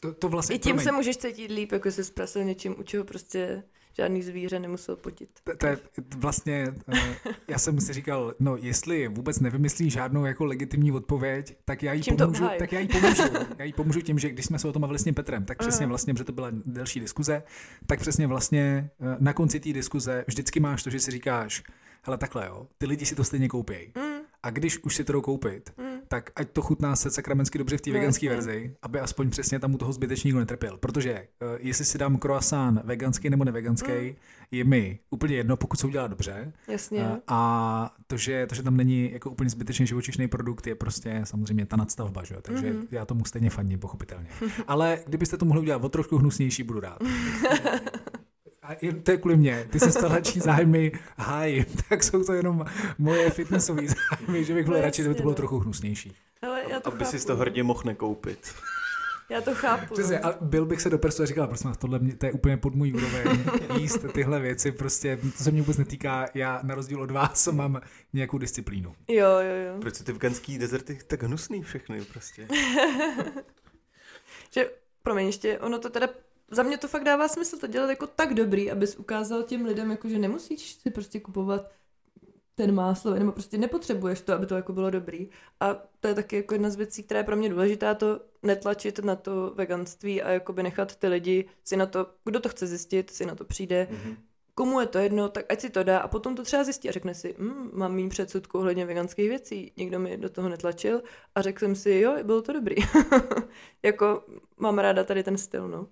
To, 0.00 0.14
to 0.14 0.28
vlastně, 0.28 0.56
I 0.56 0.58
tím 0.58 0.72
promiň. 0.72 0.84
se 0.84 0.92
můžeš 0.92 1.16
cítit 1.16 1.50
líp, 1.50 1.72
jako 1.72 1.90
se 1.90 2.04
zprasil 2.04 2.44
něčím, 2.44 2.74
u 2.78 2.82
čeho 2.82 3.04
prostě 3.04 3.62
žádný 3.92 4.22
zvíře 4.22 4.58
nemusel 4.58 4.96
potit. 4.96 5.28
To, 5.44 5.56
to 5.56 5.66
je 5.66 5.78
vlastně, 6.16 6.74
eh, 6.94 7.16
já 7.48 7.58
jsem 7.58 7.80
si 7.80 7.92
říkal, 7.92 8.34
no 8.38 8.56
jestli 8.56 9.08
vůbec 9.08 9.40
nevymyslí 9.40 9.90
žádnou 9.90 10.24
jako 10.24 10.44
legitimní 10.44 10.92
odpověď, 10.92 11.56
tak 11.64 11.82
já 11.82 11.92
jí 11.92 12.02
Čím 12.02 12.16
pomůžu, 12.16 12.48
tak 12.58 12.72
já 12.72 12.80
jí 12.80 12.88
pomůžu. 12.88 13.22
Já 13.58 13.64
jí 13.64 13.72
pomůžu 13.72 14.00
tím, 14.00 14.18
že 14.18 14.30
když 14.30 14.46
jsme 14.46 14.58
se 14.58 14.68
o 14.68 14.72
tom 14.72 14.80
bavili 14.80 14.98
s 14.98 15.04
tím 15.04 15.14
Petrem, 15.14 15.44
tak 15.44 15.58
přesně 15.58 15.86
vlastně, 15.86 16.14
protože 16.14 16.24
to 16.24 16.32
byla 16.32 16.48
delší 16.50 17.00
diskuze, 17.00 17.42
tak 17.86 18.00
přesně 18.00 18.26
vlastně 18.26 18.90
eh, 19.00 19.16
na 19.20 19.32
konci 19.32 19.60
té 19.60 19.72
diskuze 19.72 20.24
vždycky 20.26 20.60
máš 20.60 20.82
to, 20.82 20.90
že 20.90 21.00
si 21.00 21.10
říkáš, 21.10 21.62
hele 22.02 22.18
takhle 22.18 22.46
jo, 22.46 22.66
ty 22.78 22.86
lidi 22.86 23.06
si 23.06 23.14
to 23.14 23.24
stejně 23.24 23.48
koupí. 23.48 23.92
Mm. 23.96 24.19
A 24.42 24.50
když 24.50 24.78
už 24.84 24.96
si 24.96 25.04
to 25.04 25.12
jdou 25.12 25.20
koupit, 25.20 25.72
mm. 25.78 26.00
tak 26.08 26.30
ať 26.36 26.50
to 26.50 26.62
chutná 26.62 26.96
se 26.96 27.10
sakramensky 27.10 27.58
dobře 27.58 27.76
v 27.76 27.80
té 27.80 27.90
no, 27.90 27.94
veganské 27.94 28.28
verzi, 28.28 28.74
aby 28.82 29.00
aspoň 29.00 29.30
přesně 29.30 29.58
tam 29.58 29.74
u 29.74 29.78
toho 29.78 29.92
zbytečně 29.92 30.34
netrpěl. 30.34 30.76
Protože 30.76 31.26
uh, 31.42 31.48
jestli 31.58 31.84
si 31.84 31.98
dám 31.98 32.18
croissant 32.18 32.84
veganský 32.84 33.30
nebo 33.30 33.44
neveganský, 33.44 33.92
mm. 33.92 34.14
je 34.50 34.64
mi 34.64 34.98
úplně 35.10 35.36
jedno, 35.36 35.56
pokud 35.56 35.80
se 35.80 35.86
udělá 35.86 36.06
dobře. 36.06 36.52
Jasně. 36.68 37.00
Uh, 37.00 37.16
a 37.26 37.94
to 38.06 38.16
že, 38.16 38.46
to, 38.46 38.54
že 38.54 38.62
tam 38.62 38.76
není 38.76 39.12
jako 39.12 39.30
úplně 39.30 39.50
zbytečně 39.50 39.86
živočišný 39.86 40.28
produkt, 40.28 40.66
je 40.66 40.74
prostě 40.74 41.20
samozřejmě 41.24 41.66
ta 41.66 41.76
nadstavba, 41.76 42.24
že 42.24 42.34
jo? 42.34 42.40
takže 42.42 42.72
mm. 42.72 42.86
já 42.90 43.04
tomu 43.04 43.24
stejně 43.24 43.50
fandím, 43.50 43.78
pochopitelně. 43.78 44.28
Ale 44.66 44.98
kdybyste 45.06 45.36
to 45.36 45.44
mohli 45.44 45.60
udělat 45.60 45.84
o 45.84 45.88
trošku 45.88 46.18
hnusnější, 46.18 46.62
budu 46.62 46.80
rád. 46.80 46.98
a 48.70 48.76
to 49.02 49.10
je 49.10 49.16
kvůli 49.16 49.36
mě, 49.36 49.66
ty 49.70 49.80
se 49.80 49.92
stalačí 49.92 50.40
zájmy 50.44 50.92
hájí, 51.16 51.64
tak 51.88 52.02
jsou 52.02 52.24
to 52.24 52.32
jenom 52.32 52.64
moje 52.98 53.30
fitnessové 53.30 53.82
zájmy, 53.86 54.44
že 54.44 54.54
bych 54.54 54.66
byl 54.66 54.80
radši, 54.80 55.02
kdyby 55.02 55.14
to 55.14 55.22
bylo 55.22 55.32
no. 55.32 55.36
trochu 55.36 55.58
hnusnější. 55.58 56.16
Ale 56.42 56.62
já 56.70 56.80
to 56.80 56.88
Aby 56.88 57.04
chápu. 57.04 57.18
si 57.18 57.26
to 57.26 57.36
hrdě 57.36 57.62
mohl 57.62 57.82
nekoupit. 57.84 58.54
Já 59.30 59.40
to 59.40 59.54
chápu. 59.54 59.94
Přesně, 59.94 60.20
no. 60.22 60.28
a 60.28 60.38
byl 60.40 60.66
bych 60.66 60.80
se 60.80 60.90
do 60.90 60.98
prstu 60.98 61.22
a 61.22 61.26
říkal, 61.26 61.46
prosím 61.46 61.70
vás, 61.70 61.76
tohle 61.76 61.98
mě, 61.98 62.16
to 62.16 62.26
je 62.26 62.32
úplně 62.32 62.56
pod 62.56 62.74
můj 62.74 62.92
úroveň, 62.92 63.44
jíst 63.78 64.04
tyhle 64.12 64.40
věci, 64.40 64.72
prostě 64.72 65.16
to 65.16 65.44
se 65.44 65.50
mě 65.50 65.62
vůbec 65.62 65.76
netýká, 65.76 66.26
já 66.34 66.60
na 66.62 66.74
rozdíl 66.74 67.02
od 67.02 67.10
vás 67.10 67.46
mám 67.46 67.80
nějakou 68.12 68.38
disciplínu. 68.38 68.94
Jo, 69.08 69.28
jo, 69.28 69.54
jo. 69.66 69.80
Proč 69.80 69.94
jsou 69.94 70.04
ty 70.04 70.12
veganský 70.12 70.58
dezerty 70.58 70.98
tak 71.06 71.22
hnusný 71.22 71.62
všechny 71.62 72.04
prostě? 72.04 72.48
že, 74.54 74.70
promiň, 75.02 75.26
ještě, 75.26 75.58
ono 75.58 75.78
to 75.78 75.90
teda 75.90 76.08
za 76.50 76.62
mě 76.62 76.78
to 76.78 76.88
fakt 76.88 77.04
dává 77.04 77.28
smysl 77.28 77.58
to 77.58 77.66
dělat 77.66 77.90
jako 77.90 78.06
tak 78.06 78.34
dobrý, 78.34 78.70
abys 78.70 78.96
ukázal 78.96 79.42
těm 79.42 79.64
lidem, 79.64 79.90
jako 79.90 80.08
že 80.08 80.18
nemusíš 80.18 80.72
si 80.72 80.90
prostě 80.90 81.20
kupovat 81.20 81.70
ten 82.54 82.74
máslo, 82.74 83.14
nebo 83.14 83.32
prostě 83.32 83.58
nepotřebuješ 83.58 84.20
to, 84.20 84.32
aby 84.32 84.46
to 84.46 84.54
jako 84.54 84.72
bylo 84.72 84.90
dobrý. 84.90 85.28
A 85.60 85.74
to 86.00 86.08
je 86.08 86.14
taky 86.14 86.36
jako 86.36 86.54
jedna 86.54 86.70
z 86.70 86.76
věcí, 86.76 87.02
která 87.02 87.18
je 87.18 87.24
pro 87.24 87.36
mě 87.36 87.48
důležitá, 87.48 87.94
to 87.94 88.20
netlačit 88.42 88.98
na 88.98 89.16
to 89.16 89.52
veganství 89.56 90.22
a 90.22 90.30
jakoby 90.30 90.62
nechat 90.62 90.96
ty 90.96 91.08
lidi 91.08 91.48
si 91.64 91.76
na 91.76 91.86
to, 91.86 92.06
kdo 92.24 92.40
to 92.40 92.48
chce 92.48 92.66
zjistit, 92.66 93.10
si 93.10 93.26
na 93.26 93.34
to 93.34 93.44
přijde, 93.44 93.88
mm-hmm. 93.90 94.16
komu 94.54 94.80
je 94.80 94.86
to 94.86 94.98
jedno, 94.98 95.28
tak 95.28 95.44
ať 95.48 95.60
si 95.60 95.70
to 95.70 95.82
dá 95.82 95.98
a 95.98 96.08
potom 96.08 96.36
to 96.36 96.42
třeba 96.42 96.64
zjistí 96.64 96.88
a 96.88 96.92
řekne 96.92 97.14
si, 97.14 97.34
hm, 97.38 97.70
mám 97.72 97.94
méně 97.94 98.08
předsudku 98.08 98.58
ohledně 98.58 98.86
veganských 98.86 99.28
věcí, 99.28 99.72
nikdo 99.76 99.98
mi 99.98 100.16
do 100.16 100.28
toho 100.28 100.48
netlačil 100.48 101.02
a 101.34 101.42
řekl 101.42 101.58
jsem 101.58 101.74
si, 101.74 101.90
jo, 101.90 102.16
bylo 102.22 102.42
to 102.42 102.52
dobrý. 102.52 102.76
jako 103.82 104.24
mám 104.56 104.78
ráda 104.78 105.04
tady 105.04 105.22
ten 105.22 105.38
styl, 105.38 105.68
no. 105.68 105.86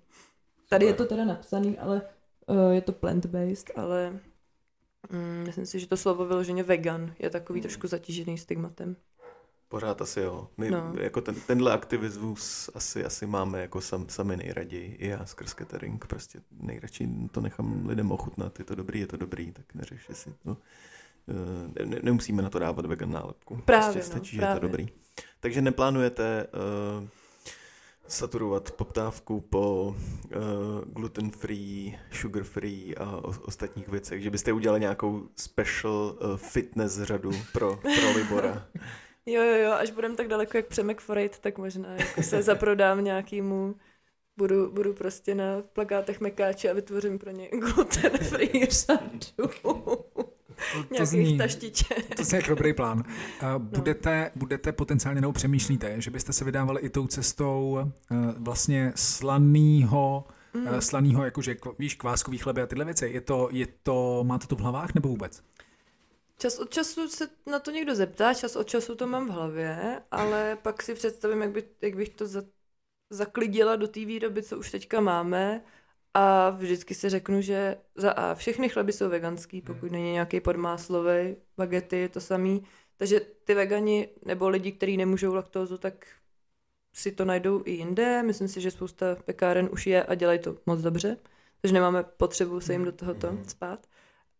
Tady 0.69 0.85
je 0.85 0.93
to 0.93 1.05
teda 1.05 1.25
napsaný, 1.25 1.77
ale 1.77 2.01
uh, 2.45 2.71
je 2.71 2.81
to 2.81 2.91
plant-based, 2.91 3.71
ale 3.75 4.19
um, 5.13 5.43
myslím 5.45 5.65
si, 5.65 5.79
že 5.79 5.87
to 5.87 5.97
slovo 5.97 6.25
vyloženě 6.25 6.63
vegan 6.63 7.13
je 7.19 7.29
takový 7.29 7.59
hmm. 7.59 7.63
trošku 7.63 7.87
zatížený 7.87 8.37
stigmatem. 8.37 8.95
Pořád 9.69 10.01
asi 10.01 10.19
jo. 10.19 10.47
My 10.57 10.71
no. 10.71 10.93
jako 11.01 11.21
ten, 11.21 11.35
tenhle 11.47 11.73
aktivismus 11.73 12.69
asi, 12.73 13.05
asi 13.05 13.25
máme 13.25 13.61
jako 13.61 13.81
sam, 13.81 14.09
sami 14.09 14.37
nejraději. 14.37 14.95
I 14.95 15.07
já 15.07 15.25
skrz 15.25 15.55
catering. 15.55 16.05
Prostě 16.05 16.39
nejradši 16.51 17.09
to 17.31 17.41
nechám 17.41 17.87
lidem 17.87 18.11
ochutnat. 18.11 18.59
Je 18.59 18.65
to 18.65 18.75
dobrý, 18.75 18.99
je 18.99 19.07
to 19.07 19.17
dobrý, 19.17 19.51
tak 19.51 19.73
neřeš, 19.73 20.07
si 20.11 20.33
to... 20.43 20.57
Uh, 21.27 21.85
ne, 21.85 21.99
nemusíme 22.03 22.41
na 22.41 22.49
to 22.49 22.59
dávat 22.59 22.85
vegan 22.85 23.11
nálepku. 23.11 23.61
Právě, 23.65 23.93
prostě 23.93 24.11
stačí, 24.11 24.37
no, 24.37 24.41
právě. 24.41 24.53
že 24.53 24.57
je 24.57 24.61
to 24.61 24.67
dobrý. 24.67 24.87
Takže 25.39 25.61
neplánujete 25.61 26.47
uh, 27.01 27.07
saturovat 28.11 28.71
poptávku 28.71 29.41
po 29.41 29.83
uh, 29.83 29.95
gluten-free, 30.85 31.99
sugar-free 32.11 32.95
a 32.95 33.17
o, 33.17 33.33
ostatních 33.41 33.87
věcech, 33.87 34.21
že 34.21 34.29
byste 34.29 34.53
udělali 34.53 34.79
nějakou 34.79 35.29
special 35.35 35.93
uh, 35.93 36.37
fitness 36.37 37.01
řadu 37.01 37.31
pro, 37.53 37.75
pro 37.75 38.11
Libora. 38.15 38.67
Jo, 39.25 39.43
jo, 39.43 39.55
jo, 39.55 39.71
až 39.71 39.91
budem 39.91 40.15
tak 40.15 40.27
daleko 40.27 40.57
jak 40.57 40.67
Přemek 40.67 41.01
Forejt, 41.01 41.39
tak 41.39 41.57
možná 41.57 41.95
jako 41.95 42.23
se 42.23 42.41
zaprodám 42.41 43.03
nějakýmu 43.03 43.75
budu, 44.37 44.71
budu 44.71 44.93
prostě 44.93 45.35
na 45.35 45.61
plakátech 45.73 46.21
mekáče 46.21 46.69
a 46.69 46.73
vytvořím 46.73 47.19
pro 47.19 47.31
ně 47.31 47.49
gluten-free 47.49 48.67
řadu. 48.67 49.33
To, 50.73 50.95
to 50.97 51.05
zní, 51.05 51.37
taštiček. 51.37 52.15
To 52.15 52.35
je 52.35 52.41
dobrý 52.47 52.73
plán. 52.73 52.97
Uh, 52.97 53.57
budete, 53.57 54.31
no. 54.35 54.39
budete 54.39 54.71
potenciálně, 54.71 55.21
nebo 55.21 55.33
přemýšlíte, 55.33 56.01
že 56.01 56.11
byste 56.11 56.33
se 56.33 56.45
vydávali 56.45 56.81
i 56.81 56.89
tou 56.89 57.07
cestou 57.07 57.79
uh, 58.11 58.17
vlastně 58.37 58.93
slanýho, 58.95 60.27
mm. 60.53 60.67
uh, 60.67 60.79
slanýho, 60.79 61.25
jakože 61.25 61.55
víš, 61.79 61.95
kváskový 61.95 62.37
chleby 62.37 62.61
a 62.61 62.67
tyhle 62.67 62.85
věci. 62.85 63.09
Je 63.13 63.21
to, 63.21 63.49
je 63.51 63.67
to, 63.83 64.23
máte 64.23 64.47
to 64.47 64.55
v 64.55 64.59
hlavách 64.59 64.93
nebo 64.93 65.09
vůbec? 65.09 65.43
Čas 66.37 66.59
od 66.59 66.69
času 66.69 67.07
se 67.07 67.29
na 67.51 67.59
to 67.59 67.71
někdo 67.71 67.95
zeptá, 67.95 68.33
čas 68.33 68.55
od 68.55 68.67
času 68.67 68.95
to 68.95 69.07
mám 69.07 69.27
v 69.27 69.31
hlavě, 69.31 70.01
ale 70.11 70.57
pak 70.61 70.83
si 70.83 70.93
představím, 70.93 71.41
jak, 71.41 71.51
by, 71.51 71.63
jak 71.81 71.95
bych 71.95 72.09
to 72.09 72.27
za, 72.27 72.41
zaklidila 73.09 73.75
do 73.75 73.87
té 73.87 74.05
výroby, 74.05 74.43
co 74.43 74.57
už 74.57 74.71
teďka 74.71 75.01
máme 75.01 75.61
a 76.13 76.49
vždycky 76.49 76.93
si 76.93 77.09
řeknu, 77.09 77.41
že 77.41 77.77
za 77.95 78.11
A 78.11 78.35
všechny 78.35 78.69
chleby 78.69 78.93
jsou 78.93 79.09
veganský, 79.09 79.61
pokud 79.61 79.85
hmm. 79.85 79.91
není 79.91 80.11
nějaký 80.11 80.39
podmáslový, 80.39 81.35
bagety 81.57 81.97
je 81.97 82.09
to 82.09 82.21
samý. 82.21 82.63
Takže 82.97 83.19
ty 83.43 83.53
vegani 83.53 84.09
nebo 84.25 84.49
lidi, 84.49 84.71
kteří 84.71 84.97
nemůžou 84.97 85.33
laktózu, 85.33 85.77
tak 85.77 86.07
si 86.93 87.11
to 87.11 87.25
najdou 87.25 87.61
i 87.65 87.71
jinde. 87.71 88.23
Myslím 88.23 88.47
si, 88.47 88.61
že 88.61 88.71
spousta 88.71 89.05
pekáren 89.25 89.69
už 89.71 89.87
je 89.87 90.03
a 90.03 90.15
dělají 90.15 90.39
to 90.39 90.55
moc 90.65 90.81
dobře, 90.81 91.17
takže 91.61 91.73
nemáme 91.73 92.03
potřebu 92.03 92.59
se 92.59 92.73
jim 92.73 92.85
do 92.85 92.91
tohoto 92.91 93.27
hmm. 93.27 93.45
spát. 93.45 93.87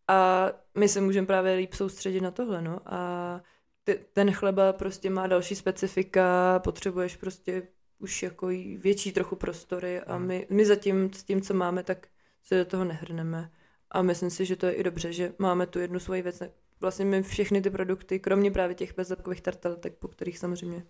A 0.08 0.50
my 0.74 0.88
se 0.88 1.00
můžeme 1.00 1.26
právě 1.26 1.54
líp 1.54 1.74
soustředit 1.74 2.20
na 2.20 2.30
tohle, 2.30 2.62
no. 2.62 2.80
A 2.86 3.40
ty, 3.84 4.04
ten 4.12 4.32
chleba 4.32 4.72
prostě 4.72 5.10
má 5.10 5.26
další 5.26 5.54
specifika, 5.54 6.58
potřebuješ 6.58 7.16
prostě 7.16 7.62
už 8.00 8.22
jako 8.22 8.46
větší 8.76 9.12
trochu 9.12 9.36
prostory 9.36 10.00
a 10.00 10.18
my, 10.18 10.46
my 10.50 10.66
zatím 10.66 11.12
s 11.12 11.24
tím, 11.24 11.40
co 11.40 11.54
máme, 11.54 11.82
tak 11.82 12.06
se 12.42 12.58
do 12.58 12.64
toho 12.64 12.84
nehrneme. 12.84 13.50
A 13.90 14.02
myslím 14.02 14.30
si, 14.30 14.46
že 14.46 14.56
to 14.56 14.66
je 14.66 14.72
i 14.72 14.82
dobře, 14.82 15.12
že 15.12 15.32
máme 15.38 15.66
tu 15.66 15.78
jednu 15.78 16.00
svoji 16.00 16.22
věc. 16.22 16.42
Vlastně 16.80 17.04
my 17.04 17.22
všechny 17.22 17.62
ty 17.62 17.70
produkty, 17.70 18.18
kromě 18.18 18.50
právě 18.50 18.74
těch 18.74 18.96
bezlepkových 18.96 19.40
tarteletek, 19.40 19.94
po 19.98 20.08
kterých 20.08 20.38
samozřejmě 20.38 20.86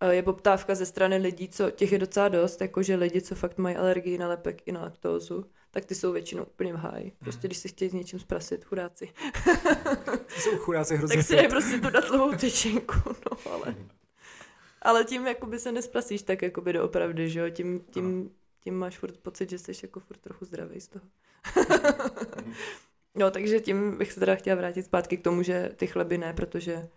eh, 0.00 0.14
je 0.14 0.22
poptávka 0.22 0.74
ze 0.74 0.86
strany 0.86 1.16
lidí, 1.16 1.48
co 1.48 1.70
těch 1.70 1.92
je 1.92 1.98
docela 1.98 2.28
dost, 2.28 2.60
jakože 2.60 2.96
lidi, 2.96 3.22
co 3.22 3.34
fakt 3.34 3.58
mají 3.58 3.76
alergii 3.76 4.18
na 4.18 4.28
lepek 4.28 4.62
i 4.66 4.72
na 4.72 4.80
laktózu, 4.80 5.46
tak 5.70 5.84
ty 5.84 5.94
jsou 5.94 6.12
většinou 6.12 6.44
úplně 6.44 6.72
v 6.72 6.76
háji. 6.76 7.12
Prostě 7.18 7.48
když 7.48 7.58
si 7.58 7.68
chtějí 7.68 7.90
s 7.90 7.94
něčím 7.94 8.18
zprasit, 8.18 8.64
chudáci. 8.64 9.08
Ty 10.34 10.40
jsou 10.40 10.56
chudáci 10.56 10.96
hrozně. 10.96 11.16
tak 11.16 11.26
si 11.26 11.36
je 11.36 11.48
prostě 11.48 11.78
tu 11.78 11.90
datlovou 11.90 12.32
tyčinku, 12.32 12.94
no 13.06 13.52
ale... 13.52 13.74
Ale 14.82 15.04
tím 15.04 15.26
jakoby 15.26 15.58
se 15.58 15.72
nespasíš 15.72 16.22
tak 16.22 16.42
jakoby 16.42 16.72
doopravdy, 16.72 17.30
že 17.30 17.40
jo? 17.40 17.50
Tím, 17.50 17.80
tím, 17.80 18.30
tím 18.60 18.74
máš 18.74 18.98
furt 18.98 19.16
pocit, 19.16 19.50
že 19.50 19.58
jsi 19.58 19.72
jako 19.82 20.00
furt 20.00 20.18
trochu 20.18 20.44
zdravý 20.44 20.80
z 20.80 20.88
toho. 20.88 21.04
no, 23.14 23.30
takže 23.30 23.60
tím 23.60 23.98
bych 23.98 24.12
se 24.12 24.20
teda 24.20 24.34
chtěla 24.34 24.56
vrátit 24.56 24.82
zpátky 24.82 25.16
k 25.16 25.24
tomu, 25.24 25.42
že 25.42 25.72
ty 25.76 25.86
chleby 25.86 26.18
ne, 26.18 26.32
protože 26.32 26.88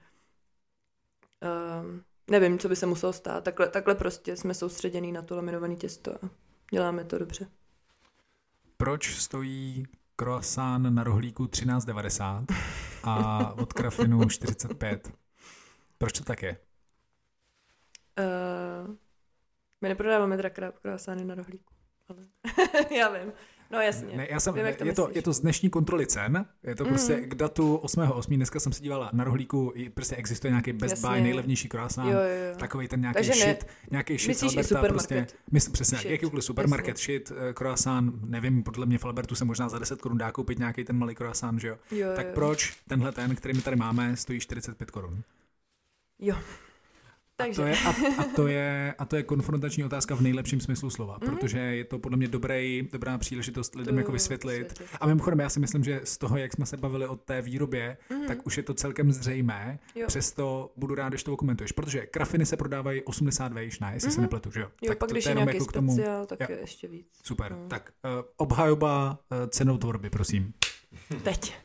um, 1.82 2.04
nevím, 2.28 2.60
co 2.60 2.70
by 2.70 2.76
se 2.76 2.86
muselo 2.86 3.14
stát. 3.14 3.44
Takhle, 3.44 3.68
takhle 3.68 3.96
prostě 3.96 4.36
jsme 4.36 4.54
soustředění 4.54 5.12
na 5.12 5.22
to 5.22 5.36
laminované 5.36 5.76
těsto 5.76 6.26
a 6.26 6.30
děláme 6.72 7.04
to 7.04 7.18
dobře. 7.18 7.48
Proč 8.78 9.16
stojí 9.16 9.86
croissant 10.16 10.96
na 10.96 11.04
rohlíku 11.04 11.46
13,90 11.46 12.46
a 13.04 13.54
od 13.54 13.74
krafinu 13.74 14.30
45? 14.30 15.14
Proč 15.98 16.14
to 16.14 16.24
tak 16.24 16.42
je? 16.44 16.58
Uh, 18.20 18.96
my 19.82 19.90
neprodáváme 19.90 20.38
teda 20.38 20.50
croissanty 20.82 21.26
na 21.26 21.36
rohlíku. 21.36 21.74
ale 22.10 22.20
já 22.98 23.10
vím. 23.10 23.34
No 23.72 23.82
jasně. 23.82 24.18
Ne, 24.18 24.28
já 24.30 24.40
jsem, 24.40 24.54
Vím, 24.54 24.64
ne, 24.64 24.70
jak 24.70 24.78
to 24.80 24.86
je, 24.86 24.94
to, 24.94 25.10
je 25.12 25.22
to 25.22 25.34
z 25.34 25.40
dnešní 25.40 25.70
kontroly 25.70 26.08
cen, 26.08 26.46
je 26.64 26.76
to 26.76 26.86
prostě 26.86 27.14
Mhm. 27.18 27.30
k 27.30 27.36
datu 27.36 27.78
8.8. 27.78 28.36
Dneska 28.36 28.60
jsem 28.60 28.74
se 28.74 28.84
dívala 28.84 29.10
na 29.14 29.24
rohlíku, 29.24 29.72
i 29.76 29.90
prostě 29.90 30.16
existuje 30.16 30.52
nějaký 30.52 30.74
Best 30.74 30.92
Jasně. 30.92 31.10
Buy, 31.10 31.22
nejlevnější 31.22 31.70
jo. 32.04 32.18
takový 32.58 32.88
ten 32.88 33.02
nějaký 33.02 33.14
Takže 33.16 33.32
ne. 33.32 33.36
shit, 33.36 33.68
nějaký 33.92 34.18
shit 34.18 34.28
Myslíš 34.28 34.52
Alberta, 34.52 34.68
supermarket? 34.68 35.08
prostě, 35.10 35.38
myslím 35.52 35.74
přesně, 35.74 35.98
Shit, 35.98 36.12
jakýkoliv 36.12 36.46
supermarket 36.46 36.98
shit, 36.98 37.32
eh, 37.50 37.54
croissant, 37.54 38.14
nevím, 38.30 38.64
podle 38.64 38.86
mě 38.86 38.98
v 38.98 39.06
Albertu 39.06 39.36
se 39.36 39.46
možná 39.46 39.70
za 39.70 39.80
10 39.80 40.02
korun 40.02 40.18
dá 40.18 40.32
koupit 40.32 40.60
nějaký 40.60 40.84
ten 40.84 40.98
malý 40.98 41.16
croissant, 41.16 41.62
že 41.62 41.68
jo? 41.68 41.78
Jo, 41.92 42.08
Tak 42.16 42.26
jo. 42.28 42.32
proč 42.36 42.76
tenhle 42.88 43.12
ten, 43.12 43.36
který 43.36 43.54
my 43.54 43.62
tady 43.62 43.76
máme, 43.76 44.16
stojí 44.18 44.40
45 44.40 44.92
korun? 44.92 45.24
Jo. 46.20 46.36
A 47.42 47.44
Takže, 47.44 47.62
to, 47.62 47.68
je, 47.68 47.76
a, 47.78 47.90
a, 48.22 48.24
to 48.36 48.48
je, 48.48 48.94
a 48.98 49.06
to 49.06 49.16
je 49.16 49.24
konfrontační 49.24 49.84
otázka 49.84 50.16
v 50.16 50.22
nejlepším 50.22 50.62
smyslu 50.62 50.90
slova, 50.90 51.18
Mhm. 51.22 51.32
protože 51.38 51.60
je 51.60 51.84
to 51.84 52.00
podle 52.00 52.18
mě 52.18 52.28
dobrý, 52.28 52.88
dobrá 52.92 53.18
příležitost 53.18 53.76
lidem 53.76 53.98
jako 53.98 54.12
vysvětlit. 54.12 54.70
vysvětlit. 54.70 54.90
A 55.02 55.08
mimochodem, 55.08 55.40
já 55.40 55.50
si 55.50 55.60
myslím, 55.60 55.84
že 55.84 56.02
z 56.04 56.18
toho, 56.18 56.38
jak 56.38 56.54
jsme 56.54 56.66
se 56.66 56.78
bavili 56.78 57.08
o 57.08 57.16
té 57.16 57.42
výrobě, 57.42 57.98
Mhm. 58.10 58.28
tak 58.28 58.46
už 58.46 58.58
je 58.58 58.64
to 58.64 58.74
celkem 58.74 59.12
zřejmé. 59.12 59.80
Jo. 59.96 60.08
Přesto 60.08 60.72
budu 60.78 60.96
rád, 60.96 61.10
když 61.10 61.24
to 61.24 61.38
komentuješ, 61.38 61.72
protože 61.72 62.06
krafiny 62.06 62.46
se 62.46 62.58
prodávají 62.58 63.02
80 63.04 63.54
vejš, 63.54 63.80
ne, 63.80 63.92
jestli 63.94 64.12
se 64.12 64.16
Mhm. 64.16 64.22
nepletu, 64.22 64.52
že 64.52 64.60
jo? 64.62 64.68
Jo, 64.82 64.88
tak 64.88 64.98
pak 64.98 65.10
to, 65.10 65.14
když 65.14 65.24
to 65.24 65.30
je 65.30 65.36
nějaký 65.36 65.54
jako 65.56 65.66
k 65.66 65.72
tomu. 65.72 65.94
speciál, 65.94 66.26
tak 66.26 66.40
Jo. 66.40 66.48
je 66.50 66.60
ještě 66.60 66.88
víc. 66.88 67.08
Super. 67.24 67.52
No. 67.52 67.68
Tak 67.68 67.92
uh, 68.06 68.26
obhajoba 68.38 69.20
uh, 69.32 69.38
cenou 69.50 69.78
tvorby, 69.78 70.10
prosím. 70.10 70.54
Teď. 71.24 71.56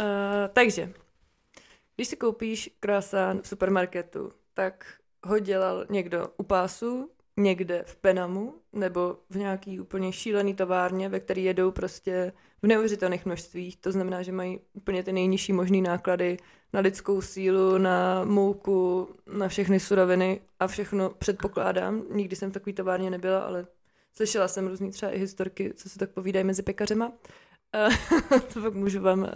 Uh, 0.00 0.06
takže, 0.52 0.92
když 1.96 2.08
si 2.08 2.16
koupíš 2.16 2.70
croissant 2.80 3.44
v 3.44 3.48
supermarketu, 3.48 4.32
tak 4.54 4.86
ho 5.24 5.38
dělal 5.38 5.86
někdo 5.90 6.28
u 6.36 6.42
pásu, 6.42 7.10
někde 7.36 7.84
v 7.86 7.96
Penamu, 7.96 8.54
nebo 8.72 9.16
v 9.30 9.36
nějaký 9.36 9.80
úplně 9.80 10.12
šílený 10.12 10.54
továrně, 10.54 11.08
ve 11.08 11.20
který 11.20 11.44
jedou 11.44 11.70
prostě 11.70 12.32
v 12.62 12.66
neuvěřitelných 12.66 13.26
množstvích. 13.26 13.76
To 13.76 13.92
znamená, 13.92 14.22
že 14.22 14.32
mají 14.32 14.60
úplně 14.72 15.02
ty 15.02 15.12
nejnižší 15.12 15.52
možné 15.52 15.80
náklady 15.80 16.36
na 16.72 16.80
lidskou 16.80 17.20
sílu, 17.20 17.78
na 17.78 18.24
mouku, 18.24 19.08
na 19.32 19.48
všechny 19.48 19.80
suroviny 19.80 20.40
a 20.60 20.66
všechno 20.66 21.10
předpokládám. 21.10 22.02
Nikdy 22.10 22.36
jsem 22.36 22.50
v 22.50 22.54
takový 22.54 22.72
továrně 22.72 23.10
nebyla, 23.10 23.40
ale 23.40 23.66
slyšela 24.14 24.48
jsem 24.48 24.66
různý 24.66 24.90
třeba 24.90 25.12
i 25.12 25.18
historky, 25.18 25.74
co 25.74 25.88
se 25.88 25.98
tak 25.98 26.10
povídají 26.10 26.44
mezi 26.44 26.62
pekařema. 26.62 27.12
Eh, 27.74 27.88
to 28.54 28.60
pak 28.60 28.74
můžu 28.74 29.00
vám 29.00 29.20
uh, 29.20 29.28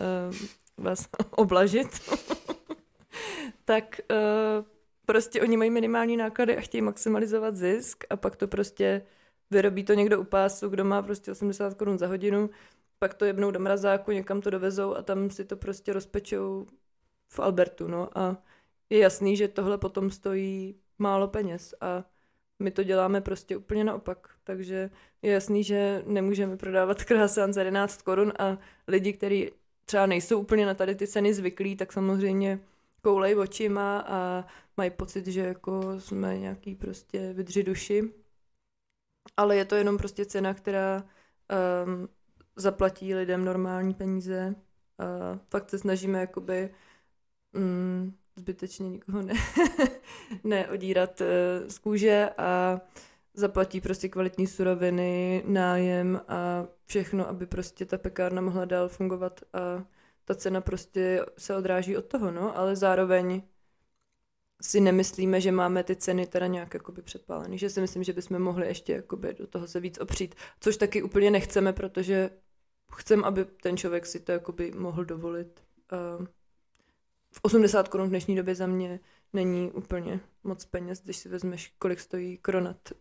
vás 0.76 1.08
oblažit. 1.30 1.88
tak 3.64 4.00
uh, 4.10 4.66
prostě 5.06 5.42
oni 5.42 5.56
mají 5.56 5.70
minimální 5.70 6.16
náklady 6.16 6.56
a 6.56 6.60
chtějí 6.60 6.82
maximalizovat 6.82 7.56
zisk 7.56 8.04
a 8.10 8.16
pak 8.16 8.36
to 8.36 8.48
prostě 8.48 9.02
vyrobí 9.50 9.84
to 9.84 9.94
někdo 9.94 10.20
u 10.20 10.24
pásu, 10.24 10.68
kdo 10.68 10.84
má 10.84 11.02
prostě 11.02 11.32
80 11.32 11.74
korun 11.74 11.98
za 11.98 12.06
hodinu, 12.06 12.50
pak 12.98 13.14
to 13.14 13.24
jebnou 13.24 13.50
do 13.50 13.60
mrazáku, 13.60 14.10
někam 14.10 14.40
to 14.40 14.50
dovezou 14.50 14.94
a 14.94 15.02
tam 15.02 15.30
si 15.30 15.44
to 15.44 15.56
prostě 15.56 15.92
rozpečou 15.92 16.66
v 17.28 17.40
Albertu, 17.40 17.88
no. 17.88 18.18
A 18.18 18.36
je 18.90 18.98
jasný, 18.98 19.36
že 19.36 19.48
tohle 19.48 19.78
potom 19.78 20.10
stojí 20.10 20.74
málo 20.98 21.28
peněz 21.28 21.74
a 21.80 22.04
my 22.58 22.70
to 22.70 22.82
děláme 22.82 23.20
prostě 23.20 23.56
úplně 23.56 23.84
naopak, 23.84 24.30
takže 24.44 24.90
je 25.22 25.32
jasný, 25.32 25.64
že 25.64 26.02
nemůžeme 26.06 26.56
prodávat 26.56 27.04
krásán 27.04 27.52
za 27.52 27.60
11 27.60 28.02
korun 28.02 28.32
a 28.38 28.58
lidi, 28.88 29.12
kteří 29.12 29.50
třeba 29.84 30.06
nejsou 30.06 30.40
úplně 30.40 30.66
na 30.66 30.74
tady 30.74 30.94
ty 30.94 31.06
ceny 31.06 31.34
zvyklí, 31.34 31.76
tak 31.76 31.92
samozřejmě 31.92 32.60
koulej 33.06 33.38
očima 33.38 34.04
a 34.08 34.44
mají 34.76 34.90
pocit, 34.90 35.26
že 35.26 35.40
jako 35.40 36.00
jsme 36.00 36.38
nějaký 36.38 36.74
prostě 36.74 37.32
vydři 37.32 37.62
duši. 37.62 38.14
Ale 39.36 39.56
je 39.56 39.64
to 39.64 39.74
jenom 39.74 39.98
prostě 39.98 40.24
cena, 40.24 40.54
která 40.54 41.04
um, 41.04 42.08
zaplatí 42.56 43.14
lidem 43.14 43.44
normální 43.44 43.94
peníze. 43.94 44.54
A 44.98 45.38
fakt 45.50 45.70
se 45.70 45.78
snažíme 45.78 46.20
jakoby 46.20 46.74
mm, 47.52 48.16
zbytečně 48.36 48.90
nikoho 48.90 49.22
ne, 49.22 49.34
neodírat 50.44 51.20
uh, 51.20 51.68
z 51.68 51.78
kůže 51.78 52.30
a 52.38 52.80
zaplatí 53.34 53.80
prostě 53.80 54.08
kvalitní 54.08 54.46
suroviny, 54.46 55.42
nájem 55.46 56.20
a 56.28 56.66
všechno, 56.86 57.28
aby 57.28 57.46
prostě 57.46 57.86
ta 57.86 57.98
pekárna 57.98 58.42
mohla 58.42 58.64
dál 58.64 58.88
fungovat 58.88 59.40
a 59.52 59.84
ta 60.26 60.34
cena 60.34 60.60
prostě 60.60 61.26
se 61.38 61.56
odráží 61.56 61.96
od 61.96 62.04
toho, 62.04 62.30
no, 62.30 62.58
ale 62.58 62.76
zároveň 62.76 63.42
si 64.62 64.80
nemyslíme, 64.80 65.40
že 65.40 65.52
máme 65.52 65.84
ty 65.84 65.96
ceny 65.96 66.26
teda 66.26 66.46
nějak 66.46 66.74
jakoby 66.74 67.02
předpálený, 67.02 67.58
že 67.58 67.70
si 67.70 67.80
myslím, 67.80 68.04
že 68.04 68.12
bychom 68.12 68.38
mohli 68.38 68.66
ještě 68.66 68.92
jakoby 68.92 69.34
do 69.34 69.46
toho 69.46 69.68
se 69.68 69.80
víc 69.80 69.98
opřít, 69.98 70.34
což 70.60 70.76
taky 70.76 71.02
úplně 71.02 71.30
nechceme, 71.30 71.72
protože 71.72 72.30
chcem, 72.92 73.24
aby 73.24 73.44
ten 73.44 73.76
člověk 73.76 74.06
si 74.06 74.20
to 74.20 74.32
jakoby 74.32 74.72
mohl 74.72 75.04
dovolit. 75.04 75.64
Uh, 76.18 76.26
v 77.32 77.40
80 77.42 77.88
korun 77.88 78.06
v 78.06 78.10
dnešní 78.10 78.36
době 78.36 78.54
za 78.54 78.66
mě 78.66 79.00
není 79.32 79.70
úplně 79.72 80.20
moc 80.44 80.64
peněz, 80.64 81.02
když 81.04 81.16
si 81.16 81.28
vezmeš, 81.28 81.74
kolik 81.78 82.00
stojí 82.00 82.38
kronat. 82.38 82.92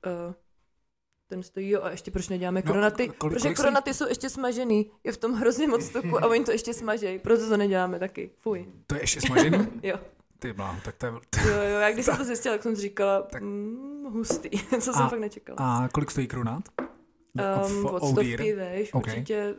Ten 1.27 1.43
stojí, 1.43 1.69
jo, 1.69 1.79
a 1.83 1.91
ještě 1.91 2.11
proč 2.11 2.29
neděláme 2.29 2.61
No, 2.65 2.71
kronaty? 2.71 3.03
kolik- 3.07 3.17
protože 3.17 3.39
kolik 3.43 3.57
kronaty 3.57 3.93
jsou 3.93 4.07
ještě 4.07 4.29
smažený, 4.29 4.91
je 5.03 5.11
v 5.11 5.17
tom 5.17 5.33
hrozně 5.33 5.67
moc 5.67 5.89
tuku 5.89 6.23
a 6.23 6.27
oni 6.27 6.43
to 6.45 6.51
ještě 6.51 6.73
smažejí, 6.73 7.19
proto 7.19 7.49
to 7.49 7.57
neděláme 7.57 7.99
taky. 7.99 8.31
Fuj. 8.39 8.65
To 8.87 8.95
je 8.95 9.01
ještě 9.01 9.21
smažený? 9.21 9.67
Jo, 9.83 9.95
Ty 10.39 10.53
bláho, 10.53 10.79
tak 10.85 10.95
to 10.95 11.05
je... 11.05 11.11
jo, 11.11 11.21
jo, 11.47 11.79
já 11.79 11.91
když 11.91 12.05
jsem 12.05 12.17
to 12.17 12.23
zjistila, 12.23 12.55
tak 12.55 12.63
jsem 12.63 12.75
říkala, 12.75 13.21
Tak- 13.21 13.41
mm, 13.41 14.03
hustý, 14.13 14.49
co 14.81 14.93
jsem 14.93 15.01
A- 15.03 15.09
fakt 15.09 15.19
nečekala. 15.19 15.57
A 15.59 15.87
kolik 15.87 16.11
stojí 16.11 16.27
krunát? 16.27 16.63
Um, 16.79 17.85
od 17.85 18.03
Oh 18.03 18.13
dear. 18.15 18.27
stovky, 18.27 18.53
veš, 18.55 18.93
Ok. 18.93 19.03
určitě 19.07 19.55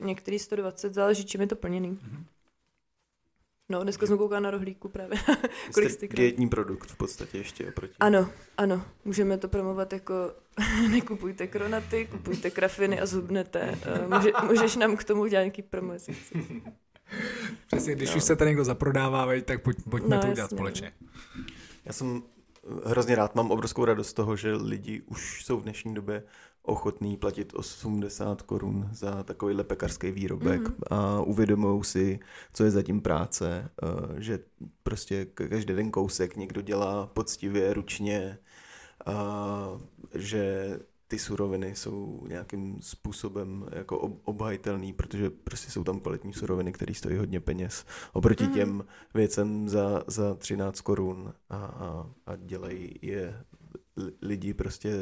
některý 0.00 0.38
120, 0.38 0.94
záleží, 0.94 1.24
čím 1.24 1.40
je 1.40 1.46
to 1.46 1.56
plněný. 1.56 1.88
Mhm. 1.88 2.24
No, 3.68 3.82
dneska 3.82 4.06
jsem 4.06 4.18
koukala 4.18 4.40
na 4.40 4.50
rohlíku 4.50 4.88
právě. 4.88 5.18
Kolik 5.74 5.90
Jste 5.90 6.08
dietní 6.08 6.48
produkt 6.48 6.90
v 6.90 6.96
podstatě 6.96 7.38
ještě 7.38 7.68
oproti. 7.68 7.94
Ano, 8.00 8.30
ano, 8.56 8.84
můžeme 9.04 9.38
to 9.38 9.48
promovat 9.48 9.92
jako 9.92 10.14
nekupujte 10.90 11.46
kronaty, 11.46 12.06
kupujte 12.10 12.50
krafiny 12.50 13.00
a 13.00 13.06
zhubnete. 13.06 13.78
Uh, 14.08 14.16
může, 14.16 14.30
můžeš 14.46 14.76
nám 14.76 14.96
k 14.96 15.04
tomu 15.04 15.22
udělat 15.22 15.42
nějaký 15.42 15.62
promo, 15.62 15.92
jestli 15.92 16.14
chceš. 16.14 16.42
Přesně, 17.66 17.94
když 17.94 18.10
No. 18.10 18.16
už 18.16 18.24
se 18.24 18.36
tady 18.36 18.50
někdo 18.50 18.64
zaprodává, 18.64 19.26
tak 19.44 19.62
pojď, 19.62 19.76
pojďme 19.90 20.16
No, 20.16 20.22
to 20.22 20.28
udělat 20.28 20.44
jasně, 20.44 20.56
společně. 20.56 20.92
Já 21.84 21.92
jsem 21.92 22.22
eh, 22.26 22.37
hrozně 22.84 23.14
rád, 23.14 23.34
mám 23.34 23.50
obrovskou 23.50 23.84
radost 23.84 24.08
z 24.08 24.12
toho, 24.12 24.36
že 24.36 24.52
lidi 24.54 25.02
už 25.06 25.44
jsou 25.44 25.56
v 25.56 25.62
dnešní 25.62 25.94
době 25.94 26.22
ochotní 26.62 27.16
platit 27.16 27.52
80 27.54 28.42
korun 28.42 28.88
za 28.92 29.22
takovýhle 29.22 29.64
pekařský 29.64 30.10
výrobek 30.10 30.60
Mhm. 30.60 30.74
a 30.90 31.20
uvědomují 31.20 31.84
si, 31.84 32.18
co 32.52 32.64
je 32.64 32.70
zatím 32.70 33.00
práce, 33.00 33.70
eh, 33.82 33.86
že 34.22 34.38
prostě 34.82 35.24
ka- 35.34 35.48
každý 35.48 35.74
den 35.74 35.90
kousek 35.90 36.36
někdo 36.36 36.60
dělá 36.60 37.06
poctivě, 37.06 37.74
ručně, 37.74 38.38
a 39.06 39.68
že 40.14 40.78
ty 41.08 41.18
suroviny 41.18 41.76
jsou 41.76 42.24
nějakým 42.28 42.82
způsobem 42.82 43.66
jako 43.72 43.98
ob- 43.98 44.20
obhajitelný, 44.24 44.92
protože 44.92 45.30
prostě 45.30 45.70
jsou 45.70 45.84
tam 45.84 46.00
kvalitní 46.00 46.32
suroviny, 46.34 46.72
které 46.72 46.94
stojí 46.94 47.16
hodně 47.16 47.40
peněz. 47.40 47.84
Oproti 48.12 48.44
Mhm. 48.44 48.54
těm 48.54 48.84
věcem 49.14 49.68
za, 49.68 50.04
za 50.06 50.34
13 50.34 50.80
korun 50.80 51.34
a, 51.50 51.56
a, 51.56 52.10
a 52.26 52.36
dělají 52.36 52.98
je 53.02 53.44
li- 53.96 54.12
lidi 54.22 54.54
prostě 54.54 54.92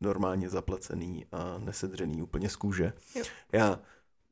normálně 0.00 0.48
zaplacený 0.48 1.26
a 1.32 1.58
nesedřený 1.58 2.22
úplně 2.22 2.48
z 2.48 2.56
kůže. 2.56 2.92
Jo. 3.16 3.24
Já 3.52 3.80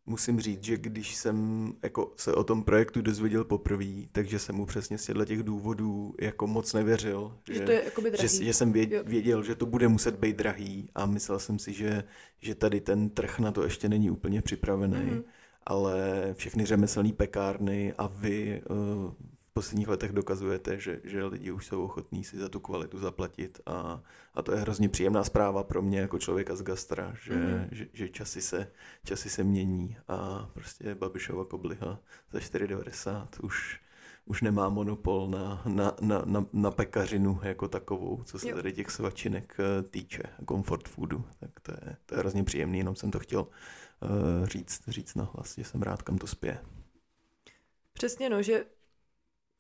musím 0.06 0.40
říct, 0.40 0.64
že 0.64 0.76
když 0.76 1.14
jsem 1.16 1.66
jako 1.82 2.12
se 2.16 2.34
o 2.34 2.44
tom 2.44 2.62
projektu 2.64 3.02
dozvěděl 3.02 3.44
poprvé, 3.44 3.84
takže 4.12 4.38
jsem 4.38 4.54
mu 4.56 4.66
přesně 4.66 4.98
z 4.98 5.10
těch 5.26 5.42
důvodů 5.42 6.14
jako 6.20 6.46
moc 6.46 6.72
nevěřil. 6.74 7.38
Že 7.52 7.60
to 7.60 7.70
je 7.70 7.84
jakoby 7.84 8.10
že, 8.10 8.16
drahý. 8.16 8.44
že 8.44 8.52
jsem 8.52 8.72
věděl, 8.72 8.98
Jo. 8.98 9.04
věděl, 9.10 9.42
že 9.42 9.54
to 9.54 9.66
bude 9.66 9.88
muset 9.88 10.16
být 10.16 10.36
drahý 10.36 10.90
a 10.94 11.06
myslel 11.06 11.38
jsem 11.38 11.58
si, 11.58 11.72
že, 11.72 12.04
že 12.40 12.54
tady 12.54 12.80
ten 12.80 13.10
trh 13.10 13.38
na 13.38 13.52
to 13.52 13.62
ještě 13.62 13.88
není 13.88 14.10
úplně 14.10 14.42
připravený, 14.42 14.96
Mhm. 15.10 15.22
ale 15.66 16.28
všechny 16.32 16.64
řemeslné 16.66 17.12
pekárny 17.12 17.94
a 17.98 18.06
vy 18.06 18.62
uh, 18.70 19.12
v 19.50 19.52
posledních 19.52 19.88
letech 19.88 20.12
dokazujete, 20.12 20.80
že, 20.80 21.00
že 21.04 21.24
lidi 21.24 21.50
už 21.52 21.66
jsou 21.66 21.84
ochotní 21.84 22.24
si 22.24 22.38
za 22.38 22.48
tu 22.48 22.60
kvalitu 22.60 22.98
zaplatit 22.98 23.60
a, 23.66 24.02
a 24.34 24.42
to 24.42 24.52
je 24.52 24.58
hrozně 24.60 24.88
příjemná 24.88 25.24
zpráva 25.24 25.62
pro 25.62 25.82
mě 25.82 26.00
jako 26.00 26.18
člověka 26.18 26.56
z 26.56 26.62
gastra, 26.62 27.14
že, 27.22 27.34
Mhm. 27.34 27.68
že, 27.72 27.86
že 27.92 28.08
časy, 28.08 28.42
se, 28.42 28.72
časy 29.04 29.30
se 29.30 29.44
mění 29.44 29.96
a 30.08 30.48
prostě 30.54 30.94
Babišova 30.94 31.44
kobliha 31.44 31.98
za 32.32 32.38
4,90 32.38 33.28
už 33.42 33.80
už 34.26 34.42
nemá 34.42 34.68
monopol 34.68 35.28
na, 35.28 35.62
na, 35.66 35.96
na, 36.00 36.22
na, 36.24 36.46
na 36.52 36.70
pekařinu 36.70 37.40
jako 37.42 37.68
takovou, 37.68 38.22
co 38.24 38.38
se 38.38 38.48
Jo. 38.48 38.56
tady 38.56 38.72
těch 38.72 38.90
svačinek 38.90 39.56
eh, 39.58 39.82
týče, 39.82 40.22
comfort 40.48 40.88
foodu. 40.88 41.24
Tak 41.40 41.60
to 41.60 41.72
je, 41.72 41.96
to 42.06 42.14
je 42.14 42.18
hrozně 42.18 42.44
příjemný, 42.44 42.78
jenom 42.78 42.94
jsem 42.96 43.10
to 43.10 43.18
chtěl 43.18 43.40
uh, 43.40 44.46
říct, 44.46 44.82
říct 44.88 45.14
nahlas, 45.14 45.54
že 45.58 45.64
jsem 45.64 45.82
rád, 45.82 46.02
kam 46.02 46.18
to 46.18 46.26
spěje. 46.26 46.58
Přesně 47.92 48.30
no, 48.30 48.42
že 48.42 48.64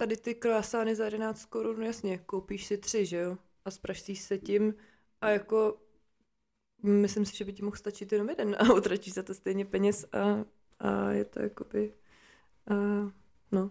tady 0.00 0.16
ty 0.16 0.34
croissány 0.34 0.96
za 0.96 1.04
11 1.04 1.44
korun, 1.44 1.80
no 1.80 1.86
jasně, 1.86 2.18
koupíš 2.18 2.66
si 2.66 2.78
tři, 2.78 3.06
že 3.06 3.16
jo? 3.16 3.38
A 3.64 3.70
spraštíš 3.70 4.20
se 4.20 4.38
tím 4.38 4.74
a 5.20 5.28
jako 5.28 5.76
myslím 6.82 7.26
si, 7.26 7.36
že 7.36 7.44
by 7.44 7.52
ti 7.52 7.62
mohl 7.62 7.76
stačit 7.76 8.12
jenom 8.12 8.28
jeden 8.28 8.56
a 8.58 8.74
utratíš 8.74 9.14
za 9.14 9.22
to 9.22 9.34
stejně 9.34 9.64
peněz 9.64 10.06
a, 10.12 10.44
a 10.78 11.10
je 11.10 11.24
to 11.24 11.42
jakoby, 11.42 11.94
a, 12.70 12.74
no, 13.52 13.70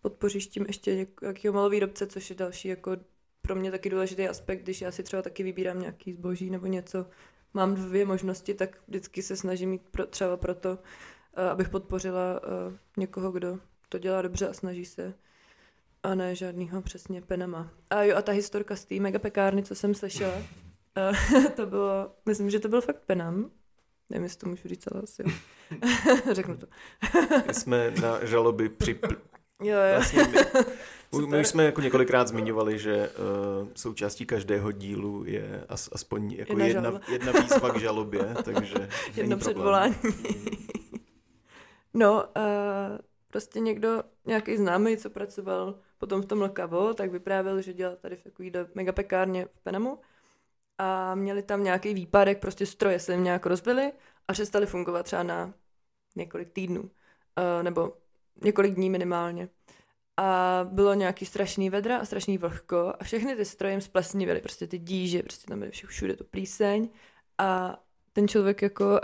podpoříš 0.00 0.46
tím 0.46 0.64
ještě 0.66 1.06
nějakého 1.22 1.54
malovýrobce, 1.54 2.06
což 2.06 2.30
je 2.30 2.36
další 2.36 2.68
jako 2.68 2.96
pro 3.42 3.54
mě 3.54 3.70
taky 3.70 3.90
důležitý 3.90 4.28
aspekt, 4.28 4.62
když 4.62 4.80
já 4.80 4.92
si 4.92 5.02
třeba 5.02 5.22
taky 5.22 5.42
vybírám 5.42 5.80
nějaký 5.80 6.12
zboží 6.12 6.50
nebo 6.50 6.66
něco, 6.66 7.06
mám 7.54 7.74
dvě 7.74 8.06
možnosti, 8.06 8.54
tak 8.54 8.78
vždycky 8.86 9.22
se 9.22 9.36
snažím 9.36 9.70
mít 9.70 9.82
pro, 9.90 10.06
třeba 10.06 10.36
proto, 10.36 10.78
abych 11.50 11.68
podpořila 11.68 12.40
někoho, 12.96 13.32
kdo 13.32 13.58
to 13.88 13.98
dělá 13.98 14.22
dobře 14.22 14.48
a 14.48 14.52
snaží 14.52 14.84
se 14.84 15.14
a 16.04 16.14
ne 16.14 16.34
žádnýho 16.34 16.82
přesně 16.82 17.22
penama. 17.22 17.70
A 17.90 18.02
jo, 18.02 18.16
a 18.16 18.22
ta 18.22 18.32
historka 18.32 18.76
z 18.76 18.84
té 18.84 18.94
megapekárny, 18.94 19.62
co 19.62 19.74
jsem 19.74 19.94
slyšela, 19.94 20.34
to 21.56 21.66
bylo, 21.66 22.10
myslím, 22.26 22.50
že 22.50 22.60
to 22.60 22.68
byl 22.68 22.80
fakt 22.80 23.00
penam. 23.06 23.50
Nevím, 24.10 24.24
jestli 24.24 24.38
to 24.38 24.48
můžu 24.48 24.68
říct, 24.68 24.88
ale 24.92 25.02
asi 25.02 25.22
jo. 25.22 25.30
Řeknu 26.32 26.56
to. 26.56 26.66
My 27.46 27.54
jsme 27.54 27.90
na 27.90 28.24
žaloby 28.24 28.68
při... 28.68 28.98
Jo, 29.62 29.76
jo. 29.76 29.94
Vlastně 29.94 30.22
my, 31.16 31.26
my 31.26 31.40
už 31.40 31.48
jsme 31.48 31.64
jako 31.64 31.80
několikrát 31.80 32.28
zmiňovali, 32.28 32.78
že 32.78 33.10
uh, 33.10 33.68
součástí 33.74 34.26
každého 34.26 34.72
dílu 34.72 35.24
je 35.26 35.64
as, 35.68 35.88
aspoň 35.92 36.32
jako 36.32 36.58
jedna, 36.58 36.88
jedna, 36.88 37.00
jedna 37.08 37.32
výzva 37.32 37.70
k 37.70 37.80
žalobě, 37.80 38.34
takže 38.44 38.88
Jedno 39.16 39.36
předvolání. 39.36 39.94
no, 41.94 42.24
uh, 42.36 42.98
prostě 43.34 43.60
někdo, 43.60 44.02
nějaký 44.26 44.56
známý, 44.56 44.96
co 44.96 45.10
pracoval 45.10 45.78
potom 45.98 46.22
v 46.22 46.26
tom 46.26 46.40
Lokavo, 46.40 46.94
tak 46.94 47.10
vyprávěl, 47.10 47.62
že 47.62 47.72
dělal 47.72 47.96
tady 47.96 48.16
v 48.16 48.22
takový 48.22 48.52
megapekárně 48.74 49.46
v 49.46 49.60
Penamu. 49.60 49.98
A 50.78 51.14
měli 51.14 51.42
tam 51.42 51.64
nějaký 51.64 51.94
výpadek, 51.94 52.40
prostě 52.40 52.66
stroje 52.66 52.98
se 52.98 53.12
jim 53.12 53.24
nějak 53.24 53.46
rozbily 53.46 53.92
a 54.28 54.32
přestali 54.32 54.66
fungovat 54.66 55.02
třeba 55.02 55.22
na 55.22 55.54
několik 56.16 56.52
týdnů, 56.52 56.80
uh, 56.82 57.62
nebo 57.62 57.96
několik 58.44 58.74
dní 58.74 58.90
minimálně. 58.90 59.48
A 60.16 60.60
bylo 60.70 60.94
nějaký 60.94 61.26
strašný 61.26 61.70
vedra 61.70 61.98
a 61.98 62.04
strašný 62.04 62.38
vlhko 62.38 62.92
a 62.98 63.04
všechny 63.04 63.36
ty 63.36 63.44
stroje 63.44 63.72
jim 63.72 63.80
splesnivily, 63.80 64.40
prostě 64.40 64.66
ty 64.66 64.78
díže, 64.78 65.22
prostě 65.22 65.46
tam 65.46 65.58
byly 65.58 65.70
všude 65.70 66.16
to 66.16 66.24
plíseň. 66.24 66.88
A 67.38 67.78
ten 68.12 68.28
člověk 68.28 68.62
jako 68.62 68.84
uh, 68.84 68.98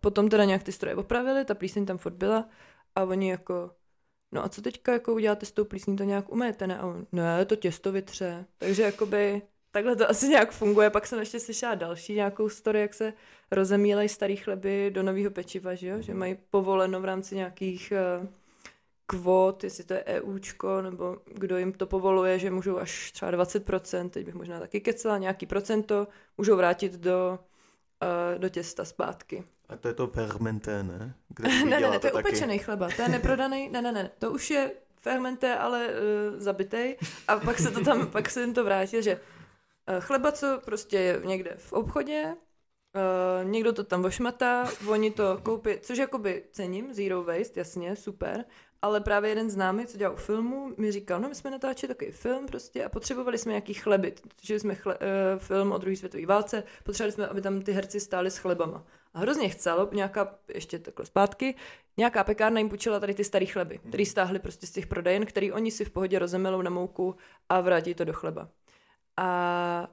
potom 0.00 0.28
teda 0.28 0.44
nějak 0.44 0.62
ty 0.62 0.72
stroje 0.72 0.96
opravili, 0.96 1.44
ta 1.44 1.54
plíseň 1.54 1.86
tam 1.86 1.98
furt 1.98 2.14
byla 2.14 2.48
a 2.94 3.04
oni 3.04 3.30
jako 3.30 3.70
no 4.32 4.44
a 4.44 4.48
co 4.48 4.62
teďka 4.62 4.92
jako 4.92 5.14
uděláte 5.14 5.46
s 5.46 5.52
tou 5.52 5.64
plísní, 5.64 5.96
to 5.96 6.04
nějak 6.04 6.32
umejete, 6.32 6.66
ne? 6.66 6.78
A 6.78 6.86
on, 6.86 7.06
ne, 7.12 7.44
to 7.44 7.56
těsto 7.56 7.92
vytře. 7.92 8.44
Takže 8.58 8.82
jakoby 8.82 9.42
takhle 9.70 9.96
to 9.96 10.10
asi 10.10 10.28
nějak 10.28 10.52
funguje. 10.52 10.90
Pak 10.90 11.06
jsem 11.06 11.18
ještě 11.18 11.40
slyšela 11.40 11.74
další 11.74 12.14
nějakou 12.14 12.48
story, 12.48 12.80
jak 12.80 12.94
se 12.94 13.12
rozemílají 13.50 14.08
starý 14.08 14.36
chleby 14.36 14.90
do 14.94 15.02
nového 15.02 15.30
pečiva, 15.30 15.74
že 15.74 15.88
jo? 15.88 16.02
Že 16.02 16.14
mají 16.14 16.36
povoleno 16.50 17.00
v 17.00 17.04
rámci 17.04 17.36
nějakých 17.36 17.92
uh, 18.20 18.26
kvót, 19.06 19.64
jestli 19.64 19.84
to 19.84 19.94
je 19.94 20.04
EUčko, 20.04 20.82
nebo 20.82 21.18
kdo 21.34 21.58
jim 21.58 21.72
to 21.72 21.86
povoluje, 21.86 22.38
že 22.38 22.50
můžou 22.50 22.78
až 22.78 23.12
třeba 23.12 23.32
20%, 23.32 24.10
teď 24.10 24.26
bych 24.26 24.34
možná 24.34 24.60
taky 24.60 24.80
kecela, 24.80 25.18
nějaký 25.18 25.46
procento, 25.46 26.08
můžou 26.38 26.56
vrátit 26.56 26.92
do, 26.92 27.38
uh, 28.02 28.38
do 28.38 28.48
těsta 28.48 28.84
zpátky. 28.84 29.44
A 29.70 29.76
to 29.76 29.88
je 29.88 29.94
to 29.94 30.06
fermenté, 30.06 30.82
ne? 30.82 31.14
Kde 31.28 31.48
ne, 31.64 31.80
ne, 31.80 31.90
ne, 31.90 31.98
to 31.98 32.06
je 32.06 32.12
taky... 32.12 32.28
upečený 32.28 32.58
chleba, 32.58 32.88
to 32.96 33.02
je 33.02 33.08
neprodaný, 33.08 33.68
ne, 33.68 33.82
ne, 33.82 33.92
ne, 33.92 34.10
to 34.18 34.30
už 34.30 34.50
je 34.50 34.70
fermenté, 34.96 35.56
ale 35.56 35.88
uh, 35.88 35.94
zabitej 36.40 36.96
a 37.28 37.38
pak 37.38 37.58
se 37.58 37.70
to 37.70 37.84
tam, 37.84 38.06
pak 38.12 38.30
se 38.30 38.40
jim 38.40 38.54
to 38.54 38.64
vrátí, 38.64 39.02
že 39.02 39.14
uh, 39.16 40.00
chleba, 40.00 40.32
co 40.32 40.60
prostě 40.64 40.98
je 40.98 41.20
někde 41.24 41.54
v 41.58 41.72
obchodě, 41.72 42.36
Uh, 42.94 43.50
někdo 43.50 43.72
to 43.72 43.84
tam 43.84 44.02
vošmatá, 44.02 44.68
oni 44.88 45.10
to 45.10 45.40
koupí, 45.42 45.70
což 45.80 45.98
jakoby 45.98 46.44
cením, 46.52 46.94
zero 46.94 47.22
waste, 47.22 47.60
jasně, 47.60 47.96
super, 47.96 48.44
ale 48.82 49.00
právě 49.00 49.30
jeden 49.30 49.50
známý, 49.50 49.86
co 49.86 49.98
dělal 49.98 50.16
filmu, 50.16 50.74
mi 50.76 50.92
říkal, 50.92 51.20
no 51.20 51.28
my 51.28 51.34
jsme 51.34 51.50
natáčeli 51.50 51.94
takový 51.94 52.10
film 52.10 52.46
prostě 52.46 52.84
a 52.84 52.88
potřebovali 52.88 53.38
jsme 53.38 53.52
nějaký 53.52 53.74
chleby. 53.74 54.14
Točili 54.36 54.60
jsme 54.60 54.74
chle, 54.74 54.94
uh, 54.94 55.38
film 55.38 55.72
o 55.72 55.78
druhé 55.78 55.96
světové 55.96 56.26
válce, 56.26 56.62
potřebovali 56.84 57.12
jsme, 57.12 57.26
aby 57.26 57.40
tam 57.40 57.62
ty 57.62 57.72
herci 57.72 58.00
stáli 58.00 58.30
s 58.30 58.38
chlebama. 58.38 58.84
A 59.14 59.18
hrozně 59.18 59.48
chcelo, 59.48 59.88
nějaká, 59.92 60.38
ještě 60.54 60.78
takhle 60.78 61.06
zpátky, 61.06 61.54
nějaká 61.96 62.24
pekárna 62.24 62.58
jim 62.58 62.68
půjčila 62.68 63.00
tady 63.00 63.14
ty 63.14 63.24
staré 63.24 63.46
chleby, 63.46 63.78
které 63.78 64.06
stáhli 64.06 64.38
prostě 64.38 64.66
z 64.66 64.70
těch 64.70 64.86
prodejen, 64.86 65.26
který 65.26 65.52
oni 65.52 65.70
si 65.70 65.84
v 65.84 65.90
pohodě 65.90 66.18
rozemelou 66.18 66.62
na 66.62 66.70
mouku 66.70 67.16
a 67.48 67.60
vrátí 67.60 67.94
to 67.94 68.04
do 68.04 68.12
chleba. 68.12 68.48
A 69.16 69.88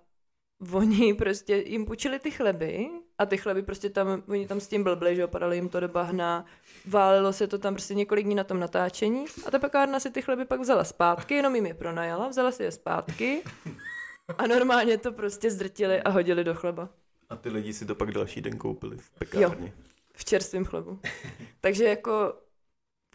oni 0.74 1.14
prostě 1.18 1.56
jim 1.56 1.86
půjčili 1.86 2.20
ty 2.20 2.32
chleby 2.32 2.90
a 3.18 3.26
ty 3.26 3.38
chleby 3.38 3.64
prostě 3.64 3.90
tam, 3.90 4.24
oni 4.28 4.48
tam 4.48 4.60
s 4.60 4.68
tím 4.68 4.84
blbli, 4.84 5.16
že 5.16 5.26
opadaly 5.26 5.56
jim 5.56 5.70
to 5.70 5.80
do 5.80 5.88
bahna, 5.88 6.46
válilo 6.86 7.34
se 7.34 7.48
to 7.48 7.58
tam 7.58 7.74
prostě 7.74 7.94
několik 7.94 8.26
dní 8.26 8.36
na 8.36 8.44
tom 8.44 8.60
natáčení 8.60 9.26
a 9.46 9.52
ta 9.52 9.60
pekárna 9.60 10.00
si 10.00 10.12
ty 10.12 10.22
chleby 10.22 10.46
pak 10.46 10.60
vzala 10.60 10.84
zpátky, 10.84 11.34
jenom 11.34 11.56
jim 11.56 11.66
je 11.66 11.74
pronajala, 11.74 12.28
vzala 12.28 12.52
si 12.52 12.64
je 12.64 12.72
zpátky 12.72 13.44
a 14.38 14.48
normálně 14.48 14.98
to 14.98 15.12
prostě 15.12 15.52
zdrtili 15.52 16.02
a 16.02 16.10
hodili 16.10 16.44
do 16.44 16.56
chleba. 16.56 16.90
A 17.30 17.36
ty 17.36 17.50
lidi 17.50 17.74
si 17.74 17.86
to 17.86 17.96
pak 17.96 18.12
další 18.12 18.42
den 18.42 18.58
koupili 18.58 18.98
v 18.98 19.12
pekárně. 19.12 19.68
Jo, 19.68 19.72
v 20.16 20.26
čerstvém 20.26 20.66
chlebu. 20.66 21.00
Takže 21.62 21.84
jako 21.84 22.34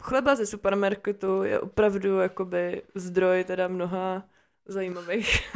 chleba 0.01 0.35
ze 0.35 0.45
supermarketu 0.45 1.43
je 1.43 1.59
opravdu 1.59 2.19
jakoby 2.19 2.81
zdroj 2.95 3.43
teda 3.43 3.67
mnoha 3.67 4.29
zajímavých 4.65 5.55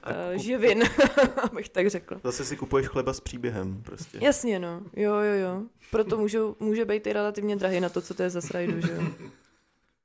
kup... 0.00 0.40
živin, 0.40 0.82
abych 1.42 1.68
tak 1.68 1.90
řekla. 1.90 2.20
Zase 2.24 2.44
si 2.44 2.56
kupuješ 2.56 2.86
chleba 2.86 3.12
s 3.12 3.20
příběhem 3.20 3.82
prostě. 3.82 4.18
Jasně, 4.22 4.58
no. 4.58 4.82
Jo, 4.96 5.14
jo, 5.14 5.34
jo. 5.34 5.62
Proto 5.90 6.16
můžou, 6.16 6.56
může 6.60 6.84
být 6.84 7.06
i 7.06 7.12
relativně 7.12 7.56
drahý 7.56 7.80
na 7.80 7.88
to, 7.88 8.00
co 8.02 8.14
to 8.14 8.22
je 8.22 8.30
za 8.30 8.40
srajdu, 8.40 8.80
že 8.80 8.92
jo. 8.92 9.02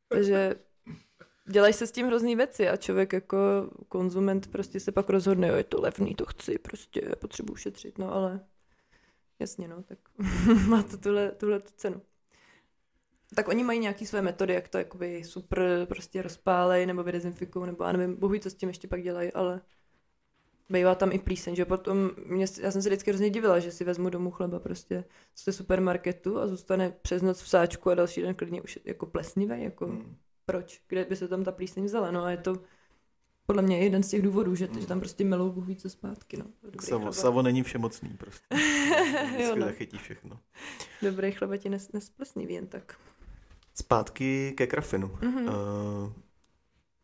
Takže 0.07 0.55
dělají 1.49 1.73
se 1.73 1.87
s 1.87 1.91
tím 1.91 2.07
hrozný 2.07 2.35
věci 2.35 2.69
a 2.69 2.77
člověk 2.77 3.13
jako 3.13 3.37
konzument 3.89 4.51
prostě 4.51 4.79
se 4.79 4.91
pak 4.91 5.09
rozhodne, 5.09 5.47
jo, 5.47 5.55
je 5.55 5.63
to 5.63 5.81
levný, 5.81 6.15
to 6.15 6.25
chci, 6.25 6.57
prostě 6.57 7.01
potřebuji 7.19 7.55
šetřit, 7.55 7.97
no 7.97 8.13
ale 8.13 8.39
jasně, 9.39 9.67
no, 9.67 9.83
tak 9.83 9.97
má 10.67 10.83
to 10.83 10.97
tuhle, 10.97 11.31
tuhle 11.31 11.59
tu 11.59 11.71
cenu. 11.75 12.01
Tak 13.35 13.47
oni 13.47 13.63
mají 13.63 13.79
nějaké 13.79 14.05
své 14.05 14.21
metody, 14.21 14.53
jak 14.53 14.67
to 14.67 14.77
jakoby 14.77 15.23
super 15.23 15.85
prostě 15.87 16.21
rozpálej 16.21 16.85
nebo 16.85 17.03
vydezinfikují, 17.03 17.65
nebo 17.65 17.83
já 17.83 17.91
nevím, 17.91 18.15
bohu 18.15 18.39
co 18.39 18.49
s 18.49 18.55
tím 18.55 18.69
ještě 18.69 18.87
pak 18.87 19.03
dělají, 19.03 19.33
ale 19.33 19.61
bývá 20.69 20.95
tam 20.95 21.11
i 21.11 21.19
plíseň, 21.19 21.55
že 21.55 21.65
potom, 21.65 22.11
mě, 22.25 22.45
já 22.61 22.71
jsem 22.71 22.81
se 22.81 22.89
vždycky 22.89 23.11
hrozně 23.11 23.29
divila, 23.29 23.59
že 23.59 23.71
si 23.71 23.83
vezmu 23.83 24.09
domů 24.09 24.31
chleba 24.31 24.59
prostě 24.59 25.03
z 25.35 25.53
supermarketu 25.53 26.39
a 26.39 26.47
zůstane 26.47 26.93
přes 27.01 27.21
noc 27.21 27.41
v 27.41 27.49
sáčku 27.49 27.89
a 27.89 27.95
další 27.95 28.21
den 28.21 28.35
klidně 28.35 28.61
už 28.61 28.79
jako 28.85 29.05
plesnivý, 29.05 29.63
jako 29.63 29.85
hmm. 29.85 30.17
Proč, 30.45 30.81
kde 30.87 31.05
by 31.05 31.15
se 31.15 31.27
tam 31.27 31.43
ta 31.43 31.51
plíseň 31.51 31.85
vzala, 31.85 32.11
no 32.11 32.23
a 32.23 32.31
je 32.31 32.37
to 32.37 32.55
podle 33.45 33.61
mě 33.61 33.79
jeden 33.79 34.03
z 34.03 34.09
těch 34.09 34.21
důvodů, 34.21 34.55
že, 34.55 34.69
že 34.79 34.87
tam 34.87 34.99
prostě 34.99 35.23
melou 35.23 35.51
Bůh 35.51 35.67
více 35.67 35.89
zpátky. 35.89 36.37
No. 36.37 36.45
Savo, 36.81 37.13
Savo 37.13 37.41
není 37.41 37.63
všemocný 37.63 38.09
prostě. 38.17 38.45
jo, 39.43 39.55
no. 39.55 39.65
zachytí 39.65 39.97
všechno. 39.97 40.39
Dobrý 41.01 41.31
chleba 41.31 41.57
ti 41.57 41.69
nes, 41.69 41.91
nesplesní 41.91 42.53
jen 42.53 42.67
tak. 42.67 42.99
Zpátky 43.75 44.53
ke 44.57 44.67
krafinu. 44.67 45.07
Mm-hmm. 45.07 45.43
Uh, 45.43 46.11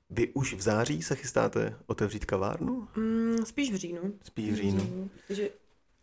vy 0.10 0.28
už 0.34 0.54
v 0.54 0.62
září 0.62 1.02
se 1.02 1.16
chystáte 1.16 1.76
otevřít 1.86 2.26
kavárnu? 2.26 2.88
Mm, 2.96 3.46
spíš 3.46 3.72
v 3.72 3.76
říjnu. 3.76 4.14
Spíš 4.24 4.52
v 4.52 4.56
říjnu. 4.56 4.80
říjnu. 4.80 5.10
Takže, 5.28 5.50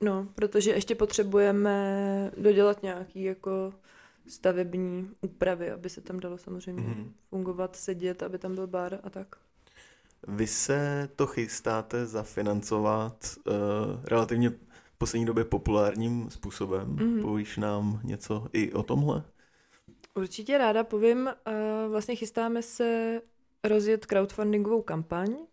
no, 0.00 0.28
protože 0.34 0.70
ještě 0.70 0.94
potřebujeme 0.94 2.30
dodělat 2.36 2.82
nějaký 2.82 3.22
jako 3.22 3.72
stavební 4.28 5.10
úpravy, 5.20 5.70
aby 5.70 5.90
se 5.90 6.00
tam 6.00 6.20
dalo 6.20 6.38
samozřejmě 6.38 6.82
mm-hmm. 6.82 7.12
fungovat, 7.30 7.76
sedět, 7.76 8.22
aby 8.22 8.38
tam 8.38 8.54
byl 8.54 8.66
bar 8.66 8.98
a 9.02 9.10
tak. 9.10 9.36
Vy 10.28 10.46
se 10.46 11.08
to 11.16 11.26
chystáte 11.26 12.06
zafinancovat 12.06 13.36
uh, 13.46 13.54
relativně 14.04 14.50
v 14.50 14.98
poslední 14.98 15.26
době 15.26 15.44
populárním 15.44 16.30
způsobem. 16.30 16.96
Mm-hmm. 16.96 17.22
Povíš 17.22 17.56
nám 17.56 18.00
něco 18.04 18.46
i 18.52 18.72
o 18.72 18.82
tomhle? 18.82 19.22
Určitě 20.14 20.58
ráda 20.58 20.84
povím. 20.84 21.26
Uh, 21.26 21.90
vlastně 21.90 22.16
chystáme 22.16 22.62
se 22.62 23.20
rozjet 23.64 24.06
crowdfundingovou 24.06 24.82
kampaň 24.82 25.30
uh, 25.30 25.46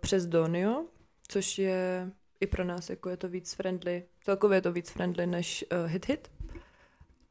přes 0.00 0.26
Donio, 0.26 0.84
což 1.28 1.58
je 1.58 2.10
i 2.40 2.46
pro 2.46 2.64
nás 2.64 2.90
jako 2.90 3.08
je 3.08 3.16
to 3.16 3.28
víc 3.28 3.54
friendly, 3.54 4.04
celkově 4.20 4.56
je 4.56 4.62
to 4.62 4.72
víc 4.72 4.90
friendly 4.90 5.26
než 5.26 5.64
uh, 5.72 5.90
Hit 5.90 6.08
Hit. 6.08 6.30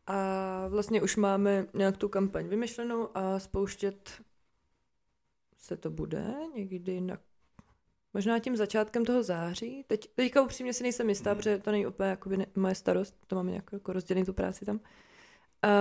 A 0.08 0.68
vlastně 0.68 1.02
už 1.02 1.16
máme 1.16 1.68
nějak 1.74 1.98
tu 1.98 2.10
kampaň 2.10 2.48
vymyšlenou 2.48 3.18
a 3.18 3.40
spouštět 3.40 4.12
se 5.58 5.78
to 5.78 5.90
bude 5.90 6.34
někdy 6.56 7.02
na 7.02 7.18
možná 8.14 8.40
tím 8.40 8.58
začátkem 8.58 9.06
toho 9.06 9.24
září. 9.24 9.84
Teď, 9.88 10.10
teďka 10.16 10.42
upřímně 10.42 10.74
si 10.74 10.84
nejsem 10.84 11.10
jistá, 11.10 11.32
mm. 11.32 11.38
protože 11.38 11.58
to 11.58 11.72
není 11.72 11.88
úplně 11.88 12.10
jakoby 12.10 12.38
ne, 12.38 12.46
moje 12.56 12.76
starost, 12.76 13.16
to 13.28 13.36
máme 13.36 13.52
nějak 13.52 13.70
jako 13.72 13.94
rozdělený 13.94 14.26
tu 14.26 14.34
práci 14.34 14.66
tam. 14.66 14.80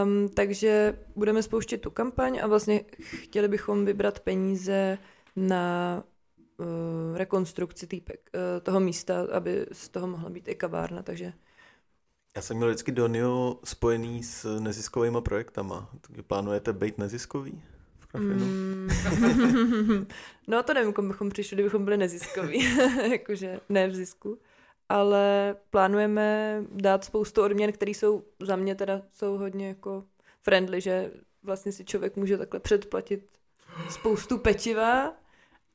Um, 0.04 0.28
takže 0.28 0.98
budeme 1.16 1.42
spouštět 1.42 1.80
tu 1.80 1.90
kampaň 1.90 2.40
a 2.42 2.46
vlastně 2.46 2.84
chtěli 3.00 3.48
bychom 3.48 3.84
vybrat 3.84 4.20
peníze 4.20 4.98
na 5.36 6.04
uh, 6.56 7.16
rekonstrukci 7.16 7.86
týpek, 7.86 8.30
uh, 8.34 8.40
toho 8.62 8.80
místa, 8.80 9.26
aby 9.32 9.66
z 9.72 9.88
toho 9.88 10.06
mohla 10.06 10.30
být 10.30 10.48
i 10.48 10.54
kavárna, 10.54 11.02
takže 11.02 11.32
já 12.36 12.42
jsem 12.42 12.56
měl 12.56 12.68
vždycky 12.68 12.92
Donio 12.92 13.58
spojený 13.64 14.22
s 14.22 14.60
neziskovými 14.60 15.20
projektama. 15.20 15.90
Takže 16.00 16.22
plánujete 16.22 16.72
být 16.72 16.98
neziskový 16.98 17.62
v? 17.98 18.18
Mm. 18.18 18.88
no 20.48 20.62
to 20.62 20.74
nevím, 20.74 20.92
komu 20.92 21.08
bychom 21.08 21.30
přišli, 21.30 21.54
kdybychom 21.54 21.84
byli 21.84 21.96
neziskoví. 21.96 22.78
Jakože 23.10 23.60
ne 23.68 23.88
v 23.88 23.94
zisku. 23.94 24.38
Ale 24.88 25.56
plánujeme 25.70 26.62
dát 26.72 27.04
spoustu 27.04 27.42
odměn, 27.42 27.72
které 27.72 27.90
jsou 27.90 28.24
za 28.40 28.56
mě 28.56 28.74
teda 28.74 29.02
jsou 29.12 29.36
hodně 29.38 29.68
jako 29.68 30.04
friendly, 30.42 30.80
že 30.80 31.10
vlastně 31.42 31.72
si 31.72 31.84
člověk 31.84 32.16
může 32.16 32.38
takhle 32.38 32.60
předplatit 32.60 33.28
spoustu 33.90 34.38
pečiva 34.38 35.12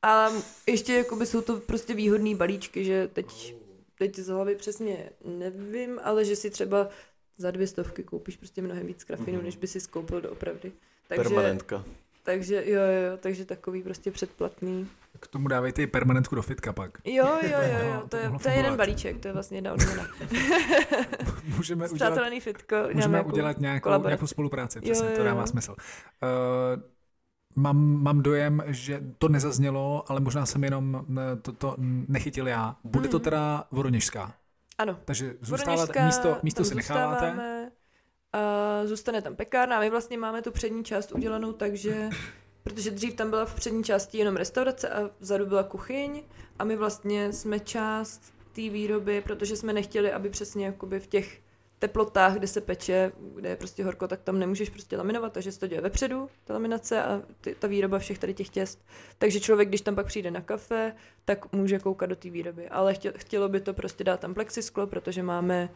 a 0.02 0.28
ještě 0.66 0.94
jakoby 0.94 1.26
jsou 1.26 1.40
to 1.40 1.56
prostě 1.56 1.94
výhodné 1.94 2.34
balíčky, 2.34 2.84
že 2.84 3.08
teď 3.12 3.54
teď 4.02 4.16
z 4.16 4.28
hlavy 4.28 4.54
přesně 4.54 5.10
nevím, 5.24 6.00
ale 6.02 6.24
že 6.24 6.36
si 6.36 6.50
třeba 6.50 6.88
za 7.38 7.50
dvě 7.50 7.66
stovky 7.66 8.02
koupíš 8.02 8.36
prostě 8.36 8.62
mnohem 8.62 8.86
víc 8.86 9.04
krafinu, 9.04 9.38
mm-hmm. 9.38 9.44
než 9.44 9.56
by 9.56 9.66
si 9.66 9.80
skoupil 9.80 10.20
doopravdy. 10.20 10.72
Takže, 11.08 11.22
Permanentka. 11.22 11.84
Takže 12.22 12.54
jo, 12.66 12.80
jo, 12.80 13.16
takže 13.20 13.44
takový 13.44 13.82
prostě 13.82 14.10
předplatný. 14.10 14.88
K 15.20 15.26
tomu 15.26 15.48
dávejte 15.48 15.82
i 15.82 15.86
permanentku 15.86 16.34
do 16.34 16.42
fitka 16.42 16.72
pak. 16.72 16.98
Jo, 17.04 17.38
jo, 17.42 17.58
jo, 17.62 17.88
jo, 17.88 18.02
to, 18.08 18.16
je, 18.16 18.32
to 18.42 18.48
je 18.48 18.54
jeden 18.54 18.76
balíček, 18.76 19.20
to 19.20 19.28
je 19.28 19.32
vlastně 19.34 19.58
jedna 19.58 19.72
odměna. 19.72 20.08
můžeme 21.56 21.88
udělat, 21.92 22.32
fitko, 22.40 22.76
můžeme 22.92 23.22
udělat 23.22 23.60
nějakou, 23.60 24.02
nějakou 24.06 24.26
spolupráci, 24.26 24.80
přesně, 24.80 25.06
jo, 25.06 25.10
jo, 25.10 25.16
to 25.16 25.24
dává 25.24 25.46
smysl. 25.46 25.74
Uh, 26.22 26.82
mám, 27.54 28.02
mám 28.02 28.22
dojem, 28.22 28.62
že 28.66 29.00
to 29.18 29.28
nezaznělo, 29.28 30.04
ale 30.08 30.20
možná 30.20 30.46
jsem 30.46 30.64
jenom 30.64 31.06
eh, 31.10 31.36
to, 31.36 31.52
to 31.52 31.74
nechytil 32.08 32.48
já. 32.48 32.76
Bude 32.84 33.08
to 33.08 33.16
hmm. 33.16 33.24
teda 33.24 33.64
Voroněžská? 33.70 34.34
Ano. 34.78 34.98
Takže 35.04 35.34
zůstáváte, 35.40 36.04
místo, 36.04 36.36
místo 36.42 36.64
si 36.64 36.74
necháváte? 36.74 37.32
Uh, 38.34 38.86
zůstane 38.88 39.22
tam 39.22 39.36
pekárna 39.36 39.76
a 39.76 39.80
my 39.80 39.90
vlastně 39.90 40.18
máme 40.18 40.42
tu 40.42 40.50
přední 40.50 40.84
část 40.84 41.12
udělanou 41.12 41.52
takže 41.52 42.10
protože 42.62 42.90
dřív 42.90 43.14
tam 43.14 43.30
byla 43.30 43.44
v 43.44 43.54
přední 43.54 43.84
části 43.84 44.18
jenom 44.18 44.36
restaurace 44.36 44.88
a 44.88 45.10
vzadu 45.20 45.46
byla 45.46 45.62
kuchyň 45.62 46.22
a 46.58 46.64
my 46.64 46.76
vlastně 46.76 47.32
jsme 47.32 47.60
část 47.60 48.34
té 48.52 48.60
výroby, 48.60 49.20
protože 49.20 49.56
jsme 49.56 49.72
nechtěli, 49.72 50.12
aby 50.12 50.30
přesně 50.30 50.66
jakoby 50.66 51.00
v 51.00 51.06
těch 51.06 51.40
teplotách, 51.82 52.34
kde 52.34 52.46
se 52.46 52.60
peče, 52.60 53.12
kde 53.34 53.48
je 53.48 53.56
prostě 53.56 53.84
horko, 53.84 54.08
tak 54.08 54.22
tam 54.22 54.38
nemůžeš 54.38 54.70
prostě 54.70 54.96
laminovat, 54.96 55.32
takže 55.32 55.52
se 55.52 55.60
to 55.60 55.66
děje 55.66 55.80
vepředu, 55.80 56.28
ta 56.44 56.54
laminace 56.54 57.02
a 57.02 57.22
ty, 57.40 57.54
ta 57.54 57.68
výroba 57.68 57.98
všech 57.98 58.18
tady 58.18 58.34
těch 58.34 58.48
těst. 58.48 58.84
Takže 59.18 59.40
člověk, 59.40 59.68
když 59.68 59.80
tam 59.80 59.94
pak 59.94 60.06
přijde 60.06 60.30
na 60.30 60.40
kafe, 60.40 60.94
tak 61.24 61.52
může 61.52 61.78
koukat 61.78 62.10
do 62.10 62.16
té 62.16 62.30
výroby. 62.30 62.68
Ale 62.68 62.94
chtělo, 62.94 63.48
by 63.48 63.60
to 63.60 63.74
prostě 63.74 64.04
dát 64.04 64.20
tam 64.20 64.34
plexisklo, 64.34 64.86
protože 64.86 65.22
máme, 65.22 65.68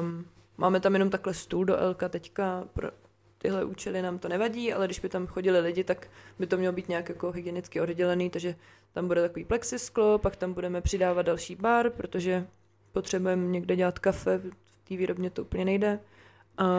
um, 0.00 0.24
máme 0.56 0.80
tam 0.80 0.92
jenom 0.92 1.10
takhle 1.10 1.34
stůl 1.34 1.64
do 1.64 1.76
LK 1.90 2.02
teďka, 2.10 2.64
pro 2.72 2.90
tyhle 3.38 3.64
účely 3.64 4.02
nám 4.02 4.18
to 4.18 4.28
nevadí, 4.28 4.72
ale 4.72 4.86
když 4.86 5.00
by 5.00 5.08
tam 5.08 5.26
chodili 5.26 5.60
lidi, 5.60 5.84
tak 5.84 6.08
by 6.38 6.46
to 6.46 6.56
mělo 6.56 6.72
být 6.72 6.88
nějak 6.88 7.08
jako 7.08 7.32
hygienicky 7.32 7.80
oddělený, 7.80 8.30
takže 8.30 8.56
tam 8.92 9.08
bude 9.08 9.22
takový 9.22 9.44
plexisklo, 9.44 10.18
pak 10.18 10.36
tam 10.36 10.52
budeme 10.52 10.80
přidávat 10.80 11.22
další 11.22 11.54
bar, 11.54 11.90
protože 11.90 12.46
potřebujeme 12.92 13.46
někde 13.46 13.76
dělat 13.76 13.98
kafe, 13.98 14.40
té 14.88 14.96
výrobně 14.96 15.30
to 15.30 15.42
úplně 15.42 15.64
nejde. 15.64 16.00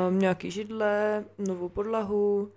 Um, 0.10 0.20
nějaký 0.20 0.52
židle, 0.52 1.26
novou 1.38 1.70
podlahu 1.70 2.42
uh, 2.42 2.50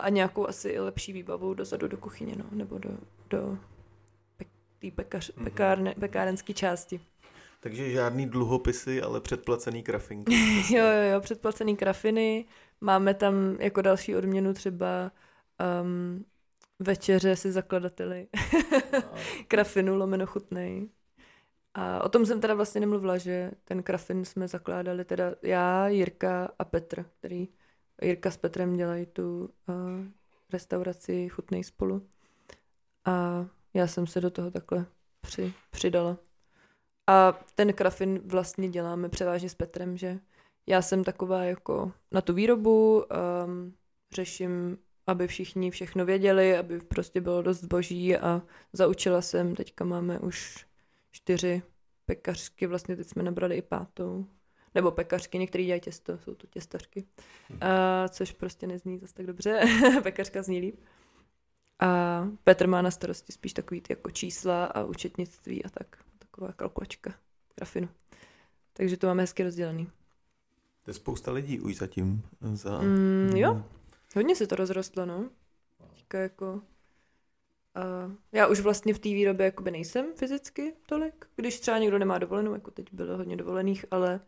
a 0.00 0.08
nějakou 0.08 0.48
asi 0.48 0.68
i 0.68 0.78
lepší 0.78 1.12
výbavu 1.12 1.54
dozadu 1.54 1.88
do 1.88 1.96
kuchyně, 1.96 2.34
no, 2.36 2.44
nebo 2.50 2.78
do, 2.78 2.90
do 3.30 3.58
pe- 4.38 4.46
té 4.78 4.90
pekař, 4.90 5.30
mm-hmm. 5.30 5.44
pekárne, 5.44 5.94
pekárenské 6.00 6.54
části. 6.54 7.00
Takže 7.60 7.90
žádný 7.90 8.26
dluhopisy, 8.26 9.02
ale 9.02 9.20
předplacený 9.20 9.82
krafinky. 9.82 10.34
jo, 10.74 10.84
jo, 10.84 11.12
jo, 11.12 11.20
předplacený 11.20 11.76
krafiny. 11.76 12.44
Máme 12.80 13.14
tam 13.14 13.56
jako 13.60 13.82
další 13.82 14.16
odměnu 14.16 14.54
třeba 14.54 15.12
um, 15.82 16.24
večeře 16.78 17.36
si 17.36 17.52
zakladateli. 17.52 18.26
krafinu 19.48 19.96
lomeno 19.96 20.26
chutnej. 20.26 20.88
A 21.74 22.04
o 22.04 22.08
tom 22.08 22.26
jsem 22.26 22.40
teda 22.40 22.54
vlastně 22.54 22.80
nemluvila, 22.80 23.18
že 23.18 23.50
ten 23.64 23.82
krafin 23.82 24.24
jsme 24.24 24.48
zakládali 24.48 25.04
teda 25.04 25.34
já, 25.42 25.88
Jirka 25.88 26.52
a 26.58 26.64
Petr, 26.64 27.04
který 27.18 27.48
Jirka 28.02 28.30
s 28.30 28.36
Petrem 28.36 28.76
dělají 28.76 29.06
tu 29.06 29.50
uh, 29.68 29.74
restauraci 30.52 31.28
Chutnej 31.28 31.64
spolu. 31.64 32.08
A 33.04 33.46
já 33.74 33.86
jsem 33.86 34.06
se 34.06 34.20
do 34.20 34.30
toho 34.30 34.50
takhle 34.50 34.86
při, 35.20 35.52
přidala. 35.70 36.18
A 37.06 37.40
ten 37.54 37.72
krafin 37.72 38.20
vlastně 38.24 38.68
děláme 38.68 39.08
převážně 39.08 39.48
s 39.48 39.54
Petrem, 39.54 39.96
že 39.96 40.18
já 40.66 40.82
jsem 40.82 41.04
taková 41.04 41.44
jako 41.44 41.92
na 42.12 42.20
tu 42.20 42.34
výrobu, 42.34 43.04
um, 43.44 43.74
řeším, 44.14 44.78
aby 45.06 45.26
všichni 45.26 45.70
všechno 45.70 46.04
věděli, 46.04 46.56
aby 46.56 46.78
prostě 46.78 47.20
bylo 47.20 47.42
dost 47.42 47.60
zboží 47.60 48.16
a 48.16 48.42
zaučila 48.72 49.22
jsem, 49.22 49.54
teďka 49.54 49.84
máme 49.84 50.18
už 50.18 50.66
čtyři 51.12 51.62
pekařky, 52.06 52.66
vlastně 52.66 52.96
teď 52.96 53.06
jsme 53.06 53.22
nabrali 53.22 53.56
i 53.56 53.62
pátou, 53.62 54.26
nebo 54.74 54.90
pekařky, 54.90 55.38
některý 55.38 55.64
dělají 55.66 55.80
těsto, 55.80 56.18
jsou 56.18 56.34
to 56.34 56.46
těstařky, 56.46 57.06
a, 57.60 58.08
což 58.08 58.32
prostě 58.32 58.66
nezní 58.66 58.98
zase 58.98 59.14
tak 59.14 59.26
dobře, 59.26 59.60
pekařka 60.02 60.42
zní 60.42 60.60
líp. 60.60 60.80
A 61.80 62.28
Petr 62.44 62.66
má 62.66 62.82
na 62.82 62.90
starosti 62.90 63.32
spíš 63.32 63.52
takový 63.52 63.80
ty 63.80 63.92
jako 63.92 64.10
čísla 64.10 64.64
a 64.64 64.84
účetnictví 64.84 65.64
a 65.64 65.68
tak, 65.68 65.96
taková 66.18 66.52
kalkulačka 66.52 67.14
grafinu. 67.56 67.88
Takže 68.72 68.96
to 68.96 69.06
máme 69.06 69.22
hezky 69.22 69.42
rozdělený. 69.42 69.88
To 70.82 70.90
je 70.90 70.94
spousta 70.94 71.32
lidí 71.32 71.60
už 71.60 71.76
zatím. 71.76 72.22
Za... 72.52 72.78
Mm, 72.78 73.32
jo, 73.36 73.64
hodně 74.16 74.36
se 74.36 74.46
to 74.46 74.56
rozrostlo, 74.56 75.06
no. 75.06 75.30
Teďka 75.94 76.18
jako 76.18 76.62
Uh, 77.76 78.14
já 78.32 78.46
už 78.46 78.60
vlastně 78.60 78.94
v 78.94 78.98
té 78.98 79.08
výrobě 79.08 79.44
jakoby 79.44 79.70
nejsem 79.70 80.06
fyzicky 80.14 80.74
tolik, 80.86 81.26
když 81.36 81.60
třeba 81.60 81.78
někdo 81.78 81.98
nemá 81.98 82.18
dovolenou, 82.18 82.54
jako 82.54 82.70
teď 82.70 82.92
bylo 82.92 83.16
hodně 83.16 83.36
dovolených, 83.36 83.84
ale 83.90 84.20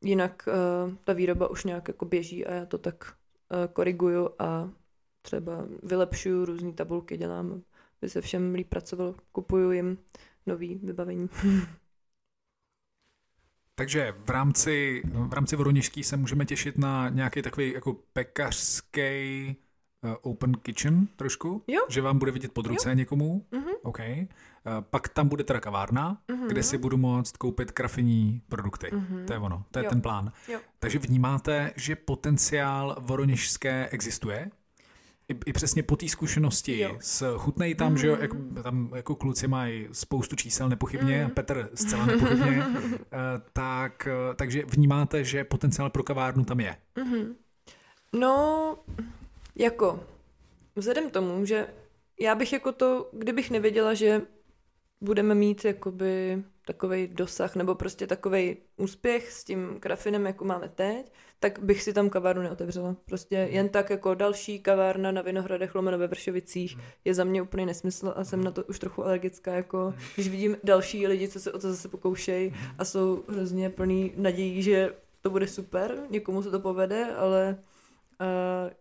jinak 0.00 0.48
uh, 0.48 0.94
ta 1.04 1.12
výroba 1.12 1.48
už 1.50 1.64
nějak 1.64 1.88
jako 1.88 2.04
běží 2.04 2.46
a 2.46 2.54
já 2.54 2.66
to 2.66 2.78
tak 2.78 3.04
uh, 3.52 3.72
koriguju 3.72 4.30
a 4.38 4.70
třeba 5.22 5.66
vylepšuju 5.82 6.44
různé 6.44 6.72
tabulky, 6.72 7.16
dělám, 7.16 7.62
aby 8.02 8.10
se 8.10 8.20
všem 8.20 8.54
líp 8.54 8.68
pracovalo, 8.68 9.14
kupuju 9.32 9.70
jim 9.70 9.98
nový 10.46 10.80
vybavení. 10.82 11.28
Takže 13.74 14.14
v 14.18 14.30
rámci, 14.30 15.02
v 15.04 15.32
rámci 15.32 15.56
Voroněžský 15.56 16.04
se 16.04 16.16
můžeme 16.16 16.44
těšit 16.44 16.78
na 16.78 17.08
nějaký 17.08 17.42
takový 17.42 17.72
jako 17.72 17.96
pekařský 18.12 19.56
open 20.22 20.54
kitchen 20.54 21.06
trošku, 21.16 21.62
jo. 21.66 21.80
že 21.88 22.00
vám 22.00 22.18
bude 22.18 22.30
vidět 22.30 22.52
pod 22.52 22.66
ruce 22.66 22.88
jo. 22.88 22.94
někomu. 22.94 23.44
Mm-hmm. 23.52 23.74
Okay. 23.82 24.20
Uh, 24.20 24.72
pak 24.80 25.08
tam 25.08 25.28
bude 25.28 25.44
teda 25.44 25.60
kavárna, 25.60 26.20
mm-hmm. 26.28 26.46
kde 26.46 26.62
si 26.62 26.78
budu 26.78 26.96
moct 26.96 27.36
koupit 27.36 27.70
krafinní 27.70 28.42
produkty. 28.48 28.86
Mm-hmm. 28.86 29.24
To 29.24 29.32
je 29.32 29.38
ono, 29.38 29.64
to 29.70 29.78
je 29.78 29.84
jo. 29.84 29.88
ten 29.90 30.00
plán. 30.00 30.32
Jo. 30.48 30.60
Takže 30.78 30.98
vnímáte, 30.98 31.72
že 31.76 31.96
potenciál 31.96 32.96
voroněžské 33.00 33.88
existuje? 33.88 34.50
I, 35.28 35.38
I 35.46 35.52
přesně 35.52 35.82
po 35.82 35.96
té 35.96 36.08
zkušenosti 36.08 36.78
jo. 36.78 36.96
s 37.00 37.36
chutnej 37.36 37.74
tam, 37.74 37.94
mm-hmm. 37.94 37.98
že 37.98 38.06
jo, 38.06 38.12
mhm. 38.12 38.22
jako, 38.22 38.36
tam 38.62 38.90
jako 38.94 39.14
kluci 39.14 39.48
mají 39.48 39.88
spoustu 39.92 40.36
čísel 40.36 40.68
nepochybně, 40.68 41.24
mm-hmm. 41.26 41.34
Petr 41.34 41.70
zcela 41.74 42.06
nepochybně, 42.06 42.66
uh, 42.66 42.74
tak, 43.52 44.08
takže 44.36 44.64
vnímáte, 44.66 45.24
že 45.24 45.44
potenciál 45.44 45.90
pro 45.90 46.02
kavárnu 46.02 46.44
tam 46.44 46.60
je? 46.60 46.76
Mm-hmm. 46.96 47.34
No, 48.12 48.76
jako, 49.60 50.00
vzhledem 50.76 51.10
tomu, 51.10 51.44
že 51.44 51.66
já 52.20 52.34
bych 52.34 52.52
jako 52.52 52.72
to, 52.72 53.10
kdybych 53.12 53.50
nevěděla, 53.50 53.94
že 53.94 54.22
budeme 55.00 55.34
mít 55.34 55.64
jakoby 55.64 56.42
takový 56.66 57.08
dosah 57.08 57.56
nebo 57.56 57.74
prostě 57.74 58.06
takový 58.06 58.56
úspěch 58.76 59.32
s 59.32 59.44
tím 59.44 59.76
krafinem, 59.80 60.26
jako 60.26 60.44
máme 60.44 60.68
teď, 60.68 61.12
tak 61.40 61.58
bych 61.58 61.82
si 61.82 61.92
tam 61.92 62.10
kavárnu 62.10 62.42
neotevřela. 62.42 62.96
Prostě 63.04 63.44
mhm. 63.44 63.54
jen 63.54 63.68
tak 63.68 63.90
jako 63.90 64.14
další 64.14 64.58
kavárna 64.58 65.12
na 65.12 65.22
Vinohradech 65.22 65.74
lomeno 65.74 65.98
ve 65.98 66.06
Vršovicích 66.06 66.76
mhm. 66.76 66.84
je 67.04 67.14
za 67.14 67.24
mě 67.24 67.42
úplně 67.42 67.66
nesmysl 67.66 68.12
a 68.16 68.24
jsem 68.24 68.44
na 68.44 68.50
to 68.50 68.64
už 68.64 68.78
trochu 68.78 69.04
alergická, 69.04 69.54
jako 69.54 69.78
mhm. 69.96 70.04
když 70.14 70.28
vidím 70.28 70.56
další 70.64 71.06
lidi, 71.06 71.28
co 71.28 71.40
se 71.40 71.52
o 71.52 71.58
to 71.58 71.70
zase 71.70 71.88
pokoušejí 71.88 72.54
a 72.78 72.84
jsou 72.84 73.24
hrozně 73.28 73.70
plný 73.70 74.12
nadějí, 74.16 74.62
že 74.62 74.94
to 75.20 75.30
bude 75.30 75.46
super, 75.46 75.98
někomu 76.10 76.42
se 76.42 76.50
to 76.50 76.60
povede, 76.60 77.14
ale 77.14 77.58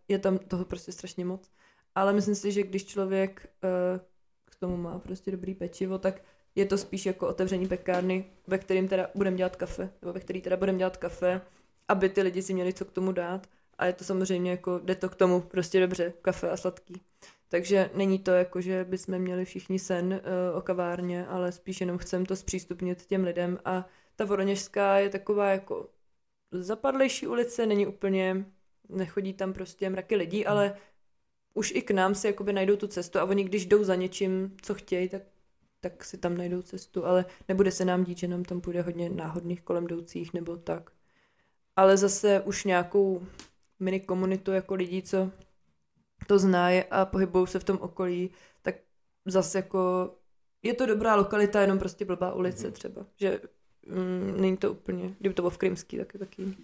je 0.07 0.19
tam 0.19 0.37
toho 0.37 0.65
prostě 0.65 0.91
strašně 0.91 1.25
moc. 1.25 1.51
Ale 1.95 2.13
myslím 2.13 2.35
si, 2.35 2.51
že 2.51 2.63
když 2.63 2.85
člověk 2.85 3.49
uh, 3.63 3.99
k 4.45 4.55
tomu 4.55 4.77
má 4.77 4.99
prostě 4.99 5.31
dobrý 5.31 5.55
pečivo, 5.55 5.97
tak 5.97 6.21
je 6.55 6.65
to 6.65 6.77
spíš 6.77 7.05
jako 7.05 7.27
otevření 7.27 7.67
pekárny, 7.67 8.25
ve 8.47 8.57
kterým 8.57 8.87
teda 8.87 9.09
budeme 9.15 9.37
dělat 9.37 9.55
kafe, 9.55 9.89
nebo 10.01 10.13
ve 10.13 10.19
který 10.19 10.41
teda 10.41 10.57
budeme 10.57 10.77
dělat 10.77 10.97
kafe, 10.97 11.41
aby 11.87 12.09
ty 12.09 12.21
lidi 12.21 12.41
si 12.41 12.53
měli 12.53 12.73
co 12.73 12.85
k 12.85 12.91
tomu 12.91 13.11
dát. 13.11 13.47
A 13.77 13.85
je 13.85 13.93
to 13.93 14.03
samozřejmě 14.03 14.51
jako, 14.51 14.79
jde 14.83 14.95
to 14.95 15.09
k 15.09 15.15
tomu 15.15 15.41
prostě 15.41 15.79
dobře, 15.79 16.13
kafe 16.21 16.49
a 16.49 16.57
sladký. 16.57 17.01
Takže 17.49 17.89
není 17.93 18.19
to 18.19 18.31
jako, 18.31 18.61
že 18.61 18.83
bychom 18.83 19.19
měli 19.19 19.45
všichni 19.45 19.79
sen 19.79 20.13
uh, 20.13 20.57
o 20.57 20.61
kavárně, 20.61 21.27
ale 21.27 21.51
spíš 21.51 21.81
jenom 21.81 21.97
chcem 21.97 22.25
to 22.25 22.35
zpřístupnit 22.35 23.05
těm 23.05 23.23
lidem 23.23 23.59
a 23.65 23.85
ta 24.15 24.25
Voroněžská 24.25 24.97
je 24.97 25.09
taková 25.09 25.49
jako 25.49 25.89
zapadlejší 26.51 27.27
ulice, 27.27 27.65
není 27.65 27.87
úplně, 27.87 28.45
nechodí 28.89 29.33
tam 29.33 29.53
prostě 29.53 29.89
mraky 29.89 30.15
lidí, 30.15 30.41
hmm. 30.41 30.51
ale 30.51 30.75
už 31.53 31.71
i 31.75 31.81
k 31.81 31.91
nám 31.91 32.15
si 32.15 32.27
jakoby 32.27 32.53
najdou 32.53 32.75
tu 32.75 32.87
cestu 32.87 33.19
a 33.19 33.23
oni 33.23 33.43
když 33.43 33.65
jdou 33.65 33.83
za 33.83 33.95
něčím, 33.95 34.57
co 34.61 34.73
chtějí, 34.73 35.09
tak, 35.09 35.21
tak 35.79 36.03
si 36.03 36.17
tam 36.17 36.37
najdou 36.37 36.61
cestu, 36.61 37.05
ale 37.05 37.25
nebude 37.47 37.71
se 37.71 37.85
nám 37.85 38.03
dít, 38.03 38.17
že 38.17 38.27
nám 38.27 38.43
tam 38.43 38.61
půjde 38.61 38.81
hodně 38.81 39.09
náhodných 39.09 39.61
kolem 39.61 39.83
jdoucích 39.83 40.33
nebo 40.33 40.57
tak. 40.57 40.91
Ale 41.75 41.97
zase 41.97 42.41
už 42.41 42.63
nějakou 42.63 43.27
mini 43.79 43.99
komunitu 43.99 44.51
jako 44.51 44.75
lidí, 44.75 45.01
co 45.01 45.31
to 46.27 46.39
znají 46.39 46.83
a 46.91 47.05
pohybují 47.05 47.47
se 47.47 47.59
v 47.59 47.63
tom 47.63 47.77
okolí, 47.81 48.29
tak 48.61 48.75
zase 49.25 49.57
jako 49.57 50.11
je 50.63 50.73
to 50.73 50.85
dobrá 50.85 51.15
lokalita, 51.15 51.61
jenom 51.61 51.79
prostě 51.79 52.05
blbá 52.05 52.33
ulice 52.33 52.67
mm. 52.67 52.73
třeba. 52.73 53.05
Že 53.15 53.41
mm, 53.87 54.41
není 54.41 54.57
to 54.57 54.71
úplně, 54.71 55.15
kdyby 55.19 55.35
to 55.35 55.41
bylo 55.41 55.49
v 55.49 55.57
Krymský, 55.57 55.97
tak 55.97 56.13
je 56.13 56.19
taky 56.19 56.55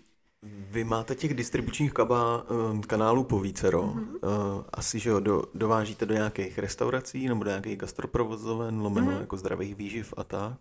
vy 0.45 0.83
máte 0.83 1.15
těch 1.15 1.33
distribučních 1.33 1.93
kaba, 1.93 2.49
um, 2.49 2.81
kanálů 2.81 3.23
po 3.23 3.39
vícero. 3.39 3.83
Mm-hmm. 3.83 4.55
Uh, 4.55 4.63
asi, 4.73 4.99
že 4.99 5.09
jo, 5.09 5.19
do, 5.19 5.43
dovážíte 5.53 6.05
do 6.05 6.13
nějakých 6.13 6.59
restaurací 6.59 7.27
nebo 7.27 7.43
do 7.43 7.49
nějakých 7.49 7.77
gastroprovozoven, 7.77 8.81
lomeno 8.81 9.11
mm-hmm. 9.11 9.19
jako 9.19 9.37
zdravých 9.37 9.75
výživ 9.75 10.13
a 10.17 10.23
tak. 10.23 10.57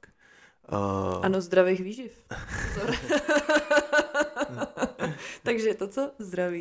Uh... 0.73 1.25
Ano, 1.25 1.41
zdravých 1.41 1.81
výživ. 1.81 2.13
Takže 5.43 5.75
to 5.75 5.89
co? 5.89 6.11
Zdraví. 6.19 6.61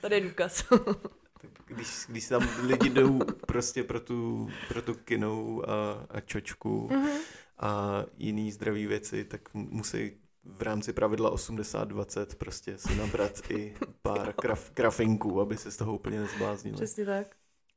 Tady 0.00 0.14
je 0.14 0.20
důkaz. 0.20 0.64
když, 1.66 1.88
když 2.08 2.28
tam 2.28 2.48
lidi 2.62 2.90
jdou 2.90 3.20
prostě 3.46 3.84
pro 3.84 4.00
tu, 4.00 4.48
pro 4.68 4.82
tu 4.82 4.94
kinou 4.94 5.70
a, 5.70 6.06
a 6.10 6.20
čočku 6.20 6.88
mm-hmm. 6.92 7.18
a 7.58 8.04
jiný 8.18 8.52
zdraví 8.52 8.86
věci, 8.86 9.24
tak 9.24 9.40
musí 9.54 10.12
v 10.44 10.62
rámci 10.62 10.92
pravidla 10.92 11.34
80-20 11.34 12.26
prostě 12.38 12.78
si 12.78 12.96
nabrat 12.96 13.50
i 13.50 13.74
pár 14.02 14.32
kraf, 14.32 14.70
krafinků, 14.70 15.40
aby 15.40 15.56
se 15.56 15.70
z 15.70 15.76
toho 15.76 15.94
úplně 15.94 16.20
nezbláznili. 16.20 16.76
Přesně 16.76 17.04
tak. 17.04 17.26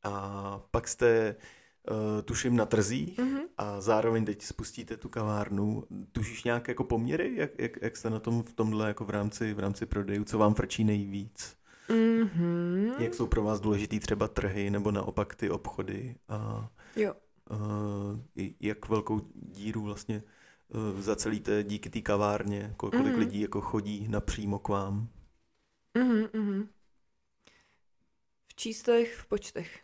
A 0.04 0.62
pak 0.72 0.88
jste 0.88 1.36
uh, 1.92 2.22
tuším 2.22 2.56
na 2.56 2.66
trzích 2.66 3.20
mm-hmm. 3.20 3.42
a 3.58 3.82
zároveň 3.82 4.26
teď 4.26 4.42
spustíte 4.42 4.98
tu 4.98 5.10
kavárnu. 5.10 5.84
Tušíš 6.12 6.44
nějaké 6.44 6.72
jako 6.72 6.84
poměry, 6.84 7.32
jak, 7.36 7.52
jak, 7.60 7.82
jak 7.82 7.98
jste 7.98 8.10
na 8.10 8.20
tom 8.20 8.44
v 8.44 8.54
tomhle 8.54 8.88
jako 8.88 9.06
v 9.06 9.10
rámci, 9.10 9.54
v 9.54 9.60
rámci 9.60 9.86
prodejů, 9.86 10.24
co 10.24 10.38
vám 10.38 10.54
frčí 10.54 10.84
nejvíc? 10.84 11.58
Mm-hmm. 11.90 12.94
Jak 13.00 13.14
jsou 13.14 13.28
pro 13.28 13.44
vás 13.44 13.60
důležitý 13.60 14.00
třeba 14.00 14.28
trhy 14.28 14.70
nebo 14.70 14.92
naopak 14.92 15.36
ty 15.36 15.50
obchody? 15.50 16.16
A, 16.30 16.70
jo. 16.96 17.14
Uh, 17.50 18.48
jak 18.60 18.90
velkou 18.90 19.22
díru 19.36 19.82
vlastně 19.82 20.24
uh, 20.70 21.02
zacelíte 21.02 21.64
díky 21.64 21.90
té 21.90 22.02
kavárně? 22.02 22.74
Kolik 22.78 22.96
mm-hmm. 22.96 23.18
lidí 23.18 23.42
jako 23.42 23.62
chodí 23.62 24.08
napřímo 24.08 24.60
k 24.60 24.68
vám? 24.68 25.10
Mm-hmm, 25.96 26.30
mm-hmm. 26.30 26.68
V 28.48 28.56
číslech, 28.56 29.16
v 29.16 29.26
počtech 29.26 29.80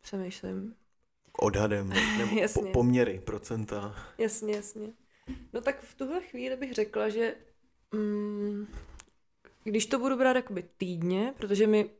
přemýšlím. 0.00 0.74
Odhadem, 1.38 1.88
nebo 2.18 2.48
po, 2.54 2.62
poměry, 2.72 3.20
procenta. 3.24 3.94
Jasně, 4.18 4.56
jasně. 4.56 4.92
No 5.52 5.60
tak 5.60 5.80
v 5.80 5.94
tuhle 5.94 6.20
chvíli 6.20 6.56
bych 6.56 6.72
řekla, 6.72 7.08
že 7.08 7.34
mm, 7.92 8.66
když 9.64 9.86
to 9.86 9.98
budu 9.98 10.16
brát 10.16 10.36
jakoby 10.36 10.64
týdně, 10.76 11.34
protože 11.36 11.66
my 11.66 11.90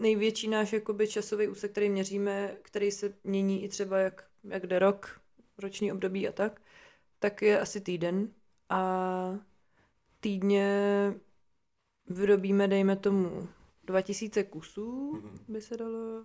největší 0.00 0.48
náš 0.48 0.72
jakoby 0.72 1.08
časový 1.08 1.48
úsek, 1.48 1.70
který 1.70 1.88
měříme, 1.88 2.56
který 2.62 2.90
se 2.90 3.14
mění 3.24 3.64
i 3.64 3.68
třeba 3.68 3.98
jak, 3.98 4.26
jak 4.44 4.66
jde 4.66 4.78
rok, 4.78 5.20
roční 5.58 5.92
období 5.92 6.28
a 6.28 6.32
tak, 6.32 6.60
tak 7.20 7.42
je 7.42 7.60
asi 7.60 7.80
týden 7.80 8.28
a 8.68 9.38
týdně 10.20 10.70
vyrobíme, 12.06 12.68
dejme 12.68 12.96
tomu, 12.96 13.48
2000 13.84 14.44
kusů, 14.44 15.12
mhm. 15.12 15.38
by 15.48 15.60
se 15.60 15.76
dalo 15.76 16.24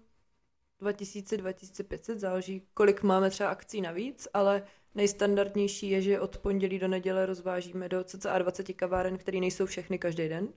2000, 0.79 1.37
2500, 1.37 2.19
záleží, 2.19 2.61
kolik 2.73 3.03
máme 3.03 3.29
třeba 3.29 3.49
akcí 3.49 3.81
navíc, 3.81 4.27
ale 4.33 4.63
nejstandardnější 4.95 5.89
je, 5.89 6.01
že 6.01 6.19
od 6.19 6.37
pondělí 6.37 6.79
do 6.79 6.87
neděle 6.87 7.25
rozvážíme 7.25 7.89
do 7.89 8.03
cca 8.03 8.37
20 8.37 8.73
kaváren, 8.73 9.17
které 9.17 9.39
nejsou 9.39 9.65
všechny 9.65 9.99
každý 9.99 10.29
den. 10.29 10.53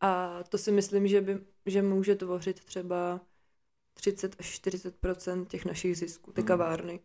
A 0.00 0.42
to 0.48 0.58
si 0.58 0.72
myslím, 0.72 1.08
že, 1.08 1.20
by, 1.20 1.38
že 1.66 1.82
může 1.82 2.14
tvořit 2.14 2.64
třeba 2.64 3.20
30 3.94 4.36
až 4.38 4.60
40% 4.60 5.46
těch 5.46 5.64
našich 5.64 5.96
zisků, 5.96 6.32
ty 6.32 6.40
hmm. 6.40 6.48
kavárny. 6.48 7.00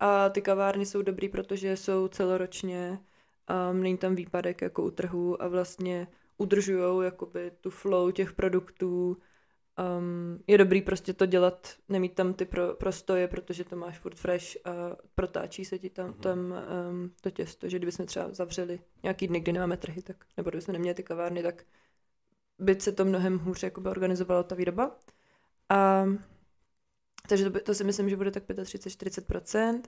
A 0.00 0.28
ty 0.28 0.42
kavárny 0.42 0.86
jsou 0.86 1.02
dobrý, 1.02 1.28
protože 1.28 1.76
jsou 1.76 2.08
celoročně, 2.08 3.00
um, 3.70 3.82
není 3.82 3.96
tam 3.96 4.14
výpadek 4.14 4.62
jako 4.62 4.82
u 4.82 4.90
trhu 4.90 5.42
a 5.42 5.48
vlastně 5.48 6.08
udržují 6.38 7.04
jakoby 7.04 7.52
tu 7.60 7.70
flow 7.70 8.10
těch 8.10 8.32
produktů, 8.32 9.16
Um, 9.98 10.42
je 10.46 10.58
dobrý 10.58 10.82
prostě 10.82 11.12
to 11.12 11.26
dělat, 11.26 11.74
nemít 11.88 12.14
tam 12.14 12.34
ty 12.34 12.44
pro, 12.44 12.74
prostoje, 12.74 13.28
protože 13.28 13.64
to 13.64 13.76
máš 13.76 13.98
furt 13.98 14.14
fresh 14.14 14.56
a 14.64 14.96
protáčí 15.14 15.64
se 15.64 15.78
ti 15.78 15.90
tam, 15.90 16.10
mm-hmm. 16.10 16.20
tam 16.20 16.38
um, 16.38 17.12
to 17.20 17.30
těsto, 17.30 17.68
že 17.68 17.78
kdybychom 17.78 18.06
třeba 18.06 18.32
zavřeli 18.32 18.80
nějaký 19.02 19.26
dny, 19.26 19.40
kdy 19.40 19.52
nemáme 19.52 19.76
trhy, 19.76 20.02
tak, 20.02 20.16
nebo 20.36 20.50
kdybychom 20.50 20.72
neměli 20.72 20.94
ty 20.94 21.02
kavárny, 21.02 21.42
tak 21.42 21.64
by 22.58 22.80
se 22.80 22.92
to 22.92 23.04
mnohem 23.04 23.38
hůř 23.38 23.62
jakoby 23.62 23.88
organizovala 23.88 24.42
ta 24.42 24.54
výroba. 24.54 24.96
A, 25.68 26.06
takže 27.30 27.44
to, 27.44 27.50
by, 27.50 27.60
to 27.60 27.74
si 27.74 27.84
myslím, 27.84 28.10
že 28.10 28.16
bude 28.16 28.30
tak 28.30 28.44
35-40%. 28.48 29.82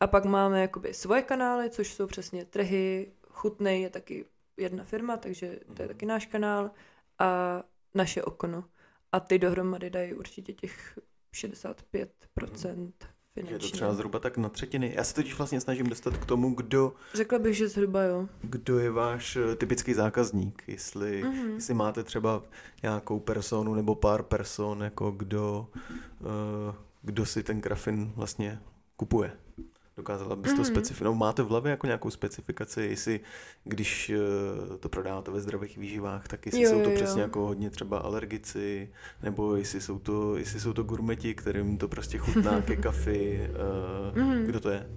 A 0.00 0.06
pak 0.06 0.24
máme 0.24 0.60
jakoby 0.60 0.94
svoje 0.94 1.22
kanály, 1.22 1.70
což 1.70 1.94
jsou 1.94 2.06
přesně 2.06 2.44
trhy, 2.44 3.12
chutnej 3.28 3.82
je 3.82 3.90
taky 3.90 4.24
jedna 4.56 4.84
firma, 4.84 5.16
takže 5.16 5.46
to 5.46 5.82
je 5.82 5.86
mhm. 5.86 5.88
taky 5.88 6.06
náš 6.06 6.26
kanál 6.26 6.70
a 7.18 7.62
naše 7.94 8.22
okno 8.22 8.64
a 9.12 9.20
ty 9.20 9.38
dohromady 9.38 9.90
dají 9.90 10.14
určitě 10.14 10.52
těch 10.52 10.98
65% 11.34 12.92
finančně. 13.34 13.54
Je 13.54 13.58
to 13.58 13.76
třeba 13.76 13.94
zhruba 13.94 14.18
tak 14.18 14.38
na 14.38 14.48
třetiny. 14.48 14.92
Já 14.96 15.04
se 15.04 15.14
totiž 15.14 15.38
vlastně 15.38 15.60
snažím 15.60 15.86
dostat 15.86 16.16
k 16.16 16.26
tomu, 16.26 16.54
kdo... 16.54 16.92
Řekla 17.14 17.38
bych, 17.38 17.56
že 17.56 17.68
zhruba 17.68 18.02
jo. 18.02 18.28
Kdo 18.42 18.78
je 18.78 18.90
váš 18.90 19.36
eh, 19.36 19.56
typický 19.56 19.94
zákazník, 19.94 20.62
jestli, 20.66 21.24
mm-hmm. 21.24 21.54
jestli 21.54 21.74
máte 21.74 22.02
třeba 22.04 22.42
nějakou 22.82 23.20
personu 23.20 23.74
nebo 23.74 23.94
pár 23.94 24.22
person, 24.22 24.82
jako 24.82 25.10
kdo, 25.10 25.68
uh, 26.20 26.74
kdo 27.02 27.26
si 27.26 27.42
ten 27.42 27.60
grafin 27.60 28.12
vlastně 28.16 28.60
kupuje. 28.96 29.32
Dokázala 29.96 30.36
bys 30.36 30.52
mm-hmm. 30.52 30.56
to 30.56 30.62
mhm. 30.62 30.70
specifikovat? 30.70 31.18
Máte 31.18 31.42
v 31.42 31.48
hlavě 31.48 31.70
jako 31.70 31.86
nějakou 31.86 32.10
specifikaci, 32.10 32.82
jestli 32.82 33.20
když 33.64 34.12
uh, 34.70 34.76
to 34.76 34.88
prodáváte 34.88 35.30
ve 35.30 35.40
zdravých 35.40 35.78
výživách, 35.78 36.28
tak 36.28 36.46
jestli 36.46 36.62
jo, 36.62 36.70
jsou 36.70 36.82
to 36.82 36.90
jo, 36.90 36.96
přesně 36.96 37.20
jo. 37.20 37.26
jako 37.26 37.40
hodně 37.40 37.70
třeba 37.70 37.98
alergici, 37.98 38.92
nebo 39.22 39.56
jestli 39.56 39.80
jsou 39.80 39.98
to, 39.98 40.36
jestli 40.36 40.60
jsou 40.60 40.72
to 40.72 40.82
gurmeti, 40.82 41.34
kterým 41.34 41.78
to 41.78 41.88
prostě 41.88 42.18
chutná 42.18 42.62
ke 42.66 42.76
kafi. 42.76 43.50
Uh, 43.50 44.18
mm-hmm. 44.18 44.46
Kdo 44.46 44.60
to 44.60 44.70
je? 44.70 44.90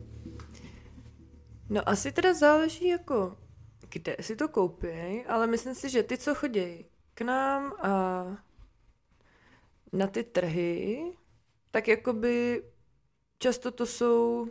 No 1.69 1.89
asi 1.89 2.11
teda 2.11 2.33
záleží 2.33 2.87
jako, 2.87 3.37
kde 3.89 4.15
si 4.21 4.35
to 4.35 4.47
koupí, 4.47 5.25
ale 5.27 5.47
myslím 5.47 5.75
si, 5.75 5.89
že 5.89 6.03
ty, 6.03 6.17
co 6.17 6.35
chodí 6.35 6.85
k 7.13 7.21
nám 7.21 7.73
a 7.81 8.25
na 9.93 10.07
ty 10.07 10.23
trhy, 10.23 11.03
tak 11.71 11.87
jakoby 11.87 12.63
často 13.39 13.71
to 13.71 13.85
jsou 13.85 14.47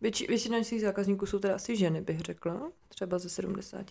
Větši, 0.00 0.26
většina 0.26 0.58
našich 0.58 0.80
zákazníků 0.80 1.26
jsou 1.26 1.38
teda 1.38 1.54
asi 1.54 1.76
ženy, 1.76 2.00
bych 2.00 2.20
řekla. 2.20 2.72
Třeba 2.88 3.18
ze 3.18 3.28
70, 3.28 3.86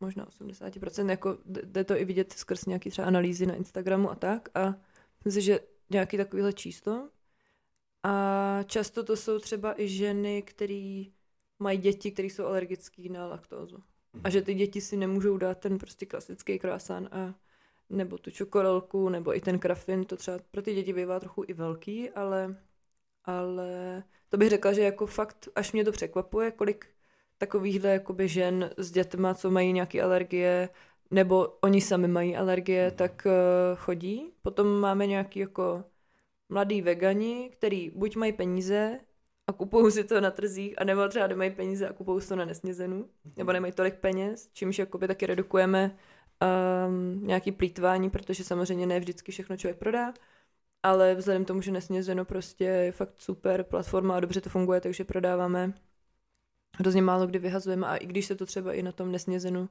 možná 0.00 0.26
80%. 0.26 1.10
Jako 1.10 1.38
jde 1.44 1.84
to 1.84 1.96
i 1.96 2.04
vidět 2.04 2.32
skrz 2.32 2.64
nějaký 2.64 2.90
třeba 2.90 3.06
analýzy 3.06 3.46
na 3.46 3.54
Instagramu 3.54 4.10
a 4.10 4.14
tak. 4.14 4.48
A 4.54 4.74
myslím 5.24 5.42
že 5.42 5.60
nějaký 5.90 6.16
takovýhle 6.16 6.52
číslo. 6.52 7.08
A 8.02 8.62
často 8.66 9.04
to 9.04 9.16
jsou 9.16 9.38
třeba 9.38 9.80
i 9.80 9.88
ženy, 9.88 10.42
které 10.42 11.04
mají 11.58 11.78
děti, 11.78 12.10
které 12.10 12.26
jsou 12.28 12.44
alergické 12.44 13.02
na 13.08 13.26
laktózu. 13.26 13.82
A 14.24 14.30
že 14.30 14.42
ty 14.42 14.54
děti 14.54 14.80
si 14.80 14.96
nemůžou 14.96 15.36
dát 15.36 15.58
ten 15.58 15.78
prostě 15.78 16.06
klasický 16.06 16.58
krásán 16.58 17.08
a 17.12 17.34
nebo 17.90 18.18
tu 18.18 18.30
čokoládku, 18.30 19.08
nebo 19.08 19.36
i 19.36 19.40
ten 19.40 19.58
krafin, 19.58 20.04
to 20.04 20.16
třeba 20.16 20.38
pro 20.50 20.62
ty 20.62 20.74
děti 20.74 20.92
bývá 20.92 21.20
trochu 21.20 21.44
i 21.46 21.52
velký, 21.52 22.10
ale, 22.10 22.56
ale 23.24 24.02
to 24.34 24.38
bych 24.38 24.50
řekla, 24.50 24.72
že 24.72 24.82
jako 24.82 25.06
fakt, 25.06 25.48
až 25.54 25.72
mě 25.72 25.84
to 25.84 25.92
překvapuje, 25.92 26.50
kolik 26.50 26.86
takovýchhle 27.38 27.90
jakoby 27.90 28.28
žen 28.28 28.70
s 28.76 28.90
dětma, 28.90 29.34
co 29.34 29.50
mají 29.50 29.72
nějaké 29.72 30.02
alergie, 30.02 30.68
nebo 31.10 31.58
oni 31.60 31.80
sami 31.80 32.08
mají 32.08 32.36
alergie, 32.36 32.86
mhm. 32.86 32.96
tak 32.96 33.26
uh, 33.26 33.78
chodí. 33.78 34.32
Potom 34.42 34.80
máme 34.80 35.06
nějaký 35.06 35.40
jako 35.40 35.84
mladý 36.48 36.82
vegani, 36.82 37.50
který 37.52 37.90
buď 37.94 38.16
mají 38.16 38.32
peníze 38.32 39.00
a 39.46 39.52
kupují 39.52 39.92
si 39.92 40.04
to 40.04 40.20
na 40.20 40.30
trzích, 40.30 40.74
a 40.80 40.84
nebo 40.84 41.08
třeba 41.08 41.26
nemají 41.26 41.50
peníze 41.50 41.88
a 41.88 41.92
kupují 41.92 42.20
si 42.20 42.28
to 42.28 42.36
na 42.36 42.44
nesnězenou, 42.44 42.96
mhm. 42.96 43.34
nebo 43.36 43.52
nemají 43.52 43.72
tolik 43.72 43.94
peněz, 43.94 44.50
čímž 44.52 44.78
jakoby 44.78 45.08
taky 45.08 45.26
redukujeme 45.26 45.96
um, 46.88 47.26
nějaký 47.26 47.52
plítvání, 47.52 48.10
protože 48.10 48.44
samozřejmě 48.44 48.86
ne 48.86 49.00
vždycky 49.00 49.32
všechno 49.32 49.56
člověk 49.56 49.78
prodá. 49.78 50.14
Ale 50.84 51.14
vzhledem 51.14 51.44
k 51.44 51.48
tomu, 51.48 51.60
že 51.60 51.70
nesnězeno 51.70 52.24
prostě 52.24 52.64
je 52.64 52.92
fakt 52.92 53.14
super 53.16 53.62
platforma 53.62 54.16
a 54.16 54.20
dobře 54.20 54.40
to 54.40 54.50
funguje, 54.50 54.80
takže 54.80 55.04
prodáváme 55.04 55.72
hrozně 56.76 57.02
málo 57.02 57.26
kdy 57.26 57.38
vyhazujeme. 57.38 57.86
A 57.86 57.96
i 57.96 58.06
když 58.06 58.26
se 58.26 58.34
to 58.34 58.46
třeba 58.46 58.72
i 58.72 58.82
na 58.82 58.92
tom 58.92 59.12
nesnězenu, 59.12 59.68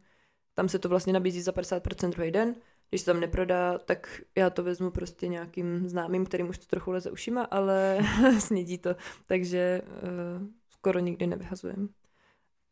tam 0.54 0.70
se 0.70 0.80
to 0.80 0.90
vlastně 0.90 1.14
nabízí 1.14 1.42
za 1.42 1.52
50% 1.52 2.10
druhý 2.10 2.32
den, 2.32 2.56
když 2.90 3.02
se 3.02 3.06
tam 3.06 3.20
neprodá, 3.20 3.78
tak 3.78 4.22
já 4.38 4.50
to 4.50 4.64
vezmu 4.64 4.92
prostě 4.92 5.28
nějakým 5.28 5.90
známým, 5.90 6.26
kterým 6.26 6.50
už 6.50 6.58
to 6.58 6.66
trochu 6.66 6.92
leze 6.92 7.12
ušima, 7.12 7.44
ale 7.44 8.00
snědí 8.40 8.78
to, 8.78 8.96
takže 9.26 9.82
uh, 9.86 10.48
skoro 10.70 11.00
nikdy 11.00 11.28
nevyhazujem. 11.28 11.90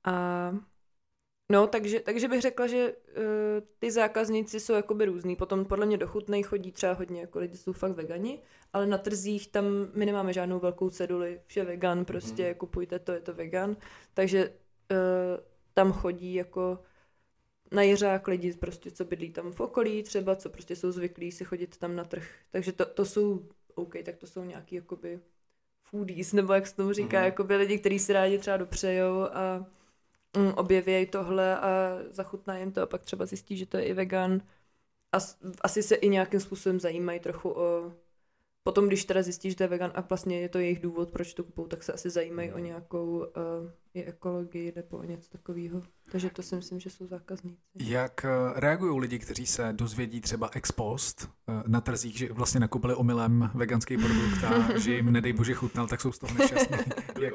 A 0.04 0.52
No, 1.52 1.68
takže, 1.68 2.00
takže 2.00 2.28
bych 2.28 2.42
řekla, 2.42 2.68
že 2.68 2.94
uh, 2.94 3.24
ty 3.80 3.92
zákazníci 3.92 4.60
jsou 4.60 4.74
jakoby 4.74 5.06
různý. 5.06 5.36
Potom 5.36 5.66
podle 5.66 5.86
mě 5.86 5.98
do 5.98 6.08
chutnej 6.08 6.44
chodí 6.44 6.72
třeba 6.72 6.94
hodně 6.94 7.22
jako 7.22 7.40
lidi 7.40 7.58
jsou 7.58 7.74
fakt 7.74 7.92
vegani, 7.92 8.40
ale 8.74 8.88
na 8.88 8.98
trzích 8.98 9.48
tam 9.48 9.66
my 9.94 10.06
nemáme 10.06 10.34
žádnou 10.34 10.60
velkou 10.60 10.90
ceduli, 10.90 11.42
vše 11.46 11.64
vegan, 11.64 12.06
prostě 12.06 12.48
mm. 12.50 12.56
kupujte 12.56 13.00
to, 13.00 13.12
je 13.12 13.20
to 13.20 13.34
vegan. 13.34 13.78
Takže 14.14 14.50
uh, 14.50 14.98
tam 15.74 15.92
chodí 15.92 16.34
jako 16.34 16.80
na 17.72 17.82
jeřák 17.82 18.28
lidi, 18.28 18.54
prostě, 18.54 18.92
co 18.92 19.06
bydlí 19.06 19.30
tam 19.30 19.52
v 19.52 19.60
okolí 19.60 20.04
třeba, 20.04 20.36
co 20.36 20.50
prostě 20.50 20.76
jsou 20.76 20.92
zvyklí 20.92 21.32
si 21.32 21.46
chodit 21.46 21.78
tam 21.78 21.96
na 21.96 22.04
trh. 22.04 22.28
Takže 22.52 22.72
to, 22.72 22.86
to 22.86 23.06
jsou, 23.06 23.46
OK, 23.76 23.94
tak 24.06 24.18
to 24.18 24.28
jsou 24.28 24.44
nějaký 24.44 24.76
jakoby 24.76 25.20
foodies, 25.84 26.34
nebo 26.34 26.54
jak 26.54 26.68
se 26.68 26.76
tomu 26.76 26.94
říká, 26.94 27.20
mm. 27.20 27.26
jakoby 27.26 27.56
lidi, 27.56 27.78
kteří 27.78 28.00
si 28.00 28.14
rádi 28.14 28.38
třeba 28.38 28.58
dopřejou 28.58 29.22
a 29.22 29.66
mm, 30.38 30.54
objeví 30.54 31.06
tohle 31.06 31.60
a 31.60 31.98
zachutná 32.12 32.58
jim 32.58 32.72
to 32.72 32.82
a 32.82 32.86
pak 32.86 33.04
třeba 33.04 33.26
zjistí, 33.26 33.58
že 33.58 33.66
to 33.66 33.78
je 33.78 33.86
i 33.86 33.94
vegan. 33.94 34.42
A 35.12 35.18
asi 35.62 35.84
se 35.84 35.96
i 35.96 36.10
nějakým 36.10 36.40
způsobem 36.40 36.80
zajímají 36.80 37.20
trochu 37.20 37.50
o... 37.50 37.94
Potom, 38.64 38.88
když 38.88 39.06
teda 39.06 39.22
zjistí, 39.22 39.50
že 39.50 39.56
to 39.56 39.64
je 39.64 39.68
vegan 39.68 39.92
a 39.96 40.02
vlastně 40.02 40.40
je 40.40 40.50
to 40.50 40.60
jejich 40.60 40.80
důvod, 40.80 41.12
proč 41.12 41.34
to 41.34 41.44
kupou, 41.44 41.68
tak 41.68 41.84
se 41.84 41.94
asi 41.94 42.10
zajímají 42.10 42.52
o 42.52 42.60
nějakou 42.60 43.18
uh, 43.18 43.26
i 43.94 44.04
ekologii 44.04 44.74
nebo 44.76 44.98
o 44.98 45.04
něco 45.04 45.30
takového. 45.30 45.84
Takže 46.12 46.30
to 46.30 46.44
si 46.44 46.56
myslím, 46.56 46.80
že 46.80 46.90
jsou 46.90 47.08
zákazníci. 47.08 47.62
Jak 47.76 48.26
eh, 48.26 48.30
reagují 48.56 49.00
lidi, 49.00 49.20
kteří 49.20 49.46
se 49.46 49.74
dozvědí 49.74 50.22
třeba 50.22 50.50
ex 50.54 50.72
post 50.72 51.30
eh, 51.50 51.64
na 51.68 51.82
trzích, 51.82 52.18
že 52.18 52.34
vlastně 52.34 52.60
nakoupili 52.60 52.96
omylem 52.96 53.52
veganský 53.54 53.98
produkt 53.98 54.44
a 54.44 54.78
že 54.78 54.94
jim 54.94 55.12
nedej 55.12 55.34
bože 55.34 55.54
chutnal, 55.54 55.88
tak 55.88 56.02
jsou 56.02 56.12
z 56.12 56.20
toho 56.20 56.34
nešťastní. 56.38 56.78
jak, 57.22 57.34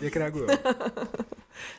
jak 0.00 0.16
reagují? 0.16 0.46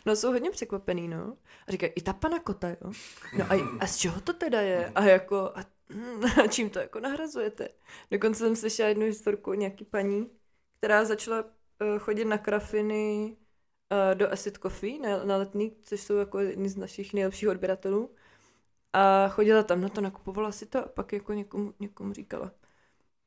No 0.05 0.15
jsou 0.15 0.31
hodně 0.31 0.51
překvapený, 0.51 1.07
no. 1.07 1.37
A 1.67 1.71
říkají, 1.71 1.91
i 1.95 2.01
ta 2.01 2.13
pana 2.13 2.39
kota, 2.39 2.69
jo. 2.69 2.91
No 3.37 3.45
a, 3.49 3.77
a 3.79 3.87
z 3.87 3.97
čeho 3.97 4.21
to 4.21 4.33
teda 4.33 4.61
je? 4.61 4.91
A 4.95 5.03
jako, 5.03 5.51
a, 5.55 5.65
a 6.43 6.47
čím 6.47 6.69
to 6.69 6.79
jako 6.79 6.99
nahrazujete? 6.99 7.69
Dokonce 8.11 8.39
jsem 8.39 8.55
slyšela 8.55 8.89
jednu 8.89 9.05
historku 9.05 9.51
o 9.51 9.53
nějaký 9.53 9.85
paní, 9.85 10.29
která 10.77 11.05
začala 11.05 11.43
uh, 11.43 11.99
chodit 11.99 12.25
na 12.25 12.37
krafiny 12.37 13.37
uh, 13.91 14.17
do 14.17 14.31
Acid 14.31 14.57
Coffee 14.57 14.99
na, 14.99 15.23
na 15.23 15.37
letní, 15.37 15.75
což 15.81 16.01
jsou 16.01 16.15
jako 16.15 16.39
jedni 16.39 16.69
z 16.69 16.77
našich 16.77 17.13
nejlepších 17.13 17.49
odběratelů. 17.49 18.15
A 18.93 19.27
chodila 19.29 19.63
tam 19.63 19.81
na 19.81 19.89
to, 19.89 20.01
nakupovala 20.01 20.51
si 20.51 20.65
to 20.65 20.85
a 20.85 20.87
pak 20.87 21.13
jako 21.13 21.33
někomu, 21.33 21.73
někomu 21.79 22.13
říkala. 22.13 22.51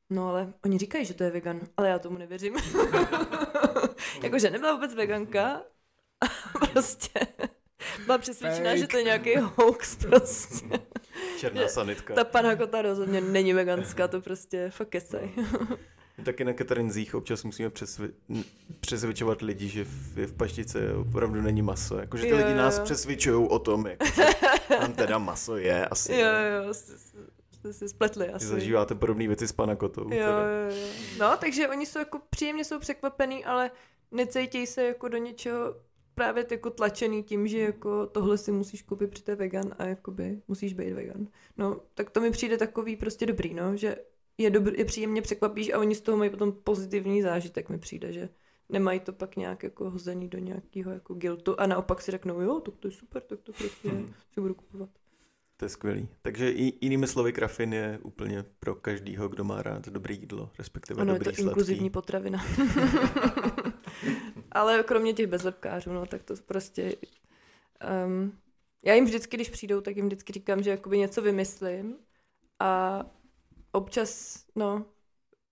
No 0.09 0.29
ale 0.29 0.53
oni 0.65 0.77
říkají, 0.77 1.05
že 1.05 1.13
to 1.13 1.23
je 1.23 1.31
vegan, 1.31 1.59
ale 1.77 1.89
já 1.89 1.99
tomu 1.99 2.17
nevěřím. 2.17 2.55
Jakože 4.23 4.49
nebyla 4.49 4.73
vůbec 4.73 4.93
veganka, 4.93 5.61
prostě 6.73 7.19
byla 8.05 8.17
přesvědčená, 8.17 8.75
že 8.75 8.87
to 8.87 8.97
je 8.97 9.03
nějaký 9.03 9.35
hoax 9.35 9.95
prostě. 9.95 10.65
Černá 11.39 11.67
sanitka. 11.67 12.13
Ta 12.13 12.23
panakota 12.23 12.81
rozhodně 12.81 13.21
není 13.21 13.53
veganská, 13.53 14.07
to 14.07 14.21
prostě 14.21 14.69
fakt 14.69 14.89
kecej. 14.89 15.31
Taky 16.25 16.45
na 16.45 16.53
Katarinzích 16.53 17.15
občas 17.15 17.43
musíme 17.43 17.69
přesvě- 17.69 18.11
přesvědčovat 18.79 19.41
lidi, 19.41 19.67
že 19.67 19.83
v, 19.83 20.25
v 20.27 20.33
paštice 20.33 20.93
opravdu 20.95 21.41
není 21.41 21.61
maso. 21.61 21.97
Jakože 21.99 22.23
ty 22.23 22.29
jo, 22.29 22.37
lidi 22.37 22.53
nás 22.53 22.79
přesvědčují 22.79 23.47
o 23.47 23.59
tom, 23.59 23.87
jako, 23.87 24.05
že 24.05 24.23
tam 24.79 24.93
teda 24.93 25.17
maso 25.17 25.57
je 25.57 25.85
asi. 25.85 26.13
Jo, 26.13 26.27
jo, 26.65 26.73
jste 26.73 27.73
si 27.73 27.89
spletli 27.89 28.29
asi. 28.29 28.45
Zažíváte 28.45 28.95
podobné 28.95 29.27
věci 29.27 29.47
s 29.47 29.51
panakotou. 29.51 30.13
Jo, 30.13 30.27
jo, 30.27 30.69
jo. 30.69 30.87
No, 31.19 31.37
takže 31.37 31.67
oni 31.67 31.85
jsou 31.85 31.99
jako 31.99 32.21
příjemně 32.29 32.65
jsou 32.65 32.79
překvapený, 32.79 33.45
ale 33.45 33.71
necejtějí 34.11 34.67
se 34.67 34.83
jako 34.83 35.07
do 35.07 35.17
něčeho 35.17 35.75
právě 36.15 36.45
jako 36.51 36.69
tlačený 36.69 37.23
tím, 37.23 37.47
že 37.47 37.59
jako 37.59 38.07
tohle 38.07 38.37
si 38.37 38.51
musíš 38.51 38.81
koupit, 38.81 39.09
při 39.09 39.35
vegan 39.35 39.75
a 39.77 39.85
jakoby 39.85 40.41
musíš 40.47 40.73
být 40.73 40.93
vegan. 40.93 41.27
No, 41.57 41.81
tak 41.93 42.09
to 42.09 42.21
mi 42.21 42.31
přijde 42.31 42.57
takový 42.57 42.95
prostě 42.95 43.25
dobrý, 43.25 43.53
no, 43.53 43.77
že 43.77 43.95
je, 44.37 44.49
dobrý, 44.49 44.77
je 44.77 44.85
příjemně 44.85 45.21
překvapíš 45.21 45.73
a 45.73 45.79
oni 45.79 45.95
z 45.95 46.01
toho 46.01 46.17
mají 46.17 46.29
potom 46.29 46.51
pozitivní 46.51 47.21
zážitek, 47.21 47.69
mi 47.69 47.77
přijde, 47.77 48.13
že 48.13 48.29
nemají 48.69 48.99
to 48.99 49.13
pak 49.13 49.35
nějak 49.35 49.63
jako 49.63 49.89
hozený 49.89 50.27
do 50.27 50.37
nějakého 50.37 50.91
jako 50.91 51.13
guiltu 51.13 51.59
a 51.59 51.67
naopak 51.67 52.01
si 52.01 52.11
řeknou, 52.11 52.41
jo, 52.41 52.59
to, 52.59 52.71
to 52.71 52.87
je 52.87 52.91
super, 52.91 53.21
tak 53.21 53.39
to 53.41 53.53
prostě 53.53 53.89
hmm. 53.89 54.13
si 54.33 54.41
budu 54.41 54.53
kupovat. 54.53 54.89
To 55.57 55.65
je 55.65 55.69
skvělý. 55.69 56.07
Takže 56.21 56.51
i, 56.51 56.73
jinými 56.81 57.07
slovy, 57.07 57.33
krafin 57.33 57.73
je 57.73 57.99
úplně 58.03 58.45
pro 58.59 58.75
každýho, 58.75 59.29
kdo 59.29 59.43
má 59.43 59.61
rád 59.61 59.87
dobré 59.87 60.13
jídlo, 60.13 60.49
respektive 60.57 61.01
ano, 61.01 61.13
dobrý 61.13 61.29
je 61.29 61.31
to 61.31 61.35
sladký. 61.35 61.49
inkluzivní 61.49 61.89
potravina. 61.89 62.45
Ale 64.51 64.83
kromě 64.83 65.13
těch 65.13 65.27
bezlepkářů, 65.27 65.93
no, 65.93 66.05
tak 66.05 66.23
to 66.23 66.33
prostě... 66.45 66.95
Um, 68.05 68.37
já 68.83 68.93
jim 68.93 69.05
vždycky, 69.05 69.37
když 69.37 69.49
přijdou, 69.49 69.81
tak 69.81 69.95
jim 69.95 70.05
vždycky 70.05 70.33
říkám, 70.33 70.63
že 70.63 70.69
jakoby 70.69 70.97
něco 70.97 71.21
vymyslím 71.21 71.95
a 72.59 73.03
občas, 73.71 74.39
no, 74.55 74.85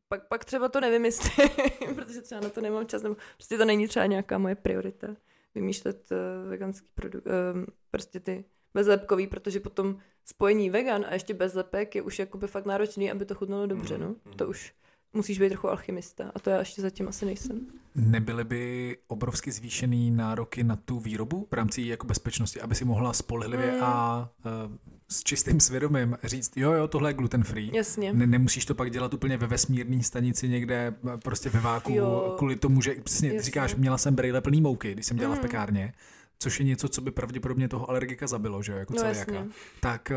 pak, 0.08 0.28
pak 0.28 0.46
třeba 0.46 0.70
to 0.70 0.82
nevymyslím, 0.82 1.50
protože 1.96 2.22
třeba 2.22 2.42
na 2.42 2.50
to 2.50 2.62
nemám 2.62 2.88
čas, 2.88 3.04
nebo 3.04 3.16
prostě 3.36 3.58
to 3.58 3.66
není 3.66 3.88
třeba 3.88 4.06
nějaká 4.06 4.38
moje 4.38 4.56
priorita 4.56 5.08
vymýšlet 5.56 6.10
uh, 6.12 6.50
veganský 6.50 6.88
produkt, 6.96 7.26
uh, 7.26 7.66
prostě 7.92 8.20
ty 8.20 8.46
bezlepkový, 8.74 9.28
protože 9.28 9.60
potom 9.60 10.00
spojení 10.26 10.70
vegan 10.70 11.06
a 11.10 11.14
ještě 11.14 11.34
bezlepek 11.34 11.96
je 11.96 12.02
už 12.02 12.20
jakoby 12.20 12.48
fakt 12.48 12.66
náročný, 12.66 13.12
aby 13.12 13.26
to 13.26 13.36
chutnalo 13.36 13.68
dobře, 13.68 13.98
no. 13.98 14.10
Mm-hmm. 14.10 14.36
To 14.36 14.48
už 14.48 14.74
musíš 15.14 15.40
být 15.40 15.50
trochu 15.50 15.70
alchymista 15.70 16.32
a 16.36 16.40
to 16.40 16.50
já 16.50 16.60
ještě 16.60 16.82
zatím 16.82 17.08
asi 17.08 17.26
nejsem. 17.26 17.68
Nebyly 17.96 18.44
by 18.44 18.98
obrovsky 19.08 19.52
zvýšený 19.52 20.12
nároky 20.12 20.64
na 20.64 20.76
tu 20.76 21.00
výrobu 21.00 21.48
v 21.52 21.54
rámci 21.54 21.82
jako 21.82 22.08
bezpečnosti, 22.08 22.62
aby 22.62 22.76
si 22.76 22.86
mohla 22.86 23.14
spolehlivě 23.14 23.72
mm. 23.72 23.84
a 23.84 24.30
uh, 24.46 24.76
s 25.12 25.24
čistým 25.24 25.60
svědomím 25.60 26.18
říct, 26.24 26.58
jo, 26.58 26.72
jo, 26.72 26.88
tohle 26.88 27.10
je 27.10 27.14
gluten 27.14 27.44
free. 27.44 27.72
Jasně. 27.74 28.14
Ne, 28.14 28.28
nemusíš 28.28 28.66
to 28.66 28.76
pak 28.76 28.92
dělat 28.92 29.14
úplně 29.14 29.38
ve 29.38 29.48
vesmírné 29.48 30.04
stanici 30.04 30.50
někde 30.50 30.94
prostě 31.24 31.50
ve 31.50 31.60
váku, 31.60 31.94
jo. 31.94 32.36
kvůli 32.38 32.56
tomu, 32.56 32.82
že 32.82 32.96
přesně 33.04 33.42
říkáš, 33.42 33.76
měla 33.76 33.98
jsem 33.98 34.16
brejle 34.16 34.42
plný 34.42 34.62
mouky, 34.62 34.94
když 34.94 35.06
jsem 35.06 35.18
dělala 35.18 35.36
mm. 35.36 35.40
v 35.40 35.42
pekárně 35.42 35.94
což 36.40 36.60
je 36.60 36.66
něco, 36.66 36.90
co 36.90 37.02
by 37.02 37.12
pravděpodobně 37.12 37.68
toho 37.68 37.90
alergika 37.90 38.28
zabilo, 38.28 38.64
že 38.64 38.72
jako 38.72 38.94
no, 38.94 39.00
celiaka. 39.00 39.48
Tak 39.80 40.12
eh, 40.12 40.16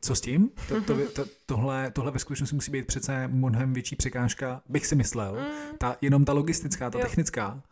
co 0.00 0.14
s 0.14 0.20
tím? 0.20 0.50
To, 0.68 0.80
to, 0.80 1.08
to, 1.08 1.24
tohle, 1.46 1.90
tohle 1.90 2.10
ve 2.10 2.18
skutečnosti 2.18 2.54
musí 2.54 2.70
být 2.70 2.86
přece 2.86 3.28
mnohem 3.28 3.72
větší 3.72 3.96
překážka, 3.96 4.62
bych 4.68 4.86
si 4.86 4.94
myslel. 4.94 5.34
Mm. 5.34 5.78
Ta, 5.78 5.96
jenom 6.00 6.24
ta 6.24 6.32
logistická, 6.32 6.90
ta 6.90 6.98
jo. 6.98 7.04
technická, 7.04 7.62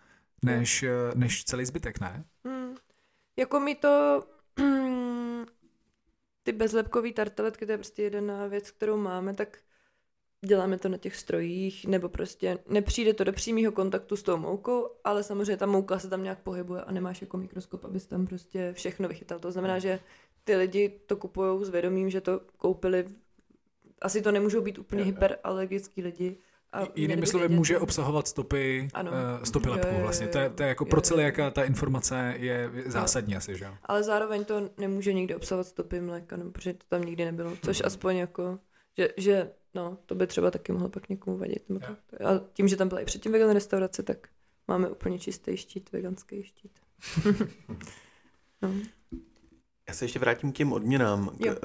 než. 0.43 0.83
Eh, 0.83 0.91
než 1.15 1.45
celý 1.45 1.65
zbytek, 1.65 2.01
ne? 2.01 2.25
Mm. 2.45 2.75
Jako 3.37 3.61
mi 3.61 3.75
to 3.75 4.25
ty 6.43 6.53
bezlepkový 6.53 7.13
tarteletky, 7.13 7.67
to 7.67 7.73
je 7.73 7.79
prostě 7.79 8.03
jedna 8.03 8.47
věc, 8.47 8.71
kterou 8.71 8.97
máme, 8.97 9.35
tak 9.35 9.59
děláme 10.47 10.79
to 10.79 10.89
na 10.89 10.97
těch 10.97 11.17
strojích, 11.17 11.87
nebo 11.87 12.09
prostě 12.09 12.59
nepřijde 12.69 13.15
to 13.15 13.25
do 13.25 13.33
přímého 13.33 13.73
kontaktu 13.73 14.17
s 14.17 14.23
tou 14.23 14.37
moukou, 14.37 14.89
ale 15.05 15.23
samozřejmě 15.23 15.57
ta 15.57 15.67
mouka 15.67 15.99
se 15.99 16.09
tam 16.09 16.23
nějak 16.23 16.39
pohybuje 16.39 16.83
a 16.83 16.93
nemáš 16.93 17.21
jako 17.21 17.37
mikroskop, 17.37 17.85
abys 17.85 18.07
tam 18.07 18.27
prostě 18.27 18.73
všechno 18.73 19.09
vychytal. 19.09 19.39
To 19.39 19.53
znamená, 19.53 19.79
že 19.79 20.01
ty 20.45 20.57
lidi 20.57 21.01
to 21.07 21.17
kupují 21.17 21.65
s 21.65 21.69
vědomím, 21.69 22.11
že 22.11 22.21
to 22.21 22.41
koupili, 22.59 23.05
asi 24.03 24.23
to 24.23 24.33
nemůžou 24.33 24.61
být 24.61 24.79
úplně 24.79 25.05
hyperalergický 25.05 26.03
lidi, 26.03 26.37
a 26.75 26.89
Jinými 26.95 27.27
slovy, 27.27 27.49
může 27.49 27.79
obsahovat 27.79 28.29
stopy, 28.29 28.89
ano. 28.95 29.11
Uh, 29.11 29.45
stopy 29.45 29.69
lepku 29.69 29.87
jo, 29.87 29.93
jo, 29.93 29.99
jo, 29.99 30.03
vlastně. 30.03 30.27
To 30.29 30.39
je, 30.39 30.51
to 30.51 30.63
je 30.63 30.69
jako 30.69 30.85
jo, 30.85 30.91
pro 30.91 31.01
celé, 31.01 31.23
jaká 31.23 31.51
ta 31.51 31.65
informace 31.65 32.35
je 32.37 32.71
zásadní 32.87 33.33
jo. 33.33 33.39
asi, 33.39 33.57
že 33.57 33.67
Ale 33.83 34.03
zároveň 34.03 34.45
to 34.45 34.71
nemůže 34.79 35.13
nikdy 35.13 35.35
obsahovat 35.35 35.67
stopy 35.67 36.01
mléka, 36.01 36.37
no, 36.37 36.51
protože 36.51 36.73
to 36.73 36.85
tam 36.89 37.03
nikdy 37.03 37.25
nebylo. 37.25 37.57
Což 37.65 37.81
hmm. 37.81 37.87
aspoň 37.87 38.17
jako, 38.17 38.59
že, 38.99 39.09
že 39.17 39.51
no, 39.75 39.99
to 40.07 40.15
by 40.15 40.27
třeba 40.27 40.51
taky 40.51 40.73
mohlo 40.73 40.89
pak 40.89 41.09
někomu 41.09 41.39
vadit. 41.39 41.65
To. 41.67 42.27
A 42.27 42.41
tím, 42.53 42.69
že 42.69 42.77
tam 42.77 42.89
byla 42.89 43.01
i 43.01 43.05
předtím 43.05 43.33
vegan 43.33 43.51
restaurace, 43.51 44.03
tak 44.03 44.29
máme 44.69 44.89
úplně 44.89 45.19
čistý 45.19 45.57
štít, 45.57 45.93
veganský 45.93 46.43
štít. 46.43 46.73
no. 48.63 48.75
Já 49.89 49.95
se 49.95 50.05
ještě 50.05 50.19
vrátím 50.19 50.53
k 50.53 50.57
těm 50.57 50.73
odměnám. 50.73 51.29
K, 51.29 51.47
eh, 51.47 51.57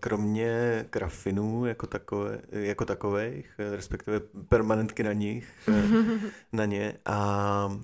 kromě 0.00 0.84
grafinů 0.92 1.66
jako, 1.66 1.86
takové, 1.86 2.40
jako 2.50 2.84
takových, 2.84 3.50
eh, 3.58 3.76
respektive 3.76 4.20
permanentky 4.48 5.02
na 5.02 5.12
nich, 5.12 5.52
eh, 5.68 5.82
na 6.52 6.64
ně 6.64 6.98
a 7.04 7.80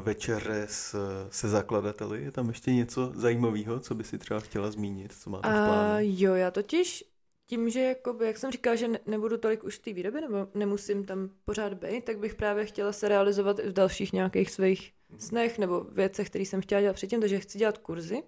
večeře 0.00 0.66
s, 0.70 0.96
se 1.30 1.48
zakladateli. 1.48 2.22
Je 2.22 2.30
tam 2.30 2.48
ještě 2.48 2.72
něco 2.72 3.12
zajímavého, 3.14 3.80
co 3.80 3.94
by 3.94 4.04
si 4.04 4.18
třeba 4.18 4.40
chtěla 4.40 4.70
zmínit, 4.70 5.12
co 5.12 5.30
máte 5.30 5.48
v 5.48 5.52
plánu? 5.52 5.98
jo, 6.00 6.34
já 6.34 6.50
totiž 6.50 7.04
tím, 7.46 7.70
že 7.70 7.80
jakoby, 7.80 8.26
jak 8.26 8.38
jsem 8.38 8.50
říkala, 8.50 8.76
že 8.76 8.88
ne, 8.88 8.98
nebudu 9.06 9.38
tolik 9.38 9.64
už 9.64 9.78
v 9.78 9.82
té 9.82 9.92
výrobě, 9.92 10.20
nebo 10.20 10.48
nemusím 10.54 11.04
tam 11.04 11.30
pořád 11.44 11.74
být, 11.74 12.04
tak 12.04 12.18
bych 12.18 12.34
právě 12.34 12.66
chtěla 12.66 12.92
se 12.92 13.08
realizovat 13.08 13.58
i 13.58 13.68
v 13.68 13.72
dalších 13.72 14.12
nějakých 14.12 14.50
svých 14.50 14.92
snech 15.18 15.58
nebo 15.58 15.80
věcech, 15.80 16.30
které 16.30 16.44
jsem 16.44 16.60
chtěla 16.60 16.80
dělat 16.80 16.92
předtím, 16.92 17.20
takže 17.20 17.38
chci 17.38 17.58
dělat 17.58 17.78
kurzy, 17.78 18.22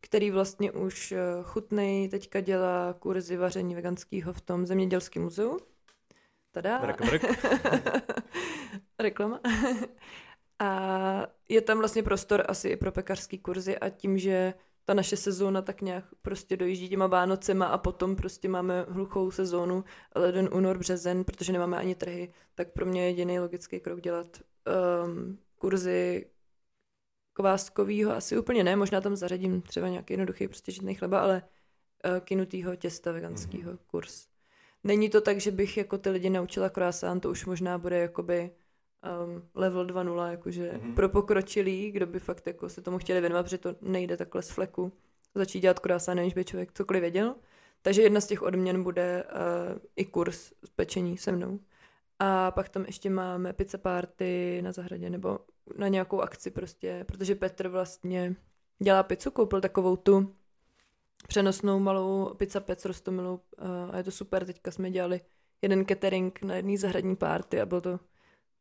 který 0.00 0.30
vlastně 0.30 0.72
už 0.72 1.12
eh, 1.12 1.18
chutnej 1.42 2.08
teďka 2.08 2.40
dělá 2.40 2.94
kurzy 2.98 3.36
vaření 3.36 3.74
veganského 3.74 4.32
v 4.32 4.40
tom 4.40 4.66
zemědělském 4.66 5.22
muzeu. 5.22 5.58
Tada. 6.52 6.78
Brk, 6.78 7.02
brk. 7.10 7.24
Reklama. 8.98 9.40
a 10.58 11.26
je 11.48 11.60
tam 11.60 11.78
vlastně 11.78 12.02
prostor 12.02 12.44
asi 12.48 12.68
i 12.68 12.76
pro 12.76 12.92
pekařský 12.92 13.38
kurzy 13.38 13.78
a 13.78 13.88
tím, 13.88 14.18
že 14.18 14.54
ta 14.88 14.94
naše 14.94 15.16
sezóna 15.16 15.62
tak 15.62 15.82
nějak 15.82 16.04
prostě 16.22 16.56
dojíždí 16.56 16.88
těma 16.88 17.06
Vánocema 17.06 17.66
a 17.66 17.78
potom 17.78 18.16
prostě 18.16 18.48
máme 18.48 18.86
hluchou 18.88 19.30
sezónu, 19.30 19.84
leden, 20.14 20.48
únor, 20.52 20.78
březen, 20.78 21.24
protože 21.24 21.52
nemáme 21.52 21.76
ani 21.76 21.94
trhy, 21.94 22.32
tak 22.54 22.72
pro 22.72 22.86
mě 22.86 23.02
je 23.02 23.08
jediný 23.08 23.40
logický 23.40 23.80
krok 23.80 24.00
dělat 24.00 24.26
um, 25.06 25.38
kurzy 25.58 26.26
kváskovýho, 27.32 28.12
asi 28.12 28.38
úplně 28.38 28.64
ne, 28.64 28.76
možná 28.76 29.00
tam 29.00 29.16
zařadím 29.16 29.62
třeba 29.62 29.88
nějaký 29.88 30.12
jednoduchý 30.12 30.48
prostě 30.48 30.72
žitný 30.72 30.94
chleba, 30.94 31.20
ale 31.20 31.42
uh, 31.42 32.20
kinutýho 32.20 32.76
těsta 32.76 33.12
veganského 33.12 33.72
mm-hmm. 33.72 33.78
kurz. 33.86 34.26
Není 34.84 35.10
to 35.10 35.20
tak, 35.20 35.40
že 35.40 35.50
bych 35.50 35.76
jako 35.76 35.98
ty 35.98 36.10
lidi 36.10 36.30
naučila 36.30 36.68
croissant, 36.68 37.22
to 37.22 37.30
už 37.30 37.46
možná 37.46 37.78
bude 37.78 37.98
jakoby 37.98 38.50
um, 39.02 39.42
level 39.54 39.86
2.0, 39.86 40.30
jakože 40.30 40.72
mm-hmm. 40.72 40.94
pro 40.94 41.08
pokročilý, 41.08 41.90
kdo 41.90 42.06
by 42.06 42.18
fakt 42.18 42.46
jako 42.46 42.68
se 42.68 42.82
tomu 42.82 42.98
chtěli 42.98 43.20
věnovat, 43.20 43.42
protože 43.42 43.58
to 43.58 43.74
nejde 43.80 44.16
takhle 44.16 44.42
z 44.42 44.50
fleku 44.50 44.92
začít 45.34 45.60
dělat 45.60 45.78
croissant, 45.78 46.16
než 46.16 46.34
by 46.34 46.44
člověk 46.44 46.72
cokoliv 46.72 47.00
věděl. 47.00 47.34
Takže 47.82 48.02
jedna 48.02 48.20
z 48.20 48.26
těch 48.26 48.42
odměn 48.42 48.82
bude 48.82 49.24
uh, 49.24 49.78
i 49.96 50.04
kurz 50.04 50.52
z 50.64 50.70
pečení 50.70 51.18
se 51.18 51.32
mnou. 51.32 51.58
A 52.18 52.50
pak 52.50 52.68
tam 52.68 52.84
ještě 52.84 53.10
máme 53.10 53.52
pizza 53.52 53.78
party 53.78 54.60
na 54.62 54.72
zahradě 54.72 55.10
nebo 55.10 55.38
na 55.76 55.88
nějakou 55.88 56.20
akci 56.20 56.50
prostě, 56.50 57.04
protože 57.08 57.34
Petr 57.34 57.68
vlastně 57.68 58.36
dělá 58.82 59.02
pizzu, 59.02 59.30
koupil 59.30 59.60
takovou 59.60 59.96
tu 59.96 60.34
přenosnou 61.28 61.78
malou 61.78 62.34
pizza 62.34 62.60
pec 62.60 62.84
rostomilou 62.84 63.34
uh, 63.34 63.66
a 63.90 63.96
je 63.96 64.04
to 64.04 64.10
super, 64.10 64.46
teďka 64.46 64.70
jsme 64.70 64.90
dělali 64.90 65.20
jeden 65.62 65.84
catering 65.84 66.42
na 66.42 66.54
jedný 66.54 66.76
zahradní 66.76 67.16
party 67.16 67.60
a 67.60 67.66
bylo 67.66 67.80
to 67.80 68.00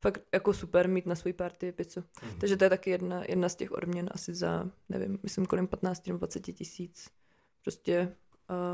fakt 0.02 0.22
jako 0.34 0.53
super 0.53 0.90
mít 0.90 1.06
na 1.06 1.15
svůj 1.15 1.34
party 1.34 1.72
pizzu. 1.72 2.03
Mm. 2.24 2.40
Takže 2.40 2.57
to 2.57 2.64
je 2.64 2.69
taky 2.69 2.90
jedna, 2.90 3.24
jedna 3.28 3.49
z 3.49 3.56
těch 3.56 3.72
odměn 3.72 4.10
asi 4.11 4.34
za, 4.34 4.69
nevím, 4.90 5.19
myslím 5.24 5.45
kolem 5.45 5.68
15 5.68 6.07
nebo 6.07 6.18
20 6.18 6.40
tisíc. 6.40 7.10
Prostě 7.61 8.15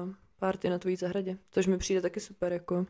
uh, 0.06 0.14
party 0.40 0.70
na 0.70 0.80
tvojí 0.80 0.96
zahradě, 0.96 1.38
což 1.52 1.68
mi 1.68 1.78
přijde 1.78 2.02
taky 2.02 2.20
super, 2.20 2.54
jako 2.54 2.86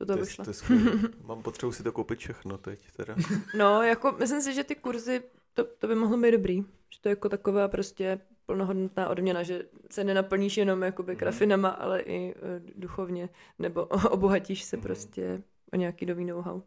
do 0.00 0.06
toho 0.06 0.18
vyšla. 0.18 0.44
Mám 1.24 1.42
potřebu 1.42 1.72
si 1.72 1.82
to 1.82 1.92
koupit 1.92 2.18
všechno 2.18 2.58
teď 2.58 2.90
teda. 2.96 3.16
no, 3.58 3.82
jako 3.82 4.12
myslím 4.12 4.42
si, 4.42 4.54
že 4.54 4.64
ty 4.64 4.74
kurzy, 4.74 5.22
to, 5.54 5.64
to 5.64 5.86
by 5.88 5.94
mohlo 5.94 6.18
být 6.18 6.30
dobrý. 6.30 6.64
Že 6.90 7.00
to 7.00 7.08
je 7.08 7.10
jako 7.10 7.28
taková 7.28 7.68
prostě 7.68 8.20
plnohodnotná 8.46 9.08
odměna, 9.08 9.42
že 9.42 9.68
se 9.90 10.04
nenaplníš 10.04 10.56
jenom 10.56 10.82
jakoby 10.82 11.12
mm. 11.12 11.18
krafinama, 11.18 11.68
ale 11.68 12.00
i 12.00 12.34
uh, 12.34 12.40
duchovně, 12.76 13.28
nebo 13.58 13.84
obohatíš 14.10 14.64
se 14.64 14.76
mm. 14.76 14.82
prostě 14.82 15.42
o 15.72 15.76
nějaký 15.76 16.06
nový 16.06 16.24
know-how. 16.24 16.62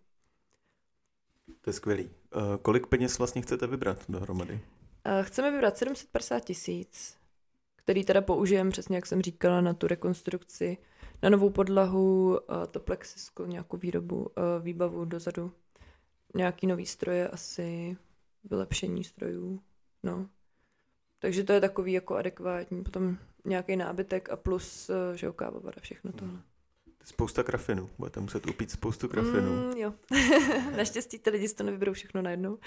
To 1.62 1.70
je 1.70 1.74
skvělý. 1.74 2.10
Uh, 2.36 2.42
kolik 2.62 2.88
peněz 2.88 3.18
vlastně 3.18 3.42
chcete 3.42 3.68
vybrat 3.68 4.06
dohromady? 4.10 4.54
Uh, 4.54 5.26
chceme 5.26 5.52
vybrat 5.52 5.78
750 5.78 6.40
tisíc, 6.40 7.18
který 7.76 8.06
teda 8.06 8.22
použijeme, 8.22 8.72
přesně 8.72 8.96
jak 8.96 9.06
jsem 9.06 9.22
říkala, 9.22 9.62
na 9.62 9.74
tu 9.74 9.88
rekonstrukci, 9.88 10.78
na 11.24 11.30
novou 11.30 11.50
podlahu, 11.50 12.30
uh, 12.30 12.66
to 12.72 12.80
plexisko, 12.80 13.46
nějakou 13.46 13.78
výrobu, 13.78 14.18
uh, 14.18 14.28
výbavu 14.64 15.06
dozadu, 15.06 15.52
nějaký 16.36 16.68
nový 16.68 16.86
stroje 16.86 17.28
asi, 17.28 17.98
vylepšení 18.44 19.04
strojů, 19.04 19.62
no. 20.04 20.30
Takže 21.20 21.44
to 21.44 21.54
je 21.54 21.62
takový 21.62 21.94
jako 21.94 22.16
adekvátní, 22.16 22.84
potom 22.84 23.18
nějaký 23.46 23.76
nábytek 23.76 24.30
a 24.30 24.36
plus, 24.36 24.92
že 25.16 25.26
jo, 25.26 25.34
kávovara, 25.34 25.78
všechno 25.82 26.12
tohle. 26.12 26.34
Mm. 26.34 26.42
Spousta 27.04 27.44
krafinu. 27.44 27.90
Budete 27.98 28.20
muset 28.20 28.48
upít 28.48 28.72
spoustu 28.72 29.08
krafinu. 29.08 29.52
Mm, 29.52 29.72
jo. 29.78 29.94
Naštěstí 30.78 31.20
ty 31.20 31.30
lidi 31.30 31.48
si 31.48 31.56
to 31.56 31.64
nevyberou 31.64 31.94
všechno 31.94 32.22
najednou. 32.22 32.58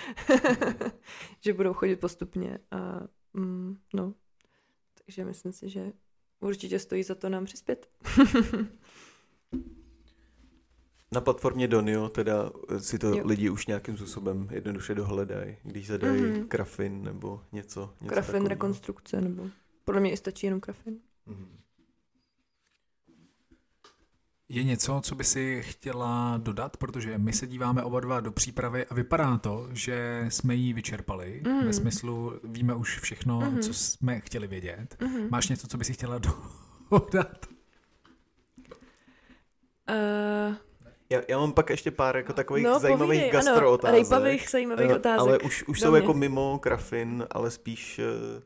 že 1.40 1.52
budou 1.52 1.72
chodit 1.72 1.96
postupně. 1.96 2.58
A, 2.70 3.00
mm, 3.32 3.76
no. 3.94 4.14
Takže 5.04 5.24
myslím 5.24 5.52
si, 5.52 5.68
že 5.68 5.92
určitě 6.40 6.78
stojí 6.78 7.02
za 7.02 7.14
to 7.14 7.28
nám 7.28 7.44
přispět. 7.44 7.88
Na 11.12 11.20
platformě 11.20 11.68
Donio 11.68 12.08
teda 12.08 12.50
si 12.78 12.98
to 12.98 13.08
jo. 13.08 13.26
lidi 13.26 13.50
už 13.50 13.66
nějakým 13.66 13.96
způsobem 13.96 14.48
jednoduše 14.50 14.94
dohledají, 14.94 15.56
když 15.62 15.86
zadají 15.86 16.22
mm-hmm. 16.22 16.48
krafin 16.48 17.04
nebo 17.04 17.42
něco. 17.52 17.80
něco 18.00 18.14
krafin, 18.14 18.32
takového. 18.32 18.48
rekonstrukce 18.48 19.20
nebo 19.20 19.50
podle 19.84 20.00
mě 20.00 20.12
i 20.12 20.16
stačí 20.16 20.46
jenom 20.46 20.60
krafin. 20.60 20.98
Mm-hmm. 21.28 21.46
Je 24.48 24.64
něco, 24.64 25.00
co 25.04 25.14
by 25.14 25.24
si 25.24 25.62
chtěla 25.62 26.36
dodat, 26.42 26.76
protože 26.76 27.18
my 27.18 27.32
se 27.32 27.46
díváme 27.46 27.82
oba 27.82 28.00
dva 28.00 28.20
do 28.20 28.32
přípravy 28.32 28.86
a 28.86 28.94
vypadá 28.94 29.38
to, 29.38 29.68
že 29.72 30.26
jsme 30.28 30.54
ji 30.54 30.72
vyčerpali. 30.72 31.42
Mm. 31.46 31.64
Ve 31.64 31.72
smyslu 31.72 32.32
víme 32.44 32.74
už 32.74 32.98
všechno, 32.98 33.40
mm. 33.40 33.58
co 33.58 33.74
jsme 33.74 34.20
chtěli 34.20 34.46
vědět. 34.46 34.96
Mm. 35.00 35.28
Máš 35.30 35.48
něco, 35.48 35.68
co 35.68 35.78
by 35.78 35.84
si 35.84 35.92
chtěla 35.92 36.18
dodat? 36.90 37.46
Uh... 39.90 40.54
Já, 41.10 41.20
já 41.28 41.38
mám 41.38 41.52
pak 41.52 41.70
ještě 41.70 41.90
pár 41.90 42.16
jako 42.16 42.32
takových 42.32 42.64
no, 42.64 42.78
zajímavých 42.78 43.32
gastrootázek. 43.32 43.94
Ano, 43.94 44.02
rejpavých 44.02 44.50
zajímavých 44.50 44.90
uh, 44.90 44.96
otázek. 44.96 45.20
Ale 45.20 45.38
už, 45.38 45.64
už 45.68 45.80
jsou 45.80 45.94
jako 45.94 46.14
mimo 46.14 46.58
krafin, 46.58 47.26
ale 47.30 47.50
spíš 47.50 47.98
uh, 48.36 48.42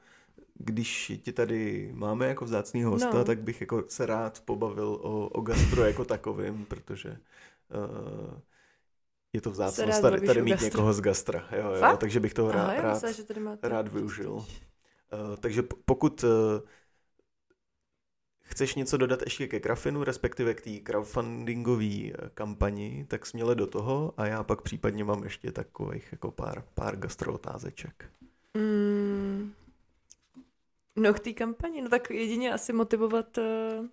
když 0.58 1.12
tě 1.22 1.32
tady 1.32 1.90
máme 1.94 2.26
jako 2.28 2.44
vzácný 2.44 2.82
hosta, 2.82 3.12
no. 3.18 3.24
tak 3.24 3.42
bych 3.42 3.60
jako 3.60 3.84
se 3.88 4.06
rád 4.06 4.40
pobavil 4.40 4.88
o, 4.88 5.28
o 5.28 5.40
gastro 5.40 5.84
jako 5.84 6.04
takovým, 6.04 6.64
protože 6.64 7.10
uh, 7.10 8.38
je 9.32 9.40
to 9.40 9.50
vzácnost 9.50 10.02
tady, 10.02 10.26
tady 10.26 10.42
mít 10.42 10.60
někoho 10.60 10.92
z 10.92 11.00
gastra. 11.00 11.48
Jo, 11.56 11.72
jo, 11.72 11.96
takže 11.96 12.20
bych 12.20 12.34
toho 12.34 12.52
rád, 12.52 12.80
rád, 12.80 12.92
myslela, 12.92 13.12
že 13.12 13.24
tady 13.24 13.40
máte... 13.40 13.68
rád 13.68 13.88
využil. 13.88 14.32
Uh, 14.32 14.44
takže 15.40 15.62
pokud 15.62 16.24
uh, 16.24 16.30
chceš 18.40 18.74
něco 18.74 18.96
dodat 18.96 19.22
ještě 19.22 19.48
ke 19.48 19.60
Krafinu, 19.60 20.04
respektive 20.04 20.54
k 20.54 20.60
té 20.60 20.78
crowdfundingové 20.78 22.10
kampani, 22.34 23.06
tak 23.08 23.26
směle 23.26 23.54
do 23.54 23.66
toho 23.66 24.14
a 24.16 24.26
já 24.26 24.44
pak 24.44 24.62
případně 24.62 25.04
mám 25.04 25.24
ještě 25.24 25.52
takových 25.52 26.08
jako 26.12 26.30
pár, 26.30 26.64
pár 26.74 26.96
gastrootázeček. 26.96 28.04
Mm. 28.54 29.52
No 30.98 31.14
k 31.14 31.20
té 31.20 31.32
kampani, 31.32 31.82
no 31.82 31.88
tak 31.88 32.10
jedině 32.10 32.52
asi 32.52 32.72
motivovat, 32.72 33.38
uh, 33.38 33.86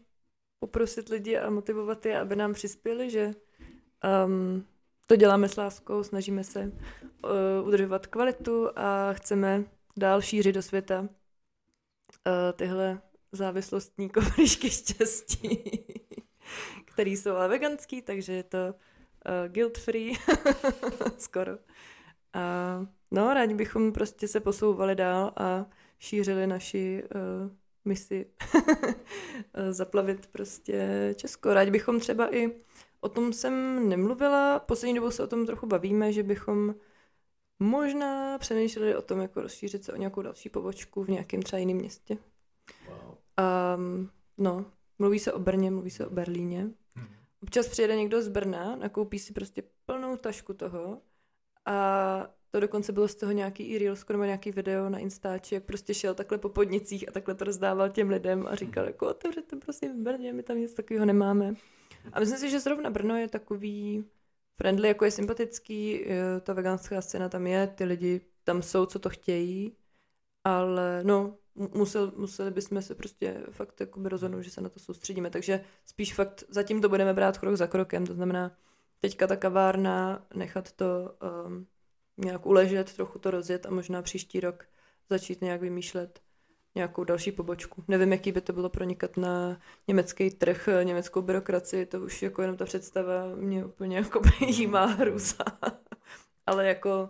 poprosit 0.60 1.10
lidi 1.10 1.38
a 1.38 1.50
motivovat 1.50 2.06
je, 2.06 2.20
aby 2.20 2.36
nám 2.36 2.54
přispěli, 2.54 3.10
že 3.10 3.34
um, 4.26 4.66
to 5.08 5.16
děláme 5.16 5.50
s 5.50 5.56
láskou, 5.56 6.04
snažíme 6.04 6.44
se 6.44 6.60
uh, 6.62 7.68
udržovat 7.68 8.08
kvalitu 8.08 8.70
a 8.76 9.14
chceme 9.14 9.64
dál 9.98 10.22
šířit 10.22 10.56
do 10.56 10.62
světa 10.62 11.00
uh, 11.02 11.08
tyhle 12.56 13.02
závislostní 13.32 14.10
kovrišky 14.14 14.70
štěstí, 14.70 15.64
které 16.86 17.10
jsou 17.10 17.32
ale 17.36 17.48
veganský, 17.48 18.02
takže 18.02 18.34
je 18.34 18.44
to 18.44 18.58
uh, 18.68 19.52
guilt 19.52 19.78
free, 19.78 20.14
skoro. 21.18 21.58
A 22.34 22.86
no, 23.12 23.34
rádi 23.34 23.54
bychom 23.54 23.92
prostě 23.92 24.28
se 24.28 24.40
posouvali 24.40 24.96
dál 24.96 25.34
a 25.38 25.66
šířili 26.00 26.48
naši 26.48 27.04
uh, 27.04 27.52
misi 27.86 28.26
zaplavit 29.72 30.28
prostě 30.28 30.90
Česko. 31.18 31.54
Rádi 31.54 31.72
bychom 31.72 32.00
třeba 32.00 32.36
i, 32.36 32.52
o 33.02 33.10
tom 33.10 33.34
jsem 33.34 33.90
nemluvila, 33.90 34.60
poslední 34.60 34.96
dobou 34.96 35.12
se 35.12 35.24
o 35.24 35.28
tom 35.28 35.46
trochu 35.46 35.66
bavíme, 35.66 36.14
že 36.14 36.24
bychom 36.24 36.76
možná 37.60 38.38
přemýšleli 38.38 38.96
o 38.96 39.02
tom, 39.02 39.20
jako 39.20 39.42
rozšířit 39.42 39.84
se 39.84 39.94
o 39.94 39.96
nějakou 39.96 40.22
další 40.22 40.50
pobočku 40.50 41.04
v 41.04 41.10
nějakém 41.10 41.42
třeba 41.42 41.60
jiném 41.60 41.78
městě. 41.78 42.18
Wow. 42.88 43.18
Um, 43.78 44.10
no, 44.38 44.66
mluví 45.00 45.20
se 45.20 45.34
o 45.34 45.40
Brně, 45.40 45.72
mluví 45.72 45.90
se 45.90 46.08
o 46.08 46.10
Berlíně. 46.10 46.70
Hmm. 46.96 47.08
Občas 47.44 47.68
přijede 47.68 47.96
někdo 47.96 48.22
z 48.22 48.28
Brna, 48.28 48.76
nakoupí 48.76 49.20
si 49.20 49.34
prostě 49.34 49.64
plnou 49.86 50.18
tašku 50.18 50.54
toho 50.54 51.02
a 51.66 52.28
to 52.56 52.60
dokonce 52.60 52.92
bylo 52.92 53.08
z 53.08 53.16
toho 53.16 53.32
nějaký 53.32 53.64
i 53.64 53.78
reels, 53.78 54.08
nebo 54.08 54.24
nějaký 54.24 54.52
video 54.52 54.90
na 54.90 55.00
Instači, 55.00 55.56
jak 55.56 55.64
prostě 55.64 55.94
šel 55.94 56.14
takhle 56.14 56.38
po 56.38 56.50
podnicích 56.50 57.08
a 57.08 57.12
takhle 57.12 57.36
to 57.36 57.46
rozdával 57.46 57.90
těm 57.90 58.10
lidem 58.10 58.48
a 58.48 58.56
říkal, 58.56 58.86
jako 58.86 59.08
otevřete 59.08 59.56
prosím 59.56 59.94
v 59.94 60.04
Brně, 60.04 60.34
my 60.34 60.44
tam 60.44 60.58
nic 60.58 60.74
takového 60.74 61.06
nemáme. 61.06 61.54
A 62.14 62.20
myslím 62.20 62.40
si, 62.40 62.50
že 62.50 62.60
zrovna 62.60 62.90
Brno 62.90 63.18
je 63.18 63.28
takový 63.28 64.06
friendly, 64.58 64.88
jako 64.88 65.06
je 65.06 65.12
sympatický, 65.12 66.06
ta 66.42 66.54
veganská 66.54 67.02
scéna 67.02 67.30
tam 67.30 67.48
je, 67.48 67.68
ty 67.68 67.84
lidi 67.84 68.22
tam 68.44 68.62
jsou, 68.62 68.86
co 68.86 69.00
to 69.00 69.10
chtějí, 69.10 69.76
ale 70.44 71.04
no, 71.04 71.38
musel, 71.56 72.14
museli 72.16 72.52
bychom 72.52 72.82
se 72.82 72.96
prostě 72.96 73.44
fakt 73.52 73.80
jakoby 73.80 74.10
rozhodnout, 74.10 74.42
že 74.42 74.52
se 74.52 74.62
na 74.62 74.70
to 74.70 74.80
soustředíme. 74.80 75.30
Takže 75.30 75.62
spíš 75.86 76.14
fakt 76.14 76.44
zatím 76.50 76.82
to 76.82 76.90
budeme 76.90 77.14
brát 77.14 77.38
krok 77.38 77.56
za 77.56 77.68
krokem. 77.68 78.06
To 78.06 78.14
znamená, 78.14 78.52
teďka 79.02 79.28
ta 79.28 79.36
kavárna, 79.36 80.26
nechat 80.34 80.72
to 80.72 81.16
um, 81.48 81.68
nějak 82.18 82.46
uležet, 82.46 82.94
trochu 82.94 83.20
to 83.20 83.32
rozjet 83.32 83.66
a 83.66 83.70
možná 83.70 84.02
příští 84.02 84.40
rok 84.40 84.66
začít 85.10 85.42
nějak 85.42 85.62
vymýšlet 85.62 86.22
nějakou 86.76 87.04
další 87.04 87.32
pobočku. 87.32 87.84
Nevím, 87.88 88.12
jaký 88.12 88.32
by 88.32 88.42
to 88.42 88.54
bylo 88.54 88.70
pronikat 88.70 89.18
na 89.18 89.60
německý 89.88 90.30
trh, 90.30 90.70
německou 90.84 91.22
byrokracii, 91.22 91.86
to 91.86 92.02
už 92.02 92.22
jako 92.22 92.42
jenom 92.42 92.58
ta 92.58 92.66
představa 92.66 93.36
mě 93.36 93.66
úplně 93.66 93.98
jako 93.98 94.22
jímá 94.48 94.86
hruza. 94.86 95.44
Ale 96.46 96.68
jako 96.68 97.10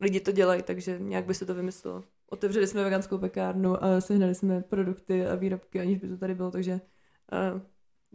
lidi 0.00 0.20
to 0.20 0.32
dělají, 0.32 0.62
takže 0.62 0.98
nějak 0.98 1.24
by 1.24 1.34
se 1.34 1.46
to 1.46 1.54
vymyslelo. 1.54 2.04
Otevřeli 2.30 2.66
jsme 2.66 2.84
veganskou 2.84 3.18
pekárnu 3.18 3.84
a 3.84 4.00
sehnali 4.00 4.34
jsme 4.34 4.62
produkty 4.62 5.26
a 5.26 5.34
výrobky, 5.34 5.80
aniž 5.80 5.98
by 5.98 6.08
to 6.08 6.16
tady 6.16 6.34
bylo, 6.34 6.50
takže 6.50 6.72
uh, 6.72 7.60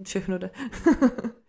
všechno 0.03 0.37
jde. 0.37 0.49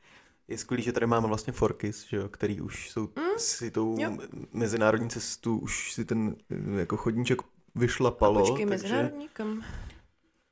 Je 0.52 0.58
skvělý, 0.58 0.82
že 0.82 0.92
tady 0.92 1.06
máme 1.06 1.28
vlastně 1.28 1.52
Forkis, 1.52 2.06
že 2.08 2.16
jo, 2.16 2.28
který 2.28 2.60
už 2.60 2.90
jsou 2.90 3.00
mm, 3.00 3.38
si 3.38 3.70
tou 3.70 3.96
jo. 4.00 4.16
mezinárodní 4.52 5.10
cestu, 5.10 5.58
už 5.58 5.92
si 5.92 6.04
ten 6.04 6.36
jako 6.78 6.96
chodníček 6.96 7.42
vyšlapalo. 7.74 8.40
A 8.40 8.42
počkej, 8.42 8.66
takže... 8.66 8.82
mezinárodní 8.82 9.28
kam? 9.28 9.62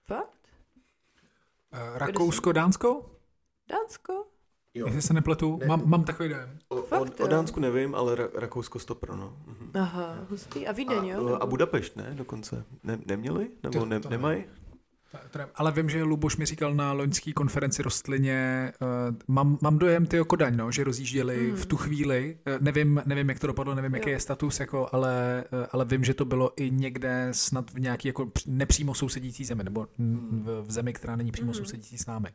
Fakt? 0.06 0.38
Uh, 1.72 1.98
Rakousko, 1.98 2.52
Dánsko? 2.52 3.10
Dánsko? 3.68 4.24
Jo. 4.74 4.86
Jestli 4.86 5.02
se 5.02 5.14
nepletu, 5.14 5.56
ne. 5.60 5.66
mám, 5.66 5.82
mám 5.84 6.04
takový 6.04 6.28
dojem. 6.28 6.58
O, 6.68 6.82
Fakt, 6.82 7.20
o, 7.20 7.24
o 7.24 7.26
Dánsku 7.26 7.60
nevím, 7.60 7.94
ale 7.94 8.14
Ra- 8.14 8.30
Rakousko 8.34 8.78
stopro, 8.78 9.16
no. 9.16 9.36
Mhm. 9.46 9.70
Aha, 9.74 10.26
hustý. 10.30 10.66
A 10.66 10.72
Vídeň, 10.72 11.06
jo? 11.06 11.38
A 11.40 11.46
Budapešť, 11.46 11.96
ne, 11.96 12.10
dokonce. 12.14 12.64
Ne, 12.84 12.98
neměli? 13.06 13.50
Nebo 13.62 13.84
ne, 13.84 14.00
nemají? 14.08 14.44
Ale 15.54 15.72
vím, 15.72 15.90
že 15.90 16.02
Luboš 16.02 16.36
mi 16.36 16.46
říkal 16.46 16.74
na 16.74 16.92
loňské 16.92 17.32
konferenci 17.32 17.82
rostlině, 17.82 18.72
uh, 18.80 19.16
mám, 19.28 19.58
mám 19.60 19.78
dojem 19.78 20.06
ty 20.06 20.18
Kodaň, 20.26 20.56
no, 20.56 20.72
že 20.72 20.84
rozjížděli 20.84 21.48
hmm. 21.48 21.56
v 21.56 21.66
tu 21.66 21.76
chvíli, 21.76 22.38
uh, 22.46 22.62
nevím, 22.62 23.02
nevím, 23.06 23.28
jak 23.28 23.38
to 23.38 23.46
dopadlo, 23.46 23.74
nevím, 23.74 23.94
jo. 23.94 23.98
jaký 23.98 24.10
je 24.10 24.20
status, 24.20 24.60
jako, 24.60 24.88
ale, 24.92 25.44
uh, 25.52 25.66
ale 25.72 25.84
vím, 25.84 26.04
že 26.04 26.14
to 26.14 26.24
bylo 26.24 26.52
i 26.56 26.70
někde 26.70 27.28
snad 27.32 27.70
v 27.70 27.80
nějaký 27.80 28.08
jako 28.08 28.32
nepřímo 28.46 28.94
sousedící 28.94 29.44
zemi, 29.44 29.64
nebo 29.64 29.86
hmm. 29.98 30.42
v, 30.44 30.62
v 30.66 30.70
zemi, 30.70 30.92
která 30.92 31.16
není 31.16 31.32
přímo 31.32 31.52
hmm. 31.52 31.58
sousedící 31.58 31.98
s 31.98 32.06
námi. 32.06 32.28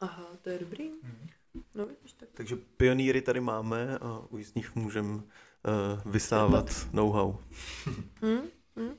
Aha, 0.00 0.26
to 0.42 0.50
je 0.50 0.58
dobrý. 0.58 0.90
Hmm. 1.02 1.28
No, 1.74 1.86
vidíš, 1.86 2.12
tak. 2.12 2.28
Takže 2.32 2.56
pionýry 2.76 3.22
tady 3.22 3.40
máme 3.40 3.98
a 3.98 4.22
už 4.30 4.46
z 4.46 4.54
nich 4.54 4.74
můžeme 4.74 5.14
uh, 5.14 5.22
vysávat 6.12 6.88
know-how. 6.92 7.34
hmm? 8.22 8.42
Hmm? 8.76 8.94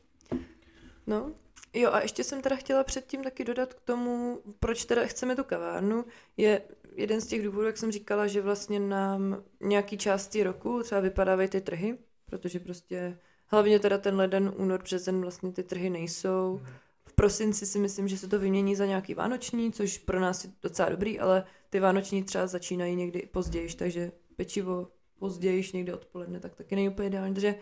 No, 1.07 1.31
Jo 1.73 1.91
a 1.91 2.01
ještě 2.01 2.23
jsem 2.23 2.41
teda 2.41 2.55
chtěla 2.55 2.83
předtím 2.83 3.23
taky 3.23 3.43
dodat 3.43 3.73
k 3.73 3.79
tomu, 3.79 4.41
proč 4.59 4.85
teda 4.85 5.05
chceme 5.05 5.35
tu 5.35 5.43
kavárnu, 5.43 6.05
je 6.37 6.61
jeden 6.95 7.21
z 7.21 7.27
těch 7.27 7.43
důvodů, 7.43 7.65
jak 7.65 7.77
jsem 7.77 7.91
říkala, 7.91 8.27
že 8.27 8.41
vlastně 8.41 8.79
nám 8.79 9.43
nějaký 9.61 9.97
části 9.97 10.43
roku 10.43 10.83
třeba 10.83 11.01
vypadávají 11.01 11.49
ty 11.49 11.61
trhy, 11.61 11.97
protože 12.25 12.59
prostě 12.59 13.17
hlavně 13.47 13.79
teda 13.79 13.97
ten 13.97 14.15
leden, 14.15 14.53
únor, 14.57 14.83
březen 14.83 15.21
vlastně 15.21 15.51
ty 15.51 15.63
trhy 15.63 15.89
nejsou. 15.89 16.61
V 17.05 17.13
prosinci 17.13 17.65
si 17.65 17.79
myslím, 17.79 18.07
že 18.07 18.17
se 18.17 18.27
to 18.27 18.39
vymění 18.39 18.75
za 18.75 18.85
nějaký 18.85 19.13
vánoční, 19.13 19.71
což 19.71 19.97
pro 19.97 20.19
nás 20.19 20.43
je 20.43 20.51
docela 20.61 20.89
dobrý, 20.89 21.19
ale 21.19 21.43
ty 21.69 21.79
vánoční 21.79 22.23
třeba 22.23 22.47
začínají 22.47 22.95
někdy 22.95 23.29
později, 23.31 23.73
takže 23.73 24.11
pečivo 24.35 24.87
později, 25.19 25.63
někdy 25.73 25.93
odpoledne, 25.93 26.39
tak 26.39 26.55
taky 26.55 26.75
není 26.75 26.89
úplně 26.89 27.07
ideální. 27.07 27.33
Takže 27.33 27.55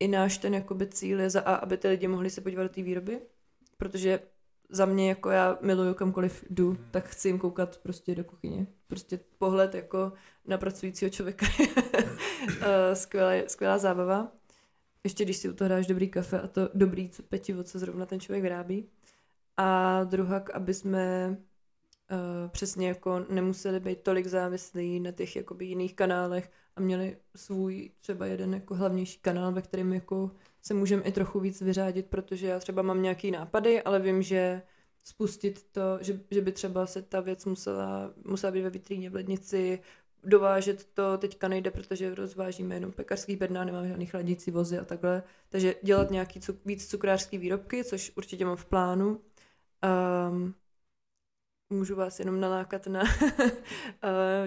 i 0.00 0.08
náš 0.08 0.38
ten 0.38 0.54
jakoby 0.54 0.86
cíl 0.86 1.20
je 1.20 1.30
za 1.30 1.40
A, 1.40 1.54
aby 1.54 1.76
ty 1.76 1.88
lidi 1.88 2.08
mohli 2.08 2.30
se 2.30 2.40
podívat 2.40 2.62
do 2.62 2.68
té 2.68 2.82
výroby, 2.82 3.20
protože 3.76 4.20
za 4.68 4.86
mě, 4.86 5.08
jako 5.08 5.30
já 5.30 5.58
miluju 5.60 5.94
kamkoliv 5.94 6.44
jdu, 6.50 6.68
hmm. 6.70 6.88
tak 6.90 7.08
chci 7.08 7.28
jim 7.28 7.38
koukat 7.38 7.76
prostě 7.76 8.14
do 8.14 8.24
kuchyně. 8.24 8.66
Prostě 8.86 9.20
pohled 9.38 9.74
jako 9.74 10.12
na 10.46 10.58
pracujícího 10.58 11.10
člověka 11.10 11.46
je 11.58 11.68
eh, 12.60 12.96
skvělá, 12.96 13.32
skvělá 13.46 13.78
zábava. 13.78 14.32
Ještě 15.04 15.24
když 15.24 15.36
si 15.36 15.48
u 15.48 15.52
toho 15.52 15.68
dáš 15.68 15.86
dobrý 15.86 16.08
kafe 16.08 16.40
a 16.40 16.48
to 16.48 16.70
dobrý 16.74 17.10
petivo, 17.28 17.62
co 17.62 17.78
zrovna 17.78 18.06
ten 18.06 18.20
člověk 18.20 18.42
vyrábí. 18.42 18.88
A 19.56 20.04
druhak, 20.04 20.50
aby 20.50 20.74
jsme 20.74 21.36
uh, 22.14 22.50
přesně 22.50 22.88
jako 22.88 23.24
nemuseli 23.30 23.80
být 23.80 24.00
tolik 24.00 24.26
závislí 24.26 25.00
na 25.00 25.12
těch 25.12 25.36
jakoby 25.36 25.66
jiných 25.66 25.94
kanálech 25.94 26.50
a 26.76 26.80
měli 26.80 27.16
svůj 27.36 27.90
třeba 28.00 28.26
jeden 28.26 28.54
jako 28.54 28.74
hlavnější 28.74 29.18
kanál, 29.18 29.52
ve 29.52 29.62
kterém 29.62 29.92
jako 29.92 30.30
se 30.62 30.74
můžeme 30.74 31.02
i 31.02 31.12
trochu 31.12 31.40
víc 31.40 31.60
vyřádit, 31.60 32.06
protože 32.06 32.46
já 32.46 32.58
třeba 32.58 32.82
mám 32.82 33.02
nějaký 33.02 33.30
nápady, 33.30 33.82
ale 33.82 34.00
vím, 34.00 34.22
že 34.22 34.62
spustit 35.04 35.66
to, 35.72 35.98
že, 36.00 36.20
že 36.30 36.40
by 36.40 36.52
třeba 36.52 36.86
se 36.86 37.02
ta 37.02 37.20
věc 37.20 37.44
musela, 37.44 38.12
musela 38.24 38.50
být 38.52 38.62
ve 38.62 38.70
vitríně 38.70 39.10
v 39.10 39.14
lednici, 39.14 39.80
dovážet 40.24 40.84
to 40.94 41.18
teďka 41.18 41.48
nejde, 41.48 41.70
protože 41.70 42.14
rozvážíme 42.14 42.74
jenom 42.74 42.92
pekařský 42.92 43.36
bedna, 43.36 43.64
nemáme 43.64 43.88
žádný 43.88 44.06
chladící 44.06 44.50
vozy 44.50 44.78
a 44.78 44.84
takhle. 44.84 45.22
Takže 45.48 45.74
dělat 45.82 46.10
nějaký 46.10 46.40
cuk, 46.40 46.56
víc 46.64 46.86
cukrářský 46.86 47.38
výrobky, 47.38 47.84
což 47.84 48.12
určitě 48.16 48.44
mám 48.44 48.56
v 48.56 48.64
plánu. 48.64 49.20
Um, 50.30 50.54
můžu 51.74 51.96
vás 51.96 52.18
jenom 52.18 52.40
nalákat 52.40 52.86
na 52.86 53.02
uh, 53.02 53.08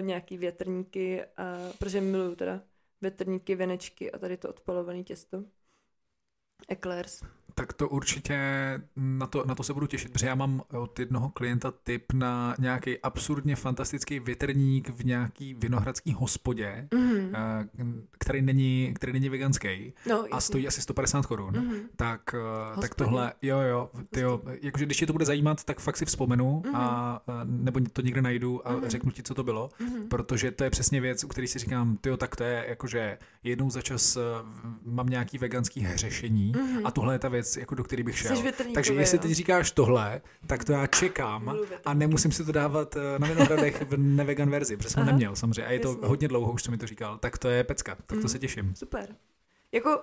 nějaký 0.00 0.38
větrníky, 0.38 1.24
uh, 1.24 1.72
protože 1.78 2.00
miluju 2.00 2.34
teda 2.34 2.60
větrníky, 3.00 3.54
venečky 3.54 4.12
a 4.12 4.18
tady 4.18 4.36
to 4.36 4.48
odpalované 4.48 5.02
těsto. 5.02 5.44
Eclairs. 6.68 7.22
Tak 7.58 7.72
to 7.72 7.88
určitě, 7.88 8.38
na 8.96 9.26
to, 9.26 9.44
na 9.46 9.54
to 9.54 9.62
se 9.62 9.74
budu 9.74 9.86
těšit, 9.86 10.12
protože 10.12 10.26
já 10.26 10.34
mám 10.34 10.62
od 10.72 10.98
jednoho 10.98 11.30
klienta 11.30 11.72
tip 11.82 12.12
na 12.12 12.54
nějaký 12.58 12.98
absurdně 12.98 13.56
fantastický 13.56 14.20
větrník 14.20 14.88
v 14.88 15.04
nějaký 15.04 15.54
vinohradský 15.54 16.12
hospodě, 16.12 16.88
mm-hmm. 16.90 18.02
který, 18.18 18.42
není, 18.42 18.92
který 18.94 19.12
není 19.12 19.28
veganský 19.28 19.92
no, 20.08 20.24
a 20.30 20.40
stojí 20.40 20.68
asi 20.68 20.82
150 20.82 21.26
korun. 21.26 21.54
Mm-hmm. 21.54 21.80
Tak, 21.96 22.34
eh, 22.34 22.80
tak 22.80 22.94
tohle, 22.94 23.32
jo, 23.42 23.60
jo, 23.60 23.90
tyjo, 24.10 24.40
jakože 24.62 24.86
když 24.86 24.96
tě 24.96 25.06
to 25.06 25.12
bude 25.12 25.24
zajímat, 25.24 25.64
tak 25.64 25.80
fakt 25.80 25.96
si 25.96 26.04
vzpomenu 26.04 26.62
mm-hmm. 26.64 26.72
a 26.74 27.22
nebo 27.44 27.80
to 27.92 28.02
někde 28.02 28.22
najdu 28.22 28.68
a 28.68 28.72
mm-hmm. 28.72 28.88
řeknu 28.88 29.10
ti, 29.10 29.22
co 29.22 29.34
to 29.34 29.44
bylo, 29.44 29.68
mm-hmm. 29.68 30.08
protože 30.08 30.50
to 30.50 30.64
je 30.64 30.70
přesně 30.70 31.00
věc, 31.00 31.24
u 31.24 31.28
který 31.28 31.46
si 31.46 31.58
říkám, 31.58 31.96
tyjo, 31.96 32.16
tak 32.16 32.36
to 32.36 32.44
je 32.44 32.64
jakože 32.68 33.18
jednou 33.42 33.70
za 33.70 33.82
čas 33.82 34.16
eh, 34.16 34.20
mám 34.84 35.06
nějaký 35.06 35.38
veganský 35.38 35.80
hřešení 35.80 36.52
mm-hmm. 36.52 36.82
a 36.84 36.90
tohle 36.90 37.14
je 37.14 37.18
ta 37.18 37.28
věc, 37.28 37.47
věc, 37.48 37.56
jako 37.56 37.74
do 37.74 37.84
který 37.84 38.02
bych 38.02 38.18
šel. 38.18 38.42
Takže 38.74 38.94
jestli 38.94 39.18
teď 39.18 39.30
říkáš 39.30 39.70
tohle, 39.70 40.20
tak 40.46 40.64
to 40.64 40.72
já 40.72 40.86
čekám 40.86 41.56
a 41.84 41.94
nemusím 41.94 42.32
si 42.32 42.44
to 42.44 42.52
dávat 42.52 42.96
eh, 42.96 43.18
na 43.18 43.28
Vinohradech 43.28 43.82
v 43.82 43.96
nevegan 43.96 44.50
verzi, 44.50 44.76
protože 44.76 44.90
jsem 44.90 45.06
neměl 45.06 45.36
samozřejmě 45.36 45.66
a 45.66 45.70
je 45.70 45.80
to 45.80 45.88
Jasně. 45.88 46.06
hodně 46.06 46.28
dlouho, 46.28 46.52
už 46.52 46.62
co 46.62 46.70
mi 46.70 46.78
to 46.78 46.86
říkal, 46.86 47.18
tak 47.18 47.38
to 47.38 47.48
je 47.48 47.64
pecka, 47.64 47.94
tak 47.94 48.06
to 48.06 48.14
mm. 48.16 48.28
se 48.28 48.38
těším. 48.38 48.74
Super. 48.74 49.16
Jako 49.72 50.02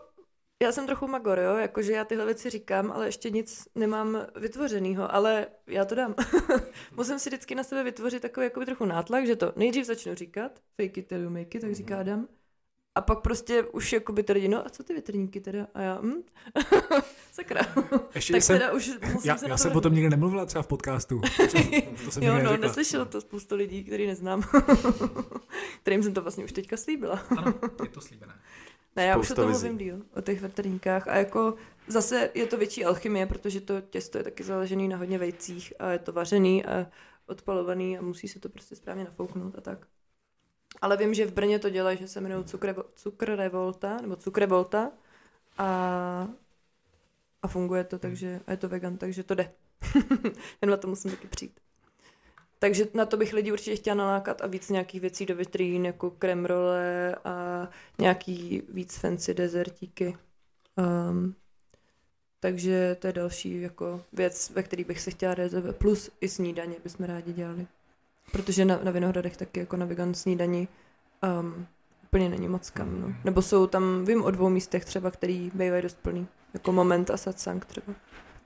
já 0.63 0.71
jsem 0.71 0.85
trochu 0.85 1.07
magor, 1.07 1.39
jo, 1.39 1.55
jakože 1.55 1.93
já 1.93 2.05
tyhle 2.05 2.25
věci 2.25 2.49
říkám, 2.49 2.91
ale 2.91 3.05
ještě 3.05 3.29
nic 3.29 3.67
nemám 3.75 4.17
vytvořenýho, 4.35 5.15
ale 5.15 5.47
já 5.67 5.85
to 5.85 5.95
dám. 5.95 6.15
Musím 6.97 7.19
si 7.19 7.29
vždycky 7.29 7.55
na 7.55 7.63
sebe 7.63 7.83
vytvořit 7.83 8.21
takový 8.21 8.45
jako 8.45 8.65
trochu 8.65 8.85
nátlak, 8.85 9.25
že 9.27 9.35
to 9.35 9.53
nejdřív 9.55 9.85
začnu 9.85 10.15
říkat, 10.15 10.51
fake 10.81 10.97
it 10.97 11.07
till 11.07 11.23
you 11.23 11.29
make 11.29 11.57
it, 11.57 11.61
tak 11.61 11.75
říká 11.75 11.95
mhm. 11.95 12.01
Adam, 12.01 12.27
a 12.95 13.01
pak 13.01 13.19
prostě 13.19 13.63
už 13.63 13.93
jako 13.93 14.13
by 14.13 14.25
lidi, 14.29 14.47
no 14.47 14.65
a 14.65 14.69
co 14.69 14.83
ty 14.83 14.93
větrníky 14.93 15.41
teda? 15.41 15.67
A 15.73 15.81
já, 15.81 15.99
hm? 16.01 16.23
Sakra. 17.31 17.61
Ještě 18.15 18.33
tak 18.33 18.43
jsem, 18.43 18.59
teda 18.59 18.71
už 18.73 18.91
musím 19.13 19.29
já, 19.29 19.37
se 19.37 19.49
já 19.49 19.57
jsem 19.57 19.71
potom 19.71 19.93
nikdy 19.93 20.09
nemluvila 20.09 20.45
třeba 20.45 20.61
v 20.61 20.67
podcastu. 20.67 21.21
To 22.05 22.11
jsem 22.11 22.23
jo, 22.23 22.39
no, 22.43 22.57
neslyšelo 22.57 23.05
to 23.05 23.21
spoustu 23.21 23.55
lidí, 23.55 23.83
který 23.83 24.07
neznám. 24.07 24.43
kterým 25.81 26.03
jsem 26.03 26.13
to 26.13 26.21
vlastně 26.21 26.43
už 26.43 26.51
teďka 26.51 26.77
slíbila. 26.77 27.23
ano, 27.37 27.53
je 27.83 27.89
to 27.89 28.01
slíbené. 28.01 28.33
Ne, 28.95 29.05
já 29.05 29.13
Spousta 29.13 29.33
už 29.33 29.39
o 29.39 29.41
tom 29.41 29.51
mluvím 29.51 29.77
díl, 29.77 30.01
o 30.15 30.21
těch 30.21 30.41
větrníkách. 30.41 31.07
A 31.07 31.15
jako 31.15 31.55
zase 31.87 32.29
je 32.33 32.47
to 32.47 32.57
větší 32.57 32.85
alchymie, 32.85 33.25
protože 33.25 33.61
to 33.61 33.81
těsto 33.81 34.17
je 34.17 34.23
taky 34.23 34.43
založený 34.43 34.87
na 34.87 34.97
hodně 34.97 35.17
vejcích 35.17 35.73
a 35.79 35.91
je 35.91 35.99
to 35.99 36.13
vařený 36.13 36.65
a 36.65 36.87
odpalovaný 37.27 37.97
a 37.97 38.01
musí 38.01 38.27
se 38.27 38.39
to 38.39 38.49
prostě 38.49 38.75
správně 38.75 39.03
nafouknout 39.03 39.55
a 39.57 39.61
tak. 39.61 39.87
Ale 40.81 40.97
vím, 40.97 41.13
že 41.13 41.25
v 41.25 41.33
Brně 41.33 41.59
to 41.59 41.69
dělají, 41.69 41.97
že 41.97 42.07
se 42.07 42.19
jmenují 42.19 42.45
Cukr 42.95 43.35
Revolta, 43.35 44.01
nebo 44.01 44.15
Cukrevolta 44.15 44.91
a, 45.57 46.27
a 47.41 47.47
funguje 47.47 47.83
to, 47.83 47.99
takže 47.99 48.39
a 48.47 48.51
je 48.51 48.57
to 48.57 48.69
vegan, 48.69 48.97
takže 48.97 49.23
to 49.23 49.35
jde. 49.35 49.51
Jen 50.61 50.69
na 50.69 50.77
to 50.77 50.87
musím 50.87 51.11
taky 51.11 51.27
přijít. 51.27 51.59
Takže 52.59 52.87
na 52.93 53.05
to 53.05 53.17
bych 53.17 53.33
lidi 53.33 53.51
určitě 53.51 53.75
chtěla 53.75 53.95
nalákat 53.95 54.41
a 54.41 54.47
víc 54.47 54.69
nějakých 54.69 55.01
věcí 55.01 55.25
do 55.25 55.35
vitrín, 55.35 55.85
jako 55.85 56.11
kremrole 56.11 57.15
a 57.25 57.67
nějaký 57.99 58.63
víc 58.69 58.97
fancy 58.97 59.33
dezertíky. 59.33 60.17
Um, 61.09 61.35
takže 62.39 62.97
to 62.99 63.07
je 63.07 63.13
další 63.13 63.61
jako 63.61 64.01
věc, 64.13 64.49
ve 64.49 64.63
které 64.63 64.83
bych 64.83 65.01
se 65.01 65.11
chtěla 65.11 65.33
rezervovat. 65.33 65.75
Plus 65.75 66.09
i 66.21 66.29
snídaně 66.29 66.75
bychom 66.83 67.05
rádi 67.05 67.33
dělali. 67.33 67.67
Protože 68.31 68.65
na, 68.65 68.79
na 68.83 68.91
Vinohradech 68.91 69.37
taky 69.37 69.59
jako 69.59 69.77
na 69.77 69.85
vegan 69.85 70.13
snídaní 70.13 70.67
um, 71.41 71.67
úplně 72.03 72.29
není 72.29 72.47
moc 72.47 72.69
kam. 72.69 73.01
No. 73.01 73.13
Nebo 73.23 73.41
jsou 73.41 73.67
tam, 73.67 74.05
vím 74.05 74.23
o 74.23 74.31
dvou 74.31 74.49
místech 74.49 74.85
třeba, 74.85 75.11
který 75.11 75.51
bývají 75.53 75.81
dost 75.81 75.97
plný. 76.01 76.27
Jako 76.53 76.71
Moment 76.71 77.09
a 77.09 77.17
Satsang 77.17 77.65
třeba. 77.65 77.93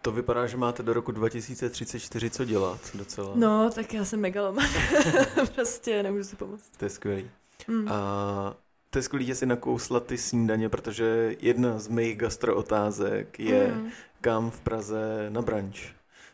To 0.02 0.12
vypadá, 0.12 0.48
že 0.48 0.58
máte 0.58 0.84
do 0.84 0.94
roku 0.94 1.12
2034 1.12 2.30
co 2.30 2.46
dělat 2.46 2.80
docela. 2.94 3.32
No, 3.36 3.70
tak 3.76 3.94
já 3.94 4.06
jsem 4.06 4.20
megaloman. 4.20 4.68
prostě 5.56 6.04
nemůžu 6.04 6.24
si 6.24 6.36
pomoct. 6.36 6.70
To 6.78 6.86
je 6.86 6.90
skvělý. 6.90 7.30
Mm. 7.68 7.88
A 7.92 8.56
to 8.90 8.98
je 8.98 9.04
skvělý, 9.04 9.26
že 9.26 9.36
si 9.36 9.46
nakousla 9.46 10.00
ty 10.00 10.18
snídaně, 10.18 10.70
protože 10.70 11.36
jedna 11.40 11.80
z 11.80 11.88
mých 11.88 12.18
gastro 12.18 12.56
otázek 12.56 13.40
je, 13.40 13.68
mm. 13.68 13.90
kam 14.22 14.52
v 14.52 14.62
Praze 14.62 15.26
na 15.30 15.42
branč 15.42 15.92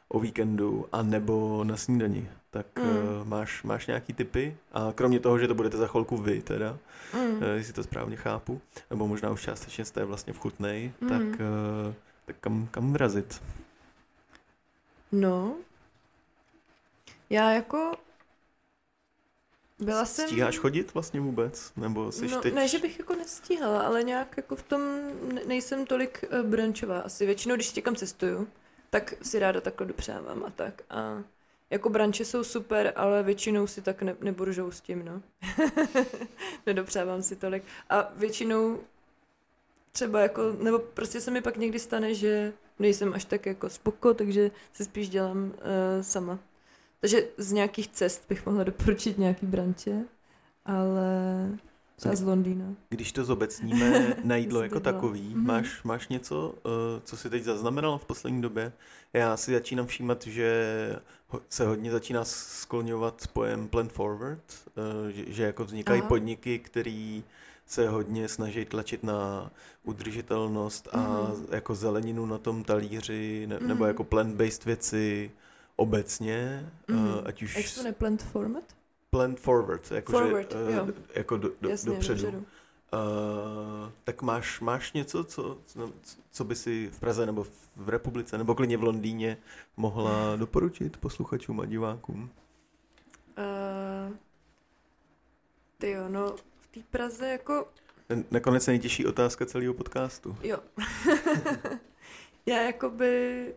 o 0.08 0.20
víkendu 0.20 0.86
a 0.92 1.02
nebo 1.02 1.64
na 1.64 1.78
snídani. 1.78 2.30
Tak 2.56 2.80
mm. 2.80 2.90
uh, 2.90 3.28
máš, 3.28 3.64
máš 3.64 3.88
nějaký 3.88 4.14
typy? 4.14 4.58
A 4.74 4.92
kromě 4.96 5.20
toho, 5.20 5.40
že 5.40 5.48
to 5.48 5.56
budete 5.56 5.78
za 5.78 5.88
chvilku 5.88 6.18
vy 6.18 6.42
teda, 6.42 6.78
mm. 7.14 7.38
uh, 7.38 7.44
jestli 7.44 7.74
to 7.74 7.84
správně 7.84 8.16
chápu, 8.16 8.62
nebo 8.90 9.08
možná 9.08 9.30
už 9.30 9.42
částečně 9.42 9.86
jste 9.86 10.06
vlastně 10.06 10.34
v 10.34 10.40
Chutnej, 10.40 10.94
mm. 11.02 11.10
tak, 11.10 11.22
uh, 11.22 11.94
tak 12.26 12.36
kam, 12.40 12.68
kam 12.72 12.94
vrazit? 12.94 13.42
No, 15.12 15.56
já 17.30 17.52
jako 17.52 17.92
byla 19.80 20.06
jsem... 20.06 20.28
Stíháš 20.28 20.58
chodit 20.58 20.94
vlastně 20.94 21.20
vůbec? 21.20 21.72
Nebo 21.76 22.12
jsi 22.12 22.28
no, 22.28 22.42
teď... 22.42 22.54
Ne, 22.54 22.68
že 22.68 22.80
bych 22.80 23.00
jako 23.00 23.16
nestíhala, 23.16 23.82
ale 23.82 24.04
nějak 24.04 24.38
jako 24.38 24.56
v 24.56 24.64
tom 24.64 24.82
nejsem 25.48 25.86
tolik 25.86 26.24
brančová. 26.44 27.00
Asi 27.00 27.26
většinou, 27.26 27.56
když 27.56 27.74
někam 27.74 27.96
cestuju, 27.96 28.48
tak 28.90 29.14
si 29.22 29.40
ráda 29.40 29.62
takhle 29.62 29.88
dopřávám 29.88 30.44
a 30.44 30.50
tak. 30.50 30.82
A 30.90 31.24
jako 31.70 31.90
branče 31.90 32.26
jsou 32.26 32.44
super, 32.44 32.94
ale 32.96 33.24
většinou 33.24 33.68
si 33.68 33.82
tak 33.82 34.02
ne, 34.02 34.16
nebudu 34.22 34.72
s 34.72 34.82
tím, 34.82 35.06
no. 35.06 35.22
Nedopřávám 36.66 37.24
si 37.24 37.36
tolik. 37.36 37.64
A 37.90 38.12
většinou 38.16 38.80
třeba 39.92 40.22
jako, 40.22 40.42
nebo 40.62 40.80
prostě 40.80 41.22
se 41.22 41.32
mi 41.32 41.42
pak 41.42 41.58
někdy 41.58 41.80
stane, 41.80 42.14
že 42.14 42.54
nejsem 42.80 43.14
až 43.14 43.26
tak 43.26 43.46
jako 43.46 43.70
spoko, 43.70 44.14
takže 44.14 44.52
si 44.74 44.86
spíš 44.86 45.10
dělám 45.10 45.46
uh, 45.46 45.52
sama. 46.02 46.40
Takže 47.00 47.24
z 47.38 47.52
nějakých 47.52 47.88
cest 47.88 48.26
bych 48.30 48.46
mohla 48.46 48.64
doporučit 48.64 49.18
nějaký 49.18 49.46
branče, 49.46 50.04
ale 50.66 51.12
třeba 51.96 52.16
z 52.16 52.22
Londýna. 52.22 52.66
Když 52.90 53.12
to 53.12 53.26
zobecníme 53.26 54.16
na 54.24 54.36
jídlo 54.36 54.64
jako 54.64 54.80
takový, 54.80 55.34
mm-hmm. 55.36 55.46
máš, 55.46 55.84
máš 55.84 56.08
něco, 56.08 56.50
uh, 56.50 56.72
co 57.04 57.18
si 57.18 57.30
teď 57.30 57.44
zaznamenal 57.44 57.98
v 57.98 58.06
poslední 58.06 58.42
době? 58.42 58.72
Já 59.14 59.38
si 59.38 59.52
začínám 59.52 59.88
všímat, 59.88 60.28
že 60.28 61.00
se 61.50 61.66
hodně 61.66 61.92
začíná 61.92 62.26
skloňovat 62.26 63.28
pojem 63.34 63.68
plant 63.68 63.92
forward, 63.92 64.44
uh, 64.76 65.10
že, 65.10 65.24
že 65.28 65.44
jako 65.44 65.66
vznikají 65.66 66.00
Aha. 66.00 66.10
podniky, 66.10 66.60
který 66.60 67.24
se 67.66 67.90
hodně 67.90 68.28
snaží 68.28 68.66
tlačit 68.66 69.04
na 69.04 69.52
udržitelnost 69.84 70.88
a 70.92 70.98
mm. 71.00 71.48
jako 71.52 71.76
zeleninu 71.76 72.26
na 72.26 72.38
tom 72.38 72.64
talíři, 72.64 73.48
ne, 73.48 73.58
mm. 73.62 73.68
nebo 73.68 73.84
mhm. 73.84 73.88
jako 73.88 74.04
plant-based 74.04 74.66
věci 74.66 75.32
obecně, 75.76 76.70
mm. 76.88 77.10
ať 77.26 77.44
už... 77.44 77.56
Jak 77.56 77.76
to 77.76 77.84
ne 77.84 77.94
plant 77.94 78.24
format? 78.24 78.64
Plant 79.10 79.40
forward, 79.40 79.92
jako, 79.92 80.12
forward, 80.12 80.52
že, 80.52 80.82
uh, 80.82 80.90
jako 81.16 81.38
do, 81.38 81.52
do, 81.62 81.70
Jasně, 81.70 81.92
dopředu. 81.92 82.22
dopředu. 82.22 82.46
Uh, 82.94 83.92
tak 84.04 84.22
máš, 84.22 84.60
máš 84.60 84.94
něco, 84.94 85.24
co, 85.24 85.58
co 86.32 86.44
by 86.44 86.56
si 86.56 86.90
v 86.94 87.00
Praze 87.00 87.26
nebo 87.26 87.46
v 87.76 87.90
republice 87.90 88.38
nebo 88.38 88.56
klidně 88.56 88.78
v 88.78 88.84
Londýně 88.84 89.38
mohla 89.78 90.36
doporučit 90.36 90.98
posluchačům 90.98 91.60
a 91.60 91.66
divákům? 91.66 92.30
Uh, 93.38 94.16
ty 95.78 95.92
jo, 95.92 96.10
no 96.10 96.36
v 96.60 96.68
té 96.68 96.80
Praze 96.90 97.30
jako... 97.30 97.68
Nakonec 98.32 98.68
nejtěžší 98.68 99.06
otázka 99.06 99.46
celého 99.46 99.74
podcastu. 99.74 100.38
Jo. 100.44 100.58
Já 102.46 102.62
jakoby... 102.62 103.56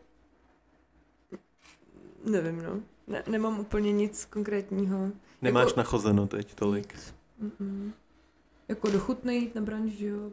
Nevím, 2.25 2.63
no. 2.63 2.81
Ne, 3.07 3.23
nemám 3.27 3.61
úplně 3.61 3.93
nic 3.93 4.25
konkrétního. 4.25 5.11
Nemáš 5.43 5.67
jako... 5.67 5.81
nachozeno 5.81 6.27
teď 6.27 6.55
tolik. 6.55 6.95
Mm-mm. 7.43 7.93
Jako 8.69 8.91
dochutnej 8.91 9.51
na 9.55 9.61
branž, 9.61 9.93
jo. 9.99 10.31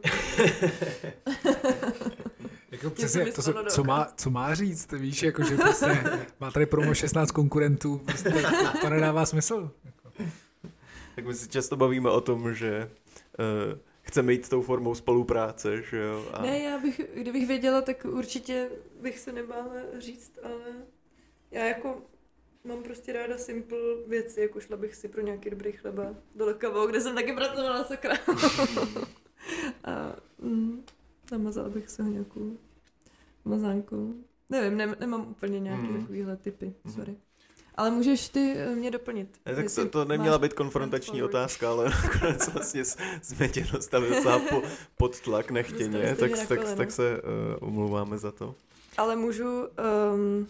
jako 2.70 2.90
přesně, 2.90 3.32
to, 3.32 3.42
co, 3.42 3.54
co, 3.68 3.84
má, 3.84 4.12
co 4.16 4.30
má 4.30 4.54
říct, 4.54 4.92
víš, 4.92 5.22
jako, 5.22 5.44
že 5.44 5.56
prostě 5.56 6.02
má 6.40 6.50
tady 6.50 6.66
promo 6.66 6.94
16 6.94 7.30
konkurentů, 7.30 7.98
prostě 7.98 8.30
to, 8.30 8.38
to 8.80 8.90
nedává 8.90 9.26
smysl. 9.26 9.70
Tak 11.14 11.26
my 11.26 11.34
si 11.34 11.48
často 11.48 11.76
bavíme 11.76 12.10
o 12.10 12.20
tom, 12.20 12.54
že 12.54 12.90
uh, 13.38 13.78
chceme 14.02 14.32
jít 14.32 14.48
tou 14.48 14.62
formou 14.62 14.94
spolupráce, 14.94 15.82
že 15.82 15.98
jo? 15.98 16.28
A... 16.32 16.42
Ne, 16.42 16.58
já 16.58 16.78
bych, 16.78 17.00
kdybych 17.14 17.46
věděla, 17.46 17.82
tak 17.82 18.04
určitě 18.04 18.68
bych 19.00 19.18
se 19.18 19.32
nebála 19.32 19.72
říct, 19.98 20.38
ale 20.42 20.60
já 21.50 21.64
jako 21.64 22.02
mám 22.66 22.82
prostě 22.82 23.12
ráda 23.12 23.38
simple 23.38 23.78
věci, 24.06 24.40
jako 24.40 24.60
šla 24.60 24.76
bych 24.76 24.94
si 24.94 25.08
pro 25.08 25.20
nějaký 25.20 25.50
dobrý 25.50 25.72
chleba 25.72 26.14
do 26.34 26.46
Lekavo, 26.46 26.86
kde 26.86 27.00
jsem 27.00 27.14
taky 27.14 27.32
pracovala, 27.32 27.84
sakra. 27.84 28.14
a 29.84 30.16
mm, 30.38 30.84
namazala 31.32 31.68
bych 31.68 31.90
se 31.90 32.02
ho 32.02 32.08
nějakou 32.10 32.58
mazánku. 33.44 34.24
Nevím, 34.50 34.78
ne, 34.78 34.96
nemám 35.00 35.26
úplně 35.30 35.60
nějaké 35.60 35.82
mm. 35.82 36.00
takovýhle 36.00 36.36
typy, 36.36 36.74
mm. 36.84 36.92
sorry. 36.92 37.16
Ale 37.74 37.90
můžeš 37.90 38.28
ty 38.28 38.54
eh, 38.56 38.74
mě 38.74 38.90
doplnit. 38.90 39.40
Ne, 39.46 39.54
tak 39.54 39.66
to, 39.74 39.88
to 39.88 40.04
neměla 40.04 40.38
být 40.38 40.52
konfrontační 40.52 41.22
otázka, 41.22 41.70
ale 41.70 41.84
nakonec 42.02 42.48
vlastně 42.48 42.84
jsme 43.22 43.48
tě 43.48 43.66
dostali 43.72 44.08
docela 44.08 44.38
po, 44.38 44.62
pod 44.96 45.20
tlak 45.20 45.50
nechtěně, 45.50 46.16
tak, 46.20 46.30
tak, 46.30 46.48
tak, 46.48 46.76
tak 46.76 46.92
se 46.92 47.22
uh, 47.22 47.68
omlouváme 47.68 48.18
za 48.18 48.32
to. 48.32 48.54
Ale 48.96 49.16
můžu 49.16 49.64
um, 50.14 50.46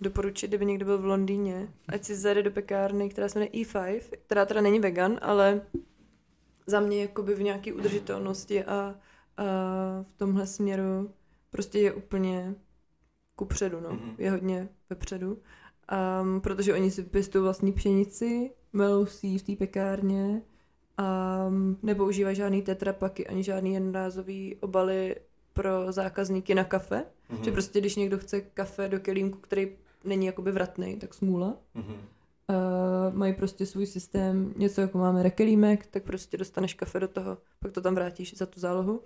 doporučit, 0.00 0.48
kdyby 0.48 0.66
někdo 0.66 0.86
byl 0.86 0.98
v 0.98 1.04
Londýně, 1.04 1.68
ať 1.88 2.04
si 2.04 2.16
zajde 2.16 2.42
do 2.42 2.50
pekárny, 2.50 3.08
která 3.08 3.28
se 3.28 3.38
jmenuje 3.38 3.64
E5, 3.64 4.00
která 4.26 4.46
teda 4.46 4.60
není 4.60 4.80
vegan, 4.80 5.18
ale 5.22 5.60
za 6.66 6.80
mě 6.80 7.02
jakoby 7.02 7.34
v 7.34 7.42
nějaké 7.42 7.72
udržitelnosti 7.72 8.64
a, 8.64 8.94
a 9.36 9.44
v 10.02 10.18
tomhle 10.18 10.46
směru 10.46 11.10
prostě 11.50 11.78
je 11.78 11.92
úplně 11.92 12.54
kupředu, 13.36 13.80
no. 13.80 13.90
Mm-hmm. 13.90 14.14
Je 14.18 14.30
hodně 14.30 14.68
vepředu. 14.90 15.38
Um, 16.22 16.40
protože 16.40 16.74
oni 16.74 16.90
si 16.90 17.02
pěstují 17.02 17.42
vlastní 17.42 17.72
pšenici, 17.72 18.50
melou 18.72 19.06
si 19.06 19.38
v 19.38 19.42
té 19.42 19.56
pekárně 19.56 20.42
a 20.96 21.36
um, 21.48 21.78
nepoužívají 21.82 22.36
žádný 22.36 22.62
tetrapaky 22.62 23.26
ani 23.26 23.42
žádný 23.42 23.74
jednorázový 23.74 24.56
obaly 24.60 25.16
pro 25.52 25.92
zákazníky 25.92 26.54
na 26.54 26.64
kafe. 26.64 27.04
Mm-hmm. 27.30 27.42
Že 27.42 27.52
prostě, 27.52 27.80
když 27.80 27.96
někdo 27.96 28.18
chce 28.18 28.40
kafe 28.40 28.88
do 28.88 29.00
kelímku, 29.00 29.38
který 29.38 29.76
není 30.04 30.26
jakoby 30.26 30.52
vratný, 30.52 30.96
tak 30.96 31.14
smůla. 31.14 31.56
Mm-hmm. 31.76 31.96
Uh, 32.50 33.14
mají 33.14 33.34
prostě 33.34 33.66
svůj 33.66 33.86
systém, 33.86 34.54
něco 34.56 34.80
jako 34.80 34.98
máme 34.98 35.22
rekelímek, 35.22 35.86
tak 35.86 36.02
prostě 36.02 36.36
dostaneš 36.36 36.74
kafe 36.74 37.00
do 37.00 37.08
toho, 37.08 37.38
pak 37.58 37.72
to 37.72 37.80
tam 37.80 37.94
vrátíš 37.94 38.36
za 38.36 38.46
tu 38.46 38.60
zálohu. 38.60 39.02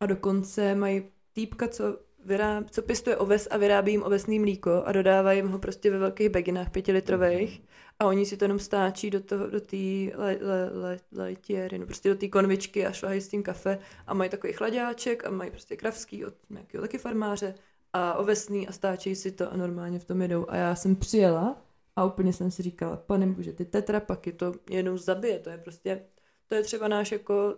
A 0.00 0.06
dokonce 0.06 0.74
mají 0.74 1.02
týpka, 1.32 1.68
co, 1.68 1.98
vyráb, 2.24 2.70
co 2.70 2.82
pěstuje 2.82 3.16
oves 3.16 3.48
a 3.50 3.56
vyrábí 3.56 3.92
jim 3.92 4.02
ovesný 4.02 4.38
mlíko 4.38 4.82
a 4.84 4.92
dodává 4.92 5.32
jim 5.32 5.48
ho 5.48 5.58
prostě 5.58 5.90
ve 5.90 5.98
velkých 5.98 6.28
beginách 6.28 6.70
pětilitrových 6.70 7.62
a 7.98 8.06
oni 8.06 8.26
si 8.26 8.36
to 8.36 8.44
jenom 8.44 8.58
stáčí 8.58 9.10
do 9.10 9.20
toho, 9.20 9.46
do 9.46 9.60
té 9.60 9.76
le, 10.14 10.38
le, 10.40 10.70
le, 10.72 10.98
letiéry, 11.12 11.78
no 11.78 11.86
prostě 11.86 12.08
do 12.08 12.14
té 12.14 12.28
konvičky 12.28 12.86
a 12.86 12.92
šlahají 12.92 13.20
s 13.20 13.28
tím 13.28 13.42
kafe 13.42 13.78
a 14.06 14.14
mají 14.14 14.30
takový 14.30 14.52
chladáček 14.52 15.24
a 15.24 15.30
mají 15.30 15.50
prostě 15.50 15.76
kravský 15.76 16.24
od 16.24 16.34
nějakého 16.50 16.82
taky 16.82 16.98
farmáře 16.98 17.54
a 17.92 18.14
ovesný 18.14 18.68
a 18.68 18.72
stáčejí 18.72 19.16
si 19.16 19.32
to 19.32 19.52
a 19.52 19.56
normálně 19.56 19.98
v 19.98 20.04
tom 20.04 20.22
jedou. 20.22 20.46
A 20.48 20.56
já 20.56 20.74
jsem 20.74 20.96
přijela 20.96 21.62
a 21.96 22.04
úplně 22.04 22.32
jsem 22.32 22.50
si 22.50 22.62
říkala, 22.62 22.96
pane 22.96 23.26
bože, 23.26 23.52
ty 23.52 23.64
tetrapaky, 23.64 24.32
to 24.32 24.54
jenom 24.70 24.98
zabije, 24.98 25.38
to 25.38 25.50
je 25.50 25.58
prostě, 25.58 26.02
to 26.46 26.54
je 26.54 26.62
třeba 26.62 26.88
náš 26.88 27.12
jako 27.12 27.56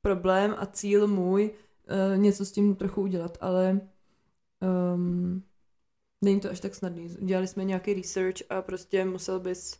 problém 0.00 0.54
a 0.58 0.66
cíl 0.66 1.06
můj, 1.06 1.50
uh, 1.50 2.18
něco 2.18 2.44
s 2.44 2.52
tím 2.52 2.76
trochu 2.76 3.02
udělat, 3.02 3.38
ale 3.40 3.80
um, 4.94 5.42
není 6.22 6.40
to 6.40 6.50
až 6.50 6.60
tak 6.60 6.74
snadný. 6.74 7.08
Dělali 7.20 7.46
jsme 7.46 7.64
nějaký 7.64 7.94
research 7.94 8.36
a 8.50 8.62
prostě 8.62 9.04
musel 9.04 9.40
bys 9.40 9.78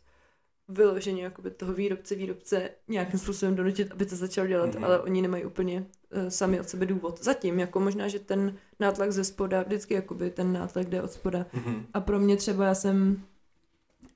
vyloženě 0.67 1.23
jakoby 1.23 1.51
toho 1.51 1.73
výrobce, 1.73 2.15
výrobce 2.15 2.69
nějakým 2.87 3.19
způsobem 3.19 3.55
donutit, 3.55 3.91
aby 3.91 4.05
to 4.05 4.15
začal 4.15 4.47
dělat, 4.47 4.69
mm-hmm. 4.69 4.85
ale 4.85 4.99
oni 4.99 5.21
nemají 5.21 5.45
úplně 5.45 5.85
sami 6.29 6.59
od 6.59 6.69
sebe 6.69 6.85
důvod. 6.85 7.23
Zatím, 7.23 7.59
jako 7.59 7.79
možná, 7.79 8.07
že 8.07 8.19
ten 8.19 8.55
nátlak 8.79 9.11
ze 9.11 9.23
spoda, 9.23 9.63
vždycky 9.63 9.93
jakoby 9.93 10.29
ten 10.31 10.53
nátlak 10.53 10.89
jde 10.89 11.01
od 11.01 11.11
spoda. 11.11 11.45
Mm-hmm. 11.53 11.85
A 11.93 12.01
pro 12.01 12.19
mě 12.19 12.37
třeba 12.37 12.65
já 12.65 12.75
jsem 12.75 13.23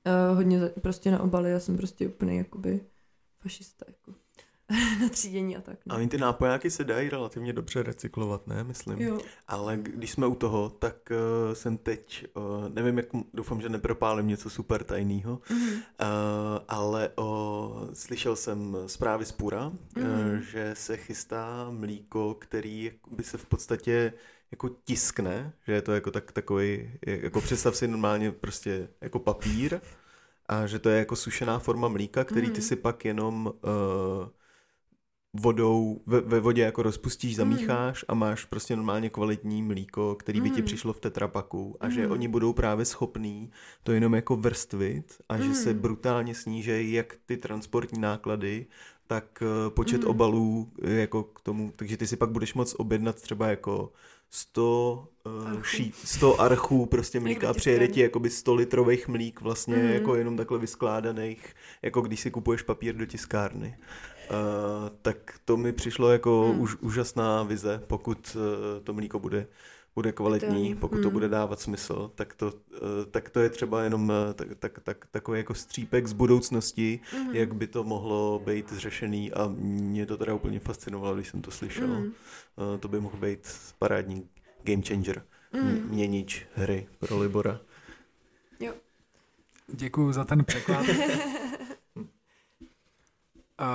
uh, 0.06 0.36
hodně 0.36 0.60
prostě 0.68 1.10
na 1.10 1.22
obaly, 1.22 1.50
já 1.50 1.60
jsem 1.60 1.76
prostě 1.76 2.08
úplně 2.08 2.38
jakoby 2.38 2.80
fašista. 3.38 3.84
Jako. 3.88 4.14
na 5.00 5.08
třídění 5.08 5.56
a 5.56 5.60
tak. 5.60 5.78
No. 5.86 5.94
A 5.94 6.08
ty 6.08 6.18
nápojáky 6.18 6.70
se 6.70 6.84
dají 6.84 7.08
relativně 7.08 7.52
dobře 7.52 7.82
recyklovat, 7.82 8.46
ne, 8.46 8.64
myslím. 8.64 9.00
Jo. 9.00 9.18
Ale 9.48 9.76
když 9.76 10.10
jsme 10.10 10.26
u 10.26 10.34
toho, 10.34 10.68
tak 10.68 10.96
uh, 11.10 11.54
jsem 11.54 11.76
teď, 11.76 12.26
uh, 12.34 12.68
nevím, 12.68 12.96
jak, 12.96 13.06
doufám, 13.34 13.60
že 13.60 13.68
nepropálím 13.68 14.26
něco 14.26 14.50
super 14.50 14.84
tajného, 14.84 15.36
mm-hmm. 15.36 15.72
uh, 15.72 15.80
ale 16.68 17.10
uh, 17.16 17.24
slyšel 17.92 18.36
jsem 18.36 18.76
zprávy 18.86 19.24
z 19.24 19.32
Pura, 19.32 19.72
mm-hmm. 19.94 20.36
uh, 20.36 20.40
že 20.40 20.74
se 20.74 20.96
chystá 20.96 21.66
mlíko, 21.70 22.34
který 22.34 22.92
by 23.10 23.22
se 23.22 23.38
v 23.38 23.46
podstatě 23.46 24.12
jako 24.50 24.68
tiskne, 24.68 25.52
že 25.66 25.72
je 25.72 25.82
to 25.82 25.92
jako 25.92 26.10
tak, 26.10 26.32
takový, 26.32 26.90
jako 27.06 27.40
představ 27.40 27.76
si 27.76 27.88
normálně 27.88 28.32
prostě 28.32 28.88
jako 29.00 29.18
papír 29.18 29.80
a 30.46 30.66
že 30.66 30.78
to 30.78 30.88
je 30.88 30.98
jako 30.98 31.16
sušená 31.16 31.58
forma 31.58 31.88
mlíka, 31.88 32.24
který 32.24 32.46
ty 32.46 32.52
mhm. 32.52 32.62
si 32.62 32.76
pak 32.76 33.04
jenom 33.04 33.46
uh, 33.46 34.28
vodou, 35.34 36.00
ve, 36.06 36.20
ve 36.20 36.40
vodě 36.40 36.62
jako 36.62 36.82
rozpustíš, 36.82 37.30
mhm. 37.30 37.36
zamícháš 37.36 38.02
mm. 38.02 38.06
a 38.08 38.14
máš 38.14 38.44
prostě 38.44 38.76
normálně 38.76 39.10
kvalitní 39.10 39.62
mlíko, 39.62 40.14
který 40.14 40.40
by 40.40 40.48
mm. 40.48 40.54
ti 40.54 40.60
mhm. 40.60 40.66
přišlo 40.66 40.92
v 40.92 41.00
tetrapaku 41.00 41.76
a 41.80 41.86
mm. 41.86 41.92
že 41.92 42.08
oni 42.08 42.28
budou 42.28 42.52
právě 42.52 42.84
schopní 42.84 43.50
to 43.82 43.92
jenom 43.92 44.14
jako 44.14 44.36
vrstvit 44.36 45.16
a 45.28 45.36
mm. 45.36 45.42
že 45.42 45.54
se 45.54 45.74
brutálně 45.74 46.34
snížejí 46.34 46.92
jak 46.92 47.16
ty 47.26 47.36
transportní 47.36 48.00
náklady, 48.00 48.66
tak 49.06 49.42
uh, 49.42 49.74
počet 49.74 50.02
mm. 50.02 50.08
obalů 50.08 50.72
jako 50.82 51.22
k 51.22 51.40
tomu, 51.40 51.72
takže 51.76 51.96
ty 51.96 52.06
si 52.06 52.16
pak 52.16 52.30
budeš 52.30 52.54
moct 52.54 52.74
objednat 52.78 53.22
třeba 53.22 53.48
jako 53.48 53.92
100, 54.30 55.08
uh, 55.26 55.62
ší, 55.62 55.92
100 56.04 56.40
archů 56.40 56.86
prostě 56.86 57.20
mlíka 57.20 57.50
a 57.50 57.54
přijede 57.54 57.88
ti 57.88 58.00
jakoby 58.00 58.30
100 58.30 58.54
litrových 58.54 59.08
mlík 59.08 59.40
vlastně 59.40 59.76
mm. 59.76 59.88
jako 59.88 60.14
jenom 60.14 60.36
takhle 60.36 60.58
vyskládaných, 60.58 61.54
jako 61.82 62.00
když 62.00 62.20
si 62.20 62.30
kupuješ 62.30 62.62
papír 62.62 62.94
do 62.94 63.06
tiskárny. 63.06 63.78
Uh, 63.78 64.36
tak 65.02 65.38
to 65.44 65.56
mi 65.56 65.72
přišlo 65.72 66.10
jako 66.10 66.50
mm. 66.54 66.60
už, 66.60 66.76
úžasná 66.80 67.42
vize, 67.42 67.82
pokud 67.86 68.36
uh, 68.36 68.84
to 68.84 68.94
mlíko 68.94 69.18
bude 69.18 69.46
bude 69.98 70.12
kvalitní, 70.12 70.74
pokud 70.74 70.96
to 70.96 71.02
hmm. 71.02 71.12
bude 71.12 71.28
dávat 71.28 71.60
smysl, 71.60 72.10
tak 72.14 72.34
to, 72.34 72.52
eh, 72.74 72.78
tak 73.10 73.30
to 73.30 73.40
je 73.40 73.50
třeba 73.50 73.82
jenom 73.82 74.12
tak, 74.34 74.48
tak, 74.58 74.78
tak, 74.82 75.06
takový 75.10 75.38
jako 75.38 75.54
střípek 75.54 76.06
z 76.06 76.12
budoucnosti, 76.12 77.00
mm. 77.14 77.34
jak 77.34 77.54
by 77.54 77.66
to 77.66 77.84
mohlo 77.84 78.42
být 78.44 78.72
zřešený 78.72 79.32
a 79.32 79.48
mě 79.58 80.06
to 80.06 80.16
teda 80.16 80.34
úplně 80.34 80.60
fascinovalo, 80.60 81.14
když 81.14 81.28
jsem 81.28 81.42
to 81.42 81.50
slyšel. 81.50 81.88
Mm. 81.88 82.12
To 82.80 82.88
by 82.88 83.00
mohl 83.00 83.16
být 83.16 83.48
parádní 83.78 84.28
game 84.62 84.82
changer, 84.82 85.22
mm. 85.52 85.88
měnič 85.90 86.46
hry 86.54 86.86
pro 86.98 87.18
Libora. 87.18 87.60
Jo. 88.60 88.72
Děkuji 89.66 90.12
za 90.12 90.24
ten 90.24 90.44
překlad. 90.44 90.86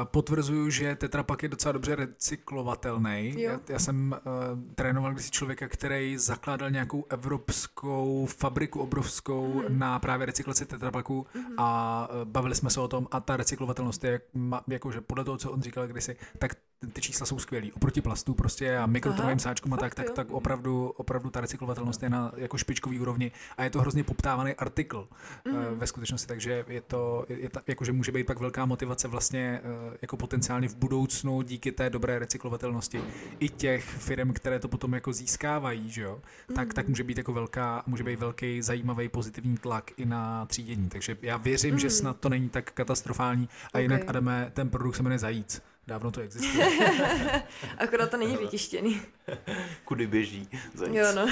Potvrzuju, 0.03 0.69
že 0.69 0.95
tetrapak 0.95 1.43
je 1.43 1.49
docela 1.49 1.71
dobře 1.71 1.95
recyklovatelný. 1.95 3.33
Já, 3.37 3.59
já 3.69 3.79
jsem 3.79 4.15
uh, 4.25 4.73
trénoval 4.75 5.13
když 5.13 5.31
člověka, 5.31 5.67
který 5.67 6.17
zakládal 6.17 6.71
nějakou 6.71 7.05
evropskou 7.09 8.25
fabriku 8.25 8.79
obrovskou 8.79 9.53
mm. 9.53 9.79
na 9.79 9.99
právě 9.99 10.25
recyklaci 10.25 10.65
tetrapaku 10.65 11.25
mm. 11.35 11.43
a 11.57 12.09
uh, 12.11 12.29
bavili 12.29 12.55
jsme 12.55 12.69
se 12.69 12.79
o 12.79 12.87
tom 12.87 13.07
a 13.11 13.19
ta 13.19 13.37
recyklovatelnost 13.37 14.03
je, 14.03 14.21
jakože 14.67 15.01
podle 15.01 15.23
toho, 15.23 15.37
co 15.37 15.51
on 15.51 15.61
říkal 15.61 15.87
kdysi, 15.87 16.15
tak 16.39 16.55
ty 16.93 17.01
čísla 17.01 17.25
jsou 17.25 17.39
skvělý. 17.39 17.71
Oproti 17.71 18.01
plastu 18.01 18.33
prostě 18.33 18.77
a 18.77 18.85
mikrotrhovým 18.85 19.39
sáčkům 19.39 19.73
a 19.73 19.77
tak, 19.77 19.95
tak, 19.95 20.09
tak 20.09 20.31
opravdu, 20.31 20.93
opravdu 20.97 21.29
ta 21.29 21.41
recyklovatelnost 21.41 22.03
je 22.03 22.09
na 22.09 22.31
jako 22.37 22.57
špičkový 22.57 22.99
úrovni 22.99 23.31
a 23.57 23.63
je 23.63 23.69
to 23.69 23.81
hrozně 23.81 24.03
poptávaný 24.03 24.53
artikl 24.53 25.07
mm. 25.45 25.79
ve 25.79 25.87
skutečnosti, 25.87 26.27
takže 26.27 26.65
je 26.67 26.81
to, 26.81 27.25
je, 27.29 27.49
ta, 27.49 27.61
jakože 27.67 27.91
může 27.91 28.11
být 28.11 28.27
pak 28.27 28.39
velká 28.39 28.65
motivace 28.65 29.07
vlastně 29.07 29.61
eh, 29.63 29.97
jako 30.01 30.17
potenciálně 30.17 30.67
v 30.67 30.75
budoucnu 30.75 31.41
díky 31.41 31.71
té 31.71 31.89
dobré 31.89 32.19
recyklovatelnosti 32.19 33.03
i 33.39 33.49
těch 33.49 33.85
firm, 33.85 34.33
které 34.33 34.59
to 34.59 34.67
potom 34.67 34.93
jako 34.93 35.13
získávají, 35.13 35.89
že 35.89 36.01
jo, 36.01 36.19
mm. 36.49 36.55
tak, 36.55 36.73
tak 36.73 36.87
může 36.87 37.03
být 37.03 37.17
jako 37.17 37.33
velká, 37.33 37.83
může 37.87 38.03
být 38.03 38.19
velký 38.19 38.61
zajímavý 38.61 39.09
pozitivní 39.09 39.57
tlak 39.57 39.91
i 39.97 40.05
na 40.05 40.45
třídění, 40.45 40.89
takže 40.89 41.17
já 41.21 41.37
věřím, 41.37 41.73
mm. 41.73 41.79
že 41.79 41.89
snad 41.89 42.19
to 42.19 42.29
není 42.29 42.49
tak 42.49 42.71
katastrofální 42.71 43.49
a 43.65 43.69
okay. 43.69 43.81
jinak 43.81 44.01
Adame, 44.07 44.51
ten 44.53 44.69
produkt 44.69 44.95
se 44.95 45.03
jmenuje 45.03 45.19
Zajíc. 45.19 45.61
Dávno 45.87 46.11
to 46.11 46.21
existuje. 46.21 46.67
Akorát 47.77 48.11
to 48.11 48.17
není 48.17 48.37
vytištěný. 48.37 49.01
Kudy 49.85 50.07
běží. 50.07 50.49
Zajíc. 50.73 50.95
Jo, 50.95 51.05
no. 51.15 51.27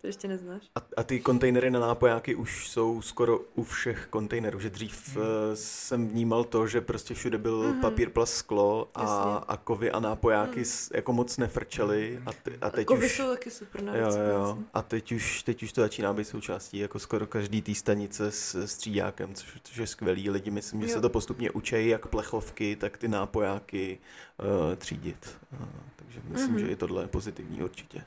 To 0.00 0.06
ještě 0.06 0.28
neznáš. 0.28 0.62
A, 0.74 0.80
a 0.96 1.02
ty 1.02 1.20
kontejnery 1.20 1.70
na 1.70 1.80
nápojáky 1.80 2.34
už 2.34 2.68
jsou 2.68 3.02
skoro 3.02 3.40
u 3.54 3.64
všech 3.64 4.06
kontejnerů, 4.10 4.60
že 4.60 4.70
dřív 4.70 5.16
hmm. 5.16 5.24
jsem 5.54 6.08
vnímal 6.08 6.44
to, 6.44 6.66
že 6.66 6.80
prostě 6.80 7.14
všude 7.14 7.38
byl 7.38 7.60
hmm. 7.60 7.80
papír, 7.80 8.10
plast, 8.10 8.34
sklo 8.34 8.90
a, 8.94 9.36
a 9.48 9.56
kovy 9.56 9.90
a 9.90 10.00
nápojáky 10.00 10.60
hmm. 10.60 10.72
jako 10.94 11.12
moc 11.12 11.36
nefrčely. 11.36 12.22
A, 12.26 12.32
ty, 12.32 12.58
a 12.60 12.70
teď 12.70 12.86
kovy 12.86 13.06
už, 13.06 13.16
jsou 13.16 13.28
taky 13.28 13.50
super 13.50 13.82
na 13.82 13.96
jo, 13.96 14.08
jo. 14.30 14.58
A 14.74 14.82
teď 14.82 15.12
už, 15.12 15.42
teď 15.42 15.62
už 15.62 15.72
to 15.72 15.80
začíná 15.80 16.12
být 16.12 16.24
součástí 16.24 16.78
jako 16.78 16.98
skoro 16.98 17.26
každý 17.26 17.62
té 17.62 17.74
stanice 17.74 18.30
s 18.30 18.66
střídákem, 18.66 19.34
což, 19.34 19.60
což 19.62 19.76
je 19.76 19.86
skvělý. 19.86 20.30
Lidi 20.30 20.50
myslím, 20.50 20.80
že 20.80 20.88
jo. 20.88 20.94
se 20.94 21.00
to 21.00 21.08
postupně 21.08 21.50
učí, 21.50 21.88
jak 21.88 22.06
plechovky, 22.06 22.76
tak 22.76 22.98
ty 22.98 23.08
nápojáky 23.08 23.98
uh, 24.38 24.76
třídit. 24.76 25.38
Uh, 25.52 25.66
takže 25.96 26.20
myslím, 26.24 26.50
hmm. 26.50 26.58
že 26.58 26.68
i 26.68 26.76
tohle 26.76 27.02
je 27.02 27.08
pozitivní 27.08 27.62
určitě. 27.62 28.04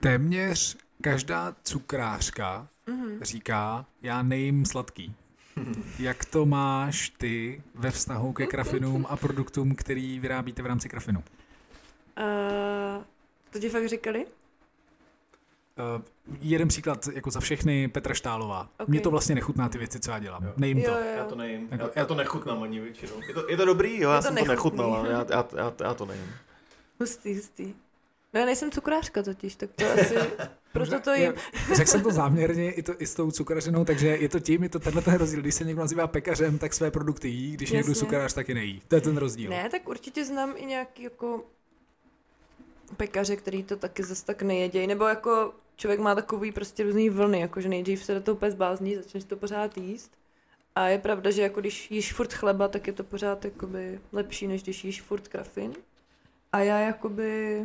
Téměř 0.00 0.76
každá 1.00 1.56
cukrářka 1.62 2.68
mm-hmm. 2.86 3.22
říká, 3.22 3.86
já 4.02 4.22
nejím 4.22 4.66
sladký. 4.66 5.14
Jak 5.98 6.24
to 6.24 6.46
máš 6.46 7.10
ty 7.10 7.62
ve 7.74 7.90
vztahu 7.90 8.32
ke 8.32 8.46
krafinům 8.46 9.06
a 9.08 9.16
produktům, 9.16 9.74
který 9.74 10.20
vyrábíte 10.20 10.62
v 10.62 10.66
rámci 10.66 10.88
krafinu? 10.88 11.18
Uh, 11.18 13.04
to 13.50 13.58
ti 13.58 13.68
fakt 13.68 13.88
říkali? 13.88 14.26
Uh, 14.26 16.02
jeden 16.40 16.68
příklad 16.68 17.08
jako 17.14 17.30
za 17.30 17.40
všechny, 17.40 17.88
Petra 17.88 18.14
Štálová. 18.14 18.68
Okay. 18.78 18.86
Mně 18.88 19.00
to 19.00 19.10
vlastně 19.10 19.34
nechutná 19.34 19.68
ty 19.68 19.78
věci, 19.78 20.00
co 20.00 20.10
já 20.10 20.18
dělám. 20.18 20.44
Jo. 20.44 20.52
Nejím 20.56 20.82
to. 20.82 20.90
Jo, 20.90 20.96
jo. 20.96 21.16
Já 21.16 21.24
to 21.24 21.34
nejím. 21.34 21.68
Jako, 21.70 21.84
já, 21.84 21.90
já 21.96 22.04
to 22.06 22.14
nechutnám 22.14 22.62
ani 22.62 22.80
většinou. 22.80 23.22
Je 23.28 23.34
to, 23.34 23.50
je 23.50 23.56
to 23.56 23.64
dobrý? 23.64 24.00
Jo, 24.00 24.10
já, 24.10 24.16
já 24.16 24.22
jsem 24.22 24.36
to 24.36 24.44
nechutnal, 24.44 25.06
já, 25.06 25.26
já, 25.30 25.46
já, 25.56 25.72
já 25.84 25.94
to 25.94 26.06
nejím. 26.06 26.30
Hustý, 27.00 27.34
hustý. 27.34 27.74
No 28.34 28.40
já 28.40 28.46
nejsem 28.46 28.70
cukrářka 28.70 29.22
totiž, 29.22 29.56
tak 29.56 29.70
to 29.72 29.92
asi, 29.92 30.14
proto 30.72 31.00
to 31.00 31.14
jim. 31.14 31.34
Řekl 31.74 31.90
jsem 31.90 32.02
to 32.02 32.10
záměrně 32.10 32.72
i, 32.72 32.82
to, 32.82 32.94
i 32.98 33.06
s 33.06 33.14
tou 33.14 33.30
cukrařinou, 33.30 33.84
takže 33.84 34.08
je 34.08 34.28
to 34.28 34.40
tím, 34.40 34.62
je 34.62 34.68
to 34.68 34.78
tenhle 34.78 35.02
ten 35.02 35.14
rozdíl. 35.14 35.40
Když 35.40 35.54
se 35.54 35.64
někdo 35.64 35.80
nazývá 35.80 36.06
pekařem, 36.06 36.58
tak 36.58 36.74
své 36.74 36.90
produkty 36.90 37.28
jí, 37.28 37.52
když 37.52 37.70
Jasně. 37.70 37.76
někdo 37.76 37.94
cukrář, 37.94 38.32
tak 38.32 38.48
je 38.48 38.54
nejí. 38.54 38.82
To 38.88 38.94
je 38.94 39.00
ten 39.00 39.16
rozdíl. 39.16 39.50
Ne, 39.50 39.68
tak 39.70 39.88
určitě 39.88 40.24
znám 40.24 40.54
i 40.56 40.66
nějaký 40.66 41.02
jako 41.02 41.44
pekaře, 42.96 43.36
který 43.36 43.62
to 43.62 43.76
taky 43.76 44.02
zase 44.02 44.24
tak 44.24 44.42
nejedějí, 44.42 44.86
nebo 44.86 45.04
jako 45.04 45.54
člověk 45.76 46.00
má 46.00 46.14
takový 46.14 46.52
prostě 46.52 46.82
různý 46.82 47.10
vlny, 47.10 47.40
jako 47.40 47.60
že 47.60 47.68
nejdřív 47.68 48.04
se 48.04 48.14
do 48.14 48.20
toho 48.20 48.36
úplně 48.36 48.50
zbázní, 48.50 48.96
začneš 48.96 49.24
to 49.24 49.36
pořád 49.36 49.76
jíst. 49.76 50.12
A 50.74 50.88
je 50.88 50.98
pravda, 50.98 51.30
že 51.30 51.42
jako 51.42 51.60
když 51.60 51.90
jíš 51.90 52.12
furt 52.12 52.32
chleba, 52.32 52.68
tak 52.68 52.86
je 52.86 52.92
to 52.92 53.04
pořád 53.04 53.44
jakoby 53.44 54.00
lepší, 54.12 54.46
než 54.46 54.62
když 54.62 54.84
jíš 54.84 55.02
furt 55.02 55.28
krafin. 55.28 55.72
A 56.52 56.58
já 56.58 56.78
jakoby 56.78 57.62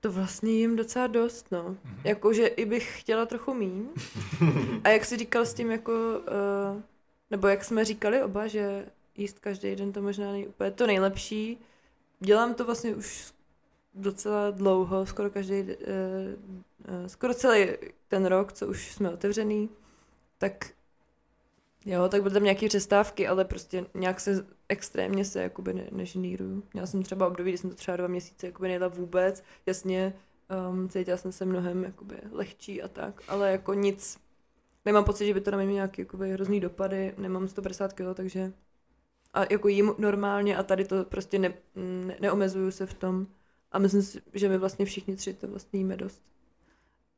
to 0.00 0.12
vlastně 0.12 0.52
jim 0.52 0.76
docela 0.76 1.06
dost, 1.06 1.50
no. 1.50 1.62
Mm-hmm. 1.64 2.00
Jakože 2.04 2.46
i 2.46 2.64
bych 2.64 3.00
chtěla 3.00 3.26
trochu 3.26 3.54
míň. 3.54 3.88
A 4.84 4.88
jak 4.88 5.04
jsi 5.04 5.16
říkal 5.16 5.46
s 5.46 5.54
tím 5.54 5.70
jako, 5.70 5.92
uh, 5.92 6.82
nebo 7.30 7.48
jak 7.48 7.64
jsme 7.64 7.84
říkali 7.84 8.22
oba, 8.22 8.46
že 8.46 8.86
jíst 9.16 9.38
každý 9.38 9.76
den 9.76 9.92
to 9.92 10.02
možná 10.02 10.32
není 10.32 10.46
úplně 10.46 10.70
to 10.70 10.86
nejlepší. 10.86 11.58
Dělám 12.20 12.54
to 12.54 12.64
vlastně 12.64 12.94
už 12.94 13.32
docela 13.94 14.50
dlouho, 14.50 15.06
skoro 15.06 15.30
každý, 15.30 15.62
uh, 15.62 15.68
uh, 15.68 17.06
skoro 17.06 17.34
celý 17.34 17.68
ten 18.08 18.26
rok, 18.26 18.52
co 18.52 18.66
už 18.66 18.92
jsme 18.92 19.10
otevřený, 19.10 19.68
tak 20.38 20.66
Jo, 21.86 22.08
tak 22.08 22.22
byly 22.22 22.34
tam 22.34 22.44
nějaké 22.44 22.68
přestávky, 22.68 23.28
ale 23.28 23.44
prostě 23.44 23.86
nějak 23.94 24.20
se 24.20 24.46
extrémně 24.68 25.24
se 25.24 25.42
jakoby 25.42 25.74
ne, 25.74 25.88
nežníruju. 25.92 26.62
Měla 26.72 26.86
jsem 26.86 27.02
třeba 27.02 27.26
období, 27.26 27.50
kdy 27.50 27.58
jsem 27.58 27.70
to 27.70 27.76
třeba 27.76 27.96
dva 27.96 28.08
měsíce 28.08 28.46
jakoby 28.46 28.68
nejela 28.68 28.88
vůbec. 28.88 29.42
Jasně, 29.66 30.14
um, 30.70 30.88
cítila 30.88 31.16
jsem 31.16 31.32
se 31.32 31.44
mnohem 31.44 31.84
jakoby 31.84 32.16
lehčí 32.32 32.82
a 32.82 32.88
tak, 32.88 33.22
ale 33.28 33.52
jako 33.52 33.74
nic, 33.74 34.18
nemám 34.84 35.04
pocit, 35.04 35.26
že 35.26 35.34
by 35.34 35.40
to 35.40 35.50
na 35.50 35.56
mě 35.56 35.66
mělo 35.66 35.76
nějaký 35.76 36.02
jakoby 36.02 36.32
hrozný 36.32 36.60
dopady, 36.60 37.14
nemám 37.18 37.48
150 37.48 37.92
kg, 37.92 38.02
takže 38.14 38.52
a 39.34 39.44
jako 39.50 39.68
jím 39.68 39.94
normálně 39.98 40.56
a 40.56 40.62
tady 40.62 40.84
to 40.84 41.04
prostě 41.04 41.38
ne, 41.38 41.54
ne, 41.74 42.16
neomezuju 42.20 42.70
se 42.70 42.86
v 42.86 42.94
tom. 42.94 43.26
A 43.72 43.78
myslím 43.78 44.02
si, 44.02 44.22
že 44.34 44.48
my 44.48 44.58
vlastně 44.58 44.84
všichni 44.84 45.16
tři 45.16 45.34
to 45.34 45.48
vlastně 45.48 45.78
jíme 45.78 45.96
dost. 45.96 46.22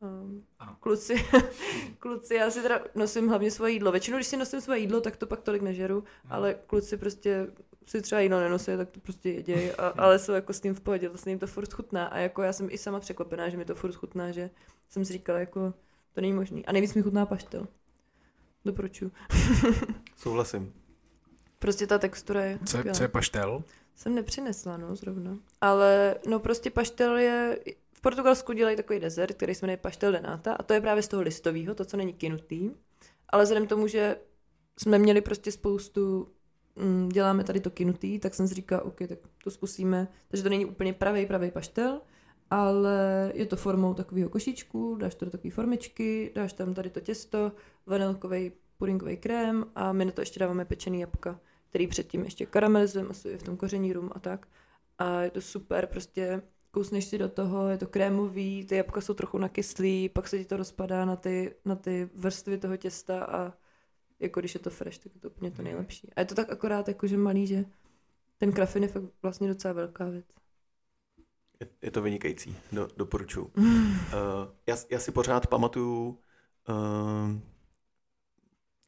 Um, 0.02 0.44
kluci, 0.80 1.14
kluci, 1.98 2.34
já 2.34 2.50
si 2.50 2.62
teda 2.62 2.80
nosím 2.94 3.28
hlavně 3.28 3.50
svoje 3.50 3.72
jídlo. 3.72 3.92
Většinou, 3.92 4.16
když 4.16 4.26
si 4.26 4.36
nosím 4.36 4.60
svoje 4.60 4.80
jídlo, 4.80 5.00
tak 5.00 5.16
to 5.16 5.26
pak 5.26 5.40
tolik 5.40 5.62
nežeru, 5.62 5.94
hmm. 5.94 6.32
ale 6.32 6.54
kluci 6.66 6.96
prostě 6.96 7.46
si 7.86 8.02
třeba 8.02 8.20
jídlo 8.20 8.40
nenosí, 8.40 8.76
tak 8.76 8.90
to 8.90 9.00
prostě 9.00 9.30
jedějí, 9.30 9.70
a, 9.70 9.86
ale 9.98 10.18
jsou 10.18 10.32
jako 10.32 10.52
s 10.52 10.60
tím 10.60 10.74
v 10.74 10.80
pohodě, 10.80 11.08
vlastně 11.08 11.32
jim 11.32 11.38
to 11.38 11.46
furt 11.46 11.72
chutná 11.72 12.06
a 12.06 12.18
jako 12.18 12.42
já 12.42 12.52
jsem 12.52 12.68
i 12.70 12.78
sama 12.78 13.00
překvapená, 13.00 13.48
že 13.48 13.56
mi 13.56 13.64
to 13.64 13.74
furt 13.74 13.94
chutná, 13.94 14.32
že 14.32 14.50
jsem 14.88 15.04
si 15.04 15.12
říkala, 15.12 15.38
jako 15.38 15.74
to 16.12 16.20
není 16.20 16.32
možný. 16.32 16.66
A 16.66 16.72
nejvíc 16.72 16.94
mi 16.94 17.02
chutná 17.02 17.26
paštel. 17.26 17.68
Doporučuji. 18.64 19.10
Souhlasím. 20.16 20.72
Prostě 21.58 21.86
ta 21.86 21.98
textura 21.98 22.44
je 22.44 22.58
Co, 22.64 22.78
je- 22.78 22.92
co 22.92 23.02
je 23.02 23.08
paštel? 23.08 23.64
Jsem 23.94 24.14
nepřinesla, 24.14 24.76
no, 24.76 24.96
zrovna. 24.96 25.38
Ale, 25.60 26.14
no, 26.28 26.38
prostě 26.38 26.70
paštel 26.70 27.16
je... 27.16 27.58
Portugalsku 28.02 28.52
dělají 28.52 28.76
takový 28.76 29.00
dezert, 29.00 29.36
který 29.36 29.54
se 29.54 29.66
jmenuje 29.66 29.76
paštel 29.76 30.12
denata 30.12 30.52
a 30.52 30.62
to 30.62 30.74
je 30.74 30.80
právě 30.80 31.02
z 31.02 31.08
toho 31.08 31.22
listového, 31.22 31.74
to, 31.74 31.84
co 31.84 31.96
není 31.96 32.12
kinutý. 32.12 32.70
Ale 33.28 33.42
vzhledem 33.42 33.66
tomu, 33.66 33.86
že 33.86 34.16
jsme 34.78 34.98
měli 34.98 35.20
prostě 35.20 35.52
spoustu 35.52 36.28
mm, 36.76 37.08
děláme 37.08 37.44
tady 37.44 37.60
to 37.60 37.70
kinutý, 37.70 38.18
tak 38.18 38.34
jsem 38.34 38.48
si 38.48 38.54
říkala, 38.54 38.82
OK, 38.82 38.98
tak 39.08 39.18
to 39.44 39.50
zkusíme. 39.50 40.08
Takže 40.28 40.42
to 40.42 40.48
není 40.48 40.66
úplně 40.66 40.92
pravý, 40.92 41.26
pravý 41.26 41.50
paštel, 41.50 42.00
ale 42.50 43.32
je 43.34 43.46
to 43.46 43.56
formou 43.56 43.94
takového 43.94 44.30
košíčku, 44.30 44.96
dáš 44.96 45.14
to 45.14 45.24
do 45.24 45.30
takové 45.30 45.50
formičky, 45.50 46.32
dáš 46.34 46.52
tam 46.52 46.74
tady 46.74 46.90
to 46.90 47.00
těsto, 47.00 47.52
vanilkový 47.86 48.52
pudingový 48.76 49.16
krém 49.16 49.64
a 49.74 49.92
my 49.92 50.04
na 50.04 50.12
to 50.12 50.20
ještě 50.20 50.40
dáváme 50.40 50.64
pečený 50.64 51.00
jabka, 51.00 51.40
který 51.68 51.86
předtím 51.86 52.24
ještě 52.24 52.46
karamelizujeme, 52.46 53.10
asi 53.10 53.28
je 53.28 53.38
v 53.38 53.42
tom 53.42 53.56
koření 53.56 53.92
rum 53.92 54.10
a 54.14 54.18
tak. 54.18 54.46
A 54.98 55.22
je 55.22 55.30
to 55.30 55.40
super, 55.40 55.86
prostě 55.86 56.42
kousneš 56.72 57.04
si 57.04 57.18
do 57.18 57.28
toho, 57.28 57.68
je 57.68 57.78
to 57.78 57.86
krémový, 57.86 58.66
ty 58.66 58.76
jabka 58.76 59.00
jsou 59.00 59.14
trochu 59.14 59.38
nakyslý, 59.38 60.08
pak 60.08 60.28
se 60.28 60.38
ti 60.38 60.44
to 60.44 60.56
rozpadá 60.56 61.04
na 61.04 61.16
ty, 61.16 61.54
na 61.64 61.76
ty 61.76 62.08
vrstvy 62.14 62.58
toho 62.58 62.76
těsta 62.76 63.24
a 63.24 63.52
jako 64.20 64.40
když 64.40 64.54
je 64.54 64.60
to 64.60 64.70
fresh, 64.70 64.98
tak 64.98 65.14
je 65.14 65.20
to 65.20 65.30
úplně 65.30 65.50
to 65.50 65.62
nejlepší. 65.62 66.10
A 66.16 66.20
je 66.20 66.26
to 66.26 66.34
tak 66.34 66.50
akorát 66.50 66.88
jakože 66.88 67.16
malý, 67.16 67.46
že 67.46 67.64
ten 68.38 68.52
krafin 68.52 68.82
je 68.82 68.88
fakt 68.88 69.02
vlastně 69.22 69.48
docela 69.48 69.74
velká 69.74 70.04
věc. 70.04 70.26
Je, 71.60 71.68
je 71.82 71.90
to 71.90 72.02
vynikající, 72.02 72.56
do, 72.72 72.88
doporučuju. 72.96 73.50
Uh, 73.56 73.62
já, 74.66 74.76
já 74.90 74.98
si 74.98 75.12
pořád 75.12 75.46
pamatuju, 75.46 76.18
uh, 76.68 77.40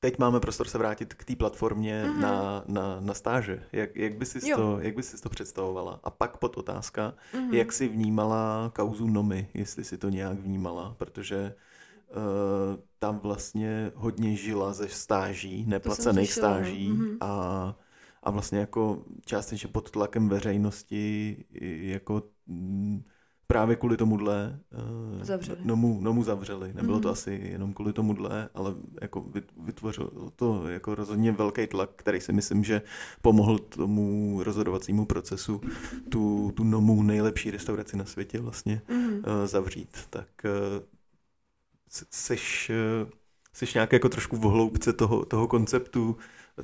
teď 0.05 0.19
máme 0.19 0.41
prostor 0.41 0.69
se 0.69 0.79
vrátit 0.79 1.15
k 1.15 1.25
té 1.25 1.37
platformě 1.37 2.05
Mhm. 2.05 2.21
na, 2.21 2.65
na, 2.69 3.01
na 3.01 3.15
stáže. 3.15 3.63
Jak, 3.73 3.97
jak, 3.97 4.15
by 4.15 4.27
si 4.27 4.41
to, 4.55 4.79
jak 4.81 4.97
by 4.97 5.03
si 5.03 5.23
to 5.23 5.29
představovala? 5.29 6.01
A 6.05 6.11
pak 6.11 6.37
pod 6.37 6.57
otázka, 6.57 7.15
Mhm. 7.35 7.55
jak 7.55 7.73
si 7.73 7.89
vnímala 7.89 8.73
kauzu 8.77 9.07
Nomy, 9.07 9.49
jestli 9.55 9.85
si 9.85 9.99
to 9.99 10.09
nějak 10.09 10.39
vnímala, 10.39 10.95
protože 10.99 11.55
uh, 12.09 12.17
tam 12.99 13.19
vlastně 13.19 13.93
hodně 13.95 14.37
žila 14.37 14.73
ze 14.73 14.89
stáží, 14.89 15.65
neplacených 15.67 16.33
slyšela, 16.33 16.49
no. 16.49 16.55
stáží 16.65 16.89
Mhm. 16.89 17.17
a, 17.21 17.77
a 18.23 18.31
vlastně 18.31 18.59
jako 18.59 19.05
částečně 19.25 19.69
pod 19.69 19.91
tlakem 19.91 20.29
veřejnosti 20.29 21.37
jako 21.81 22.23
mm, 22.47 23.05
právě 23.47 23.77
kvůli 23.77 23.97
tomuhle 23.97 24.61
uh, 25.19 25.23
Zavřeli. 25.25 25.59
Nomu, 25.65 26.01
Nomu 26.01 26.23
zavřeli. 26.23 26.73
Nebylo 26.75 27.01
to 27.01 27.09
Mhm. 27.09 27.13
asi 27.13 27.41
jenom 27.53 27.75
kvůli 27.75 27.93
tomuhle, 27.93 28.49
ale 28.55 28.75
jako 29.03 29.21
vyt- 29.21 29.65
vytvořilo 29.65 30.11
to 30.37 30.69
jako 30.69 30.95
rozhodně 30.95 31.33
velký 31.33 31.67
tlak, 31.67 31.91
který 31.97 32.21
si 32.21 32.33
myslím, 32.33 32.65
že 32.65 32.83
pomohl 33.23 33.59
tomu 33.59 34.41
rozhodovacímu 34.43 35.07
procesu 35.07 35.61
tu, 36.09 36.53
tu 36.57 36.65
Nomu 36.65 37.03
nejlepší 37.03 37.51
restauraci 37.51 37.97
na 37.97 38.05
světě 38.05 38.41
vlastně 38.41 38.83
Mhm. 38.89 39.15
uh, 39.15 39.23
zavřít. 39.47 39.89
Tak 40.11 40.29
uh, 40.45 40.51
seš, 42.11 42.71
uh, 43.05 43.11
seš 43.53 43.75
nějak 43.75 43.93
jako 43.93 44.09
trošku 44.09 44.37
v 44.37 44.41
hloubce 44.43 44.93
toho, 44.93 45.25
toho 45.25 45.49
konceptu, 45.49 46.17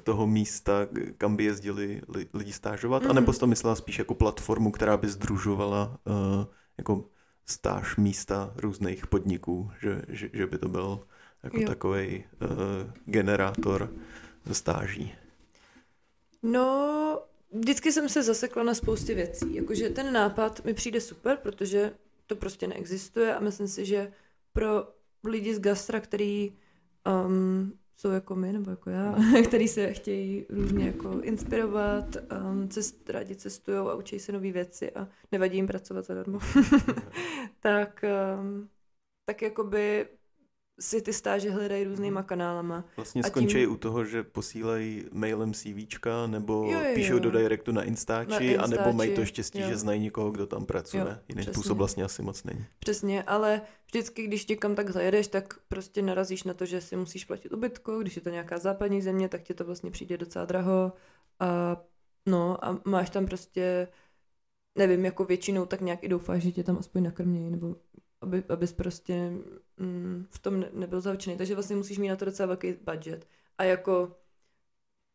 toho 0.02 0.26
místa, 0.26 0.72
kam 1.18 1.36
by 1.36 1.44
jezdili 1.44 2.02
li, 2.08 2.26
lidi 2.34 2.52
stážovat, 2.52 3.02
Mhm. 3.02 3.10
anebo 3.10 3.32
jsi 3.32 3.40
to 3.40 3.46
myslela 3.46 3.74
spíš 3.74 3.98
jako 3.98 4.14
platformu, 4.14 4.70
která 4.70 4.96
by 4.96 5.08
združovala 5.08 5.98
uh, 6.04 6.44
jako 6.80 7.04
stáž 7.46 7.96
místa 7.96 8.52
různých 8.56 9.06
podniků, 9.06 9.70
že, 9.80 10.02
že, 10.08 10.30
že 10.32 10.46
by 10.46 10.58
to 10.58 10.68
byl 10.68 11.06
jako 11.42 11.60
takový 11.66 12.24
uh, 12.42 12.48
generátor 13.04 13.92
stáží. 14.52 15.14
No, 16.42 17.22
vždycky 17.52 17.92
jsem 17.92 18.08
se 18.08 18.22
zasekla 18.22 18.62
na 18.62 18.74
spoustě 18.74 19.14
věcí. 19.14 19.54
Jakože 19.54 19.88
ten 19.88 20.12
nápad 20.12 20.64
mi 20.64 20.74
přijde 20.74 21.00
super, 21.00 21.38
protože 21.42 21.92
to 22.26 22.36
prostě 22.36 22.66
neexistuje 22.66 23.34
a 23.34 23.40
myslím 23.40 23.68
si, 23.68 23.86
že 23.86 24.12
pro 24.52 24.88
lidi 25.24 25.54
z 25.54 25.60
gastra, 25.60 26.00
který 26.00 26.52
um, 27.26 27.72
jsou 28.00 28.10
jako 28.10 28.34
my, 28.34 28.52
nebo 28.52 28.70
jako 28.70 28.90
já, 28.90 29.14
který 29.48 29.68
se 29.68 29.92
chtějí 29.92 30.46
různě 30.48 30.86
jako 30.86 31.20
inspirovat, 31.20 32.16
um, 32.50 32.68
cest, 32.68 33.10
rádi 33.10 33.36
cestují 33.36 33.78
a 33.78 33.94
učí 33.94 34.18
se 34.18 34.32
nové 34.32 34.52
věci 34.52 34.90
a 34.92 35.08
nevadí 35.32 35.56
jim 35.56 35.66
pracovat 35.66 36.04
zadarmo, 36.04 36.38
tak, 37.60 38.04
um, 38.40 38.68
tak 39.24 39.42
jakoby 39.42 40.08
si 40.80 41.02
ty 41.02 41.12
stáže 41.12 41.50
hledají 41.50 41.84
různýma 41.84 42.22
kanálama. 42.22 42.84
Vlastně 42.96 43.20
A 43.20 43.24
tím- 43.24 43.30
skončí 43.30 43.66
u 43.66 43.76
toho, 43.76 44.04
že 44.04 44.22
posílají 44.22 45.04
mailem 45.12 45.52
CVčka, 45.54 46.26
nebo 46.26 46.64
Jo, 46.64 46.70
jo, 46.70 46.78
jo. 46.88 46.94
píšou 46.94 47.18
do 47.18 47.30
directu 47.30 47.72
na 47.72 47.82
Instači, 47.82 48.56
Na 48.56 48.62
anebo 48.64 48.92
mají 48.92 49.10
to 49.10 49.20
Instači, 49.20 49.26
štěstí, 49.28 49.60
jo. 49.60 49.68
že 49.68 49.76
znají 49.76 50.00
někoho, 50.00 50.30
kdo 50.30 50.46
tam 50.46 50.66
pracuje. 50.66 51.02
Jo, 51.02 51.16
Jiný 51.28 51.40
přesně. 51.40 51.52
způsob 51.52 51.78
vlastně 51.78 52.04
asi 52.04 52.22
moc 52.22 52.44
není. 52.44 52.66
Přesně, 52.78 53.22
ale 53.22 53.62
vždycky, 53.86 54.26
když 54.26 54.46
někam 54.46 54.74
tak 54.74 54.90
zajedeš, 54.90 55.28
tak 55.28 55.54
prostě 55.68 56.02
narazíš 56.02 56.44
na 56.44 56.54
to, 56.54 56.66
že 56.66 56.80
si 56.80 56.96
musíš 56.96 57.24
platit 57.24 57.52
ubytko, 57.52 57.98
když 57.98 58.16
je 58.16 58.22
to 58.22 58.30
nějaká 58.30 58.58
západní 58.58 59.02
země, 59.02 59.28
tak 59.28 59.42
ti 59.42 59.54
to 59.54 59.64
vlastně 59.64 59.90
přijde 59.90 60.16
docela 60.18 60.44
draho 60.44 60.92
a 61.40 61.76
no 62.26 62.64
a 62.64 62.80
máš 62.84 63.10
tam 63.10 63.26
prostě, 63.26 63.88
nevím, 64.78 65.04
jako 65.04 65.24
většinou 65.24 65.66
tak 65.66 65.80
nějak 65.80 66.04
i 66.04 66.08
doufáš, 66.08 66.42
že 66.42 66.52
tě 66.52 66.62
tam 66.64 66.76
aspoň 66.78 67.02
nakrmějí, 67.02 67.50
nebo 67.50 67.76
aby, 68.20 68.42
abys 68.48 68.72
prostě 68.72 69.32
mm, 69.76 70.26
v 70.30 70.38
tom 70.38 70.60
ne, 70.60 70.70
nebyl 70.72 71.00
zavčený, 71.00 71.36
takže 71.36 71.54
vlastně 71.54 71.76
musíš 71.76 71.98
mít 71.98 72.08
na 72.08 72.16
to 72.16 72.24
docela 72.24 72.46
velký 72.46 72.72
budget. 72.72 73.28
A 73.58 73.64
jako 73.64 74.16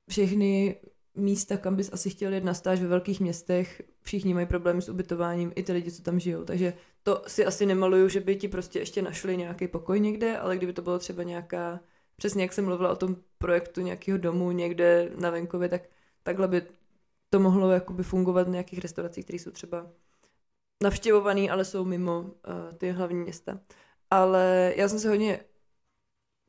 všechny 0.09 0.75
místa, 1.15 1.57
kam 1.57 1.75
bys 1.75 1.89
asi 1.93 2.09
chtěl 2.09 2.33
jet 2.33 2.43
na 2.43 2.53
stáž 2.53 2.81
ve 2.81 2.87
velkých 2.87 3.19
městech, 3.19 3.81
všichni 4.01 4.33
mají 4.33 4.45
problémy 4.45 4.81
s 4.81 4.89
ubytováním, 4.89 5.51
i 5.55 5.63
ty 5.63 5.71
lidi, 5.71 5.91
co 5.91 6.03
tam 6.03 6.19
žijou, 6.19 6.43
takže 6.45 6.73
to 7.03 7.23
si 7.27 7.45
asi 7.45 7.65
nemaluju, 7.65 8.09
že 8.09 8.19
by 8.19 8.35
ti 8.35 8.47
prostě 8.47 8.79
ještě 8.79 9.01
našli 9.01 9.37
nějaký 9.37 9.67
pokoj 9.67 9.99
někde, 9.99 10.37
ale 10.37 10.57
kdyby 10.57 10.73
to 10.73 10.81
bylo 10.81 10.99
třeba 10.99 11.23
nějaká, 11.23 11.79
přesně 12.15 12.43
jak 12.43 12.53
jsem 12.53 12.65
mluvila 12.65 12.91
o 12.91 12.95
tom 12.95 13.15
projektu 13.37 13.81
nějakého 13.81 14.17
domu 14.17 14.51
někde 14.51 15.11
na 15.19 15.29
venkově, 15.29 15.69
tak 15.69 15.81
takhle 16.23 16.47
by 16.47 16.61
to 17.29 17.39
mohlo 17.39 17.71
jakoby 17.71 18.03
fungovat 18.03 18.47
v 18.47 18.51
nějakých 18.51 18.79
restauracích, 18.79 19.25
které 19.25 19.39
jsou 19.39 19.51
třeba 19.51 19.91
navštěvovaný, 20.83 21.49
ale 21.49 21.65
jsou 21.65 21.85
mimo 21.85 22.21
uh, 22.21 22.29
ty 22.77 22.91
hlavní 22.91 23.19
města. 23.19 23.59
Ale 24.11 24.73
já 24.77 24.89
jsem 24.89 24.99
se 24.99 25.09
hodně 25.09 25.39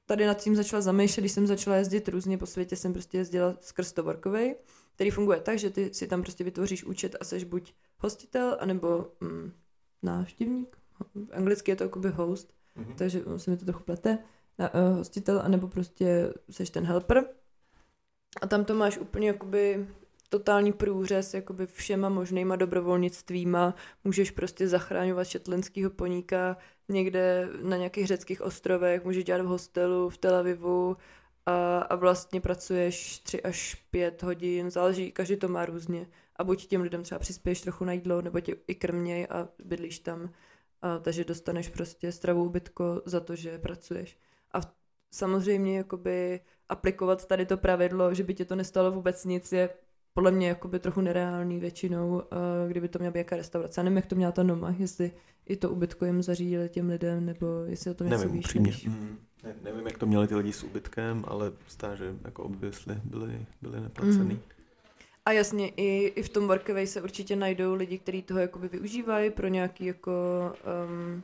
tady 0.07 0.27
nad 0.27 0.35
tím 0.43 0.57
začala 0.57 0.82
zamýšlet, 0.82 1.20
když 1.20 1.32
jsem 1.32 1.47
začala 1.47 1.77
jezdit 1.77 2.09
různě 2.09 2.39
po 2.39 2.47
světě, 2.47 2.77
jsem 2.77 2.93
prostě 2.93 3.19
jezdila 3.19 3.57
skrz 3.61 3.93
to 3.93 4.03
workovej, 4.03 4.57
který 4.94 5.11
funguje 5.11 5.40
tak, 5.40 5.59
že 5.59 5.70
ty 5.70 5.94
si 5.94 6.07
tam 6.07 6.23
prostě 6.23 6.44
vytvoříš 6.44 6.85
účet 6.85 7.16
a 7.20 7.24
seš 7.24 7.44
buď 7.44 7.74
hostitel, 7.98 8.57
anebo 8.61 9.11
mm, 9.20 9.53
návštěvník. 10.03 10.77
Anglicky 11.32 11.70
je 11.70 11.77
to 11.77 11.85
jakoby 11.85 12.09
host, 12.11 12.57
Mhm. 12.77 12.94
takže 12.97 13.23
se 13.36 13.51
mi 13.51 13.57
to 13.57 13.65
trochu 13.65 13.82
plete. 13.82 14.19
Na, 14.59 14.74
uh, 14.74 14.97
hostitel, 14.97 15.40
anebo 15.44 15.69
prostě 15.69 16.35
seš 16.51 16.70
ten 16.70 16.85
helper. 16.85 17.28
A 18.43 18.47
tam 18.47 18.65
to 18.65 18.74
máš 18.74 18.98
úplně 18.98 19.28
jakoby 19.28 19.89
totální 20.28 20.73
průřez 20.73 21.35
jakoby 21.35 21.66
všema 21.66 22.09
možnýma 22.09 22.57
dobrovolnictvíma. 22.57 23.74
Můžeš 24.05 24.31
prostě 24.31 24.69
zachráňovat 24.69 25.27
šetlenského 25.27 25.90
poníka 25.90 26.57
někde 26.89 27.48
na 27.62 27.77
nějakých 27.77 28.07
řeckých 28.07 28.43
ostrovech, 28.43 29.05
můžeš 29.05 29.24
dělat 29.24 29.43
v 29.43 29.47
hostelu 29.47 30.09
v 30.11 30.19
Tel 30.19 30.35
Avivu 30.35 30.97
a, 31.47 31.78
a 31.78 31.94
vlastně 31.94 32.40
pracuješ 32.40 33.19
tři 33.19 33.43
až 33.43 33.74
pět 33.90 34.23
hodin, 34.23 34.70
záleží, 34.70 35.12
každý 35.12 35.36
to 35.36 35.48
má 35.48 35.66
různě. 35.66 36.07
A 36.36 36.44
buď 36.44 36.66
těm 36.66 36.82
lidem 36.82 37.03
třeba 37.03 37.19
přispěješ 37.19 37.61
trochu 37.61 37.85
na 37.85 37.93
jídlo, 37.93 38.23
nebo 38.23 38.40
tě 38.40 38.57
i 38.66 38.74
krměj 38.74 39.27
a 39.31 39.48
bydlíš 39.65 39.98
tam. 39.98 40.31
A, 40.82 40.98
takže 40.98 41.24
dostaneš 41.24 41.69
prostě 41.69 42.12
stravu 42.12 42.44
ubytko 42.44 43.03
za 43.05 43.20
to, 43.20 43.36
že 43.36 43.59
pracuješ. 43.59 44.19
A 44.53 44.61
samozřejmě 45.11 45.77
jakoby 45.77 46.40
aplikovat 46.69 47.27
tady 47.27 47.47
to 47.47 47.57
pravidlo, 47.57 48.15
že 48.15 48.23
by 48.23 48.35
tě 48.35 48.44
to 48.44 48.57
nestalo 48.57 48.93
vůbec 48.93 49.24
nic, 49.24 49.53
je 49.53 49.69
podle 50.17 50.31
mě 50.31 50.49
jakoby 50.49 50.79
trochu 50.79 51.01
nereálný 51.01 51.61
většinou, 51.61 52.23
a 52.31 52.69
kdyby 52.69 52.89
to 52.89 52.99
měla 52.99 53.13
být 53.13 53.19
jaká 53.19 53.37
restaurace. 53.37 53.81
Já 53.81 53.85
nevím, 53.85 53.97
jak 53.97 54.07
to 54.07 54.15
měla 54.15 54.33
ta 54.33 54.43
Noma, 54.43 54.75
jestli 54.79 55.11
i 55.47 55.57
to 55.57 55.71
ubytko 55.71 56.05
jim 56.05 56.23
zařídili 56.23 56.69
těm 56.69 56.89
lidem, 56.89 57.27
nebo 57.27 57.47
jestli 57.67 57.91
o 57.91 57.95
tom 57.95 58.07
něco 58.07 58.19
Nevím, 58.19 58.37
víš. 58.37 58.55
nevíš. 58.55 58.85
Mm, 58.85 59.19
ne, 59.45 59.55
nevím, 59.65 59.87
jak 59.87 59.99
to 59.99 60.07
měli 60.07 60.29
ty 60.29 60.35
lidi 60.35 60.53
s 60.53 60.63
ubytkem, 60.63 61.25
ale 61.29 61.53
stáže 61.69 62.15
jako 62.25 62.43
obvykle 62.43 63.01
byly, 63.05 63.47
byly 63.63 63.81
neplacený. 63.81 64.35
Mm. 64.35 64.41
A 65.25 65.33
jasně, 65.33 65.69
i, 65.69 66.07
i 66.07 66.23
v 66.23 66.29
tom 66.29 66.47
Workaway 66.47 66.87
se 66.87 67.03
určitě 67.03 67.37
najdou 67.37 67.75
lidi, 67.75 67.99
kteří 67.99 68.23
toho 68.23 68.41
jakoby 68.41 68.69
využívají 68.69 69.31
pro 69.31 69.49
nějaký 69.49 69.85
jako, 69.85 70.13
um, 70.89 71.23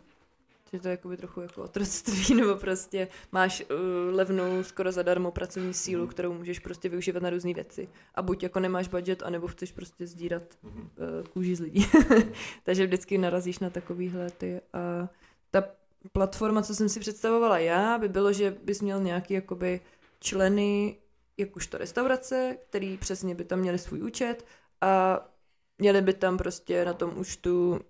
že 0.72 0.80
to 0.80 0.88
je 0.88 0.90
jakoby 0.90 1.16
trochu 1.16 1.40
jako 1.40 1.62
otroctví, 1.62 2.34
nebo 2.40 2.54
prostě 2.54 3.08
máš 3.32 3.62
uh, 3.70 4.14
levnou, 4.14 4.62
skoro 4.62 4.92
zadarmo 4.92 5.30
pracovní 5.30 5.74
sílu, 5.74 6.06
kterou 6.06 6.32
můžeš 6.32 6.58
prostě 6.58 6.88
využívat 6.88 7.22
na 7.22 7.30
různé 7.30 7.54
věci. 7.54 7.88
A 8.14 8.22
buď 8.22 8.42
jako 8.42 8.60
nemáš 8.60 8.88
budget, 8.88 9.22
anebo 9.22 9.48
chceš 9.48 9.72
prostě 9.72 10.06
sdírat 10.06 10.42
Mhm. 10.62 10.80
uh, 10.80 11.28
kůži 11.28 11.56
z 11.56 11.60
lidí. 11.60 11.86
Takže 12.64 12.86
vždycky 12.86 13.18
narazíš 13.18 13.58
na 13.58 13.70
takovýhle 13.70 14.30
ty. 14.30 14.60
A 14.72 15.08
ta 15.50 15.64
platforma, 16.12 16.62
co 16.62 16.74
jsem 16.74 16.88
si 16.88 17.00
představovala 17.00 17.58
já, 17.58 17.98
by 17.98 18.08
bylo, 18.08 18.32
že 18.32 18.56
bys 18.64 18.80
měl 18.80 19.00
nějaký 19.00 19.34
jakoby 19.34 19.80
členy 20.20 20.96
jak 21.38 21.56
už 21.56 21.66
to 21.66 21.78
restaurace, 21.78 22.56
který 22.68 22.96
přesně 22.98 23.34
by 23.34 23.44
tam 23.44 23.58
měli 23.58 23.78
svůj 23.78 24.02
účet 24.02 24.46
a 24.80 25.20
měli 25.78 26.02
by 26.02 26.12
tam 26.12 26.38
prostě 26.38 26.84
na 26.84 26.92
tom 26.92 27.18
účtu 27.18 27.80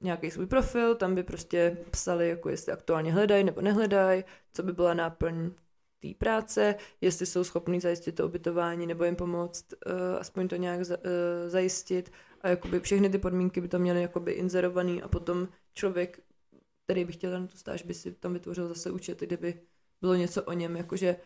nějaký 0.00 0.30
svůj 0.30 0.46
profil, 0.46 0.94
tam 0.94 1.14
by 1.14 1.22
prostě 1.22 1.76
psali, 1.90 2.28
jako 2.28 2.48
jestli 2.48 2.72
aktuálně 2.72 3.12
hledají 3.12 3.44
nebo 3.44 3.60
nehledají, 3.60 4.24
co 4.52 4.62
by 4.62 4.72
byla 4.72 4.94
náplň 4.94 5.50
té 6.00 6.08
práce, 6.18 6.74
jestli 7.00 7.26
jsou 7.26 7.44
schopní 7.44 7.80
zajistit 7.80 8.12
to 8.12 8.26
ubytování 8.26 8.86
nebo 8.86 9.04
jim 9.04 9.16
pomoct 9.16 9.72
uh, 9.72 9.92
aspoň 10.18 10.48
to 10.48 10.56
nějak 10.56 10.84
za, 10.84 10.96
uh, 10.98 11.02
zajistit. 11.46 12.12
A 12.40 12.48
jakoby 12.48 12.80
všechny 12.80 13.10
ty 13.10 13.18
podmínky 13.18 13.60
by 13.60 13.68
tam 13.68 13.80
měly 13.80 14.02
jakoby 14.02 14.32
inzerovaný 14.32 15.02
a 15.02 15.08
potom 15.08 15.48
člověk, 15.74 16.20
který 16.84 17.04
by 17.04 17.12
chtěl 17.12 17.40
na 17.40 17.46
tu 17.46 17.56
stáž, 17.56 17.82
by 17.82 17.94
si 17.94 18.12
tam 18.12 18.32
vytvořil 18.32 18.68
zase 18.68 18.90
účet, 18.90 19.20
kde 19.20 19.36
by 19.36 19.60
bylo 20.00 20.14
něco 20.14 20.42
o 20.42 20.52
něm, 20.52 20.76
jakože 20.76 21.16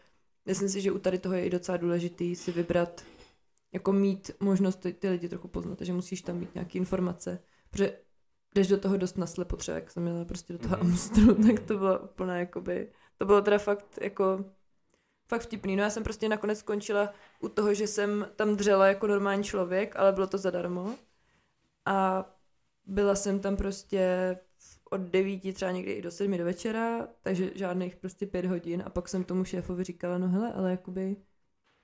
myslím 0.47 0.69
si, 0.69 0.81
že 0.81 0.93
u 0.93 0.99
tady 0.99 1.19
toho 1.19 1.35
je 1.35 1.47
i 1.47 1.51
docela 1.51 1.77
důležitý 1.77 2.37
si 2.37 2.53
vybrat, 2.53 3.05
jako 3.73 3.93
mít 3.93 4.31
možnost 4.41 4.77
ty, 4.77 4.93
ty 4.93 5.09
lidi 5.09 5.29
trochu 5.29 5.49
poznat, 5.49 5.81
že 5.81 5.93
musíš 5.93 6.23
tam 6.23 6.39
mít 6.39 6.55
nějaké 6.55 6.79
informace, 6.79 7.39
protože 7.71 7.99
jdeš 8.55 8.69
do 8.69 8.79
toho 8.79 8.97
dost 8.97 9.19
naslepo, 9.19 9.57
třeba 9.57 9.75
jak 9.75 9.91
jsem 9.91 10.03
měla 10.03 10.25
prostě 10.25 10.53
do 10.53 10.59
toho 10.59 10.77
mm-hmm. 10.77 10.81
Amstru, 10.81 11.35
tak 11.35 11.61
to 11.61 11.79
bylo 11.79 11.99
úplně 11.99 12.33
jakoby, 12.33 12.89
to 13.19 13.25
bylo 13.25 13.43
teda 13.43 13.59
fakt 13.59 13.99
jako 14.01 14.45
fakt 15.29 15.43
vtipný. 15.43 15.77
No 15.77 15.83
já 15.83 15.91
jsem 15.91 16.03
prostě 16.03 16.29
nakonec 16.29 16.59
skončila 16.59 17.13
u 17.41 17.49
toho, 17.49 17.75
že 17.75 17.87
jsem 17.87 18.29
tam 18.37 18.57
dřela 18.57 18.87
jako 18.87 19.07
normální 19.07 19.45
člověk, 19.45 19.97
ale 19.97 20.13
bylo 20.13 20.27
to 20.27 20.39
zadarmo. 20.39 20.95
A 21.87 22.31
byla 22.87 23.15
jsem 23.15 23.41
tam 23.41 23.57
prostě 23.57 24.37
od 24.91 25.01
devíti 25.01 25.53
třeba 25.53 25.71
někdy 25.71 25.93
i 25.93 26.03
do 26.03 26.11
sedmi 26.11 26.39
do 26.39 26.45
večera, 26.45 27.09
takže 27.23 27.51
žádných 27.55 27.97
prostě 27.97 28.27
pět 28.27 28.45
hodin 28.45 28.83
a 28.87 28.91
pak 28.91 29.09
jsem 29.09 29.25
tomu 29.25 29.45
šéfovi 29.45 29.85
říkala, 29.85 30.19
no 30.19 30.29
hele, 30.29 30.53
ale 30.53 30.71
jakoby 30.71 31.17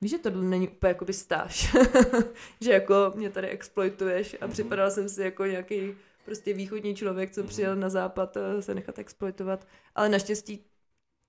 Víš, 0.03 0.11
že 0.11 0.19
to 0.19 0.31
není 0.31 0.69
úplně 0.69 0.89
jakoby 0.89 1.13
stáž, 1.13 1.77
že 2.61 2.73
jako 2.73 3.13
mě 3.15 3.31
tady 3.31 3.49
exploituješ 3.49 4.37
a 4.41 4.45
mhm. 4.45 4.53
připadala 4.53 4.91
jsem 4.91 5.09
si 5.09 5.23
jako 5.23 5.45
nějaký 5.45 5.95
prostě 6.25 6.55
východní 6.55 6.95
člověk, 6.95 7.31
co 7.31 7.45
přijel 7.45 7.77
na 7.77 7.89
západ 7.89 8.37
eh, 8.37 8.63
se 8.63 8.75
nechat 8.75 8.99
exploitovat, 8.99 9.67
ale 9.95 10.09
naštěstí 10.09 10.65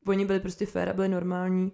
oni 0.08 0.26
byli 0.26 0.40
prostě 0.40 0.66
fér 0.66 0.90
a 0.90 0.94
byli 0.94 1.10
normální. 1.10 1.72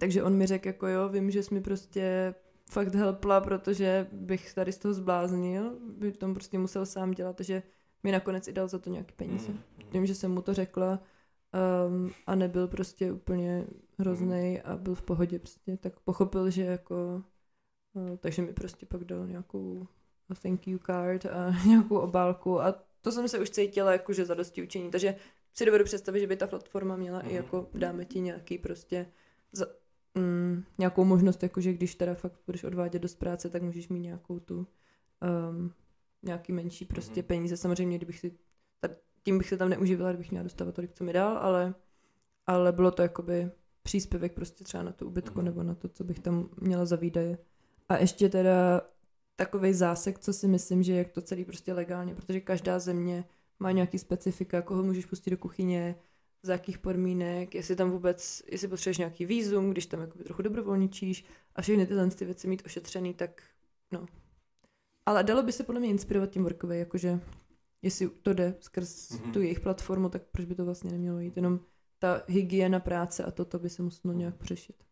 Takže 0.00 0.22
on 0.22 0.36
mi 0.36 0.46
řekl, 0.46 0.68
jako 0.68 0.86
jo, 0.86 1.08
vím, 1.08 1.30
že 1.30 1.42
jsi 1.42 1.54
mi 1.54 1.60
prostě 1.60 2.34
fakt 2.70 2.94
helpla, 2.94 3.40
protože 3.40 4.06
bych 4.12 4.54
tady 4.54 4.72
z 4.72 4.78
toho 4.78 4.94
zbláznil, 4.94 5.78
by 5.98 6.12
tom 6.12 6.34
prostě 6.34 6.58
musel 6.58 6.86
sám 6.86 7.10
dělat, 7.10 7.36
takže 7.36 7.62
mi 8.02 8.12
nakonec 8.12 8.48
i 8.48 8.52
dal 8.52 8.68
za 8.68 8.78
to 8.78 8.90
nějaké 8.90 9.12
peníze. 9.12 9.52
Tím, 9.92 10.06
že 10.06 10.14
jsem 10.14 10.32
mu 10.32 10.42
to 10.42 10.54
řekla 10.54 11.00
um, 11.88 12.10
a 12.26 12.34
nebyl 12.34 12.68
prostě 12.68 13.12
úplně 13.12 13.66
hrozný 13.98 14.60
a 14.62 14.76
byl 14.76 14.94
v 14.94 15.02
pohodě 15.02 15.38
prostě, 15.38 15.76
tak 15.76 16.00
pochopil, 16.00 16.50
že 16.50 16.62
jako 16.62 17.22
uh, 17.94 18.16
takže 18.16 18.42
mi 18.42 18.52
prostě 18.52 18.86
pak 18.86 19.04
dal 19.04 19.26
nějakou 19.26 19.86
thank 20.34 20.66
you 20.66 20.78
card 20.86 21.26
a 21.26 21.54
nějakou 21.66 21.98
obálku 21.98 22.60
a 22.60 22.74
to 23.00 23.12
jsem 23.12 23.28
se 23.28 23.38
už 23.38 23.50
cítila 23.50 23.92
jakože 23.92 24.24
za 24.24 24.34
dosti 24.34 24.62
učení, 24.62 24.90
takže 24.90 25.16
si 25.54 25.66
dovedu 25.66 25.84
představit, 25.84 26.20
že 26.20 26.26
by 26.26 26.36
ta 26.36 26.46
platforma 26.46 26.96
měla 26.96 27.18
mm. 27.18 27.30
i 27.30 27.34
jako 27.34 27.68
dáme 27.74 28.04
ti 28.04 28.20
nějaký 28.20 28.58
prostě 28.58 29.06
za, 29.52 29.66
mm, 30.14 30.64
nějakou 30.78 31.04
možnost, 31.04 31.42
jakože 31.42 31.72
když 31.72 31.94
teda 31.94 32.14
fakt 32.14 32.40
budeš 32.46 32.64
odvádět 32.64 33.02
dost 33.02 33.14
práce, 33.14 33.50
tak 33.50 33.62
můžeš 33.62 33.88
mít 33.88 34.00
nějakou 34.00 34.40
tu 34.40 34.66
um, 35.48 35.72
nějaký 36.22 36.52
menší 36.52 36.84
prostě 36.84 37.20
mm-hmm. 37.20 37.26
peníze. 37.26 37.56
Samozřejmě, 37.56 37.96
kdybych 37.96 38.18
si, 38.18 38.38
tím 39.22 39.38
bych 39.38 39.48
se 39.48 39.56
tam 39.56 39.68
neuživila, 39.68 40.10
kdybych 40.10 40.30
měla 40.30 40.42
dostávat 40.42 40.74
tolik, 40.74 40.92
co 40.92 41.04
mi 41.04 41.12
dal, 41.12 41.38
ale, 41.38 41.74
ale 42.46 42.72
bylo 42.72 42.90
to 42.90 43.02
jakoby 43.02 43.50
příspěvek 43.82 44.32
prostě 44.32 44.64
třeba 44.64 44.82
na 44.82 44.92
tu 44.92 45.06
ubytku 45.06 45.38
mm-hmm. 45.38 45.44
nebo 45.44 45.62
na 45.62 45.74
to, 45.74 45.88
co 45.88 46.04
bych 46.04 46.20
tam 46.20 46.48
měla 46.60 46.84
za 46.84 46.96
výdaje. 46.96 47.38
A 47.88 47.96
ještě 47.96 48.28
teda 48.28 48.80
takový 49.36 49.72
zásek, 49.72 50.18
co 50.18 50.32
si 50.32 50.48
myslím, 50.48 50.82
že 50.82 50.92
je 50.92 51.04
to 51.04 51.22
celý 51.22 51.44
prostě 51.44 51.72
legálně, 51.72 52.14
protože 52.14 52.40
každá 52.40 52.78
země 52.78 53.24
má 53.58 53.72
nějaký 53.72 53.98
specifika, 53.98 54.62
koho 54.62 54.82
můžeš 54.82 55.06
pustit 55.06 55.30
do 55.30 55.36
kuchyně, 55.36 55.94
za 56.42 56.52
jakých 56.52 56.78
podmínek, 56.78 57.54
jestli 57.54 57.76
tam 57.76 57.90
vůbec, 57.90 58.42
jestli 58.52 58.68
potřebuješ 58.68 58.98
nějaký 58.98 59.26
výzum, 59.26 59.70
když 59.70 59.86
tam 59.86 60.00
jakoby 60.00 60.24
trochu 60.24 60.42
dobrovolničíš 60.42 61.24
a 61.54 61.62
všechny 61.62 61.86
tyhle 61.86 62.10
ty 62.10 62.24
věci 62.24 62.48
mít 62.48 62.62
ošetřený, 62.66 63.14
tak 63.14 63.42
no. 63.92 64.06
Ale 65.06 65.24
dalo 65.24 65.42
by 65.42 65.52
se 65.52 65.64
podle 65.64 65.80
mě 65.80 65.90
inspirovat 65.90 66.30
tím 66.30 66.42
workaway, 66.42 66.78
jakože 66.78 67.20
jestli 67.82 68.08
to 68.08 68.34
jde 68.34 68.54
skrz 68.60 69.10
mm-hmm. 69.10 69.32
tu 69.32 69.40
jejich 69.40 69.60
platformu, 69.60 70.08
tak 70.08 70.22
proč 70.22 70.44
by 70.44 70.54
to 70.54 70.64
vlastně 70.64 70.90
nemělo 70.90 71.18
jít, 71.18 71.36
jenom 71.36 71.60
ta 71.98 72.22
hygiena 72.26 72.80
práce 72.80 73.24
a 73.24 73.30
toto 73.30 73.58
by 73.58 73.70
se 73.70 73.82
muselo 73.82 74.14
nějak 74.14 74.36
přešit. 74.36 74.85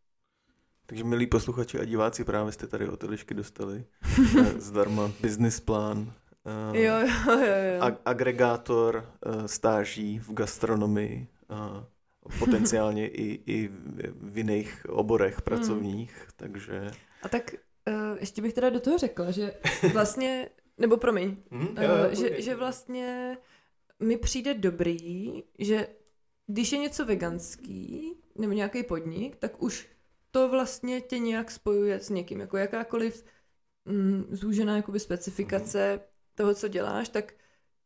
Takže 0.86 1.04
milí 1.04 1.26
posluchači 1.26 1.80
a 1.80 1.84
diváci, 1.84 2.24
právě 2.24 2.52
jste 2.52 2.66
tady 2.66 2.88
od 2.88 3.04
Elišky 3.04 3.34
dostali 3.34 3.84
eh, 4.40 4.60
zdarma 4.60 5.12
business 5.20 5.60
plán, 5.60 5.98
uh, 5.98 6.76
jo, 6.76 6.94
jo, 6.98 7.08
jo, 7.26 7.36
jo. 7.36 7.80
Ag- 7.80 7.98
agregátor 8.04 9.12
uh, 9.26 9.44
stáží 9.44 10.18
v 10.18 10.32
gastronomii, 10.32 11.28
potenciálně 12.38 13.08
i, 13.08 13.40
i 13.46 13.70
v 14.20 14.38
jiných 14.38 14.86
oborech 14.88 15.34
hmm. 15.34 15.42
pracovních, 15.44 16.16
hmm. 16.16 16.30
takže... 16.36 16.90
A 17.22 17.28
tak 17.28 17.54
uh, 17.88 18.18
ještě 18.20 18.42
bych 18.42 18.54
teda 18.54 18.70
do 18.70 18.80
toho 18.80 18.98
řekla, 18.98 19.30
že 19.30 19.54
vlastně, 19.92 20.48
nebo 20.78 20.96
promiň, 20.96 21.36
hmm, 21.50 21.68
jo, 21.80 21.82
jo, 21.82 22.06
uh, 22.06 22.12
že, 22.12 22.42
že 22.42 22.56
vlastně 22.56 23.38
mi 24.00 24.16
přijde 24.16 24.54
dobrý, 24.54 25.42
že 25.58 25.86
když 26.46 26.72
je 26.72 26.78
něco 26.78 27.04
veganský, 27.04 28.14
nebo 28.38 28.52
nějaký 28.52 28.82
podnik, 28.82 29.36
tak 29.36 29.62
už 29.62 29.93
to 30.34 30.48
vlastně 30.48 31.00
tě 31.00 31.18
nějak 31.18 31.50
spojuje 31.50 32.00
s 32.00 32.10
někým, 32.10 32.40
jako 32.40 32.56
jakákoliv 32.56 33.24
mm, 33.84 34.26
zúžená 34.30 34.76
jakoby 34.76 35.00
specifikace 35.00 35.90
hmm. 35.90 36.00
toho, 36.34 36.54
co 36.54 36.68
děláš, 36.68 37.08
tak 37.08 37.32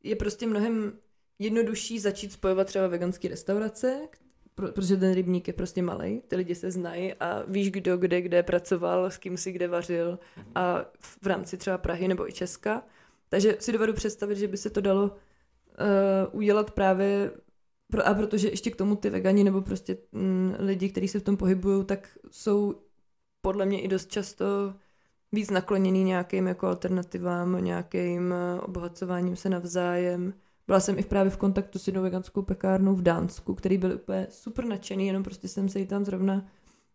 je 0.02 0.16
prostě 0.16 0.46
mnohem 0.46 0.98
jednodušší 1.38 1.98
začít 1.98 2.32
spojovat 2.32 2.66
třeba 2.66 2.86
veganské 2.86 3.28
restaurace, 3.28 4.08
protože 4.54 4.96
ten 4.96 5.14
rybník 5.14 5.46
je 5.48 5.52
prostě 5.52 5.82
malý, 5.82 6.20
ty 6.28 6.36
lidi 6.36 6.54
se 6.54 6.70
znají 6.70 7.14
a 7.14 7.42
víš, 7.46 7.70
kdo 7.70 7.96
kde 7.96 8.22
kde 8.22 8.42
pracoval, 8.42 9.10
s 9.10 9.18
kým 9.18 9.36
si 9.36 9.52
kde 9.52 9.68
vařil 9.68 10.18
a 10.54 10.84
v 11.22 11.26
rámci 11.26 11.56
třeba 11.56 11.78
Prahy 11.78 12.08
nebo 12.08 12.28
i 12.28 12.32
Česka. 12.32 12.82
Takže 13.28 13.56
si 13.58 13.72
dovedu 13.72 13.92
představit, 13.92 14.36
že 14.36 14.48
by 14.48 14.56
se 14.56 14.70
to 14.70 14.80
dalo 14.80 15.04
uh, 15.04 15.10
udělat 16.32 16.70
právě 16.70 17.30
pro, 17.90 18.06
a 18.06 18.14
protože 18.14 18.48
ještě 18.48 18.70
k 18.70 18.76
tomu 18.76 18.96
ty 18.96 19.10
vegani 19.10 19.44
nebo 19.44 19.60
prostě 19.60 19.96
mm, 20.12 20.54
lidi, 20.58 20.88
kteří 20.88 21.08
se 21.08 21.20
v 21.20 21.22
tom 21.22 21.36
pohybují, 21.36 21.84
tak 21.84 22.18
jsou 22.30 22.74
podle 23.40 23.66
mě 23.66 23.80
i 23.80 23.88
dost 23.88 24.10
často 24.10 24.74
víc 25.32 25.50
nakloněný 25.50 26.04
nějakým 26.04 26.46
jako 26.46 26.66
alternativám, 26.66 27.64
nějakým 27.64 28.32
eh, 28.32 28.60
obohacováním 28.60 29.36
se 29.36 29.48
navzájem. 29.48 30.34
Byla 30.66 30.80
jsem 30.80 30.98
i 30.98 31.02
právě 31.02 31.30
v 31.30 31.36
kontaktu 31.36 31.78
s 31.78 31.86
jednou 31.86 32.02
veganskou 32.02 32.42
pekárnou 32.42 32.94
v 32.94 33.02
Dánsku, 33.02 33.54
který 33.54 33.78
byl 33.78 33.92
úplně 33.92 34.26
super 34.30 34.64
nadšený, 34.64 35.06
jenom 35.06 35.22
prostě 35.22 35.48
jsem 35.48 35.68
se 35.68 35.78
jí 35.78 35.86
tam 35.86 36.04
zrovna 36.04 36.46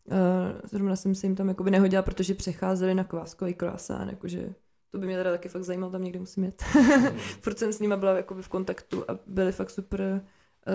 uh, 0.05 0.15
zrovna 0.63 0.95
jsem 0.95 1.15
se 1.15 1.27
jim 1.27 1.35
tam 1.35 1.49
jakoby 1.49 1.71
nehodila, 1.71 2.01
protože 2.03 2.33
přecházeli 2.33 2.93
na 2.93 3.03
kváskový 3.03 3.53
croissant, 3.53 4.11
jakože 4.11 4.53
to 4.91 4.99
by 4.99 5.05
mě 5.05 5.17
teda 5.17 5.31
taky 5.31 5.49
fakt 5.49 5.63
zajímalo, 5.63 5.91
tam 5.91 6.03
někde 6.03 6.19
musím 6.19 6.43
jet. 6.43 6.63
Proč 7.41 7.57
jsem 7.57 7.73
s 7.73 7.79
nima 7.79 7.97
byla 7.97 8.17
jakoby 8.17 8.41
v 8.41 8.47
kontaktu 8.47 9.11
a 9.11 9.19
byli 9.27 9.51
fakt 9.51 9.69
super 9.69 10.21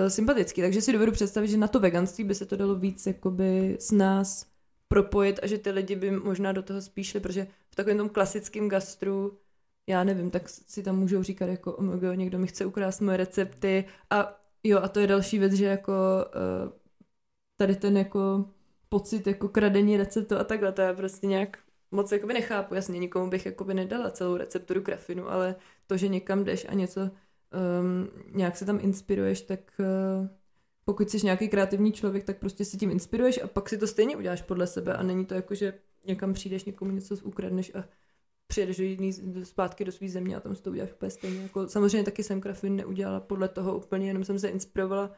sympatický, 0.09 0.60
takže 0.60 0.82
si 0.82 0.93
dovedu 0.93 1.12
představit, 1.12 1.48
že 1.48 1.56
na 1.56 1.69
to 1.69 1.81
veganství 1.81 2.24
by 2.24 2.35
se 2.35 2.47
to 2.47 2.56
dalo 2.56 2.74
víc 2.74 3.06
jakoby 3.06 3.77
s 3.81 3.90
nás 3.90 4.47
propojit 4.89 5.40
a 5.43 5.47
že 5.47 5.59
ty 5.59 5.70
lidi 5.70 5.97
by 5.97 6.10
možná 6.10 6.52
do 6.52 6.62
toho 6.62 6.82
spíš 6.82 7.09
šli, 7.09 7.20
protože 7.20 7.47
v 7.70 7.74
takovém 7.74 7.98
tom 7.98 8.09
klasickém 8.09 8.69
gastru 8.69 9.39
já 9.89 10.05
nevím, 10.05 10.31
tak 10.31 10.48
si 10.48 10.82
tam 10.82 10.98
můžou 10.98 11.23
říkat 11.23 11.47
jako 11.47 11.73
oh 11.73 12.15
někdo 12.15 12.39
mi 12.39 12.47
chce 12.47 12.66
ukrást 12.66 13.01
moje 13.01 13.16
recepty. 13.16 13.85
A 14.10 14.40
jo 14.65 14.78
a 14.82 14.89
to 14.89 15.01
je 15.01 15.06
další 15.06 15.39
věc, 15.39 15.52
že 15.52 15.65
jako 15.65 15.93
uh, 15.93 16.73
tady 17.56 17.77
ten 17.77 17.97
jako 17.97 18.44
pocit 18.89 19.27
jako 19.27 19.48
kradení 19.48 19.97
receptu 19.97 20.36
a 20.36 20.44
takhle, 20.44 20.73
to 20.73 20.82
já 20.82 20.94
prostě 20.94 21.27
nějak 21.27 21.59
moc 21.90 22.12
jakoby 22.12 22.35
nechápu, 22.35 22.74
jasně 22.74 22.98
nikomu 22.98 23.31
bych 23.31 23.47
jakoby 23.47 23.74
nedala 23.74 24.10
celou 24.10 24.36
recepturu 24.36 24.82
krafinu, 24.82 25.31
ale 25.31 25.55
to, 25.86 25.97
že 25.97 26.09
někam 26.09 26.44
jdeš 26.44 26.66
a 26.69 26.74
něco 26.74 27.10
um, 27.80 28.08
nějak 28.34 28.56
se 28.56 28.64
tam 28.64 28.78
inspiruješ, 28.82 29.40
tak 29.42 29.60
uh, 29.78 30.28
pokud 30.84 31.10
jsi 31.10 31.18
nějaký 31.24 31.48
kreativní 31.48 31.92
člověk, 31.92 32.24
tak 32.24 32.38
prostě 32.38 32.64
si 32.64 32.76
tím 32.76 32.90
inspiruješ 32.90 33.42
a 33.42 33.46
pak 33.46 33.68
si 33.68 33.78
to 33.78 33.86
stejně 33.86 34.16
uděláš 34.16 34.42
podle 34.42 34.66
sebe 34.66 34.94
a 34.94 35.02
není 35.02 35.26
to 35.26 35.34
jako, 35.34 35.54
že 35.54 35.74
někam 36.04 36.32
přijdeš, 36.32 36.64
někomu 36.64 36.90
něco 36.90 37.16
ukradneš 37.22 37.74
a 37.74 37.84
přijedeš 38.46 38.76
do 38.76 38.84
jiný, 38.84 39.12
zpátky 39.44 39.84
do 39.84 39.92
své 39.92 40.08
země 40.08 40.36
a 40.36 40.40
tam 40.40 40.56
si 40.56 40.62
to 40.62 40.70
uděláš 40.70 40.92
úplně 40.92 41.10
stejně. 41.10 41.42
Jako, 41.42 41.68
samozřejmě 41.68 42.04
taky 42.04 42.22
jsem 42.22 42.40
Krafin 42.40 42.76
neudělala 42.76 43.20
podle 43.20 43.48
toho 43.48 43.76
úplně, 43.76 44.06
jenom 44.06 44.24
jsem 44.24 44.38
se 44.38 44.48
inspirovala 44.48 45.12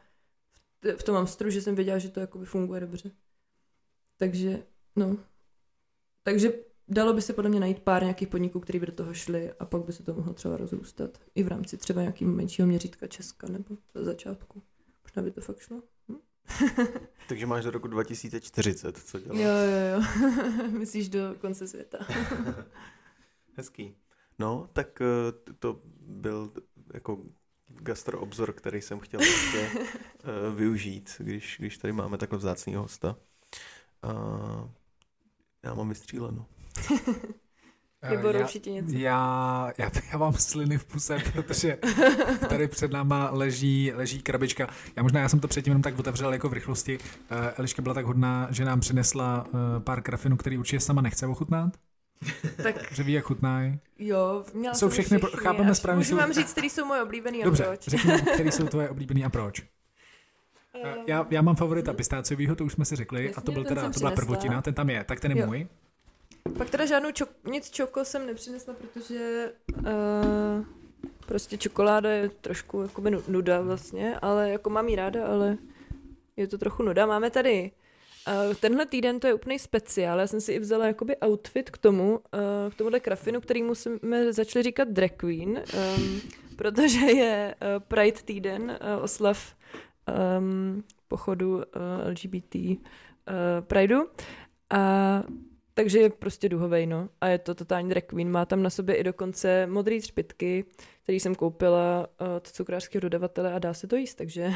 v, 0.81 0.97
v 0.97 1.03
tom 1.03 1.15
Amstru, 1.15 1.49
že 1.49 1.61
jsem 1.61 1.75
věděla, 1.75 1.97
že 1.97 2.09
to 2.09 2.19
jakoby 2.19 2.45
funguje 2.45 2.81
dobře. 2.81 3.11
Takže, 4.17 4.63
no. 4.95 5.17
Takže 6.23 6.53
dalo 6.87 7.13
by 7.13 7.21
se 7.21 7.33
podle 7.33 7.49
mě 7.49 7.59
najít 7.59 7.79
pár 7.79 8.03
nějakých 8.03 8.27
podniků, 8.27 8.59
které 8.59 8.79
by 8.79 8.85
do 8.85 8.91
toho 8.91 9.13
šly 9.13 9.53
a 9.59 9.65
pak 9.65 9.85
by 9.85 9.93
se 9.93 10.03
to 10.03 10.13
mohlo 10.13 10.33
třeba 10.33 10.57
rozrůstat. 10.57 11.17
I 11.35 11.43
v 11.43 11.47
rámci 11.47 11.77
třeba 11.77 12.01
nějakého 12.01 12.31
menšího 12.31 12.67
měřítka 12.67 13.07
Česka 13.07 13.47
nebo 13.47 13.77
za 13.93 14.03
začátku. 14.03 14.63
Možná 15.03 15.21
by 15.21 15.31
to 15.31 15.41
fakt 15.41 15.59
šlo. 15.59 15.83
Hm? 16.09 16.17
Takže 17.29 17.45
máš 17.45 17.63
do 17.63 17.71
roku 17.71 17.87
2040, 17.87 18.97
co 18.97 19.19
děláš? 19.19 19.39
Jo, 19.39 19.49
jo, 19.49 19.79
jo. 19.93 20.69
Myslíš 20.79 21.09
do 21.09 21.35
konce 21.41 21.67
světa. 21.67 21.97
Hezký. 23.53 23.95
No, 24.39 24.69
tak 24.73 25.01
eh, 25.01 25.53
to 25.59 25.81
byl 25.99 26.51
jako 26.93 27.23
gastroobzor, 27.67 28.53
který 28.53 28.81
jsem 28.81 28.99
chtěl 28.99 29.21
ještě 29.21 29.69
uh, 29.69 30.55
využít, 30.55 31.15
když, 31.19 31.55
když 31.59 31.77
tady 31.77 31.93
máme 31.93 32.17
takhle 32.17 32.37
vzácného 32.37 32.81
hosta. 32.81 33.15
Uh, 34.03 34.69
já 35.63 35.73
mám 35.73 35.89
vystříleno. 35.89 36.45
Nebo 38.09 38.27
já, 38.27 38.39
určitě 38.39 38.71
něco. 38.71 38.97
Já, 38.97 39.71
já, 39.77 39.91
já 40.11 40.17
mám 40.17 40.33
sliny 40.33 40.77
v 40.77 40.85
puse, 40.85 41.17
protože 41.33 41.77
tady 42.49 42.67
před 42.67 42.91
náma 42.91 43.29
leží, 43.31 43.91
leží 43.95 44.21
krabička. 44.21 44.67
Já 44.95 45.03
možná, 45.03 45.21
já 45.21 45.29
jsem 45.29 45.39
to 45.39 45.47
předtím 45.47 45.71
jenom 45.71 45.81
tak 45.81 45.99
otevřel 45.99 46.33
jako 46.33 46.49
v 46.49 46.53
rychlosti. 46.53 46.97
Uh, 46.97 47.37
Eliška 47.57 47.81
byla 47.81 47.95
tak 47.95 48.05
hodná, 48.05 48.47
že 48.51 48.65
nám 48.65 48.79
přinesla 48.79 49.45
uh, 49.45 49.59
pár 49.83 50.01
krafinů, 50.01 50.37
který 50.37 50.57
určitě 50.57 50.79
sama 50.79 51.01
nechce 51.01 51.27
ochutnat. 51.27 51.73
Tak... 52.63 52.93
Že 52.93 53.03
ví, 53.03 53.13
jak 53.13 53.25
chutnají. 53.25 53.79
Jo, 53.99 54.45
měla 54.53 54.75
jsou 54.75 54.89
všechny, 54.89 55.17
všechny 55.17 55.39
chápeme 55.39 55.75
správně. 55.75 55.97
Můžu 55.97 56.17
vám 56.17 56.33
říct, 56.33 56.51
který 56.51 56.69
jsou 56.69 56.85
moje 56.85 57.03
oblíbený 57.03 57.41
a 57.41 57.45
Dobře, 57.45 57.63
proč. 57.63 57.87
řekni, 57.87 58.11
který 58.33 58.51
jsou 58.51 58.65
tvoje 58.65 58.89
oblíbený 58.89 59.25
a 59.25 59.29
proč. 59.29 59.61
Eh, 60.83 60.95
já, 61.07 61.27
já 61.29 61.41
mám 61.41 61.55
favorita 61.55 61.93
pistáciovýho, 61.93 62.55
to 62.55 62.65
už 62.65 62.73
jsme 62.73 62.85
si 62.85 62.95
řekli, 62.95 63.25
Jasně, 63.25 63.35
a 63.35 63.41
to 63.41 63.51
byl 63.51 63.63
teda, 63.63 63.89
to 63.89 63.99
byla 63.99 64.11
prvotina, 64.11 64.61
ten 64.61 64.73
tam 64.73 64.89
je, 64.89 65.03
tak 65.03 65.19
ten 65.19 65.31
je 65.31 65.39
jo. 65.39 65.47
můj. 65.47 65.67
Pak 66.57 66.69
teda 66.69 66.85
žádnou 66.85 67.11
čok, 67.11 67.29
nic 67.51 67.69
čoko 67.69 68.05
jsem 68.05 68.27
nepřinesla, 68.27 68.73
protože 68.73 69.51
uh, 69.77 70.65
prostě 71.25 71.57
čokoláda 71.57 72.09
je 72.09 72.29
trošku 72.29 72.81
jakoby 72.81 73.11
nuda 73.27 73.61
vlastně, 73.61 74.19
ale 74.21 74.49
jako 74.49 74.69
mám 74.69 74.87
jí 74.87 74.95
ráda, 74.95 75.27
ale 75.27 75.57
je 76.37 76.47
to 76.47 76.57
trochu 76.57 76.83
nuda. 76.83 77.05
Máme 77.05 77.29
tady 77.29 77.71
Uh, 78.27 78.53
tenhle 78.53 78.85
týden 78.85 79.19
to 79.19 79.27
je 79.27 79.33
úplný 79.33 79.59
speciál. 79.59 80.19
Já 80.19 80.27
jsem 80.27 80.41
si 80.41 80.53
i 80.53 80.59
vzala 80.59 80.85
jakoby 80.85 81.15
outfit 81.25 81.69
k 81.69 81.77
tomu, 81.77 82.11
uh, 82.11 82.19
k 82.71 82.75
tomuhle 82.75 82.99
krafinu, 82.99 83.41
který 83.41 83.63
jsme 83.73 84.33
začali 84.33 84.63
říkat 84.63 84.87
drag 84.87 85.11
queen, 85.17 85.49
um, 85.97 86.21
protože 86.55 86.99
je 86.99 87.55
uh, 87.55 87.83
Pride 87.83 88.21
týden, 88.25 88.63
uh, 88.63 89.03
oslav 89.03 89.55
um, 90.39 90.83
pochodu 91.07 91.55
uh, 91.55 91.61
LGBT 92.09 92.55
uh, 92.55 92.75
Prideu. 93.61 94.07
A 94.69 95.23
takže 95.73 95.99
je 95.99 96.09
prostě 96.09 96.49
duhovej, 96.49 96.87
no. 96.87 97.09
A 97.21 97.27
je 97.27 97.37
to 97.37 97.55
totální 97.55 97.89
drag 97.89 98.03
queen. 98.03 98.31
Má 98.31 98.45
tam 98.45 98.63
na 98.63 98.69
sobě 98.69 98.95
i 98.95 99.03
dokonce 99.03 99.67
modrý 99.67 100.01
třpitky, 100.01 100.65
který 101.03 101.19
jsem 101.19 101.35
koupila 101.35 102.07
od 102.35 102.51
cukrářského 102.51 103.01
dodavatele 103.01 103.53
a 103.53 103.59
dá 103.59 103.73
se 103.73 103.87
to 103.87 103.95
jíst, 103.95 104.15
takže 104.15 104.51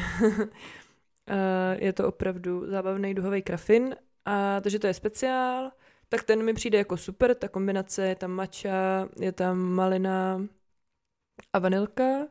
je 1.78 1.92
to 1.92 2.08
opravdu 2.08 2.70
zábavný 2.70 3.14
duhový 3.14 3.42
krafin. 3.42 3.96
A 4.24 4.60
takže 4.60 4.78
to 4.78 4.86
je 4.86 4.94
speciál. 4.94 5.70
Tak 6.08 6.22
ten 6.22 6.44
mi 6.44 6.54
přijde 6.54 6.78
jako 6.78 6.96
super, 6.96 7.34
ta 7.34 7.48
kombinace, 7.48 8.08
je 8.08 8.16
tam 8.16 8.30
matcha, 8.30 9.08
je 9.20 9.32
tam 9.32 9.58
malina 9.58 10.46
a 11.52 11.58
vanilka. 11.58 12.26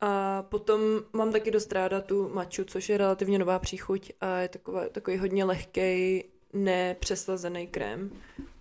A 0.00 0.42
potom 0.42 0.80
mám 1.12 1.32
taky 1.32 1.50
dost 1.50 1.72
ráda 1.72 2.00
tu 2.00 2.28
maču, 2.28 2.64
což 2.64 2.88
je 2.88 2.98
relativně 2.98 3.38
nová 3.38 3.58
příchuť 3.58 4.12
a 4.20 4.38
je 4.38 4.48
taková, 4.48 4.88
takový 4.88 5.18
hodně 5.18 5.44
lehký, 5.44 6.24
nepřeslazený 6.52 7.66
krém. 7.66 8.10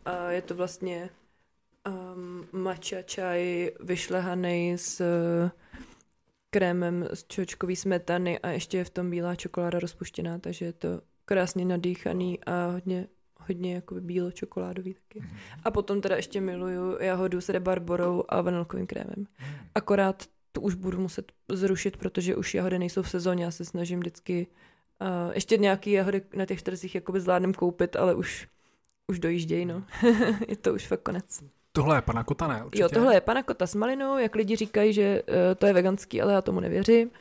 A 0.05 0.31
je 0.31 0.41
to 0.41 0.55
vlastně 0.55 1.09
um, 1.87 2.47
matcha 2.51 3.01
čaj 3.01 3.71
vyšlehaný 3.79 4.77
s 4.77 5.01
krémem 6.49 7.07
z 7.13 7.23
čočkový 7.23 7.75
smetany 7.75 8.39
a 8.39 8.49
ještě 8.49 8.77
je 8.77 8.83
v 8.83 8.89
tom 8.89 9.09
bílá 9.09 9.35
čokoláda 9.35 9.79
rozpuštěná, 9.79 10.39
takže 10.39 10.65
je 10.65 10.73
to 10.73 11.01
krásně 11.25 11.65
nadýchaný 11.65 12.43
a 12.43 12.67
hodně 12.67 13.07
hodně 13.47 13.75
jako 13.75 13.95
bílo 13.95 14.31
čokoládový 14.31 14.93
taky. 14.93 15.25
A 15.63 15.71
potom 15.71 16.01
teda 16.01 16.15
ještě 16.15 16.41
miluju 16.41 16.97
jahodu 16.99 17.41
s 17.41 17.49
rebarborou 17.49 18.23
a 18.29 18.41
vanilkovým 18.41 18.87
krémem. 18.87 19.15
Mm. 19.17 19.25
Akorát 19.75 20.23
to 20.51 20.61
už 20.61 20.75
budu 20.75 20.99
muset 20.99 21.31
zrušit, 21.51 21.97
protože 21.97 22.35
už 22.35 22.53
jahody 22.53 22.79
nejsou 22.79 23.01
v 23.01 23.09
sezóně, 23.09 23.43
já 23.43 23.51
se 23.51 23.65
snažím 23.65 23.99
vždycky 23.99 24.47
uh, 24.47 24.70
ještě 25.33 25.57
nějaký 25.57 25.91
jahody 25.91 26.21
na 26.35 26.45
těch 26.45 26.61
trzích 26.61 26.95
jakoby 26.95 27.19
zvládnem 27.19 27.53
koupit, 27.53 27.95
ale 27.95 28.15
už, 28.15 28.47
už 29.07 29.19
dojíždějí, 29.19 29.65
no. 29.65 29.83
je 30.47 30.55
to 30.55 30.73
už 30.73 30.87
fakt 30.87 31.01
konec. 31.01 31.43
Tohle 31.71 31.97
je 31.97 32.01
panakota, 32.01 32.47
ne? 32.47 32.63
Určitě. 32.65 32.83
Jo, 32.83 32.89
tohle 32.89 33.13
je 33.13 33.21
panakota 33.21 33.67
s 33.67 33.75
malinou, 33.75 34.17
jak 34.17 34.35
lidi 34.35 34.55
říkají, 34.55 34.93
že 34.93 35.21
uh, 35.21 35.35
to 35.57 35.65
je 35.65 35.73
veganský, 35.73 36.21
ale 36.21 36.33
já 36.33 36.41
tomu 36.41 36.59
nevěřím. 36.59 37.11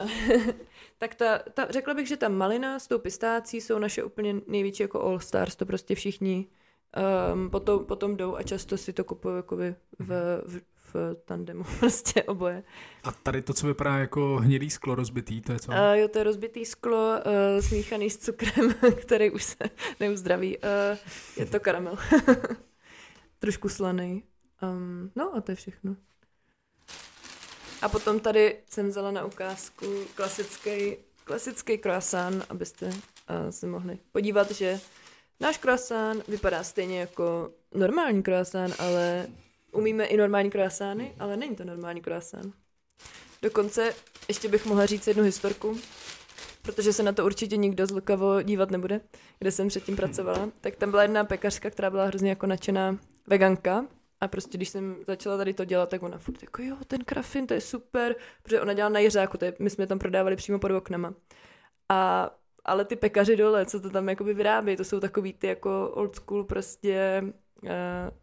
tak 0.98 1.14
ta, 1.14 1.38
ta, 1.38 1.66
řekla 1.70 1.94
bych, 1.94 2.08
že 2.08 2.16
ta 2.16 2.28
malina 2.28 2.78
s 2.78 2.86
tou 2.86 2.98
pistácí 2.98 3.60
jsou 3.60 3.78
naše 3.78 4.04
úplně 4.04 4.34
největší 4.46 4.82
jako 4.82 5.02
all 5.02 5.20
stars, 5.20 5.56
to 5.56 5.66
prostě 5.66 5.94
všichni 5.94 6.46
um, 7.34 7.50
potom, 7.50 7.84
potom 7.84 8.16
jdou 8.16 8.36
a 8.36 8.42
často 8.42 8.76
si 8.76 8.92
to 8.92 9.04
kupují 9.04 9.36
jakoby 9.36 9.74
v, 9.98 10.42
v, 10.46 10.60
v 10.94 11.16
tandemu, 11.24 11.64
prostě 11.78 12.22
oboje. 12.22 12.62
A 13.04 13.12
tady 13.12 13.42
to, 13.42 13.54
co 13.54 13.66
vypadá 13.66 13.98
jako 13.98 14.36
hnědý 14.36 14.70
sklo 14.70 14.94
rozbitý, 14.94 15.40
to 15.40 15.52
je 15.52 15.58
co? 15.58 15.72
Uh, 15.72 15.78
jo, 15.92 16.08
to 16.08 16.18
je 16.18 16.24
rozbitý 16.24 16.64
sklo 16.64 17.12
uh, 17.16 17.60
smíchaný 17.60 18.10
s 18.10 18.18
cukrem, 18.18 18.74
který 19.00 19.30
už 19.30 19.44
se 19.44 19.56
neuzdraví. 20.00 20.58
Uh, 20.58 20.98
je 21.36 21.46
to 21.46 21.60
karamel. 21.60 21.98
Trošku 23.38 23.68
slaný. 23.68 24.22
Um, 24.62 25.10
no 25.16 25.34
a 25.36 25.40
to 25.40 25.52
je 25.52 25.56
všechno. 25.56 25.96
A 27.82 27.88
potom 27.88 28.20
tady 28.20 28.56
jsem 28.70 28.88
vzala 28.88 29.10
na 29.10 29.24
ukázku 29.24 29.86
klasický, 30.14 30.96
klasický 31.24 31.78
croissant, 31.78 32.46
abyste 32.48 32.86
uh, 32.86 32.92
se 33.50 33.66
mohli 33.66 33.98
podívat, 34.12 34.50
že 34.50 34.80
náš 35.40 35.58
croissant 35.58 36.28
vypadá 36.28 36.64
stejně 36.64 37.00
jako 37.00 37.50
normální 37.74 38.22
croissant, 38.22 38.80
ale 38.80 39.26
umíme 39.72 40.04
i 40.04 40.16
normální 40.16 40.50
croissanty, 40.50 41.12
ale 41.18 41.36
není 41.36 41.56
to 41.56 41.64
normální 41.64 42.00
croissant. 42.00 42.54
Dokonce 43.42 43.94
ještě 44.28 44.48
bych 44.48 44.66
mohla 44.66 44.86
říct 44.86 45.06
jednu 45.06 45.22
historku, 45.22 45.78
protože 46.62 46.92
se 46.92 47.02
na 47.02 47.12
to 47.12 47.24
určitě 47.24 47.56
nikdo 47.56 47.86
zlukavo 47.86 48.42
dívat 48.42 48.70
nebude, 48.70 49.00
kde 49.38 49.50
jsem 49.50 49.68
předtím 49.68 49.96
pracovala. 49.96 50.48
Tak 50.60 50.76
tam 50.76 50.90
byla 50.90 51.02
jedna 51.02 51.24
pekařka, 51.24 51.70
která 51.70 51.90
byla 51.90 52.04
hrozně 52.04 52.30
jako 52.30 52.46
nadšená 52.46 52.98
veganka 53.26 53.86
a 54.20 54.28
prostě 54.28 54.58
když 54.58 54.68
jsem 54.68 54.96
začala 55.06 55.36
tady 55.36 55.54
to 55.54 55.64
dělat, 55.64 55.88
tak 55.88 56.02
ona 56.02 56.18
furt 56.18 56.42
jako 56.42 56.62
jo, 56.62 56.76
ten 56.86 57.04
krafin, 57.04 57.46
to 57.46 57.54
je 57.54 57.60
super, 57.60 58.16
protože 58.42 58.60
ona 58.60 58.72
dělala 58.72 58.92
na 58.92 59.00
jiřáku, 59.00 59.38
to 59.38 59.44
je, 59.44 59.54
my 59.58 59.70
jsme 59.70 59.86
tam 59.86 59.98
prodávali 59.98 60.36
přímo 60.36 60.58
pod 60.58 60.70
oknama. 60.70 61.14
A 61.88 62.30
ale 62.64 62.84
ty 62.84 62.96
pekaři 62.96 63.36
dole, 63.36 63.66
co 63.66 63.80
to 63.80 63.90
tam 63.90 64.08
jakoby 64.08 64.34
vyrábí, 64.34 64.76
to 64.76 64.84
jsou 64.84 65.00
takový 65.00 65.32
ty 65.32 65.46
jako 65.46 65.90
old 65.94 66.16
school 66.16 66.44
prostě 66.44 67.22
uh, 67.62 67.70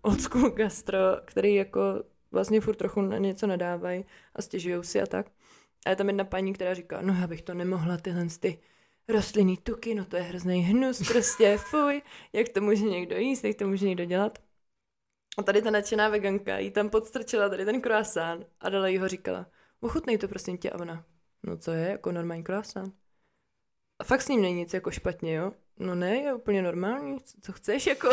old 0.02 0.22
school 0.22 0.50
gastro, 0.56 1.00
který 1.26 1.56
jako 1.56 2.04
vlastně 2.32 2.62
furt 2.62 2.76
trochu 2.76 3.02
na 3.02 3.18
něco 3.18 3.48
nadávají 3.48 4.06
a 4.36 4.42
stěžují 4.42 4.84
si 4.84 5.02
a 5.02 5.06
tak. 5.06 5.32
A 5.86 5.90
je 5.90 5.96
tam 5.96 6.08
jedna 6.08 6.24
paní, 6.24 6.54
která 6.54 6.74
říká, 6.74 7.02
no 7.02 7.14
já 7.14 7.28
bych 7.28 7.42
to 7.42 7.54
nemohla, 7.54 7.98
tyhle 7.98 8.26
ty 8.40 8.60
rostlinný 9.08 9.58
tuky, 9.58 9.96
no 9.96 10.06
to 10.06 10.16
je 10.16 10.22
hrozný 10.22 10.62
hnus, 10.62 11.08
prostě 11.08 11.58
fuj, 11.70 12.02
jak 12.34 12.50
to 12.50 12.62
může 12.62 12.84
někdo 12.84 13.18
jíst, 13.18 13.44
jak 13.44 13.56
to 13.56 13.68
může 13.68 13.86
někdo 13.86 14.06
dělat. 14.06 14.40
A 15.38 15.44
tady 15.44 15.62
ta 15.62 15.72
nadšená 15.72 16.10
veganka 16.10 16.58
jí 16.58 16.72
tam 16.72 16.90
podstrčila 16.90 17.50
tady 17.50 17.66
ten 17.66 17.82
croissant 17.82 18.48
a 18.60 18.70
dala 18.70 18.88
jí 18.88 18.98
ho 18.98 19.08
říkala, 19.08 19.46
ochutnej 19.80 20.18
to 20.18 20.28
prosím 20.28 20.58
tě 20.58 20.70
a 20.70 20.80
ona, 20.80 21.06
no 21.44 21.58
co 21.58 21.72
je, 21.72 21.90
jako 21.90 22.12
normální 22.12 22.44
croissant. 22.44 22.96
A 24.00 24.04
fakt 24.04 24.22
s 24.22 24.28
ním 24.28 24.42
není 24.42 24.56
nic 24.56 24.74
jako 24.74 24.92
špatně, 24.92 25.34
jo? 25.34 25.54
No 25.80 25.96
ne, 25.96 26.18
je 26.18 26.34
úplně 26.34 26.62
normální, 26.62 27.18
co 27.42 27.52
chceš, 27.52 27.88
jako 27.88 28.10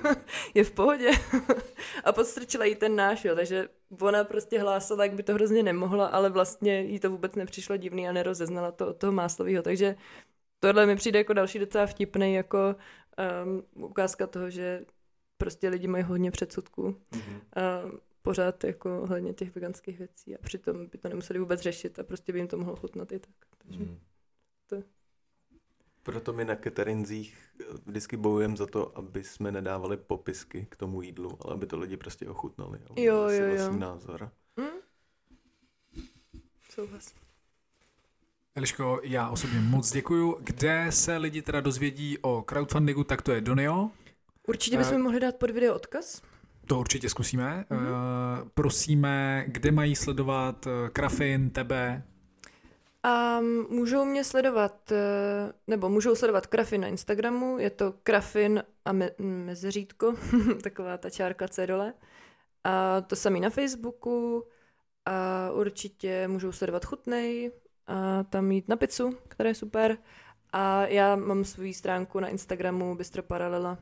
je 0.54 0.64
v 0.64 0.70
pohodě. 0.70 1.10
a 2.04 2.12
podstrčila 2.12 2.64
jí 2.64 2.74
ten 2.74 2.96
náš, 2.96 3.24
jo, 3.24 3.34
takže 3.34 3.68
ona 4.00 4.24
prostě 4.24 4.58
hlásala, 4.58 5.04
jak 5.04 5.14
by 5.14 5.22
to 5.22 5.34
hrozně 5.34 5.62
nemohla, 5.62 6.06
ale 6.06 6.30
vlastně 6.30 6.80
jí 6.80 7.00
to 7.00 7.10
vůbec 7.10 7.34
nepřišlo 7.34 7.76
divný 7.76 8.08
a 8.08 8.12
nerozeznala 8.12 8.72
to 8.72 8.86
od 8.88 8.96
toho 8.96 9.12
máslového, 9.12 9.62
takže 9.62 9.96
tohle 10.60 10.86
mi 10.86 10.96
přijde 10.96 11.18
jako 11.18 11.32
další 11.32 11.58
docela 11.58 11.86
vtipný 11.86 12.34
jako 12.34 12.76
um, 13.74 13.84
ukázka 13.84 14.26
toho, 14.26 14.50
že 14.50 14.84
prostě 15.38 15.68
lidi 15.68 15.88
mají 15.88 16.04
hodně 16.04 16.30
předsudků. 16.30 16.96
Mm-hmm. 17.12 17.40
A 17.56 17.82
pořád 18.22 18.64
jako 18.64 19.06
hledně 19.06 19.34
těch 19.34 19.54
veganských 19.54 19.98
věcí 19.98 20.36
a 20.36 20.38
přitom 20.42 20.86
by 20.86 20.98
to 20.98 21.08
nemuseli 21.08 21.38
vůbec 21.38 21.60
řešit 21.60 21.98
a 21.98 22.02
prostě 22.02 22.32
by 22.32 22.38
jim 22.38 22.48
to 22.48 22.56
mohlo 22.56 22.76
chutnat 22.76 23.12
i 23.12 23.18
tak. 23.18 23.34
Takže 23.58 23.80
mm. 23.80 23.98
to 24.66 24.76
proto 26.06 26.32
my 26.32 26.44
na 26.44 26.56
caterinzích 26.56 27.34
vždycky 27.86 28.16
bojujeme 28.16 28.56
za 28.56 28.66
to, 28.66 28.98
aby 28.98 29.24
jsme 29.24 29.52
nedávali 29.52 29.96
popisky 29.96 30.66
k 30.70 30.76
tomu 30.76 31.02
jídlu, 31.02 31.38
ale 31.44 31.54
aby 31.54 31.66
to 31.66 31.78
lidi 31.78 31.96
prostě 31.96 32.28
ochutnali. 32.28 32.78
Jo, 32.96 33.16
jo, 33.16 33.46
jo. 33.46 33.56
vlastní 33.56 33.80
názor. 33.80 34.30
Hmm? 34.56 34.68
Souhlas. 36.70 37.14
Eliško, 38.54 39.00
já 39.02 39.30
osobně 39.30 39.60
moc 39.60 39.92
děkuju. 39.92 40.38
Kde 40.40 40.86
se 40.90 41.16
lidi 41.16 41.42
teda 41.42 41.60
dozvědí 41.60 42.18
o 42.18 42.42
crowdfundingu, 42.42 43.04
tak 43.04 43.22
to 43.22 43.32
je 43.32 43.40
Donio. 43.40 43.90
Určitě 44.48 44.78
bychom 44.78 44.96
uh, 44.96 45.02
mohli 45.02 45.20
dát 45.20 45.36
pod 45.36 45.50
video 45.50 45.74
odkaz. 45.74 46.22
To 46.66 46.80
určitě 46.80 47.10
zkusíme. 47.10 47.64
Mm-hmm. 47.70 48.42
Uh, 48.42 48.48
prosíme, 48.54 49.44
kde 49.48 49.70
mají 49.72 49.96
sledovat 49.96 50.66
uh, 50.66 50.88
Krafin, 50.88 51.50
tebe? 51.50 52.02
A 53.06 53.40
můžou 53.70 54.04
mě 54.04 54.24
sledovat, 54.24 54.92
eh, 54.92 55.52
nebo 55.66 55.88
můžou 55.88 56.14
sledovat 56.14 56.46
Krafin 56.46 56.80
na 56.80 56.88
Instagramu, 56.88 57.58
je 57.58 57.70
to 57.70 57.94
Krafin 58.02 58.62
a 58.84 58.92
me, 58.92 59.10
mezeřítko, 59.18 60.14
taková 60.62 60.98
ta 60.98 61.10
čárka 61.10 61.48
C 61.48 61.66
dole. 61.66 61.94
A 62.64 63.00
to 63.00 63.16
samý 63.16 63.40
na 63.40 63.50
Facebooku 63.50 64.44
a 65.04 65.50
určitě 65.52 66.28
můžou 66.28 66.52
sledovat 66.52 66.84
Chutnej 66.84 67.52
a 67.86 68.22
tam 68.22 68.52
jít 68.52 68.68
na 68.68 68.76
pizzu, 68.76 69.18
která 69.28 69.48
je 69.48 69.54
super. 69.54 69.98
A 70.52 70.86
já 70.86 71.16
mám 71.16 71.44
svou 71.44 71.72
stránku 71.72 72.20
na 72.20 72.28
Instagramu 72.28 72.96
Bistro 72.96 73.22
Paralela, 73.22 73.78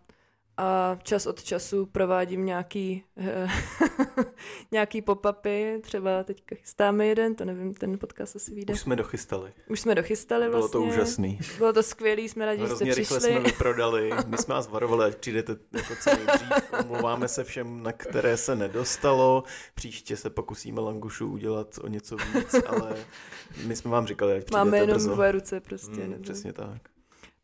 a 0.56 0.98
čas 1.02 1.26
od 1.26 1.43
času 1.44 1.86
provádím 1.86 2.47
nějaký, 2.47 3.05
nějaký 4.72 5.02
pop-upy, 5.02 5.81
třeba 5.81 6.24
teď 6.24 6.43
chystáme 6.55 7.06
jeden, 7.06 7.35
to 7.35 7.44
nevím, 7.44 7.74
ten 7.74 7.98
podcast 7.98 8.36
asi 8.36 8.55
vyjde. 8.55 8.74
Už 8.74 8.81
jsme 8.81 8.97
dochystali. 8.97 9.52
Už 9.68 9.81
jsme 9.81 9.94
dochystali 9.94 10.48
vlastně. 10.48 10.59
Bylo 10.59 10.68
to 10.68 10.81
vlastně. 10.81 11.02
úžasný. 11.02 11.39
Bylo 11.59 11.72
to 11.72 11.82
skvělý, 11.82 12.28
jsme 12.28 12.47
rádi, 12.47 12.62
že 12.62 12.68
jste 12.76 12.85
rychle 12.85 13.18
přišli. 13.18 13.20
jsme 13.20 13.40
vyprodali, 13.51 14.10
my 14.26 14.39
jsme 14.39 14.55
vás 14.55 14.68
varovali, 14.68 15.05
ať 15.05 15.16
přijdete 15.16 15.56
jako 15.72 15.94
co 16.02 16.10
nejdřív. 16.10 16.51
Omlouváme 16.81 17.28
se 17.28 17.44
všem, 17.44 17.82
na 17.82 17.93
které 17.93 18.36
se 18.36 18.56
nedostalo. 18.56 19.44
Příště 19.74 20.16
se 20.16 20.31
pokusíme 20.31 20.81
Langušu 20.81 21.28
udělat 21.32 21.78
o 21.82 21.89
něco 21.89 22.16
víc, 22.16 22.55
ale 22.66 22.97
my 23.66 23.76
jsme 23.76 23.90
vám 23.90 24.06
říkali, 24.06 24.32
ať 24.32 24.44
přijdete 24.44 24.64
Máme 24.64 24.78
jenom 24.78 24.94
brzo. 24.97 25.12
dvoje 25.12 25.32
ruce 25.32 25.60
prostě. 25.60 26.02
Hmm, 26.02 26.22
přesně 26.22 26.52
tak. 26.52 26.93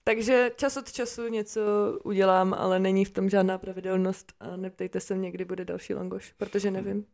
Takže 0.04 0.50
čas 0.56 0.76
od 0.76 0.92
času 0.92 1.28
něco 1.28 1.60
udělám, 2.04 2.54
ale 2.54 2.78
není 2.78 3.04
v 3.04 3.10
tom 3.10 3.28
žádná 3.28 3.58
pravidelnost 3.58 4.32
a 4.40 4.56
neptejte 4.56 5.00
se 5.00 5.14
mě, 5.14 5.30
kdy 5.30 5.44
bude 5.44 5.64
další 5.64 5.94
langoš, 5.94 6.32
protože 6.36 6.70
nevím. 6.70 7.06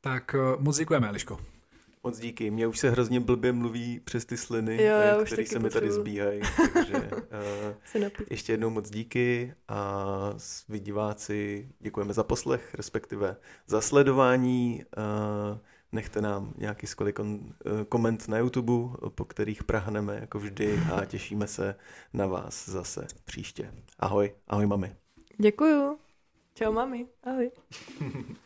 Tak 0.00 0.34
uh, 0.34 0.62
moc 0.62 0.78
děkujeme, 0.78 1.08
Eliško. 1.08 1.38
Moc 2.02 2.18
díky. 2.18 2.50
Mě 2.50 2.66
už 2.66 2.78
se 2.78 2.90
hrozně 2.90 3.20
blbě 3.20 3.52
mluví 3.52 4.00
přes 4.00 4.24
ty 4.24 4.36
sliny, 4.36 4.84
jo, 4.84 4.98
já 4.98 5.24
které 5.24 5.46
se 5.46 5.58
mi 5.58 5.70
tady 5.70 5.92
zbíhají. 5.92 6.40
Takže 6.74 6.94
uh, 7.12 8.26
ještě 8.30 8.52
jednou 8.52 8.70
moc 8.70 8.90
díky 8.90 9.54
a 9.68 10.34
vy 10.68 10.80
diváci 10.80 11.68
děkujeme 11.80 12.12
za 12.12 12.22
poslech, 12.22 12.74
respektive 12.74 13.36
za 13.66 13.80
sledování. 13.80 14.84
Uh, 14.96 15.58
nechte 15.92 16.20
nám 16.20 16.52
nějaký 16.56 16.86
skvělý 16.86 17.12
koment 17.88 18.28
na 18.28 18.38
YouTube, 18.38 18.96
po 19.08 19.24
kterých 19.24 19.64
prahneme 19.64 20.18
jako 20.20 20.38
vždy 20.38 20.78
a 20.94 21.04
těšíme 21.04 21.46
se 21.46 21.76
na 22.12 22.26
vás 22.26 22.68
zase 22.68 23.06
příště. 23.24 23.74
Ahoj, 23.98 24.32
ahoj 24.48 24.66
mami. 24.66 24.96
Děkuju. 25.38 25.98
Čau 26.54 26.72
mami, 26.72 27.06
ahoj. 27.24 27.50